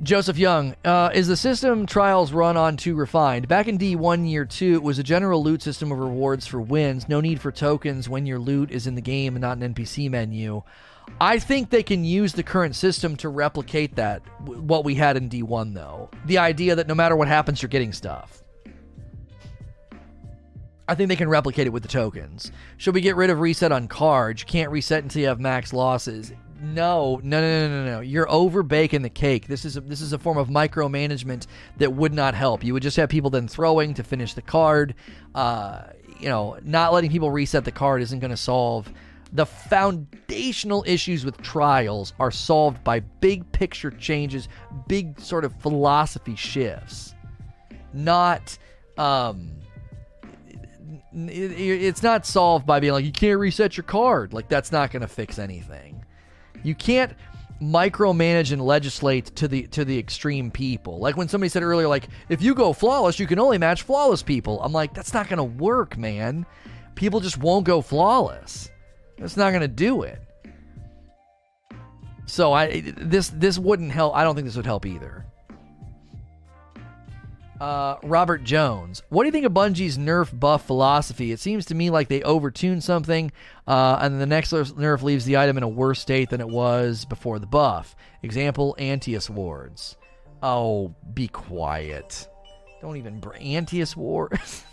Joseph 0.02 0.36
Young, 0.36 0.76
uh, 0.84 1.10
is 1.14 1.26
the 1.26 1.36
system 1.36 1.86
trials 1.86 2.30
run 2.30 2.56
on 2.56 2.76
too 2.76 2.94
refined? 2.94 3.48
Back 3.48 3.66
in 3.66 3.78
D1 3.78 4.30
Year 4.30 4.44
2, 4.44 4.74
it 4.74 4.82
was 4.82 4.98
a 4.98 5.02
general 5.02 5.42
loot 5.42 5.62
system 5.62 5.90
of 5.90 5.98
rewards 5.98 6.46
for 6.46 6.60
wins. 6.60 7.08
No 7.08 7.22
need 7.22 7.40
for 7.40 7.50
tokens 7.50 8.06
when 8.06 8.26
your 8.26 8.38
loot 8.38 8.70
is 8.70 8.86
in 8.86 8.94
the 8.94 9.00
game 9.00 9.36
and 9.36 9.40
not 9.40 9.56
an 9.56 9.74
NPC 9.74 10.10
menu. 10.10 10.62
I 11.18 11.38
think 11.38 11.70
they 11.70 11.82
can 11.82 12.04
use 12.04 12.34
the 12.34 12.42
current 12.42 12.76
system 12.76 13.16
to 13.16 13.30
replicate 13.30 13.96
that, 13.96 14.20
what 14.44 14.84
we 14.84 14.94
had 14.94 15.16
in 15.16 15.30
D1, 15.30 15.72
though. 15.72 16.10
The 16.26 16.38
idea 16.38 16.74
that 16.74 16.88
no 16.88 16.94
matter 16.94 17.16
what 17.16 17.28
happens, 17.28 17.62
you're 17.62 17.70
getting 17.70 17.92
stuff. 17.92 18.42
I 20.88 20.94
think 20.94 21.08
they 21.08 21.16
can 21.16 21.30
replicate 21.30 21.66
it 21.66 21.70
with 21.70 21.82
the 21.82 21.88
tokens. 21.88 22.52
Should 22.76 22.94
we 22.94 23.00
get 23.00 23.16
rid 23.16 23.30
of 23.30 23.40
reset 23.40 23.72
on 23.72 23.88
cards? 23.88 24.42
You 24.42 24.46
can't 24.46 24.70
reset 24.70 25.02
until 25.02 25.22
you 25.22 25.28
have 25.28 25.40
max 25.40 25.72
losses. 25.72 26.32
No, 26.60 27.20
no, 27.22 27.40
no, 27.40 27.68
no, 27.68 27.84
no, 27.84 27.90
no. 27.96 28.00
You're 28.00 28.30
over 28.30 28.62
baking 28.62 29.02
the 29.02 29.10
cake. 29.10 29.46
This 29.46 29.64
is 29.64 29.76
a, 29.76 29.80
this 29.80 30.00
is 30.00 30.12
a 30.12 30.18
form 30.18 30.38
of 30.38 30.48
micromanagement 30.48 31.46
that 31.76 31.92
would 31.92 32.14
not 32.14 32.34
help. 32.34 32.64
You 32.64 32.72
would 32.72 32.82
just 32.82 32.96
have 32.96 33.08
people 33.08 33.30
then 33.30 33.46
throwing 33.46 33.94
to 33.94 34.02
finish 34.02 34.34
the 34.34 34.42
card. 34.42 34.94
Uh, 35.34 35.82
you 36.18 36.28
know, 36.28 36.58
not 36.62 36.92
letting 36.92 37.10
people 37.10 37.30
reset 37.30 37.64
the 37.64 37.72
card 37.72 38.00
isn't 38.00 38.20
going 38.20 38.30
to 38.30 38.36
solve 38.36 38.90
the 39.32 39.46
foundational 39.46 40.84
issues 40.86 41.24
with 41.24 41.40
trials 41.42 42.14
are 42.18 42.30
solved 42.30 42.82
by 42.84 43.00
big 43.00 43.50
picture 43.52 43.90
changes, 43.90 44.48
big 44.86 45.20
sort 45.20 45.44
of 45.44 45.54
philosophy 45.60 46.36
shifts, 46.36 47.14
not 47.92 48.56
um, 48.96 49.50
it's 51.12 52.02
not 52.02 52.24
solved 52.24 52.66
by 52.66 52.80
being 52.80 52.92
like 52.92 53.04
you 53.04 53.12
can't 53.12 53.38
reset 53.38 53.76
your 53.76 53.84
card. 53.84 54.32
Like 54.32 54.48
that's 54.48 54.72
not 54.72 54.90
going 54.90 55.02
to 55.02 55.08
fix 55.08 55.38
anything. 55.38 56.04
You 56.66 56.74
can't 56.74 57.12
micromanage 57.62 58.50
and 58.50 58.60
legislate 58.60 59.26
to 59.36 59.46
the 59.46 59.68
to 59.68 59.84
the 59.84 59.96
extreme 59.96 60.50
people. 60.50 60.98
Like 60.98 61.16
when 61.16 61.28
somebody 61.28 61.48
said 61.48 61.62
earlier 61.62 61.86
like 61.86 62.08
if 62.28 62.42
you 62.42 62.56
go 62.56 62.72
flawless, 62.72 63.20
you 63.20 63.26
can 63.28 63.38
only 63.38 63.56
match 63.56 63.82
flawless 63.82 64.22
people. 64.22 64.60
I'm 64.60 64.72
like 64.72 64.92
that's 64.92 65.14
not 65.14 65.28
to 65.38 65.44
work, 65.44 65.96
man. 65.96 66.44
People 66.96 67.20
just 67.20 67.38
won't 67.38 67.64
go 67.64 67.80
flawless. 67.80 68.68
That's 69.16 69.36
not 69.36 69.52
to 69.60 69.68
do 69.68 70.02
it. 70.02 70.20
So 72.26 72.52
I 72.52 72.80
this 72.80 73.28
this 73.28 73.58
wouldn't 73.60 73.92
help. 73.92 74.16
I 74.16 74.24
don't 74.24 74.34
think 74.34 74.46
this 74.48 74.56
would 74.56 74.66
help 74.66 74.86
either. 74.86 75.25
Uh, 77.60 77.96
Robert 78.02 78.44
Jones. 78.44 79.02
What 79.08 79.22
do 79.22 79.28
you 79.28 79.32
think 79.32 79.46
of 79.46 79.52
Bungie's 79.52 79.96
nerf 79.96 80.38
buff 80.38 80.66
philosophy? 80.66 81.32
It 81.32 81.40
seems 81.40 81.64
to 81.66 81.74
me 81.74 81.88
like 81.88 82.08
they 82.08 82.20
overtune 82.20 82.82
something, 82.82 83.32
uh, 83.66 83.98
and 84.00 84.20
the 84.20 84.26
next 84.26 84.52
nerf 84.52 85.02
leaves 85.02 85.24
the 85.24 85.38
item 85.38 85.56
in 85.56 85.62
a 85.62 85.68
worse 85.68 86.00
state 86.00 86.30
than 86.30 86.40
it 86.40 86.48
was 86.48 87.06
before 87.06 87.38
the 87.38 87.46
buff. 87.46 87.96
Example: 88.22 88.76
Antaeus 88.78 89.30
wards. 89.30 89.96
Oh, 90.42 90.94
be 91.14 91.28
quiet. 91.28 92.28
Don't 92.82 92.98
even 92.98 93.20
br- 93.20 93.36
Antaeus 93.36 93.96
wards. 93.96 94.64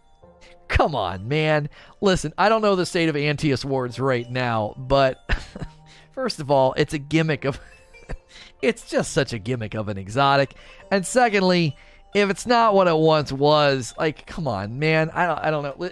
Come 0.68 0.94
on, 0.94 1.28
man. 1.28 1.68
Listen, 2.00 2.32
I 2.38 2.48
don't 2.48 2.62
know 2.62 2.74
the 2.74 2.86
state 2.86 3.10
of 3.10 3.16
Antaeus 3.16 3.66
wards 3.66 4.00
right 4.00 4.28
now, 4.30 4.74
but 4.78 5.18
first 6.12 6.40
of 6.40 6.50
all, 6.50 6.72
it's 6.78 6.94
a 6.94 6.98
gimmick 6.98 7.44
of. 7.44 7.60
it's 8.62 8.88
just 8.88 9.12
such 9.12 9.34
a 9.34 9.38
gimmick 9.38 9.74
of 9.74 9.90
an 9.90 9.98
exotic, 9.98 10.54
and 10.90 11.04
secondly 11.04 11.76
if 12.14 12.30
it's 12.30 12.46
not 12.46 12.74
what 12.74 12.86
it 12.86 12.96
once 12.96 13.32
was, 13.32 13.92
like, 13.98 14.24
come 14.24 14.46
on, 14.46 14.78
man. 14.78 15.10
I 15.10 15.26
don't, 15.26 15.38
I 15.40 15.50
don't 15.50 15.62
know. 15.64 15.90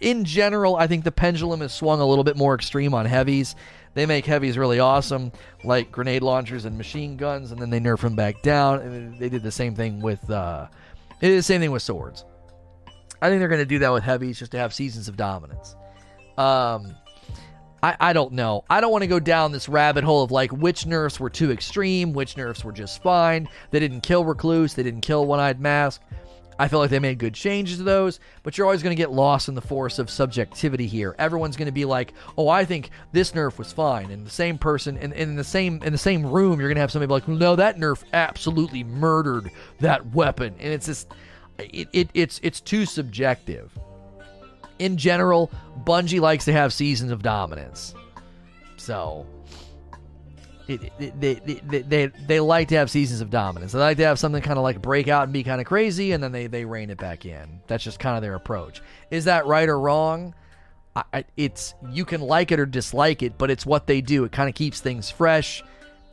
In 0.00 0.24
general, 0.24 0.76
I 0.76 0.86
think 0.86 1.04
the 1.04 1.12
pendulum 1.12 1.60
has 1.60 1.74
swung 1.74 2.00
a 2.00 2.06
little 2.06 2.24
bit 2.24 2.36
more 2.36 2.54
extreme 2.54 2.94
on 2.94 3.04
heavies. 3.04 3.54
They 3.92 4.06
make 4.06 4.24
heavies 4.24 4.56
really 4.56 4.80
awesome, 4.80 5.30
like 5.64 5.92
grenade 5.92 6.22
launchers 6.22 6.64
and 6.64 6.78
machine 6.78 7.18
guns, 7.18 7.52
and 7.52 7.60
then 7.60 7.68
they 7.68 7.80
nerf 7.80 8.00
them 8.00 8.16
back 8.16 8.40
down. 8.42 8.80
And 8.80 9.18
they 9.18 9.28
did 9.28 9.42
the 9.42 9.52
same 9.52 9.74
thing 9.74 10.00
with, 10.00 10.28
uh, 10.30 10.68
they 11.20 11.28
did 11.28 11.38
the 11.38 11.42
same 11.42 11.60
thing 11.60 11.70
with 11.70 11.82
swords. 11.82 12.24
I 13.20 13.28
think 13.28 13.40
they're 13.40 13.48
going 13.48 13.60
to 13.60 13.66
do 13.66 13.80
that 13.80 13.92
with 13.92 14.04
heavies 14.04 14.38
just 14.38 14.52
to 14.52 14.58
have 14.58 14.72
seasons 14.72 15.06
of 15.08 15.16
dominance. 15.16 15.76
Um, 16.38 16.94
I, 17.82 17.96
I 18.00 18.12
don't 18.12 18.32
know. 18.32 18.64
I 18.68 18.80
don't 18.80 18.90
want 18.90 19.02
to 19.02 19.08
go 19.08 19.20
down 19.20 19.52
this 19.52 19.68
rabbit 19.68 20.04
hole 20.04 20.22
of 20.22 20.30
like 20.30 20.50
which 20.52 20.86
nerfs 20.86 21.20
were 21.20 21.30
too 21.30 21.52
extreme, 21.52 22.12
which 22.12 22.36
nerfs 22.36 22.64
were 22.64 22.72
just 22.72 23.02
fine. 23.02 23.48
They 23.70 23.78
didn't 23.78 24.00
kill 24.00 24.24
Recluse, 24.24 24.74
they 24.74 24.82
didn't 24.82 25.02
kill 25.02 25.26
One 25.26 25.40
Eyed 25.40 25.60
Mask. 25.60 26.02
I 26.60 26.66
feel 26.66 26.80
like 26.80 26.90
they 26.90 26.98
made 26.98 27.18
good 27.18 27.34
changes 27.34 27.78
to 27.78 27.84
those, 27.84 28.18
but 28.42 28.58
you're 28.58 28.66
always 28.66 28.82
going 28.82 28.96
to 28.96 29.00
get 29.00 29.12
lost 29.12 29.48
in 29.48 29.54
the 29.54 29.60
force 29.60 30.00
of 30.00 30.10
subjectivity 30.10 30.88
here. 30.88 31.14
Everyone's 31.16 31.56
going 31.56 31.66
to 31.66 31.72
be 31.72 31.84
like, 31.84 32.14
"Oh, 32.36 32.48
I 32.48 32.64
think 32.64 32.90
this 33.12 33.30
nerf 33.30 33.58
was 33.58 33.72
fine," 33.72 34.10
and 34.10 34.26
the 34.26 34.30
same 34.30 34.58
person, 34.58 34.96
and, 34.96 35.12
in 35.12 35.36
the 35.36 35.44
same 35.44 35.80
in 35.84 35.92
the 35.92 35.98
same 35.98 36.26
room, 36.26 36.58
you're 36.58 36.68
going 36.68 36.74
to 36.74 36.80
have 36.80 36.90
somebody 36.90 37.12
like, 37.12 37.28
"No, 37.28 37.54
that 37.54 37.76
nerf 37.76 38.02
absolutely 38.12 38.82
murdered 38.82 39.52
that 39.78 40.12
weapon," 40.12 40.56
and 40.58 40.72
it's 40.72 40.86
just, 40.86 41.12
it, 41.58 41.88
it 41.92 42.10
it's 42.12 42.40
it's 42.42 42.60
too 42.60 42.86
subjective 42.86 43.78
in 44.78 44.96
general, 44.96 45.50
Bungie 45.84 46.20
likes 46.20 46.44
to 46.46 46.52
have 46.52 46.72
seasons 46.72 47.10
of 47.10 47.22
dominance. 47.22 47.94
So 48.76 49.26
it, 50.68 50.92
it, 50.98 51.20
they, 51.20 51.34
they, 51.34 51.82
they, 51.82 52.06
they 52.06 52.40
like 52.40 52.68
to 52.68 52.76
have 52.76 52.90
seasons 52.90 53.20
of 53.20 53.30
dominance. 53.30 53.72
They 53.72 53.78
like 53.78 53.96
to 53.96 54.04
have 54.04 54.18
something 54.18 54.42
kind 54.42 54.58
of 54.58 54.62
like 54.62 54.82
break 54.82 55.08
out 55.08 55.24
and 55.24 55.32
be 55.32 55.42
kind 55.42 55.60
of 55.60 55.66
crazy, 55.66 56.12
and 56.12 56.22
then 56.22 56.32
they, 56.32 56.46
they 56.46 56.64
rein 56.64 56.90
it 56.90 56.98
back 56.98 57.24
in. 57.24 57.60
That's 57.66 57.82
just 57.82 57.98
kind 57.98 58.16
of 58.16 58.22
their 58.22 58.34
approach. 58.34 58.82
Is 59.10 59.24
that 59.24 59.46
right 59.46 59.68
or 59.68 59.78
wrong? 59.78 60.34
I, 61.12 61.24
it's 61.36 61.74
you 61.90 62.04
can 62.04 62.20
like 62.20 62.50
it 62.50 62.58
or 62.58 62.66
dislike 62.66 63.22
it, 63.22 63.38
but 63.38 63.50
it's 63.50 63.64
what 63.64 63.86
they 63.86 64.00
do. 64.00 64.24
It 64.24 64.32
kind 64.32 64.48
of 64.48 64.54
keeps 64.54 64.80
things 64.80 65.10
fresh. 65.10 65.62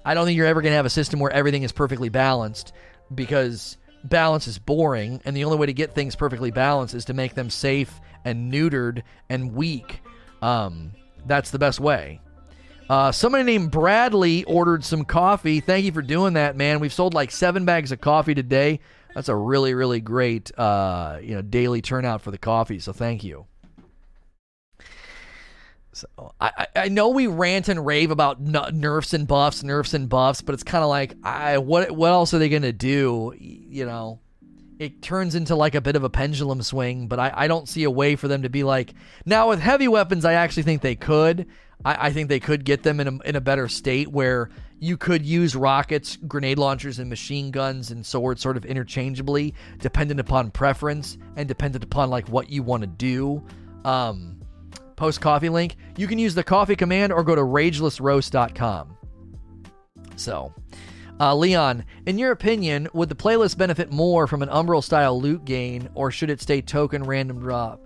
I 0.04 0.14
don't 0.14 0.26
think 0.26 0.38
you're 0.38 0.46
ever 0.46 0.62
going 0.62 0.72
to 0.72 0.78
have 0.78 0.86
a 0.86 0.92
system 0.92 1.20
where 1.20 1.32
everything 1.32 1.64
is 1.64 1.72
perfectly 1.72 2.10
balanced 2.10 2.72
because 3.14 3.78
balance 4.10 4.48
is 4.48 4.58
boring, 4.58 5.22
and 5.26 5.36
the 5.36 5.44
only 5.44 5.58
way 5.58 5.66
to 5.66 5.74
get 5.74 5.94
things 5.94 6.16
perfectly 6.16 6.52
balanced 6.52 6.96
is 6.96 7.06
to 7.06 7.14
make 7.14 7.36
them 7.36 7.50
safe 7.50 8.00
and 8.24 8.52
neutered 8.52 9.04
and 9.30 9.54
weak. 9.54 10.02
Um, 10.42 10.92
that's 11.26 11.52
the 11.52 11.60
best 11.60 11.80
way. 11.80 12.22
Uh, 12.90 13.12
somebody 13.12 13.44
named 13.44 13.72
Bradley 13.72 14.44
ordered 14.44 14.84
some 14.84 15.06
coffee. 15.06 15.60
Thank 15.60 15.86
you 15.86 15.92
for 15.92 16.04
doing 16.04 16.34
that, 16.34 16.56
man. 16.56 16.80
We've 16.80 16.94
sold 16.94 17.14
like 17.14 17.32
seven 17.32 17.66
bags 17.66 17.92
of 17.92 18.00
coffee 18.00 18.36
today. 18.36 18.80
That's 19.16 19.30
a 19.30 19.36
really, 19.36 19.74
really 19.74 20.02
great, 20.02 20.52
uh, 20.58 21.20
you 21.22 21.36
know, 21.36 21.42
daily 21.42 21.82
turnout 21.82 22.22
for 22.22 22.32
the 22.32 22.38
coffee. 22.38 22.80
So 22.80 22.94
thank 22.94 23.24
you. 23.24 23.48
So 25.96 26.34
I, 26.42 26.68
I 26.76 26.90
know 26.90 27.08
we 27.08 27.28
rant 27.28 27.70
and 27.70 27.86
rave 27.86 28.12
about 28.12 28.42
nerfs 28.42 29.14
and 29.14 29.26
buffs, 29.26 29.64
nerfs 29.64 29.94
and 29.94 30.10
buffs, 30.10 30.42
but 30.42 30.52
it's 30.54 30.62
kind 30.64 30.84
of 30.84 30.90
like, 30.90 31.16
I 31.24 31.58
what 31.60 31.90
what 31.92 32.10
else 32.10 32.34
are 32.34 32.38
they 32.38 32.50
gonna 32.50 32.74
do? 32.74 33.34
You 33.40 33.86
know, 33.86 34.20
it 34.78 35.02
turns 35.02 35.36
into 35.36 35.56
like 35.56 35.74
a 35.74 35.80
bit 35.80 35.96
of 35.96 36.04
a 36.04 36.10
pendulum 36.10 36.62
swing, 36.64 37.08
but 37.08 37.18
I, 37.18 37.32
I 37.34 37.48
don't 37.48 37.70
see 37.70 37.86
a 37.86 37.90
way 37.90 38.18
for 38.18 38.28
them 38.28 38.42
to 38.42 38.50
be 38.50 38.64
like 38.64 38.94
now 39.26 39.48
with 39.48 39.62
heavy 39.62 39.88
weapons. 39.88 40.26
I 40.26 40.34
actually 40.34 40.64
think 40.64 40.82
they 40.82 40.96
could. 40.96 41.48
I, 41.86 42.08
I 42.08 42.12
think 42.12 42.28
they 42.28 42.42
could 42.42 42.66
get 42.66 42.84
them 42.84 43.00
in 43.00 43.08
a, 43.08 43.18
in 43.30 43.36
a 43.38 43.42
better 43.42 43.70
state 43.70 44.10
where 44.10 44.50
you 44.80 44.98
could 44.98 45.26
use 45.26 45.56
rockets, 45.56 46.18
grenade 46.28 46.60
launchers, 46.60 47.00
and 47.00 47.10
machine 47.10 47.52
guns 47.52 47.92
and 47.92 48.06
swords 48.06 48.42
sort 48.42 48.58
of 48.58 48.66
interchangeably, 48.66 49.54
dependent 49.80 50.20
upon 50.20 50.52
preference 50.52 51.18
and 51.38 51.48
dependent 51.48 51.86
upon 51.86 52.10
like 52.10 52.28
what 52.28 52.50
you 52.50 52.64
want 52.64 52.82
to 52.82 52.88
do. 52.88 53.42
Um, 53.86 54.35
post 54.96 55.22
coffee 55.22 55.50
link. 55.50 55.76
You 55.98 56.08
can 56.08 56.20
use 56.20 56.36
the 56.36 56.44
coffee 56.44 56.76
command 56.76 57.14
or 57.14 57.24
go 57.24 57.36
to 57.36 57.42
ragelessroast.com. 57.42 58.98
So, 60.16 60.54
uh, 61.20 61.36
Leon, 61.36 61.86
in 62.06 62.18
your 62.18 62.32
opinion, 62.32 62.88
would 62.94 63.10
the 63.10 63.16
playlist 63.16 63.58
benefit 63.58 63.92
more 63.92 64.28
from 64.28 64.42
an 64.42 64.50
Umbral 64.50 64.84
style 64.84 65.20
loot 65.20 65.46
gain, 65.46 65.90
or 65.94 66.12
should 66.12 66.30
it 66.30 66.42
stay 66.42 66.62
token 66.62 67.04
random 67.04 67.40
drop? 67.40 67.82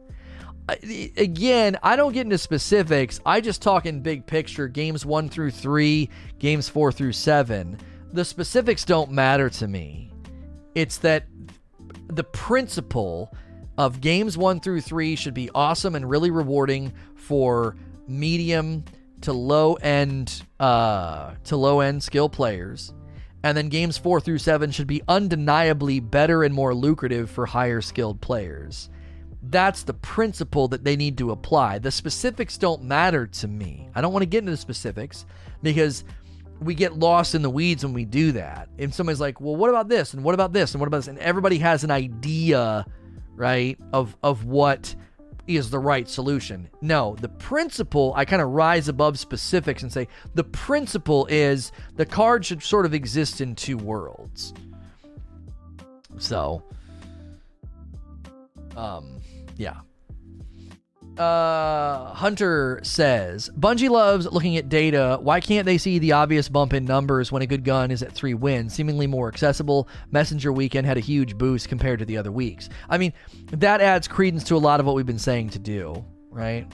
Again, 1.17 1.77
I 1.81 1.95
don't 1.95 2.13
get 2.13 2.25
into 2.25 2.37
specifics. 2.37 3.19
I 3.25 3.41
just 3.41 3.61
talk 3.61 3.87
in 3.87 4.01
big 4.01 4.27
picture 4.27 4.67
games 4.67 5.05
one 5.05 5.27
through 5.27 5.51
three, 5.51 6.09
games 6.37 6.69
four 6.69 6.91
through 6.91 7.13
seven. 7.13 7.79
The 8.13 8.25
specifics 8.25 8.85
don't 8.85 9.11
matter 9.11 9.49
to 9.49 9.67
me. 9.67 10.11
It's 10.75 10.97
that 10.99 11.25
the 12.07 12.23
principle 12.23 13.33
of 13.79 13.99
games 13.99 14.37
one 14.37 14.59
through 14.59 14.81
three 14.81 15.15
should 15.15 15.33
be 15.33 15.49
awesome 15.55 15.95
and 15.95 16.07
really 16.07 16.29
rewarding 16.29 16.93
for 17.15 17.75
medium 18.07 18.83
to 19.21 19.33
low 19.33 19.73
end 19.75 20.43
uh, 20.59 21.33
to 21.45 21.57
low 21.57 21.79
end 21.79 22.03
skill 22.03 22.29
players 22.29 22.93
and 23.43 23.57
then 23.57 23.69
games 23.69 23.97
four 23.97 24.19
through 24.19 24.39
seven 24.39 24.71
should 24.71 24.87
be 24.87 25.01
undeniably 25.07 25.99
better 25.99 26.43
and 26.43 26.53
more 26.53 26.75
lucrative 26.75 27.29
for 27.29 27.45
higher 27.45 27.81
skilled 27.81 28.19
players. 28.21 28.89
That's 29.41 29.83
the 29.83 29.93
principle 29.93 30.67
that 30.69 30.83
they 30.83 30.97
need 30.97 31.17
to 31.19 31.31
apply. 31.31 31.79
The 31.79 31.91
specifics 31.91 32.57
don't 32.57 32.83
matter 32.83 33.25
to 33.25 33.47
me. 33.47 33.89
I 33.95 34.01
don't 34.01 34.11
want 34.11 34.23
to 34.23 34.27
get 34.29 34.39
into 34.39 34.51
the 34.51 34.57
specifics 34.57 35.25
because 35.63 36.03
we 36.59 36.75
get 36.75 36.99
lost 36.99 37.35
in 37.35 37.41
the 37.41 37.49
weeds 37.49 37.85
when 37.85 37.93
we 37.93 38.03
do 38.03 38.33
that. 38.33 38.67
And 38.77 38.93
somebody's 38.93 39.21
like, 39.21 39.39
"Well, 39.39 39.55
what 39.55 39.69
about 39.69 39.87
this? 39.87 40.13
And 40.13 40.25
what 40.25 40.33
about 40.33 40.51
this? 40.51 40.73
And 40.73 40.81
what 40.81 40.87
about 40.87 40.97
this?" 40.97 41.07
And 41.07 41.17
everybody 41.19 41.59
has 41.59 41.85
an 41.85 41.91
idea, 41.91 42.85
right, 43.39 43.79
of 43.93 44.15
of 44.21 44.45
what 44.45 44.95
is 45.47 45.71
the 45.71 45.79
right 45.79 46.07
solution. 46.07 46.69
No, 46.81 47.15
the 47.19 47.29
principle, 47.29 48.13
I 48.15 48.25
kind 48.25 48.41
of 48.41 48.49
rise 48.49 48.87
above 48.87 49.17
specifics 49.17 49.81
and 49.81 49.91
say 49.91 50.07
the 50.35 50.43
principle 50.43 51.25
is 51.27 51.71
the 51.95 52.05
card 52.05 52.45
should 52.45 52.61
sort 52.61 52.85
of 52.85 52.93
exist 52.93 53.41
in 53.41 53.55
two 53.55 53.77
worlds. 53.77 54.53
So, 56.17 56.63
um, 58.75 59.21
yeah. 59.57 59.79
Uh, 61.19 62.13
Hunter 62.13 62.79
says 62.81 63.49
Bungie 63.59 63.89
loves 63.89 64.25
looking 64.31 64.55
at 64.55 64.69
data. 64.69 65.19
Why 65.21 65.41
can't 65.41 65.65
they 65.65 65.77
see 65.77 65.99
the 65.99 66.13
obvious 66.13 66.47
bump 66.47 66.73
in 66.73 66.85
numbers 66.85 67.29
when 67.29 67.41
a 67.41 67.45
good 67.45 67.65
gun 67.65 67.91
is 67.91 68.01
at 68.01 68.13
three 68.13 68.33
wins? 68.33 68.73
Seemingly 68.73 69.05
more 69.05 69.27
accessible. 69.27 69.89
Messenger 70.11 70.53
weekend 70.53 70.87
had 70.87 70.95
a 70.95 71.01
huge 71.01 71.37
boost 71.37 71.67
compared 71.67 71.99
to 71.99 72.05
the 72.05 72.15
other 72.15 72.31
weeks. 72.31 72.69
I 72.89 72.97
mean, 72.97 73.11
that 73.47 73.81
adds 73.81 74.07
credence 74.07 74.45
to 74.45 74.55
a 74.55 74.59
lot 74.59 74.79
of 74.79 74.85
what 74.85 74.95
we've 74.95 75.05
been 75.05 75.19
saying 75.19 75.49
to 75.49 75.59
do, 75.59 76.05
right? 76.29 76.65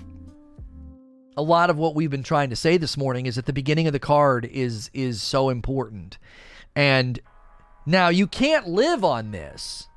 A 1.38 1.42
lot 1.42 1.72
of 1.72 1.80
what 1.80 1.96
we've 1.96 2.12
been 2.12 2.22
trying 2.22 2.52
to 2.52 2.56
say 2.56 2.78
this 2.78 2.98
morning 2.98 3.26
is 3.26 3.38
that 3.38 3.48
the 3.48 3.54
beginning 3.54 3.88
of 3.88 3.94
the 3.94 4.00
card 4.00 4.46
is 4.46 4.92
is 4.94 5.24
so 5.24 5.50
important. 5.50 6.20
And 6.76 7.20
now 7.88 8.10
you 8.10 8.28
can't 8.28 8.68
live 8.68 9.04
on 9.04 9.32
this, 9.32 9.88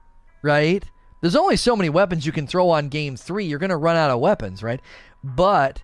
right? 0.40 0.82
There's 1.20 1.36
only 1.36 1.56
so 1.56 1.74
many 1.74 1.88
weapons 1.88 2.26
you 2.26 2.32
can 2.32 2.46
throw 2.46 2.70
on 2.70 2.88
game 2.88 3.16
three. 3.16 3.44
You're 3.44 3.58
going 3.58 3.70
to 3.70 3.76
run 3.76 3.96
out 3.96 4.10
of 4.10 4.20
weapons, 4.20 4.62
right? 4.62 4.80
But 5.24 5.82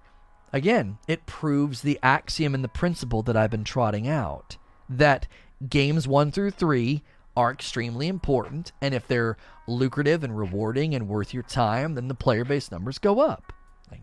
again, 0.52 0.98
it 1.08 1.26
proves 1.26 1.82
the 1.82 1.98
axiom 2.02 2.54
and 2.54 2.62
the 2.62 2.68
principle 2.68 3.22
that 3.22 3.36
I've 3.36 3.50
been 3.50 3.64
trotting 3.64 4.08
out 4.08 4.56
that 4.88 5.26
games 5.68 6.06
one 6.06 6.30
through 6.30 6.52
three 6.52 7.02
are 7.36 7.50
extremely 7.50 8.06
important. 8.06 8.72
And 8.80 8.94
if 8.94 9.08
they're 9.08 9.36
lucrative 9.66 10.22
and 10.22 10.38
rewarding 10.38 10.94
and 10.94 11.08
worth 11.08 11.34
your 11.34 11.42
time, 11.42 11.94
then 11.94 12.08
the 12.08 12.14
player 12.14 12.44
base 12.44 12.70
numbers 12.70 12.98
go 12.98 13.20
up. 13.20 13.52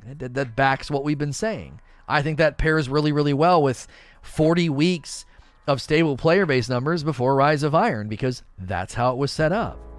That 0.06 0.56
backs 0.56 0.91
what 0.91 1.03
we've 1.03 1.18
been 1.18 1.34
saying. 1.34 1.80
I 2.08 2.22
think 2.22 2.38
that 2.38 2.58
pairs 2.58 2.90
really, 2.90 3.12
really 3.12 3.34
well 3.34 3.62
with 3.62 3.88
40 4.22 4.70
weeks 4.70 5.26
of 5.68 5.82
stable 5.82 6.18
player 6.18 6.45
base 6.45 6.68
numbers 6.68 7.03
before 7.03 7.36
Rise 7.36 7.64
of 7.64 7.76
Iron 7.76 8.10
because 8.10 8.44
that's 8.58 8.95
how 8.95 9.12
it 9.12 9.18
was 9.18 9.32
set 9.32 9.52
up. 9.52 9.91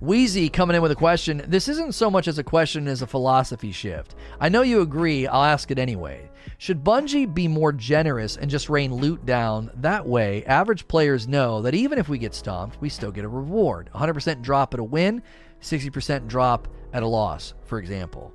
Wheezy 0.00 0.48
coming 0.48 0.76
in 0.76 0.82
with 0.82 0.92
a 0.92 0.96
question. 0.96 1.42
This 1.48 1.66
isn't 1.66 1.92
so 1.92 2.08
much 2.08 2.28
as 2.28 2.38
a 2.38 2.44
question 2.44 2.86
as 2.86 3.02
a 3.02 3.06
philosophy 3.06 3.72
shift. 3.72 4.14
I 4.38 4.48
know 4.48 4.62
you 4.62 4.80
agree, 4.80 5.26
I'll 5.26 5.42
ask 5.42 5.72
it 5.72 5.78
anyway. 5.78 6.30
Should 6.58 6.84
Bungie 6.84 7.34
be 7.34 7.48
more 7.48 7.72
generous 7.72 8.36
and 8.36 8.48
just 8.48 8.68
rain 8.68 8.94
loot 8.94 9.26
down? 9.26 9.72
That 9.74 10.06
way, 10.06 10.44
average 10.44 10.86
players 10.86 11.26
know 11.26 11.60
that 11.62 11.74
even 11.74 11.98
if 11.98 12.08
we 12.08 12.16
get 12.16 12.32
stomped, 12.32 12.80
we 12.80 12.88
still 12.88 13.10
get 13.10 13.24
a 13.24 13.28
reward. 13.28 13.90
100% 13.92 14.40
drop 14.40 14.72
at 14.72 14.78
a 14.78 14.84
win, 14.84 15.20
60% 15.60 16.28
drop 16.28 16.68
at 16.92 17.02
a 17.02 17.06
loss, 17.06 17.54
for 17.64 17.80
example. 17.80 18.32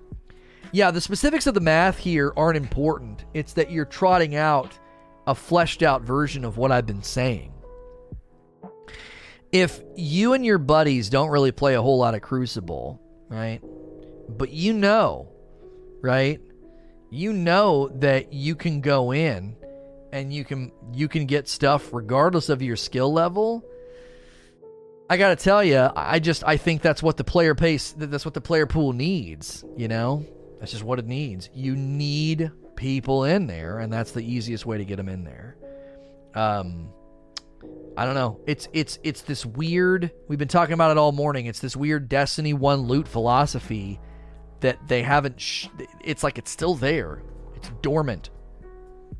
Yeah, 0.74 0.92
the 0.92 1.00
specifics 1.00 1.48
of 1.48 1.54
the 1.54 1.62
math 1.62 1.98
here 1.98 2.34
aren't 2.36 2.58
important. 2.58 3.24
It's 3.34 3.54
that 3.54 3.72
you're 3.72 3.86
trotting 3.86 4.36
out 4.36 4.78
a 5.28 5.36
fleshed 5.36 5.82
out 5.82 6.02
version 6.02 6.44
of 6.44 6.58
what 6.58 6.74
I've 6.74 6.86
been 6.86 7.04
saying 7.04 7.53
if 9.54 9.82
you 9.96 10.34
and 10.34 10.44
your 10.44 10.58
buddies 10.58 11.10
don't 11.10 11.30
really 11.30 11.52
play 11.52 11.76
a 11.76 11.82
whole 11.82 12.00
lot 12.00 12.16
of 12.16 12.22
Crucible, 12.22 13.00
right? 13.30 13.62
But 14.28 14.50
you 14.50 14.74
know, 14.74 15.32
right? 16.02 16.42
You 17.12 17.32
know 17.32 17.90
that 18.00 18.34
you 18.34 18.56
can 18.56 18.82
go 18.82 19.14
in 19.14 19.56
and 20.12 20.34
you 20.34 20.44
can 20.44 20.72
you 20.92 21.08
can 21.08 21.28
get 21.28 21.48
stuff 21.48 21.94
regardless 21.94 22.50
of 22.50 22.64
your 22.64 22.76
skill 22.76 23.14
level. 23.14 23.64
I 25.08 25.18
got 25.18 25.30
to 25.30 25.36
tell 25.36 25.64
you, 25.64 25.88
I 25.96 26.18
just 26.18 26.44
I 26.44 26.58
think 26.58 26.82
that's 26.82 27.04
what 27.04 27.18
the 27.18 27.24
player 27.24 27.54
pace 27.54 27.94
that's 27.96 28.26
what 28.26 28.34
the 28.34 28.42
player 28.42 28.66
pool 28.66 28.92
needs, 28.92 29.64
you 29.78 29.88
know? 29.88 30.26
That's 30.60 30.72
just 30.72 30.84
what 30.84 30.98
it 30.98 31.06
needs. 31.06 31.52
You 31.54 31.76
need 31.76 32.52
people 32.76 33.26
in 33.26 33.46
there 33.46 33.78
and 33.78 33.94
that's 33.94 34.14
the 34.14 34.22
easiest 34.22 34.66
way 34.66 34.80
to 34.80 34.86
get 34.86 34.96
them 34.96 35.10
in 35.10 35.24
there. 35.24 35.58
Um 36.34 36.90
I 37.96 38.06
don't 38.06 38.16
know. 38.16 38.40
It's 38.48 38.68
it's 38.74 39.00
it's 39.04 39.22
this 39.22 39.46
weird. 39.46 40.12
We've 40.28 40.40
been 40.40 40.48
talking 40.48 40.74
about 40.74 40.92
it 40.92 40.98
all 40.98 41.12
morning. 41.12 41.46
It's 41.46 41.60
this 41.60 41.76
weird 41.76 42.10
Destiny 42.10 42.54
One 42.54 42.82
loot 42.82 43.08
philosophy 43.08 44.00
that 44.62 44.88
they 44.88 45.04
haven't. 45.04 45.40
Sh- 45.40 45.68
it's 46.04 46.24
like 46.24 46.38
it's 46.38 46.50
still 46.50 46.74
there. 46.76 47.22
It's 47.56 47.70
dormant. 47.82 48.32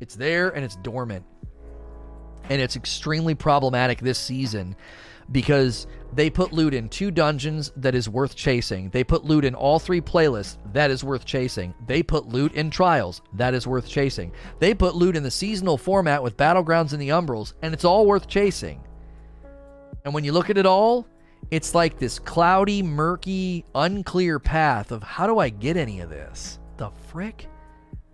It's 0.00 0.16
there 0.16 0.50
and 0.50 0.64
it's 0.64 0.76
dormant, 0.76 1.24
and 2.48 2.60
it's 2.60 2.74
extremely 2.74 3.36
problematic 3.36 4.00
this 4.00 4.18
season 4.18 4.74
because 5.30 5.86
they 6.14 6.30
put 6.30 6.52
loot 6.52 6.74
in 6.74 6.88
two 6.88 7.10
dungeons 7.10 7.72
that 7.76 7.94
is 7.94 8.08
worth 8.08 8.36
chasing. 8.36 8.88
They 8.90 9.02
put 9.02 9.24
loot 9.24 9.44
in 9.44 9.54
all 9.54 9.78
three 9.78 10.00
playlists 10.00 10.58
that 10.72 10.90
is 10.90 11.02
worth 11.02 11.24
chasing. 11.24 11.74
They 11.86 12.02
put 12.02 12.28
loot 12.28 12.52
in 12.52 12.70
trials 12.70 13.20
that 13.32 13.52
is 13.52 13.66
worth 13.66 13.88
chasing. 13.88 14.32
They 14.60 14.74
put 14.74 14.94
loot 14.94 15.16
in 15.16 15.24
the 15.24 15.30
seasonal 15.30 15.76
format 15.76 16.22
with 16.22 16.36
battlegrounds 16.36 16.92
and 16.92 17.02
the 17.02 17.08
umbrals, 17.08 17.54
and 17.62 17.74
it's 17.74 17.84
all 17.84 18.06
worth 18.06 18.28
chasing. 18.28 18.80
And 20.04 20.14
when 20.14 20.22
you 20.22 20.32
look 20.32 20.50
at 20.50 20.58
it 20.58 20.66
all, 20.66 21.06
it's 21.50 21.74
like 21.74 21.98
this 21.98 22.18
cloudy, 22.18 22.82
murky, 22.82 23.64
unclear 23.74 24.38
path 24.38 24.92
of 24.92 25.02
how 25.02 25.26
do 25.26 25.38
I 25.38 25.48
get 25.48 25.76
any 25.76 26.00
of 26.00 26.10
this? 26.10 26.60
The 26.76 26.90
frick? 27.08 27.48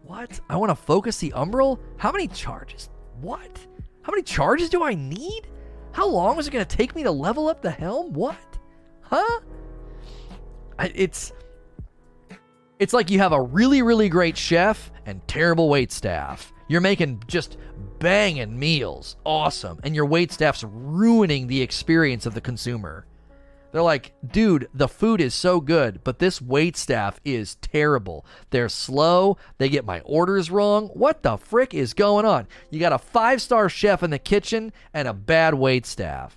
What? 0.02 0.40
I 0.48 0.56
want 0.56 0.70
to 0.70 0.74
focus 0.74 1.18
the 1.18 1.32
umbral? 1.32 1.78
How 1.98 2.10
many 2.12 2.28
charges? 2.28 2.88
What? 3.20 3.66
How 4.02 4.10
many 4.10 4.22
charges 4.22 4.70
do 4.70 4.82
I 4.82 4.94
need? 4.94 5.48
How 5.92 6.08
long 6.08 6.36
was 6.36 6.46
it 6.46 6.50
going 6.50 6.64
to 6.64 6.76
take 6.76 6.94
me 6.94 7.02
to 7.02 7.10
level 7.10 7.48
up 7.48 7.62
the 7.62 7.70
helm? 7.70 8.12
What? 8.12 8.36
Huh? 9.02 9.40
It's 10.78 11.32
it's 12.78 12.94
like 12.94 13.10
you 13.10 13.18
have 13.18 13.32
a 13.32 13.42
really 13.42 13.82
really 13.82 14.08
great 14.08 14.36
chef 14.36 14.90
and 15.04 15.26
terrible 15.28 15.68
wait 15.68 15.92
staff. 15.92 16.52
You're 16.68 16.80
making 16.80 17.22
just 17.26 17.58
banging 17.98 18.58
meals, 18.58 19.16
awesome, 19.24 19.80
and 19.82 19.94
your 19.94 20.06
wait 20.06 20.32
staff's 20.32 20.64
ruining 20.64 21.48
the 21.48 21.60
experience 21.60 22.24
of 22.24 22.34
the 22.34 22.40
consumer. 22.40 23.06
They're 23.72 23.82
like, 23.82 24.12
dude, 24.26 24.68
the 24.74 24.88
food 24.88 25.20
is 25.20 25.34
so 25.34 25.60
good, 25.60 26.02
but 26.02 26.18
this 26.18 26.42
wait 26.42 26.76
staff 26.76 27.20
is 27.24 27.54
terrible. 27.56 28.26
They're 28.50 28.68
slow. 28.68 29.36
They 29.58 29.68
get 29.68 29.84
my 29.84 30.00
orders 30.00 30.50
wrong. 30.50 30.88
What 30.88 31.22
the 31.22 31.36
frick 31.36 31.72
is 31.72 31.94
going 31.94 32.26
on? 32.26 32.48
You 32.70 32.80
got 32.80 32.92
a 32.92 32.98
five 32.98 33.40
star 33.40 33.68
chef 33.68 34.02
in 34.02 34.10
the 34.10 34.18
kitchen 34.18 34.72
and 34.92 35.06
a 35.06 35.14
bad 35.14 35.54
wait 35.54 35.86
staff. 35.86 36.36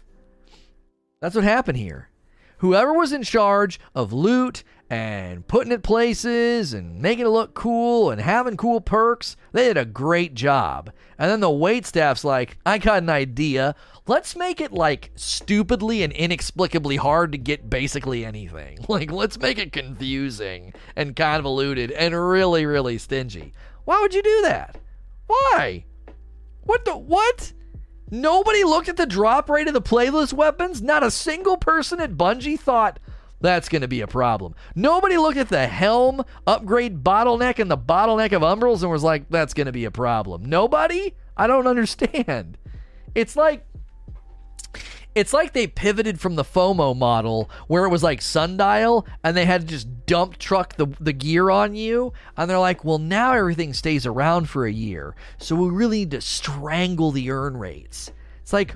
That's 1.21 1.35
what 1.35 1.43
happened 1.43 1.77
here. 1.77 2.09
Whoever 2.57 2.93
was 2.93 3.11
in 3.11 3.23
charge 3.23 3.79
of 3.95 4.13
loot 4.13 4.63
and 4.89 5.47
putting 5.47 5.71
it 5.71 5.83
places 5.83 6.73
and 6.73 7.01
making 7.01 7.25
it 7.25 7.29
look 7.29 7.53
cool 7.53 8.11
and 8.11 8.21
having 8.21 8.57
cool 8.57 8.81
perks, 8.81 9.35
they 9.51 9.65
did 9.65 9.77
a 9.77 9.85
great 9.85 10.33
job. 10.33 10.91
And 11.17 11.31
then 11.31 11.39
the 11.39 11.49
wait 11.49 11.85
staff's 11.85 12.23
like, 12.23 12.57
I 12.65 12.77
got 12.77 13.03
an 13.03 13.09
idea 13.09 13.75
let's 14.07 14.35
make 14.35 14.59
it 14.59 14.71
like 14.71 15.11
stupidly 15.15 16.03
and 16.03 16.11
inexplicably 16.13 16.97
hard 16.97 17.31
to 17.31 17.37
get 17.37 17.69
basically 17.69 18.25
anything. 18.25 18.79
Like, 18.93 19.11
let's 19.11 19.39
make 19.39 19.57
it 19.57 19.71
confusing 19.71 20.71
and 20.95 21.15
convoluted 21.15 21.89
and 21.91 22.13
really, 22.13 22.65
really 22.67 22.99
stingy. 22.99 23.53
Why 23.85 23.99
would 24.01 24.13
you 24.13 24.21
do 24.21 24.41
that? 24.43 24.77
Why? 25.25 25.85
What 26.61 26.85
the 26.85 26.95
what? 26.95 27.53
Nobody 28.11 28.63
looked 28.63 28.89
at 28.89 28.97
the 28.97 29.07
drop 29.07 29.49
rate 29.49 29.67
of 29.67 29.73
the 29.73 29.81
playlist 29.81 30.33
weapons? 30.33 30.81
Not 30.81 31.01
a 31.01 31.09
single 31.09 31.57
person 31.57 31.99
at 31.99 32.17
Bungie 32.17 32.59
thought 32.59 32.99
that's 33.43 33.67
going 33.67 33.81
to 33.81 33.87
be 33.89 34.01
a 34.01 34.07
problem. 34.07 34.55
Nobody 34.73 35.17
looked 35.17 35.37
at 35.37 35.49
the 35.49 35.67
helm 35.67 36.23
upgrade 36.47 37.03
bottleneck 37.03 37.59
and 37.59 37.69
the 37.69 37.77
bottleneck 37.77 38.31
of 38.31 38.41
umbrals 38.41 38.81
and 38.81 38.89
was 38.89 39.03
like, 39.03 39.29
that's 39.29 39.53
going 39.53 39.65
to 39.65 39.73
be 39.73 39.83
a 39.83 39.91
problem. 39.91 40.45
Nobody? 40.45 41.13
I 41.35 41.45
don't 41.45 41.67
understand. 41.67 42.57
It's 43.13 43.35
like 43.35 43.65
it's 45.13 45.33
like 45.33 45.53
they 45.53 45.67
pivoted 45.67 46.19
from 46.19 46.35
the 46.35 46.43
FOMO 46.43 46.97
model 46.97 47.51
where 47.67 47.85
it 47.85 47.89
was 47.89 48.01
like 48.01 48.21
sundial 48.21 49.05
and 49.23 49.37
they 49.37 49.45
had 49.45 49.61
to 49.61 49.67
just 49.67 50.05
dump 50.07 50.37
truck 50.37 50.75
the, 50.75 50.87
the 50.99 51.13
gear 51.13 51.51
on 51.51 51.75
you. 51.75 52.13
And 52.35 52.49
they're 52.49 52.57
like, 52.57 52.83
well, 52.83 52.97
now 52.97 53.33
everything 53.33 53.73
stays 53.73 54.07
around 54.07 54.49
for 54.49 54.65
a 54.65 54.71
year. 54.71 55.15
So 55.37 55.55
we 55.55 55.69
really 55.69 55.99
need 55.99 56.11
to 56.11 56.21
strangle 56.21 57.11
the 57.11 57.29
earn 57.29 57.57
rates. 57.57 58.11
It's 58.41 58.53
like? 58.53 58.75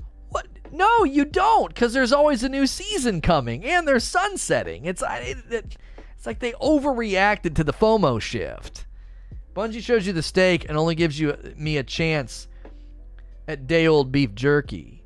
No, 0.72 1.04
you 1.04 1.26
don't, 1.26 1.70
because 1.70 1.94
there's 1.94 2.14
always 2.14 2.44
a 2.44 2.50
new 2.50 2.68
season 2.68 3.22
coming 3.22 3.64
and 3.66 3.88
they're 3.88 4.00
sunsetting. 4.00 4.86
It's, 4.86 5.02
it, 5.02 5.38
it, 5.50 5.78
it's 6.16 6.26
like 6.26 6.40
they 6.40 6.54
overreacted 6.54 7.56
to 7.56 7.64
the 7.64 7.74
FOMO 7.74 8.22
shift. 8.22 8.86
Bungie 9.56 9.82
shows 9.82 10.06
you 10.06 10.14
the 10.14 10.22
steak 10.22 10.68
and 10.68 10.78
only 10.78 10.96
gives 10.96 11.20
you 11.20 11.32
uh, 11.32 11.38
me 11.56 11.78
a 11.78 11.84
chance 11.84 12.48
at 13.48 13.68
day 13.68 13.88
old 13.88 14.12
beef 14.12 14.36
jerky. 14.36 15.04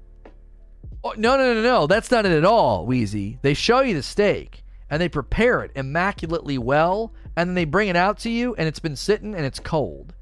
Oh, 1.04 1.14
no, 1.16 1.38
no, 1.38 1.54
no, 1.54 1.62
no. 1.62 1.88
That's 1.88 2.12
not 2.12 2.26
it 2.26 2.32
at 2.32 2.46
all, 2.46 2.86
Wheezy. 2.86 3.40
They 3.42 3.54
show 3.54 3.82
you 3.82 3.94
the 3.94 4.04
steak 4.04 4.64
and 4.92 5.02
they 5.02 5.10
prepare 5.10 5.64
it 5.64 5.72
immaculately 5.74 6.58
well, 6.58 7.14
and 7.38 7.50
then 7.50 7.56
they 7.56 7.64
bring 7.64 7.88
it 7.88 7.96
out 7.96 8.20
to 8.20 8.30
you, 8.30 8.54
and 8.56 8.68
it's 8.68 8.80
been 8.80 8.98
sitting 8.98 9.34
and 9.34 9.46
it's 9.46 9.60
cold. 9.60 10.14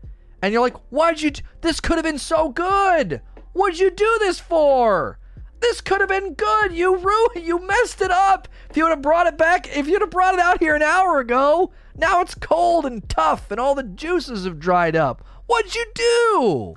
And 0.44 0.53
you're 0.53 0.61
like, 0.61 0.78
why'd 0.91 1.20
you? 1.22 1.32
this 1.61 1.80
could 1.80 1.98
have 1.98 2.06
been 2.06 2.20
so 2.20 2.49
good. 2.49 3.22
What'd 3.53 3.80
you 3.80 3.90
do 3.90 4.18
this 4.20 4.40
for? 4.40 5.18
This 5.60 5.81
could 5.81 5.99
have 5.99 6.10
been 6.10 6.34
good. 6.34 6.73
You 6.73 6.95
ruined. 6.95 7.45
You 7.45 7.65
messed 7.65 8.02
it 8.02 8.11
up. 8.11 8.48
If 8.69 8.77
you 8.77 8.84
would 8.84 8.91
have 8.91 9.02
brought 9.02 9.27
it 9.27 9.38
back, 9.38 9.76
if 9.76 9.88
you'd 9.88 10.02
have 10.02 10.10
brought 10.10 10.34
it 10.34 10.40
out 10.40 10.60
here 10.60 10.76
an 10.76 10.81
hour 10.81 11.19
ago, 11.19 11.72
now 11.95 12.22
it's 12.22 12.36
cold 12.36 12.86
and 12.86 13.07
tough, 13.10 13.52
and 13.52 13.60
all 13.60 13.76
the 13.76 13.84
juices 13.84 14.45
have 14.45 14.60
dried 14.60 14.95
up. 14.95 15.23
What'd 15.48 15.76
you 15.76 15.86
do? 15.94 16.76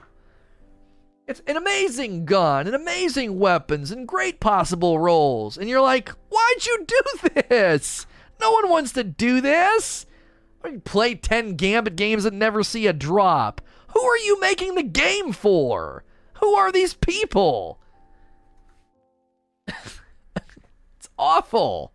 It's 1.29 1.43
an 1.47 1.57
amazing 1.57 2.25
gun 2.25 2.67
and 2.67 2.75
amazing 2.75 3.39
weapons 3.39 3.91
and 3.91 4.09
great 4.09 4.41
possible 4.41 4.99
rolls. 4.99 5.57
And 5.57 5.69
you're 5.69 5.81
like, 5.81 6.11
why'd 6.29 6.67
you 6.67 6.85
do 6.87 7.43
this? 7.49 8.07
No 8.41 8.51
one 8.51 8.69
wants 8.69 8.93
to 8.93 9.05
do 9.05 9.41
this. 9.41 10.07
Play 10.85 11.15
10 11.15 11.55
Gambit 11.55 11.97
games 11.97 12.25
and 12.25 12.39
never 12.39 12.63
see 12.63 12.87
a 12.87 12.93
drop. 12.93 13.61
Who 13.95 14.03
are 14.03 14.19
you 14.19 14.41
making 14.41 14.75
the 14.75 14.83
game 14.83 15.33
for? 15.33 16.05
Who 16.41 16.55
are 16.55 16.73
these 16.73 16.95
people? 16.95 17.81
it's 20.37 21.09
awful. 21.19 21.93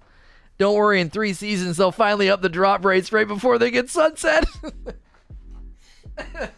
Don't 0.58 0.76
worry, 0.76 1.00
in 1.00 1.10
three 1.10 1.34
seasons, 1.34 1.78
they'll 1.78 1.92
finally 1.92 2.30
up 2.30 2.42
the 2.42 2.50
drop 2.50 2.84
rates 2.84 3.12
right 3.12 3.28
before 3.28 3.60
they 3.60 3.70
get 3.70 3.90
sunset. 3.90 4.46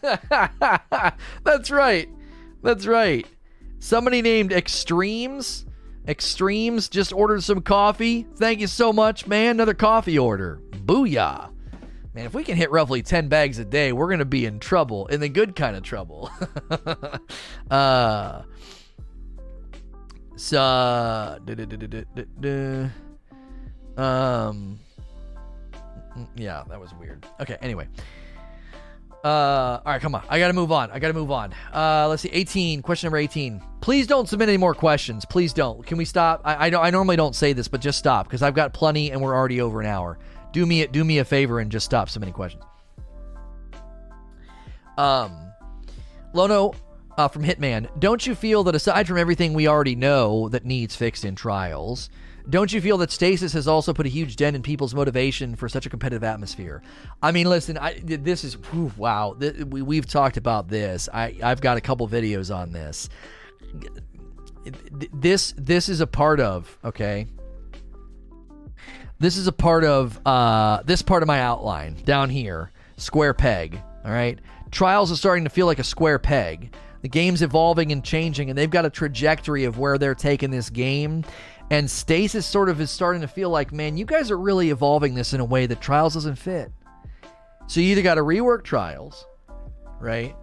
That's 1.44 1.70
right. 1.70 2.08
That's 2.62 2.86
right. 2.86 3.26
Somebody 3.78 4.22
named 4.22 4.52
Extremes. 4.52 5.66
Extremes 6.08 6.88
just 6.88 7.12
ordered 7.12 7.42
some 7.42 7.60
coffee. 7.60 8.26
Thank 8.36 8.60
you 8.60 8.66
so 8.66 8.92
much, 8.92 9.26
man. 9.26 9.56
Another 9.56 9.74
coffee 9.74 10.18
order. 10.18 10.60
Booyah. 10.70 11.50
Man, 12.14 12.26
if 12.26 12.34
we 12.34 12.42
can 12.42 12.56
hit 12.56 12.70
roughly 12.70 13.02
10 13.02 13.28
bags 13.28 13.58
a 13.58 13.64
day, 13.64 13.92
we're 13.92 14.08
going 14.08 14.18
to 14.18 14.24
be 14.24 14.44
in 14.44 14.58
trouble, 14.58 15.06
in 15.06 15.20
the 15.20 15.28
good 15.28 15.54
kind 15.54 15.76
of 15.76 15.82
trouble. 15.82 16.30
uh, 17.70 18.42
so, 20.40 21.38
um, 23.96 24.78
yeah, 26.36 26.64
that 26.68 26.80
was 26.80 26.92
weird. 26.98 27.26
Okay, 27.40 27.56
anyway. 27.60 27.88
Uh, 29.22 29.28
all 29.28 29.82
right, 29.84 30.00
come 30.00 30.14
on. 30.14 30.22
I 30.30 30.38
got 30.38 30.48
to 30.48 30.54
move 30.54 30.72
on. 30.72 30.90
I 30.90 30.98
got 30.98 31.08
to 31.08 31.14
move 31.14 31.30
on. 31.30 31.52
Uh, 31.74 32.08
let's 32.08 32.22
see. 32.22 32.30
18, 32.30 32.80
question 32.80 33.08
number 33.08 33.18
18. 33.18 33.62
Please 33.82 34.06
don't 34.06 34.28
submit 34.28 34.48
any 34.48 34.56
more 34.56 34.74
questions. 34.74 35.26
Please 35.26 35.52
don't. 35.52 35.84
Can 35.86 35.98
we 35.98 36.06
stop? 36.06 36.40
I, 36.44 36.70
I, 36.70 36.86
I 36.86 36.90
normally 36.90 37.16
don't 37.16 37.36
say 37.36 37.52
this, 37.52 37.68
but 37.68 37.82
just 37.82 37.98
stop 37.98 38.26
because 38.26 38.42
I've 38.42 38.54
got 38.54 38.72
plenty 38.72 39.10
and 39.10 39.20
we're 39.20 39.34
already 39.34 39.60
over 39.60 39.80
an 39.80 39.86
hour 39.86 40.18
do 40.52 40.66
me 40.66 40.86
do 40.86 41.04
me 41.04 41.18
a 41.18 41.24
favor 41.24 41.60
and 41.60 41.70
just 41.70 41.86
stop 41.86 42.08
many 42.18 42.32
questions. 42.32 42.64
Um, 44.98 45.52
Lono 46.34 46.74
uh, 47.20 47.28
from 47.28 47.44
Hitman, 47.44 47.88
don't 47.98 48.26
you 48.26 48.34
feel 48.34 48.64
that 48.64 48.74
aside 48.74 49.06
from 49.06 49.18
everything 49.18 49.52
we 49.52 49.68
already 49.68 49.94
know 49.94 50.48
that 50.48 50.64
needs 50.64 50.96
fixed 50.96 51.24
in 51.24 51.34
trials, 51.34 52.08
don't 52.48 52.72
you 52.72 52.80
feel 52.80 52.96
that 52.98 53.10
stasis 53.10 53.52
has 53.52 53.68
also 53.68 53.92
put 53.92 54.06
a 54.06 54.08
huge 54.08 54.36
dent 54.36 54.56
in 54.56 54.62
people's 54.62 54.94
motivation 54.94 55.54
for 55.54 55.68
such 55.68 55.84
a 55.84 55.90
competitive 55.90 56.24
atmosphere? 56.24 56.82
I 57.22 57.32
mean, 57.32 57.46
listen, 57.46 57.76
I, 57.76 58.00
this 58.02 58.42
is 58.42 58.54
whew, 58.54 58.90
wow. 58.96 59.36
we, 59.38 59.82
we've 59.82 60.06
talked 60.06 60.38
about 60.38 60.68
this. 60.68 61.08
I, 61.12 61.36
I've 61.42 61.60
got 61.60 61.76
a 61.76 61.80
couple 61.82 62.08
videos 62.08 62.54
on 62.54 62.72
this. 62.72 63.08
This 65.12 65.54
this 65.56 65.88
is 65.88 66.02
a 66.02 66.06
part 66.06 66.38
of 66.38 66.76
okay 66.84 67.26
this 69.20 69.36
is 69.36 69.46
a 69.46 69.52
part 69.52 69.84
of 69.84 70.18
uh, 70.26 70.82
this 70.84 71.02
part 71.02 71.22
of 71.22 71.26
my 71.26 71.40
outline 71.40 71.94
down 72.04 72.30
here. 72.30 72.70
Square 72.96 73.34
peg. 73.34 73.80
All 74.04 74.10
right. 74.10 74.38
Trials 74.70 75.10
is 75.10 75.18
starting 75.18 75.44
to 75.44 75.50
feel 75.50 75.66
like 75.66 75.78
a 75.78 75.84
square 75.84 76.18
peg. 76.18 76.74
The 77.02 77.08
game's 77.08 77.42
evolving 77.42 77.92
and 77.92 78.04
changing, 78.04 78.50
and 78.50 78.58
they've 78.58 78.70
got 78.70 78.84
a 78.84 78.90
trajectory 78.90 79.64
of 79.64 79.78
where 79.78 79.98
they're 79.98 80.14
taking 80.14 80.50
this 80.50 80.70
game. 80.70 81.24
And 81.70 81.90
Stasis 81.90 82.46
sort 82.46 82.68
of 82.68 82.80
is 82.80 82.90
starting 82.90 83.22
to 83.22 83.28
feel 83.28 83.48
like, 83.50 83.72
man, 83.72 83.96
you 83.96 84.04
guys 84.04 84.30
are 84.30 84.38
really 84.38 84.70
evolving 84.70 85.14
this 85.14 85.32
in 85.32 85.40
a 85.40 85.44
way 85.44 85.66
that 85.66 85.80
Trials 85.80 86.14
doesn't 86.14 86.36
fit. 86.36 86.72
So 87.68 87.80
you 87.80 87.92
either 87.92 88.02
got 88.02 88.16
to 88.16 88.22
rework 88.22 88.64
Trials, 88.64 89.24
right? 90.00 90.34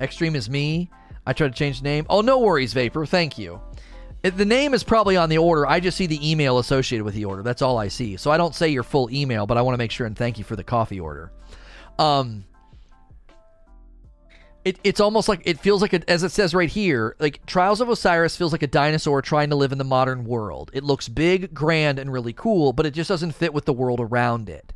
Extreme 0.00 0.36
is 0.36 0.48
me. 0.48 0.90
I 1.26 1.32
tried 1.32 1.52
to 1.52 1.58
change 1.58 1.80
the 1.80 1.84
name. 1.84 2.06
Oh, 2.08 2.20
no 2.20 2.38
worries, 2.38 2.72
Vapor. 2.72 3.04
Thank 3.04 3.36
you. 3.36 3.60
The 4.22 4.44
name 4.44 4.74
is 4.74 4.82
probably 4.82 5.16
on 5.16 5.28
the 5.28 5.38
order. 5.38 5.66
I 5.66 5.78
just 5.78 5.96
see 5.96 6.06
the 6.06 6.30
email 6.30 6.58
associated 6.58 7.04
with 7.04 7.14
the 7.14 7.26
order. 7.26 7.42
That's 7.42 7.62
all 7.62 7.78
I 7.78 7.88
see. 7.88 8.16
So 8.16 8.30
I 8.30 8.36
don't 8.36 8.54
say 8.54 8.68
your 8.68 8.82
full 8.82 9.10
email, 9.10 9.46
but 9.46 9.56
I 9.56 9.62
want 9.62 9.74
to 9.74 9.78
make 9.78 9.90
sure 9.90 10.06
and 10.06 10.16
thank 10.16 10.38
you 10.38 10.44
for 10.44 10.56
the 10.56 10.64
coffee 10.64 10.98
order. 10.98 11.30
Um, 11.98 12.44
it, 14.66 14.80
it's 14.82 14.98
almost 14.98 15.28
like 15.28 15.42
it 15.44 15.60
feels 15.60 15.80
like 15.80 15.92
a, 15.92 16.10
as 16.10 16.24
it 16.24 16.32
says 16.32 16.52
right 16.52 16.68
here 16.68 17.14
like 17.20 17.44
trials 17.46 17.80
of 17.80 17.88
osiris 17.88 18.36
feels 18.36 18.50
like 18.50 18.64
a 18.64 18.66
dinosaur 18.66 19.22
trying 19.22 19.48
to 19.48 19.56
live 19.56 19.70
in 19.70 19.78
the 19.78 19.84
modern 19.84 20.24
world 20.24 20.72
it 20.74 20.82
looks 20.82 21.08
big 21.08 21.54
grand 21.54 22.00
and 22.00 22.12
really 22.12 22.32
cool 22.32 22.72
but 22.72 22.84
it 22.84 22.90
just 22.90 23.08
doesn't 23.08 23.30
fit 23.30 23.54
with 23.54 23.64
the 23.64 23.72
world 23.72 24.00
around 24.00 24.48
it 24.48 24.72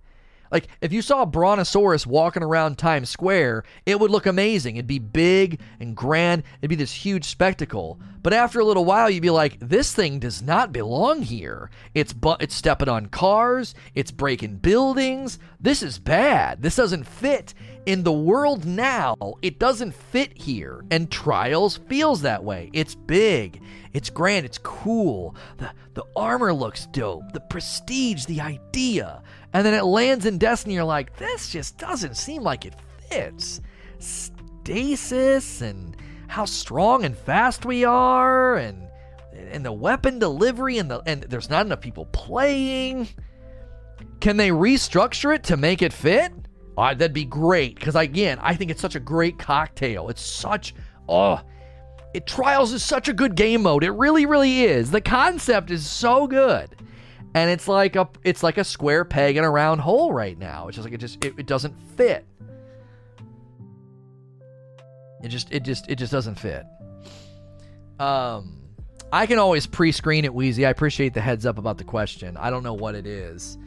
like 0.52 0.68
if 0.80 0.92
you 0.92 1.02
saw 1.02 1.22
a 1.22 1.26
brontosaurus 1.26 2.06
walking 2.06 2.42
around 2.42 2.76
Times 2.76 3.08
Square, 3.08 3.64
it 3.86 4.00
would 4.00 4.10
look 4.10 4.26
amazing. 4.26 4.76
It'd 4.76 4.86
be 4.86 4.98
big 4.98 5.60
and 5.78 5.94
grand. 5.94 6.42
It'd 6.60 6.70
be 6.70 6.74
this 6.74 6.92
huge 6.92 7.24
spectacle. 7.24 8.00
But 8.22 8.32
after 8.32 8.58
a 8.58 8.64
little 8.64 8.84
while, 8.84 9.08
you'd 9.08 9.22
be 9.22 9.30
like, 9.30 9.58
"This 9.60 9.92
thing 9.92 10.18
does 10.18 10.42
not 10.42 10.72
belong 10.72 11.22
here. 11.22 11.70
It's 11.94 12.12
bu- 12.12 12.34
it's 12.40 12.54
stepping 12.54 12.88
on 12.88 13.06
cars. 13.06 13.74
It's 13.94 14.10
breaking 14.10 14.56
buildings. 14.56 15.38
This 15.60 15.82
is 15.82 15.98
bad. 16.00 16.62
This 16.62 16.76
doesn't 16.76 17.06
fit 17.06 17.54
in 17.90 18.02
the 18.04 18.12
world 18.12 18.64
now. 18.64 19.16
It 19.42 19.58
doesn't 19.58 19.94
fit 19.94 20.36
here." 20.36 20.84
And 20.90 21.10
Trials 21.10 21.76
feels 21.76 22.22
that 22.22 22.44
way. 22.44 22.70
It's 22.72 22.94
big. 22.94 23.60
It's 23.92 24.10
grand. 24.10 24.46
It's 24.46 24.58
cool. 24.58 25.34
The 25.58 25.70
the 25.94 26.04
armor 26.14 26.52
looks 26.52 26.86
dope. 26.86 27.32
The 27.32 27.40
prestige. 27.40 28.24
The 28.24 28.40
idea 28.40 29.22
and 29.52 29.66
then 29.66 29.74
it 29.74 29.84
lands 29.84 30.26
in 30.26 30.38
Destiny. 30.38 30.74
You're 30.74 30.84
like, 30.84 31.16
this 31.16 31.50
just 31.50 31.78
doesn't 31.78 32.16
seem 32.16 32.42
like 32.42 32.64
it 32.64 32.74
fits. 33.08 33.60
Stasis 33.98 35.60
and 35.60 35.96
how 36.28 36.44
strong 36.44 37.04
and 37.04 37.16
fast 37.16 37.64
we 37.64 37.84
are, 37.84 38.56
and 38.56 38.88
and 39.32 39.64
the 39.64 39.72
weapon 39.72 40.18
delivery, 40.18 40.78
and 40.78 40.90
the 40.90 41.02
and 41.06 41.22
there's 41.24 41.50
not 41.50 41.66
enough 41.66 41.80
people 41.80 42.06
playing. 42.06 43.08
Can 44.20 44.36
they 44.36 44.50
restructure 44.50 45.34
it 45.34 45.44
to 45.44 45.56
make 45.56 45.82
it 45.82 45.92
fit? 45.92 46.32
That'd 46.76 47.12
be 47.12 47.24
great. 47.24 47.74
Because 47.76 47.96
again, 47.96 48.38
I 48.40 48.54
think 48.54 48.70
it's 48.70 48.80
such 48.80 48.94
a 48.94 49.00
great 49.00 49.38
cocktail. 49.38 50.08
It's 50.08 50.22
such 50.22 50.74
oh. 51.08 51.40
It 52.12 52.26
Trials 52.26 52.72
is 52.72 52.82
such 52.82 53.08
a 53.08 53.12
good 53.12 53.36
game 53.36 53.62
mode. 53.62 53.84
It 53.84 53.92
really, 53.92 54.26
really 54.26 54.64
is. 54.64 54.90
The 54.90 55.00
concept 55.00 55.70
is 55.70 55.88
so 55.88 56.26
good 56.26 56.74
and 57.34 57.50
it's 57.50 57.68
like 57.68 57.96
a 57.96 58.08
it's 58.24 58.42
like 58.42 58.58
a 58.58 58.64
square 58.64 59.04
peg 59.04 59.36
in 59.36 59.44
a 59.44 59.50
round 59.50 59.80
hole 59.80 60.12
right 60.12 60.38
now. 60.38 60.68
It's 60.68 60.76
just 60.76 60.84
like 60.84 60.94
it 60.94 60.98
just 60.98 61.24
it, 61.24 61.34
it 61.38 61.46
doesn't 61.46 61.74
fit. 61.96 62.26
It 65.22 65.28
just 65.28 65.52
it 65.52 65.62
just 65.62 65.88
it 65.88 65.96
just 65.96 66.12
doesn't 66.12 66.36
fit. 66.36 66.64
Um 67.98 68.56
I 69.12 69.26
can 69.26 69.38
always 69.38 69.66
pre-screen 69.66 70.24
it, 70.24 70.32
Wheezy. 70.32 70.64
I 70.64 70.70
appreciate 70.70 71.14
the 71.14 71.20
heads 71.20 71.44
up 71.44 71.58
about 71.58 71.78
the 71.78 71.84
question. 71.84 72.36
I 72.36 72.50
don't 72.50 72.62
know 72.62 72.74
what 72.74 72.94
it 72.94 73.06
is. 73.06 73.58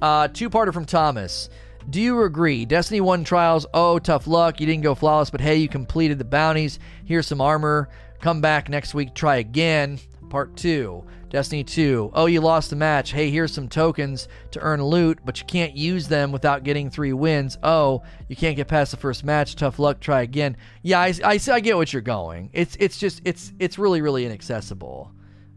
Uh 0.00 0.28
two-parter 0.28 0.72
from 0.72 0.86
Thomas. 0.86 1.50
Do 1.90 2.00
you 2.00 2.22
agree? 2.22 2.64
Destiny 2.64 3.00
1 3.00 3.24
trials, 3.24 3.66
oh, 3.74 3.98
tough 3.98 4.26
luck. 4.26 4.60
You 4.60 4.66
didn't 4.66 4.82
go 4.82 4.94
flawless, 4.94 5.30
but 5.30 5.40
hey, 5.40 5.56
you 5.56 5.68
completed 5.68 6.18
the 6.18 6.24
bounties. 6.24 6.78
Here's 7.04 7.26
some 7.26 7.40
armor. 7.40 7.88
Come 8.20 8.40
back 8.40 8.68
next 8.68 8.94
week, 8.94 9.14
try 9.14 9.36
again. 9.36 9.98
Part 10.30 10.56
2. 10.56 11.04
Destiny 11.32 11.64
2. 11.64 12.10
Oh, 12.12 12.26
you 12.26 12.42
lost 12.42 12.68
the 12.68 12.76
match. 12.76 13.10
Hey, 13.10 13.30
here's 13.30 13.52
some 13.52 13.66
tokens 13.66 14.28
to 14.50 14.60
earn 14.60 14.82
loot, 14.82 15.18
but 15.24 15.40
you 15.40 15.46
can't 15.46 15.74
use 15.74 16.06
them 16.06 16.30
without 16.30 16.62
getting 16.62 16.90
three 16.90 17.14
wins. 17.14 17.56
Oh, 17.62 18.02
you 18.28 18.36
can't 18.36 18.54
get 18.54 18.68
past 18.68 18.90
the 18.90 18.98
first 18.98 19.24
match. 19.24 19.56
Tough 19.56 19.78
luck. 19.78 19.98
Try 19.98 20.20
again. 20.20 20.58
Yeah, 20.82 21.00
I, 21.00 21.14
I, 21.24 21.40
I 21.50 21.60
get 21.60 21.76
what 21.76 21.90
you're 21.90 22.02
going. 22.02 22.50
It's 22.52 22.76
it's 22.78 22.98
just 22.98 23.22
it's 23.24 23.50
it's 23.58 23.78
really 23.78 24.02
really 24.02 24.26
inaccessible. 24.26 25.10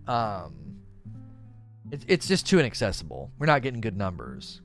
Um, 0.07 0.77
it's 1.91 2.05
it's 2.07 2.27
just 2.27 2.47
too 2.47 2.57
inaccessible. 2.57 3.31
We're 3.37 3.47
not 3.47 3.61
getting 3.61 3.81
good 3.81 3.97
numbers. 3.97 4.61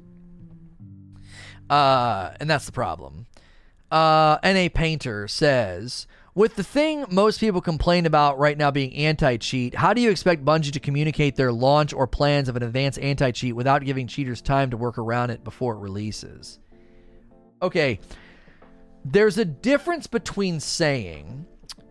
Uh, 1.70 2.34
and 2.40 2.50
that's 2.50 2.66
the 2.66 2.72
problem. 2.72 3.26
Uh, 3.90 4.38
NA 4.44 4.68
Painter 4.72 5.26
says 5.26 6.06
with 6.34 6.56
the 6.56 6.62
thing 6.62 7.04
most 7.10 7.40
people 7.40 7.60
complain 7.60 8.06
about 8.06 8.38
right 8.38 8.56
now 8.56 8.70
being 8.70 8.94
anti 8.94 9.36
cheat, 9.36 9.74
how 9.74 9.92
do 9.92 10.00
you 10.00 10.10
expect 10.10 10.44
Bungie 10.44 10.72
to 10.72 10.80
communicate 10.80 11.36
their 11.36 11.52
launch 11.52 11.92
or 11.92 12.06
plans 12.06 12.48
of 12.48 12.56
an 12.56 12.62
advanced 12.62 12.98
anti 12.98 13.30
cheat 13.30 13.54
without 13.56 13.84
giving 13.84 14.06
cheaters 14.06 14.40
time 14.40 14.70
to 14.70 14.76
work 14.76 14.98
around 14.98 15.30
it 15.30 15.42
before 15.44 15.74
it 15.74 15.78
releases? 15.78 16.58
Okay, 17.62 18.00
there's 19.04 19.38
a 19.38 19.44
difference 19.44 20.06
between 20.06 20.60
saying 20.60 21.46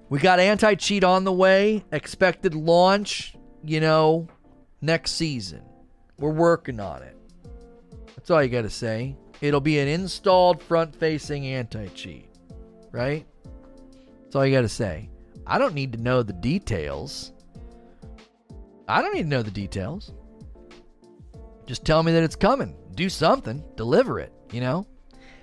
we 0.10 0.20
got 0.20 0.40
anti 0.40 0.76
cheat 0.76 1.04
on 1.04 1.24
the 1.24 1.34
way, 1.34 1.84
expected 1.92 2.56
launch, 2.56 3.36
you 3.64 3.80
know, 3.80 4.28
next 4.82 5.12
season. 5.12 5.64
We're 6.18 6.32
working 6.32 6.80
on 6.80 7.04
it. 7.04 7.16
That's 8.16 8.30
all 8.30 8.42
you 8.44 8.50
got 8.50 8.64
to 8.64 8.70
say. 8.70 9.16
It'll 9.42 9.62
be 9.62 9.80
an 9.80 9.88
installed 9.88 10.62
front 10.62 10.96
facing 10.96 11.46
anti 11.46 11.88
cheat, 11.90 12.30
right? 12.92 13.26
That's 14.24 14.36
all 14.36 14.46
you 14.46 14.56
got 14.56 14.62
to 14.62 14.70
say. 14.70 15.10
I 15.48 15.58
don't 15.58 15.74
need 15.74 15.94
to 15.94 16.02
know 16.02 16.22
the 16.22 16.34
details. 16.34 17.32
I 18.88 19.02
don't 19.02 19.14
need 19.14 19.24
to 19.24 19.30
know 19.30 19.44
the 19.44 19.52
details. 19.52 20.14
Just 21.66 21.86
tell 21.86 22.04
me 22.04 22.12
that 22.12 22.24
it's 22.24 22.36
coming. 22.36 22.76
Do 22.96 23.10
something. 23.10 23.64
Deliver 23.76 24.20
it, 24.20 24.34
you 24.52 24.60
know? 24.60 24.88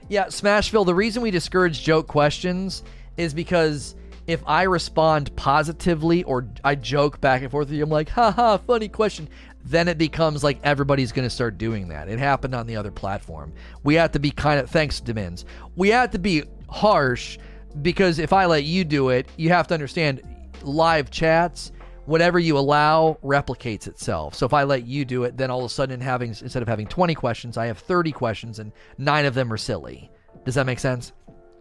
Yeah, 0.08 0.26
Smashville, 0.26 0.86
the 0.86 0.94
reason 0.94 1.22
we 1.22 1.30
discourage 1.30 1.82
joke 1.82 2.06
questions 2.06 2.82
is 3.16 3.32
because 3.32 3.96
if 4.26 4.42
I 4.46 4.64
respond 4.64 5.34
positively 5.36 6.22
or 6.24 6.48
I 6.64 6.74
joke 6.74 7.20
back 7.20 7.42
and 7.42 7.50
forth 7.50 7.68
with 7.68 7.76
you, 7.76 7.84
I'm 7.84 7.90
like, 7.90 8.08
haha, 8.08 8.56
funny 8.58 8.88
question, 8.88 9.28
then 9.66 9.88
it 9.88 9.98
becomes 9.98 10.44
like 10.44 10.60
everybody's 10.62 11.10
going 11.12 11.26
to 11.26 11.34
start 11.34 11.58
doing 11.58 11.88
that. 11.88 12.08
It 12.08 12.18
happened 12.20 12.54
on 12.54 12.66
the 12.66 12.76
other 12.76 12.92
platform. 12.92 13.52
We 13.82 13.94
have 13.96 14.12
to 14.12 14.20
be 14.20 14.30
kind 14.30 14.60
of, 14.60 14.70
thanks, 14.70 15.00
Demins, 15.00 15.44
we 15.74 15.88
have 15.88 16.12
to 16.12 16.18
be 16.18 16.44
harsh 16.68 17.38
because 17.82 18.18
if 18.18 18.32
I 18.32 18.46
let 18.46 18.64
you 18.64 18.84
do 18.84 19.08
it, 19.08 19.26
you 19.36 19.50
have 19.50 19.66
to 19.68 19.74
understand 19.74 20.22
live 20.62 21.10
chats, 21.10 21.72
whatever 22.04 22.38
you 22.38 22.56
allow 22.56 23.18
replicates 23.24 23.88
itself. 23.88 24.34
So 24.34 24.46
if 24.46 24.54
I 24.54 24.62
let 24.62 24.86
you 24.86 25.04
do 25.04 25.24
it, 25.24 25.36
then 25.36 25.50
all 25.50 25.60
of 25.60 25.66
a 25.66 25.74
sudden 25.74 26.00
having 26.00 26.28
instead 26.28 26.62
of 26.62 26.68
having 26.68 26.86
20 26.86 27.14
questions, 27.14 27.56
I 27.56 27.66
have 27.66 27.78
30 27.78 28.12
questions 28.12 28.60
and 28.60 28.70
9 28.98 29.24
of 29.24 29.34
them 29.34 29.52
are 29.52 29.58
silly. 29.58 30.10
Does 30.44 30.54
that 30.54 30.66
make 30.66 30.78
sense? 30.78 31.12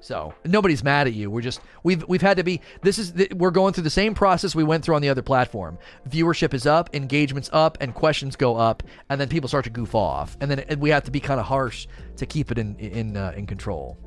So 0.06 0.36
nobody's 0.45 0.84
mad 0.84 1.07
at 1.07 1.14
you. 1.14 1.32
We're 1.32 1.41
just 1.41 1.61
we've 1.82 2.07
we've 2.07 2.22
had 2.22 2.38
to 2.38 2.44
be. 2.44 2.61
This 2.84 2.99
is 2.99 3.11
we're 3.32 3.49
going 3.49 3.73
through 3.73 3.86
the 3.86 3.90
same 3.90 4.14
process 4.14 4.53
we 4.53 4.64
went 4.64 4.86
through 4.86 4.94
on 4.94 5.02
the 5.02 5.10
other 5.10 5.23
platform. 5.23 5.80
Viewership 6.07 6.53
is 6.53 6.68
up, 6.68 6.95
engagements 6.95 7.49
up, 7.52 7.80
and 7.82 7.91
questions 7.91 8.36
go 8.36 8.56
up, 8.56 8.84
and 9.10 9.19
then 9.19 9.30
people 9.30 9.48
start 9.48 9.64
to 9.64 9.72
goof 9.72 9.95
off, 9.95 10.38
and 10.40 10.52
then 10.52 10.80
we 10.80 10.91
have 10.91 11.06
to 11.06 11.11
be 11.11 11.19
kind 11.19 11.40
of 11.40 11.48
harsh 11.48 11.88
to 12.18 12.27
keep 12.27 12.52
it 12.52 12.60
in 12.60 12.76
in 12.76 13.18
uh, 13.18 13.34
in 13.36 13.48
control. 13.48 13.98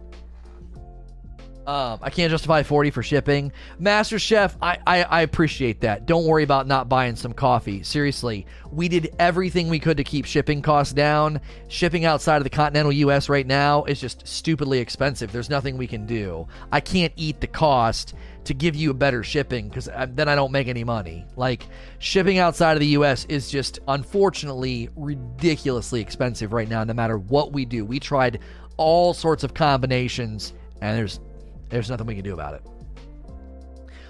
Um, 1.69 1.99
I 2.01 2.09
can't 2.09 2.31
justify 2.31 2.62
40 2.62 2.90
for 2.93 3.03
shipping. 3.03 3.53
Master 3.78 4.19
Chef, 4.19 4.57
I, 4.62 4.78
I, 4.86 5.03
I, 5.03 5.20
appreciate 5.20 5.82
that. 5.82 6.07
Don't 6.07 6.24
worry 6.24 6.43
about 6.43 6.66
not 6.66 6.89
buying 6.89 7.15
some 7.15 7.35
coffee. 7.35 7.82
Seriously, 7.82 8.47
we 8.73 8.89
did 8.89 9.15
everything 9.19 9.69
we 9.69 9.78
could 9.78 9.99
to 9.99 10.05
keep 10.05 10.24
shipping 10.24 10.62
costs 10.62 10.95
down. 10.95 11.43
Shipping 11.69 12.07
outside 12.07 12.39
of 12.39 12.45
the 12.45 12.51
continental 12.51 12.90
US 12.90 13.28
right 13.28 13.47
now 13.47 13.85
is 13.85 14.01
just 14.01 14.27
stupidly 14.27 14.78
expensive. 14.78 15.31
There's 15.31 15.51
nothing 15.51 15.77
we 15.77 15.86
can 15.86 16.07
do. 16.07 16.49
I 16.73 16.81
can't 16.81 17.12
eat 17.16 17.43
the 17.43 17.47
cost 17.47 18.15
to 18.45 18.55
give 18.55 18.74
you 18.74 18.90
a 18.90 18.95
better 18.95 19.23
shipping 19.23 19.69
because 19.69 19.90
uh, 19.90 20.07
then 20.09 20.27
I 20.27 20.35
don't 20.35 20.53
make 20.53 20.69
any 20.69 20.85
money. 20.85 21.27
Like, 21.36 21.66
shipping 21.99 22.39
outside 22.39 22.78
of 22.78 22.81
the 22.81 22.97
US 22.97 23.27
is 23.27 23.51
just 23.51 23.81
unfortunately 23.89 24.89
ridiculously 24.97 26.01
expensive 26.01 26.55
right 26.55 26.70
now, 26.70 26.82
no 26.85 26.95
matter 26.95 27.19
what 27.19 27.53
we 27.53 27.66
do. 27.66 27.85
We 27.85 28.01
tried 28.01 28.39
all 28.78 29.12
sorts 29.12 29.45
of 29.45 29.53
combinations 29.53 30.55
and 30.81 30.97
there's 30.97 31.20
there's 31.69 31.90
nothing 31.90 32.07
we 32.07 32.15
can 32.15 32.24
do 32.24 32.35
about 32.35 32.55
it. 32.55 32.62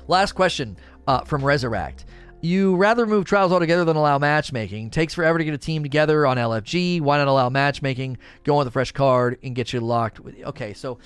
Last 0.06 0.32
question 0.32 0.76
uh, 1.06 1.20
from 1.20 1.44
Resurrect. 1.44 2.04
You 2.40 2.76
rather 2.76 3.04
move 3.04 3.24
trials 3.24 3.52
altogether 3.52 3.84
than 3.84 3.96
allow 3.96 4.18
matchmaking. 4.18 4.90
Takes 4.90 5.12
forever 5.12 5.38
to 5.38 5.44
get 5.44 5.54
a 5.54 5.58
team 5.58 5.82
together 5.82 6.24
on 6.24 6.36
LFG. 6.36 7.00
Why 7.00 7.18
not 7.18 7.26
allow 7.26 7.48
matchmaking? 7.48 8.18
Go 8.44 8.54
on 8.54 8.58
with 8.58 8.68
a 8.68 8.70
fresh 8.70 8.92
card 8.92 9.38
and 9.42 9.56
get 9.56 9.72
you 9.72 9.80
locked. 9.80 10.20
With, 10.20 10.36
okay, 10.44 10.72
so, 10.72 10.98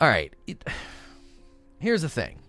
all 0.00 0.08
right. 0.08 0.34
It, 0.48 0.64
here's 1.78 2.02
the 2.02 2.08
thing 2.08 2.40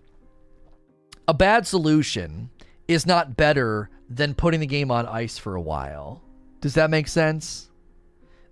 a 1.27 1.33
bad 1.33 1.67
solution 1.67 2.49
is 2.87 3.05
not 3.05 3.37
better 3.37 3.89
than 4.09 4.33
putting 4.33 4.59
the 4.59 4.67
game 4.67 4.89
on 4.89 5.05
ice 5.05 5.37
for 5.37 5.55
a 5.55 5.61
while. 5.61 6.23
Does 6.61 6.73
that 6.73 6.89
make 6.89 7.07
sense? 7.07 7.69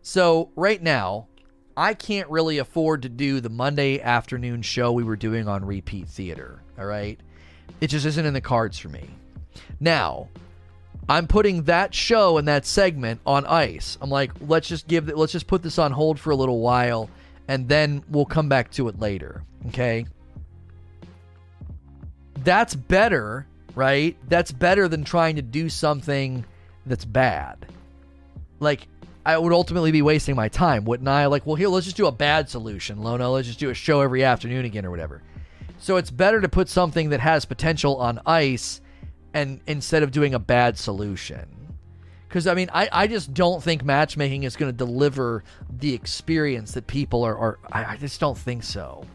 So, 0.02 0.52
right 0.56 0.82
now, 0.82 1.28
I 1.80 1.94
can't 1.94 2.30
really 2.30 2.58
afford 2.58 3.04
to 3.04 3.10
do 3.10 3.40
the 3.40 3.50
Monday 3.50 4.02
afternoon 4.02 4.64
show 4.64 4.92
we 4.92 5.06
were 5.06 5.16
doing 5.16 5.48
on 5.48 5.64
repeat 5.64 6.10
theater. 6.10 6.62
All 6.78 6.86
right. 6.86 7.18
It 7.80 7.88
just 7.88 8.06
isn't 8.06 8.26
in 8.26 8.34
the 8.34 8.42
cards 8.42 8.78
for 8.78 8.90
me. 8.90 9.10
Now, 9.80 10.28
I'm 11.08 11.26
putting 11.26 11.64
that 11.64 11.96
show 11.96 12.38
and 12.38 12.50
that 12.50 12.66
segment 12.66 13.22
on 13.26 13.46
ice. 13.46 13.98
I'm 14.02 14.10
like, 14.10 14.34
let's 14.46 14.68
just 14.68 14.90
give 14.90 15.08
let's 15.08 15.32
just 15.32 15.48
put 15.48 15.64
this 15.64 15.80
on 15.80 15.94
hold 15.94 16.20
for 16.20 16.32
a 16.32 16.36
little 16.36 16.60
while 16.60 17.10
and 17.48 17.70
then 17.70 18.04
we'll 18.10 18.26
come 18.26 18.50
back 18.50 18.72
to 18.72 18.90
it 18.90 19.00
later. 19.00 19.42
Okay. 19.68 20.06
That's 22.44 22.76
better, 22.76 23.48
right? 23.74 24.18
That's 24.28 24.52
better 24.52 24.90
than 24.90 25.06
trying 25.06 25.38
to 25.38 25.42
do 25.42 25.70
something 25.70 26.44
that's 26.86 27.06
bad. 27.06 27.66
Like 28.60 28.90
I 29.30 29.38
would 29.38 29.54
ultimately 29.54 29.92
be 29.92 30.02
wasting 30.02 30.36
my 30.36 30.50
time, 30.50 30.86
wouldn't 30.86 31.08
I? 31.08 31.28
Like, 31.28 31.46
well, 31.46 31.56
here, 31.56 31.68
let's 31.68 31.86
just 31.86 31.98
do 31.98 32.08
a 32.08 32.12
bad 32.12 32.50
solution, 32.50 33.04
Lono. 33.04 33.32
Let's 33.32 33.48
just 33.48 33.60
do 33.60 33.70
a 33.70 33.74
show 33.76 34.02
every 34.02 34.24
afternoon 34.24 34.66
again 34.66 34.86
or 34.86 34.92
whatever. 34.92 35.22
So 35.78 35.98
it's 35.98 36.10
better 36.10 36.42
to 36.42 36.50
put 36.50 36.68
something 36.68 37.10
that 37.10 37.20
has 37.20 37.46
potential 37.46 37.98
on 37.98 38.20
ice 38.26 38.82
and 39.34 39.62
instead 39.68 40.02
of 40.02 40.12
doing 40.12 40.34
a 40.34 40.40
bad 40.40 40.78
solution. 40.80 41.46
Because, 42.28 42.48
I 42.48 42.56
mean, 42.56 42.70
I, 42.74 42.90
I 42.92 43.08
just 43.08 43.34
don't 43.34 43.62
think 43.62 43.84
matchmaking 43.84 44.44
is 44.44 44.56
going 44.56 44.72
to 44.72 44.78
deliver 44.78 45.44
the 45.70 45.94
experience 45.94 46.72
that 46.74 46.88
people 46.88 47.24
are. 47.24 47.38
are 47.38 47.60
I, 47.72 47.86
I 47.86 47.98
just 47.98 48.20
don't 48.20 48.38
think 48.38 48.64
so. 48.64 49.06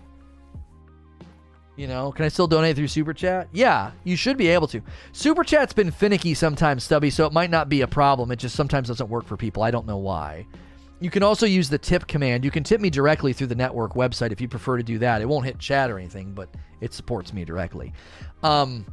You 1.76 1.88
know, 1.88 2.12
can 2.12 2.24
I 2.24 2.28
still 2.28 2.46
donate 2.46 2.76
through 2.76 2.86
Super 2.86 3.12
Chat? 3.12 3.48
Yeah, 3.52 3.90
you 4.05 4.14
should 4.16 4.36
be 4.36 4.48
able 4.48 4.68
to. 4.68 4.80
Super 5.12 5.42
Chat's 5.42 5.72
been 5.72 5.90
finicky 5.90 6.34
sometimes, 6.34 6.84
Stubby, 6.84 7.10
so 7.10 7.26
it 7.26 7.32
might 7.32 7.51
not 7.51 7.68
be 7.68 7.80
a 7.80 7.88
problem. 7.88 8.30
It 8.30 8.36
just 8.36 8.55
sometimes 8.55 8.88
doesn't 8.88 9.09
work 9.09 9.26
for 9.26 9.36
people. 9.36 9.62
I 9.62 9.72
don't 9.72 9.86
know 9.86 9.96
why. 9.96 10.46
You 11.01 11.10
can 11.10 11.24
also 11.24 11.46
use 11.46 11.68
the 11.68 11.78
tip 11.78 12.06
command. 12.06 12.44
You 12.44 12.52
can 12.52 12.62
tip 12.62 12.80
me 12.80 12.90
directly 12.90 13.32
through 13.32 13.48
the 13.48 13.56
network 13.56 13.94
website 13.94 14.30
if 14.30 14.40
you 14.40 14.46
prefer 14.46 14.76
to 14.76 14.84
do 14.84 14.98
that. 14.98 15.20
It 15.20 15.28
won't 15.28 15.44
hit 15.44 15.59
chat 15.59 15.90
or 15.90 15.98
anything, 15.98 16.32
but 16.32 16.48
it 16.80 16.94
supports 16.94 17.32
me 17.32 17.44
directly. 17.44 17.92
Um, 18.44 18.86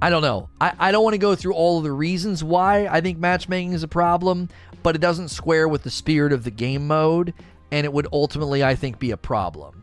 I 0.00 0.10
don't 0.10 0.22
know. 0.22 0.48
I, 0.60 0.74
I 0.78 0.92
don't 0.92 1.02
want 1.02 1.14
to 1.14 1.18
go 1.18 1.34
through 1.34 1.54
all 1.54 1.78
of 1.78 1.84
the 1.84 1.92
reasons 1.92 2.44
why 2.44 2.86
I 2.86 3.00
think 3.00 3.18
matchmaking 3.18 3.72
is 3.72 3.82
a 3.82 3.88
problem, 3.88 4.48
but 4.84 4.94
it 4.94 5.00
doesn't 5.00 5.28
square 5.28 5.66
with 5.66 5.82
the 5.82 5.90
spirit 5.90 6.32
of 6.32 6.44
the 6.44 6.52
game 6.52 6.86
mode, 6.86 7.34
and 7.72 7.84
it 7.84 7.92
would 7.92 8.06
ultimately, 8.12 8.62
I 8.62 8.76
think, 8.76 9.00
be 9.00 9.10
a 9.10 9.16
problem. 9.16 9.82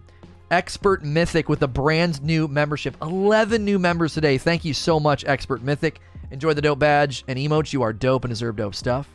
Expert 0.52 1.04
Mythic 1.04 1.50
with 1.50 1.62
a 1.64 1.68
brand 1.68 2.22
new 2.22 2.48
membership. 2.48 2.96
11 3.02 3.64
new 3.64 3.80
members 3.80 4.14
today. 4.14 4.38
Thank 4.38 4.66
you 4.66 4.74
so 4.74 5.00
much, 5.00 5.26
Expert 5.26 5.64
Mythic. 5.64 6.00
Enjoy 6.32 6.54
the 6.54 6.62
dope 6.62 6.80
badge 6.80 7.24
and 7.28 7.38
emotes. 7.38 7.74
You 7.74 7.82
are 7.84 7.94
dope 7.94 8.24
and 8.24 8.30
deserve 8.32 8.56
dope 8.56 8.76
stuff. 8.76 9.08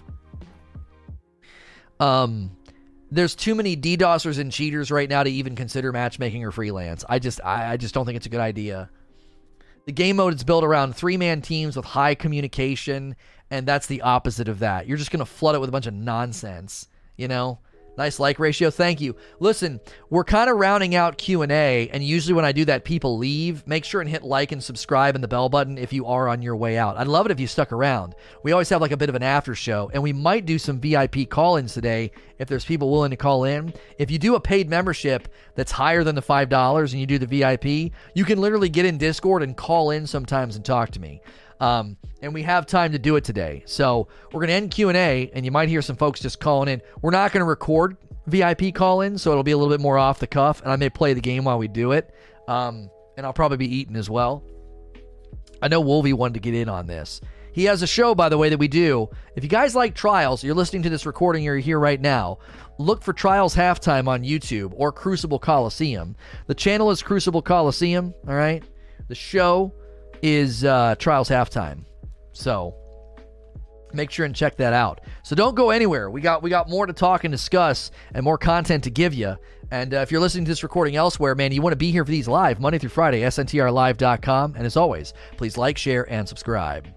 Um, 2.01 2.57
there's 3.11 3.35
too 3.35 3.55
many 3.55 3.77
DDoSers 3.77 4.39
and 4.39 4.53
cheaters 4.53 4.91
right 4.91 5.09
now 5.09 5.23
to 5.23 5.31
even 5.31 5.57
consider 5.57 5.93
matchmaking 5.93 6.45
or 6.45 6.53
freelance. 6.53 7.05
I 7.09 7.19
just, 7.19 7.41
I, 7.45 7.73
I 7.73 7.77
just 7.77 7.95
don't 7.95 8.07
think 8.07 8.17
it's 8.17 8.27
a 8.27 8.31
good 8.31 8.41
idea. 8.41 8.91
The 9.87 9.93
game 9.93 10.17
mode 10.17 10.35
is 10.35 10.45
built 10.45 10.65
around 10.65 10.95
three 10.95 11.17
man 11.17 11.41
teams 11.41 11.75
with 11.75 11.87
high 11.87 12.15
communication, 12.15 13.17
and 13.51 13.67
that's 13.67 13.87
the 13.87 14.03
opposite 14.03 14.49
of 14.49 14.59
that. 14.59 14.87
You're 14.87 14.99
just 14.99 15.11
going 15.11 15.21
to 15.21 15.27
flood 15.27 15.55
it 15.55 15.61
with 15.61 15.71
a 15.71 15.73
bunch 15.73 15.87
of 15.87 15.95
nonsense, 15.95 16.89
you 17.17 17.27
know? 17.27 17.61
Nice 17.99 18.21
like 18.21 18.39
ratio. 18.39 18.71
Thank 18.71 19.01
you. 19.01 19.17
Listen, 19.41 19.81
we're 20.09 20.23
kind 20.23 20.49
of 20.49 20.57
rounding 20.57 20.95
out 20.95 21.19
Q&A 21.19 21.89
and 21.89 22.05
usually 22.05 22.33
when 22.33 22.45
I 22.45 22.53
do 22.53 22.65
that 22.67 22.85
people 22.85 23.19
leave. 23.19 23.67
Make 23.67 23.85
sure 23.85 24.01
and 24.01 24.09
hit 24.09 24.23
like 24.23 24.53
and 24.53 24.63
subscribe 24.63 25.17
and 25.17 25.25
the 25.25 25.29
bell 25.29 25.49
button 25.49 25.77
if 25.77 25.93
you 25.93 26.07
are 26.07 26.29
on 26.29 26.41
your 26.41 26.55
way 26.55 26.79
out. 26.79 26.97
I'd 26.97 27.09
love 27.09 27.27
it 27.27 27.33
if 27.33 27.41
you 27.41 27.49
stuck 27.49 27.73
around. 27.73 28.15
We 28.45 28.53
always 28.53 28.69
have 28.69 28.81
like 28.81 28.93
a 28.93 28.97
bit 28.97 29.09
of 29.09 29.17
an 29.17 29.25
after 29.25 29.57
show 29.57 29.91
and 29.93 30.01
we 30.01 30.13
might 30.13 30.47
do 30.47 30.61
some 30.61 30.79
VIP 30.79 31.29
call-ins 31.29 31.75
today 31.75 32.13
if 32.39 32.47
there's 32.47 32.65
people 32.65 32.89
willing 32.89 33.11
to 33.11 33.17
call 33.17 33.43
in. 33.43 33.75
If 33.99 34.13
you 34.13 34.21
do 34.21 34.37
a 34.37 34.41
paid 34.41 34.71
membership 34.71 35.27
that's 35.57 35.73
higher 35.73 36.05
than 36.05 36.15
the 36.15 36.23
$5 36.23 36.81
and 36.93 37.01
you 37.01 37.07
do 37.07 37.19
the 37.19 37.27
VIP, 37.27 37.93
you 38.15 38.25
can 38.25 38.41
literally 38.41 38.69
get 38.69 38.87
in 38.87 38.97
Discord 38.97 39.43
and 39.43 39.57
call 39.57 39.91
in 39.91 40.07
sometimes 40.07 40.55
and 40.55 40.65
talk 40.65 40.93
to 40.93 41.01
me. 41.01 41.21
Um, 41.61 41.97
and 42.23 42.33
we 42.33 42.43
have 42.43 42.67
time 42.67 42.93
to 42.93 42.99
do 42.99 43.17
it 43.17 43.25
today. 43.25 43.63
So 43.67 44.09
we're 44.27 44.41
going 44.41 44.49
to 44.49 44.55
end 44.55 44.71
Q&A, 44.71 45.31
and 45.33 45.45
you 45.45 45.51
might 45.51 45.69
hear 45.69 45.83
some 45.83 45.97
folks 45.97 46.21
just 46.21 46.41
calling 46.41 46.69
in. 46.69 46.83
We're 47.03 47.11
not 47.11 47.33
going 47.33 47.41
to 47.41 47.45
record 47.45 47.97
VIP 48.27 48.75
call-in, 48.75 49.19
so 49.19 49.31
it'll 49.31 49.43
be 49.43 49.53
a 49.53 49.57
little 49.57 49.73
bit 49.73 49.81
more 49.81 49.99
off 49.99 50.21
the 50.21 50.27
cuff, 50.27 50.63
and 50.63 50.71
I 50.71 50.77
may 50.77 50.91
play 50.91 51.15
the 51.15 51.21
game 51.21 51.45
while 51.45 51.59
we 51.59 51.69
do 51.69 51.93
it. 51.93 52.15
Um, 52.47 52.91
and 53.17 53.27
I'll 53.27 53.33
probably 53.33 53.57
be 53.57 53.75
eating 53.75 53.97
as 53.97 54.09
well. 54.09 54.45
I 55.61 55.69
know 55.69 55.81
Wolvie 55.81 56.13
wanted 56.13 56.35
to 56.35 56.41
get 56.41 56.55
in 56.55 56.69
on 56.69 56.87
this. 56.87 57.21
He 57.53 57.65
has 57.65 57.83
a 57.83 57.87
show, 57.87 58.15
by 58.15 58.29
the 58.29 58.39
way, 58.39 58.51
that 58.51 58.59
we 58.59 58.69
do. 58.69 59.09
If 59.35 59.43
you 59.43 59.51
guys 59.51 59.75
like 59.75 59.95
Trials, 59.95 60.45
you're 60.45 60.55
listening 60.55 60.83
to 60.85 60.91
this 60.91 61.07
recording, 61.07 61.43
you're 61.43 61.57
here 61.57 61.81
right 61.81 62.01
now. 62.01 62.39
Look 62.79 63.03
for 63.03 63.13
Trials 63.13 63.57
Halftime 63.57 64.07
on 64.07 64.23
YouTube 64.23 64.73
or 64.77 64.93
Crucible 64.93 65.41
Coliseum. 65.41 66.15
The 66.47 66.55
channel 66.55 66.93
is 66.93 67.03
Crucible 67.03 67.43
Coliseum, 67.43 68.15
all 68.29 68.35
right? 68.35 68.63
The 69.09 69.17
show 69.17 69.73
is 70.23 70.65
uh, 70.65 70.95
Trials 70.99 71.29
halftime. 71.29 71.85
So 72.33 72.75
make 73.93 74.11
sure 74.11 74.27
and 74.27 74.35
check 74.35 74.57
that 74.57 74.73
out. 74.73 75.01
So 75.23 75.35
don't 75.35 75.55
go 75.55 75.71
anywhere. 75.71 76.11
We 76.11 76.21
got 76.21 76.43
we 76.43 76.51
got 76.51 76.69
more 76.69 76.87
to 76.87 76.93
talk 76.93 77.25
and 77.25 77.33
discuss 77.33 77.91
and 78.15 78.25
more 78.25 78.39
content 78.39 78.85
to 78.85 78.91
give 78.91 79.15
you. 79.15 79.37
And 79.71 79.93
uh, 79.93 79.99
if 79.99 80.11
you're 80.11 80.21
listening 80.21 80.45
to 80.47 80.51
this 80.51 80.63
recording 80.63 80.97
elsewhere, 80.97 81.35
man, 81.35 81.53
you 81.53 81.61
want 81.61 81.73
to 81.73 81.77
be 81.77 81.91
here 81.91 82.05
for 82.05 82.11
these 82.11 82.27
live 82.29 82.59
Monday 82.59 82.79
through 82.79 82.89
Friday, 82.89 83.21
sntrlive.com. 83.21 84.55
And 84.57 84.65
as 84.65 84.77
always, 84.77 85.13
please 85.37 85.59
like, 85.59 85.77
share, 85.77 86.11
and 86.11 86.27
subscribe. 86.27 86.89